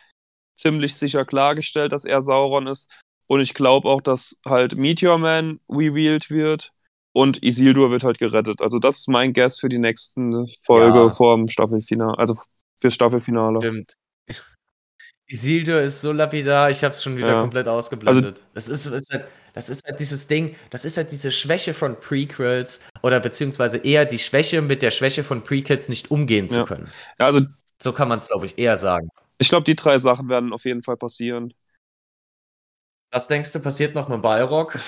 ziemlich 0.57 0.95
sicher 0.97 1.25
klargestellt, 1.25 1.93
dass 1.93 2.05
er 2.05 2.23
Sauron 2.23 2.67
ist. 2.67 2.95
Und 3.29 3.41
ich 3.41 3.55
glaube 3.55 3.89
auch, 3.89 4.01
dass 4.01 4.41
halt 4.47 4.77
Meteor 4.77 5.19
Man 5.19 5.61
revealed 5.69 6.31
wird 6.31 6.73
und 7.13 7.43
Isildur 7.43 7.91
wird 7.91 8.05
halt 8.05 8.19
gerettet. 8.19 8.61
Also 8.61 8.79
das 8.79 8.99
ist 8.99 9.09
mein 9.09 9.33
Guess 9.33 9.59
für 9.59 9.69
die 9.69 9.79
nächsten 9.79 10.47
Folge 10.63 10.99
ja. 10.99 11.11
vor 11.11 11.49
Staffelfinale, 11.49 12.19
also 12.19 12.37
für 12.81 12.91
Staffelfinale. 12.91 13.61
Stimmt. 13.61 13.95
Isildur 15.29 15.81
ist 15.81 16.01
so 16.03 16.13
lapidar, 16.13 16.71
ich 16.71 16.85
habe 16.85 16.93
es 16.93 17.03
schon 17.03 17.17
wieder 17.17 17.33
ja. 17.33 17.41
komplett 17.41 17.67
ausgeblendet. 17.67 18.25
Also, 18.25 18.43
das, 18.55 18.69
ist, 18.69 18.87
das, 18.87 18.93
ist 18.93 19.13
halt, 19.13 19.27
das 19.55 19.69
ist 19.69 19.85
halt 19.85 19.99
dieses 19.99 20.29
Ding, 20.29 20.55
das 20.71 20.85
ist 20.85 20.97
halt 20.97 21.11
diese 21.11 21.33
Schwäche 21.33 21.75
von 21.75 21.99
Prequels 21.99 22.81
oder 23.03 23.19
beziehungsweise 23.19 23.79
eher 23.79 24.05
die 24.05 24.21
Schwäche, 24.21 24.63
mit 24.63 24.83
der 24.83 24.93
Schwäche 24.93 25.25
von 25.25 25.43
Prequels 25.43 25.89
nicht 25.89 26.13
umgehen 26.13 26.49
zu 26.49 26.59
ja. 26.59 26.65
können. 26.65 26.93
Also, 27.19 27.41
so 27.83 27.93
kann 27.93 28.09
man 28.09 28.19
es, 28.19 28.29
glaube 28.29 28.47
ich, 28.47 28.57
eher 28.57 28.77
sagen. 28.77 29.09
Ich 29.39 29.49
glaube, 29.49 29.65
die 29.65 29.77
drei 29.77 29.99
Sachen 29.99 30.29
werden 30.29 30.53
auf 30.53 30.65
jeden 30.65 30.83
Fall 30.83 30.97
passieren. 30.97 31.53
Was 33.11 33.29
denkst 33.29 33.53
du, 33.53 33.61
passiert 33.61 33.95
noch 33.95 34.09
mit 34.09 34.23
Balrog? 34.23 34.79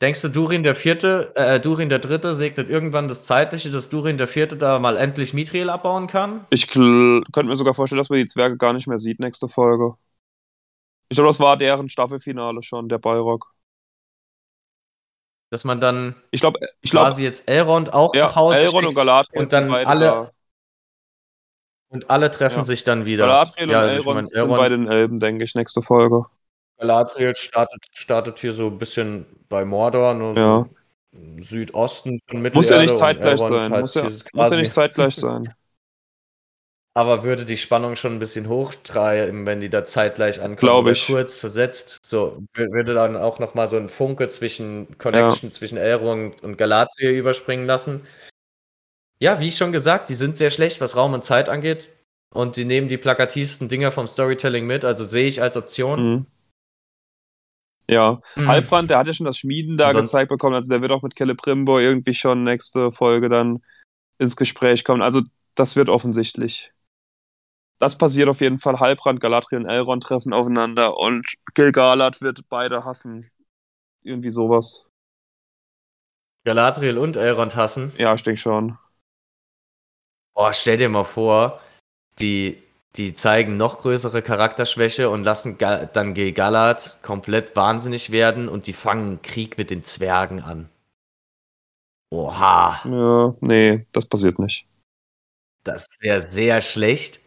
Denkst 0.00 0.22
du, 0.22 0.28
Durin 0.28 0.62
der 0.62 0.76
Vierte, 0.76 1.32
äh, 1.36 1.60
Durin 1.60 1.90
der 1.90 1.98
Dritte 1.98 2.34
segnet 2.34 2.70
irgendwann 2.70 3.08
das 3.08 3.26
Zeitliche, 3.26 3.70
dass 3.70 3.90
Durin 3.90 4.16
der 4.16 4.26
Vierte 4.26 4.56
da 4.56 4.78
mal 4.78 4.96
endlich 4.96 5.34
Mithril 5.34 5.68
abbauen 5.68 6.06
kann? 6.06 6.46
Ich 6.48 6.68
könnte 6.68 7.44
mir 7.44 7.56
sogar 7.56 7.74
vorstellen, 7.74 7.98
dass 7.98 8.08
man 8.08 8.18
die 8.18 8.26
Zwerge 8.26 8.56
gar 8.56 8.72
nicht 8.72 8.86
mehr 8.86 8.96
sieht 8.96 9.20
nächste 9.20 9.48
Folge. 9.48 9.94
Ich 11.10 11.16
glaube, 11.16 11.28
das 11.28 11.40
war 11.40 11.58
deren 11.58 11.90
Staffelfinale 11.90 12.62
schon, 12.62 12.88
der 12.88 12.98
Balrog. 12.98 13.52
Dass 15.50 15.64
man 15.64 15.80
dann 15.80 16.14
ich 16.30 16.40
glaub, 16.40 16.56
ich 16.80 16.92
quasi 16.92 17.22
glaub, 17.22 17.26
jetzt 17.26 17.48
Elrond 17.48 17.92
auch 17.92 18.14
ja, 18.14 18.26
nach 18.26 18.36
Hause 18.36 18.58
Elrond 18.58 18.86
und 18.86 18.94
Galadriel 18.94 19.42
und 19.42 19.52
dann 19.52 19.70
alle 19.70 20.06
da. 20.06 20.30
Und 21.90 22.08
alle 22.08 22.30
treffen 22.30 22.58
ja. 22.58 22.64
sich 22.64 22.84
dann 22.84 23.04
wieder. 23.04 23.26
Galadriel 23.26 23.70
ja, 23.70 23.82
und 23.82 23.88
also 23.88 23.96
Elrond, 23.96 24.28
ich 24.28 24.34
mein, 24.34 24.42
Elrond 24.42 24.50
sind 24.50 24.58
bei 24.58 24.68
den 24.68 24.88
Elben, 24.88 25.20
denke 25.20 25.44
ich, 25.44 25.54
nächste 25.54 25.82
Folge. 25.82 26.24
Galadriel 26.78 27.34
startet, 27.36 27.84
startet 27.92 28.38
hier 28.38 28.54
so 28.54 28.68
ein 28.68 28.78
bisschen 28.78 29.26
bei 29.48 29.64
Mordor, 29.64 30.14
nur 30.14 30.36
ja. 30.36 30.64
so 30.64 30.70
Südosten 31.42 32.20
von 32.26 32.40
Mittelerde. 32.40 32.58
Muss 32.58 32.70
ja 32.70 32.80
nicht 32.80 32.96
zeitgleich 32.96 33.40
sein. 33.40 33.72
Halt 33.72 33.80
muss, 33.82 33.94
ja, 33.94 34.08
muss 34.32 34.50
ja 34.50 34.56
nicht 34.56 34.72
zeitgleich 34.72 35.14
sein. 35.16 35.54
Aber 36.94 37.22
würde 37.22 37.44
die 37.44 37.56
Spannung 37.56 37.94
schon 37.94 38.14
ein 38.14 38.18
bisschen 38.18 38.48
hochtreiben, 38.48 39.46
wenn 39.46 39.60
die 39.60 39.70
da 39.70 39.84
zeitgleich 39.84 40.40
ankommen? 40.40 40.56
Glaube 40.56 40.92
ich. 40.92 41.06
Kurz 41.06 41.38
versetzt. 41.38 41.98
So, 42.04 42.42
würde 42.54 42.94
dann 42.94 43.16
auch 43.16 43.38
nochmal 43.38 43.68
so 43.68 43.76
ein 43.76 43.88
Funke 43.88 44.28
zwischen 44.28 44.98
Connection 44.98 45.52
zwischen 45.52 45.78
Elrond 45.78 46.42
und 46.42 46.56
Galadriel 46.56 47.12
überspringen 47.12 47.66
lassen. 47.66 48.06
Ja, 49.22 49.38
wie 49.38 49.52
schon 49.52 49.72
gesagt, 49.72 50.08
die 50.08 50.14
sind 50.14 50.36
sehr 50.36 50.50
schlecht, 50.50 50.80
was 50.80 50.96
Raum 50.96 51.12
und 51.12 51.24
Zeit 51.24 51.48
angeht. 51.48 51.90
Und 52.32 52.56
die 52.56 52.64
nehmen 52.64 52.88
die 52.88 52.96
plakativsten 52.96 53.68
Dinger 53.68 53.90
vom 53.90 54.06
Storytelling 54.06 54.66
mit. 54.66 54.84
Also 54.84 55.04
sehe 55.04 55.28
ich 55.28 55.42
als 55.42 55.56
Option. 55.56 56.12
Mhm. 56.12 56.26
Ja, 57.88 58.22
mhm. 58.36 58.48
Halbrand, 58.48 58.88
der 58.88 58.98
hat 58.98 59.08
ja 59.08 59.12
schon 59.12 59.26
das 59.26 59.38
Schmieden 59.38 59.76
da 59.76 59.88
Ansonsten... 59.88 60.16
gezeigt 60.16 60.28
bekommen, 60.28 60.54
also 60.54 60.68
der 60.68 60.80
wird 60.80 60.92
auch 60.92 61.02
mit 61.02 61.16
Celebrimbo 61.16 61.80
irgendwie 61.80 62.14
schon 62.14 62.44
nächste 62.44 62.92
Folge 62.92 63.28
dann 63.28 63.64
ins 64.18 64.36
Gespräch 64.36 64.84
kommen. 64.84 65.02
Also 65.02 65.22
das 65.56 65.74
wird 65.74 65.88
offensichtlich. 65.88 66.70
Das 67.80 67.98
passiert 67.98 68.28
auf 68.28 68.40
jeden 68.40 68.60
Fall. 68.60 68.78
Halbrand, 68.78 69.20
Galadriel 69.20 69.62
und 69.62 69.68
Elrond 69.68 70.04
treffen 70.04 70.32
aufeinander 70.32 70.96
und 70.96 71.26
Gilgalad 71.54 72.20
wird 72.20 72.48
beide 72.48 72.84
hassen. 72.84 73.28
Irgendwie 74.02 74.30
sowas. 74.30 74.88
Galadriel 76.44 76.96
und 76.96 77.16
Elrond 77.16 77.56
hassen? 77.56 77.92
Ja, 77.98 78.14
ich 78.14 78.22
denke 78.22 78.40
schon. 78.40 78.78
Boah, 80.34 80.52
stell 80.52 80.78
dir 80.78 80.88
mal 80.88 81.04
vor, 81.04 81.60
die 82.20 82.62
die 82.96 83.14
zeigen 83.14 83.56
noch 83.56 83.78
größere 83.78 84.20
Charakterschwäche 84.20 85.10
und 85.10 85.22
lassen 85.22 85.58
Ga 85.58 85.86
dann 85.86 86.14
Galad 86.14 86.98
komplett 87.02 87.54
wahnsinnig 87.54 88.10
werden 88.10 88.48
und 88.48 88.66
die 88.66 88.72
fangen 88.72 89.22
Krieg 89.22 89.58
mit 89.58 89.70
den 89.70 89.84
Zwergen 89.84 90.42
an. 90.42 90.68
Oha. 92.12 92.80
Ja, 92.84 93.32
nee, 93.40 93.86
das 93.92 94.06
passiert 94.06 94.38
nicht. 94.40 94.66
Das 95.62 95.86
wäre 96.00 96.20
sehr 96.20 96.60
schlecht, 96.62 97.20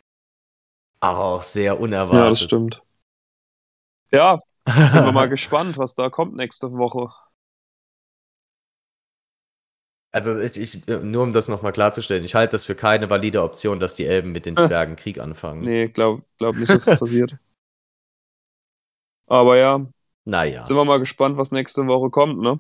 aber 1.00 1.24
auch 1.24 1.44
sehr 1.44 1.80
unerwartet. 1.80 2.24
Ja, 2.24 2.30
das 2.30 2.42
stimmt. 2.42 2.82
Ja, 4.12 4.40
sind 4.68 5.06
wir 5.06 5.12
mal 5.14 5.30
gespannt, 5.30 5.78
was 5.78 5.96
da 5.96 6.10
kommt 6.10 6.36
nächste 6.36 6.74
Woche. 6.74 7.14
Also 10.14 10.40
ich, 10.40 10.58
ich, 10.58 10.86
nur 10.88 11.24
um 11.24 11.34
das 11.34 11.48
nochmal 11.48 11.72
klarzustellen, 11.72 12.24
ich 12.24 12.36
halte 12.36 12.52
das 12.52 12.66
für 12.66 12.76
keine 12.76 13.10
valide 13.10 13.42
Option, 13.42 13.80
dass 13.80 13.96
die 13.96 14.06
Elben 14.06 14.32
mit 14.32 14.46
den 14.46 14.56
Zwergen 14.56 14.96
Krieg 14.96 15.20
anfangen. 15.20 15.62
Nee, 15.62 15.88
glaub, 15.88 16.22
glaub 16.38 16.56
nicht, 16.56 16.70
dass 16.70 16.86
das 16.86 17.00
passiert. 17.00 17.36
Aber 19.28 19.58
ja. 19.58 19.88
Naja. 20.26 20.66
Sind 20.66 20.76
wir 20.76 20.86
mal 20.86 21.00
gespannt, 21.00 21.38
was 21.38 21.52
nächste 21.52 21.88
Woche 21.88 22.12
kommt, 22.12 22.40
ne? 22.40 22.60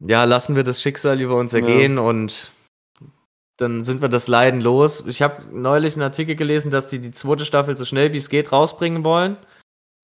Ja, 0.00 0.24
lassen 0.24 0.56
wir 0.56 0.64
das 0.64 0.82
Schicksal 0.82 1.20
über 1.20 1.36
uns 1.36 1.52
ergehen 1.52 1.94
ja. 1.96 2.02
und 2.02 2.50
dann 3.58 3.84
sind 3.84 4.00
wir 4.02 4.08
das 4.08 4.26
Leiden 4.26 4.60
los. 4.60 5.06
Ich 5.06 5.22
habe 5.22 5.44
neulich 5.52 5.94
einen 5.94 6.02
Artikel 6.02 6.34
gelesen, 6.34 6.72
dass 6.72 6.88
die 6.88 6.98
die 6.98 7.12
zweite 7.12 7.44
Staffel 7.44 7.76
so 7.76 7.84
schnell 7.84 8.12
wie 8.12 8.16
es 8.18 8.28
geht 8.28 8.50
rausbringen 8.50 9.04
wollen. 9.04 9.36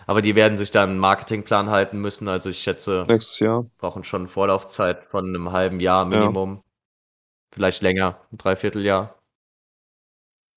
Aber 0.09 0.23
die 0.23 0.35
werden 0.35 0.57
sich 0.57 0.71
dann 0.71 0.89
einen 0.89 0.99
Marketingplan 0.99 1.69
halten 1.69 2.01
müssen. 2.01 2.29
Also 2.29 2.49
ich 2.49 2.61
schätze, 2.61 3.05
nächstes 3.07 3.41
Jahr 3.41 3.67
brauchen 3.77 4.05
schon 4.05 4.27
Vorlaufzeit 4.27 5.05
von 5.05 5.29
einem 5.29 5.53
halben 5.53 5.81
Jahr 5.81 6.07
Minimum. 6.07 6.55
Ja. 6.55 6.63
Vielleicht 7.53 7.83
länger, 7.83 8.19
ein 8.33 8.39
Dreivierteljahr. 8.39 9.21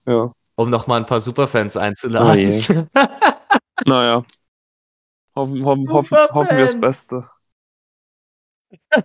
Ja. 0.07 0.31
Um 0.55 0.69
nochmal 0.69 1.01
ein 1.01 1.05
paar 1.05 1.19
Superfans 1.19 1.75
einzuladen. 1.75 2.63
Oh 2.69 2.85
naja. 3.85 4.21
Hoffen, 5.35 5.65
hoffen, 5.65 5.89
hoffen, 5.89 6.17
hoffen 6.29 6.57
wir 6.57 6.65
das 6.65 6.79
Beste. 6.79 7.29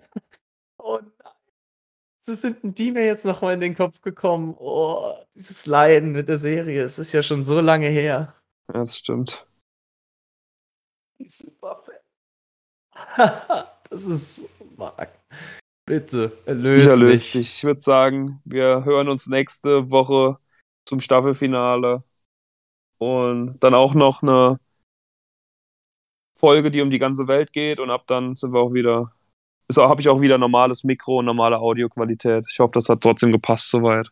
oh 0.79 1.01
nein. 1.01 1.33
So 2.21 2.35
sind 2.35 2.79
die 2.79 2.93
mir 2.93 3.05
jetzt 3.05 3.25
nochmal 3.25 3.55
in 3.55 3.61
den 3.61 3.75
Kopf 3.75 4.01
gekommen. 4.01 4.55
Oh, 4.59 5.13
dieses 5.35 5.67
Leiden 5.67 6.13
mit 6.13 6.29
der 6.29 6.39
Serie. 6.39 6.85
Es 6.85 7.01
ist 7.01 7.11
ja 7.11 7.25
schon 7.25 7.43
so 7.43 7.61
lange 7.61 7.89
her. 7.89 8.35
Ja, 8.69 8.81
das 8.81 8.99
stimmt. 8.99 9.46
Superfan. 11.25 11.95
das 13.91 14.05
ist 14.05 14.49
Marc. 14.77 15.11
Bitte, 15.87 16.37
erlöse 16.47 16.95
ich 16.95 17.01
mich. 17.01 17.33
Dich. 17.33 17.59
Ich 17.59 17.65
würde 17.65 17.81
sagen, 17.81 18.41
wir 18.45 18.85
hören 18.85 19.09
uns 19.09 19.29
nächste 19.29 19.91
Woche 19.91 20.39
zum 20.85 21.01
Staffelfinale. 21.01 22.03
Und 22.99 23.59
dann 23.61 23.75
auch 23.75 23.95
noch 23.95 24.23
eine 24.23 24.59
Folge, 26.39 26.71
die 26.71 26.81
um 26.81 26.91
die 26.91 26.99
ganze 26.99 27.29
Welt 27.29 27.53
geht. 27.53 27.79
Und 27.79 27.91
ab 27.91 28.07
dann 28.07 28.37
sind 28.37 28.53
wir 28.53 28.61
auch 28.61 28.73
wieder. 28.73 29.13
Habe 29.77 30.01
ich 30.01 30.09
auch 30.09 30.21
wieder 30.21 30.39
normales 30.39 30.85
Mikro 30.85 31.19
und 31.19 31.25
normale 31.27 31.59
Audioqualität. 31.59 32.47
Ich 32.51 32.59
hoffe, 32.61 32.73
das 32.75 32.89
hat 32.89 33.01
trotzdem 33.01 33.33
gepasst 33.33 33.71
soweit. 33.71 34.11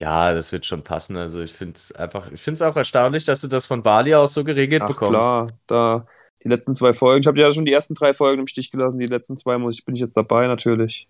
Ja, 0.00 0.34
das 0.34 0.52
wird 0.52 0.66
schon 0.66 0.82
passen. 0.82 1.16
Also 1.16 1.40
ich 1.40 1.52
finde 1.52 1.74
es 1.76 1.92
einfach, 1.92 2.30
ich 2.30 2.40
finde 2.40 2.56
es 2.56 2.62
auch 2.62 2.76
erstaunlich, 2.76 3.24
dass 3.24 3.40
du 3.40 3.48
das 3.48 3.66
von 3.66 3.82
Bali 3.82 4.14
aus 4.14 4.34
so 4.34 4.44
geregelt 4.44 4.82
Ach, 4.82 4.88
bekommst. 4.88 5.12
Klar, 5.12 5.46
da 5.66 6.06
die 6.46 6.48
letzten 6.48 6.74
zwei 6.74 6.92
Folgen. 6.92 7.22
Ich 7.22 7.26
habe 7.26 7.40
ja 7.40 7.50
schon 7.50 7.64
die 7.64 7.72
ersten 7.72 7.94
drei 7.94 8.14
Folgen 8.14 8.40
im 8.40 8.46
Stich 8.46 8.70
gelassen. 8.70 8.98
Die 8.98 9.06
letzten 9.06 9.36
zwei 9.36 9.58
muss 9.58 9.78
ich, 9.78 9.84
bin 9.84 9.96
ich 9.96 10.00
jetzt 10.00 10.16
dabei 10.16 10.46
natürlich. 10.46 11.08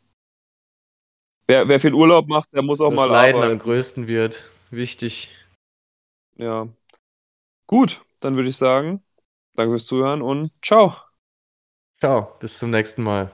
Wer, 1.47 1.69
wer 1.69 1.79
viel 1.79 1.95
Urlaub 1.95 2.27
macht, 2.27 2.53
der 2.55 2.63
muss 2.63 2.81
auch 2.81 2.91
das 2.91 2.97
mal 2.97 3.11
Leiden 3.11 3.37
arbeiten. 3.37 3.53
am 3.53 3.59
größten 3.59 4.09
wird. 4.09 4.45
Wichtig. 4.71 5.31
Ja. 6.37 6.69
Gut, 7.67 8.03
dann 8.21 8.37
würde 8.37 8.49
ich 8.49 8.57
sagen, 8.57 9.03
danke 9.55 9.73
fürs 9.73 9.87
Zuhören 9.87 10.23
und 10.23 10.51
ciao. 10.65 10.95
Ciao, 12.01 12.37
bis 12.41 12.59
zum 12.59 12.71
nächsten 12.71 13.03
Mal. 13.03 13.31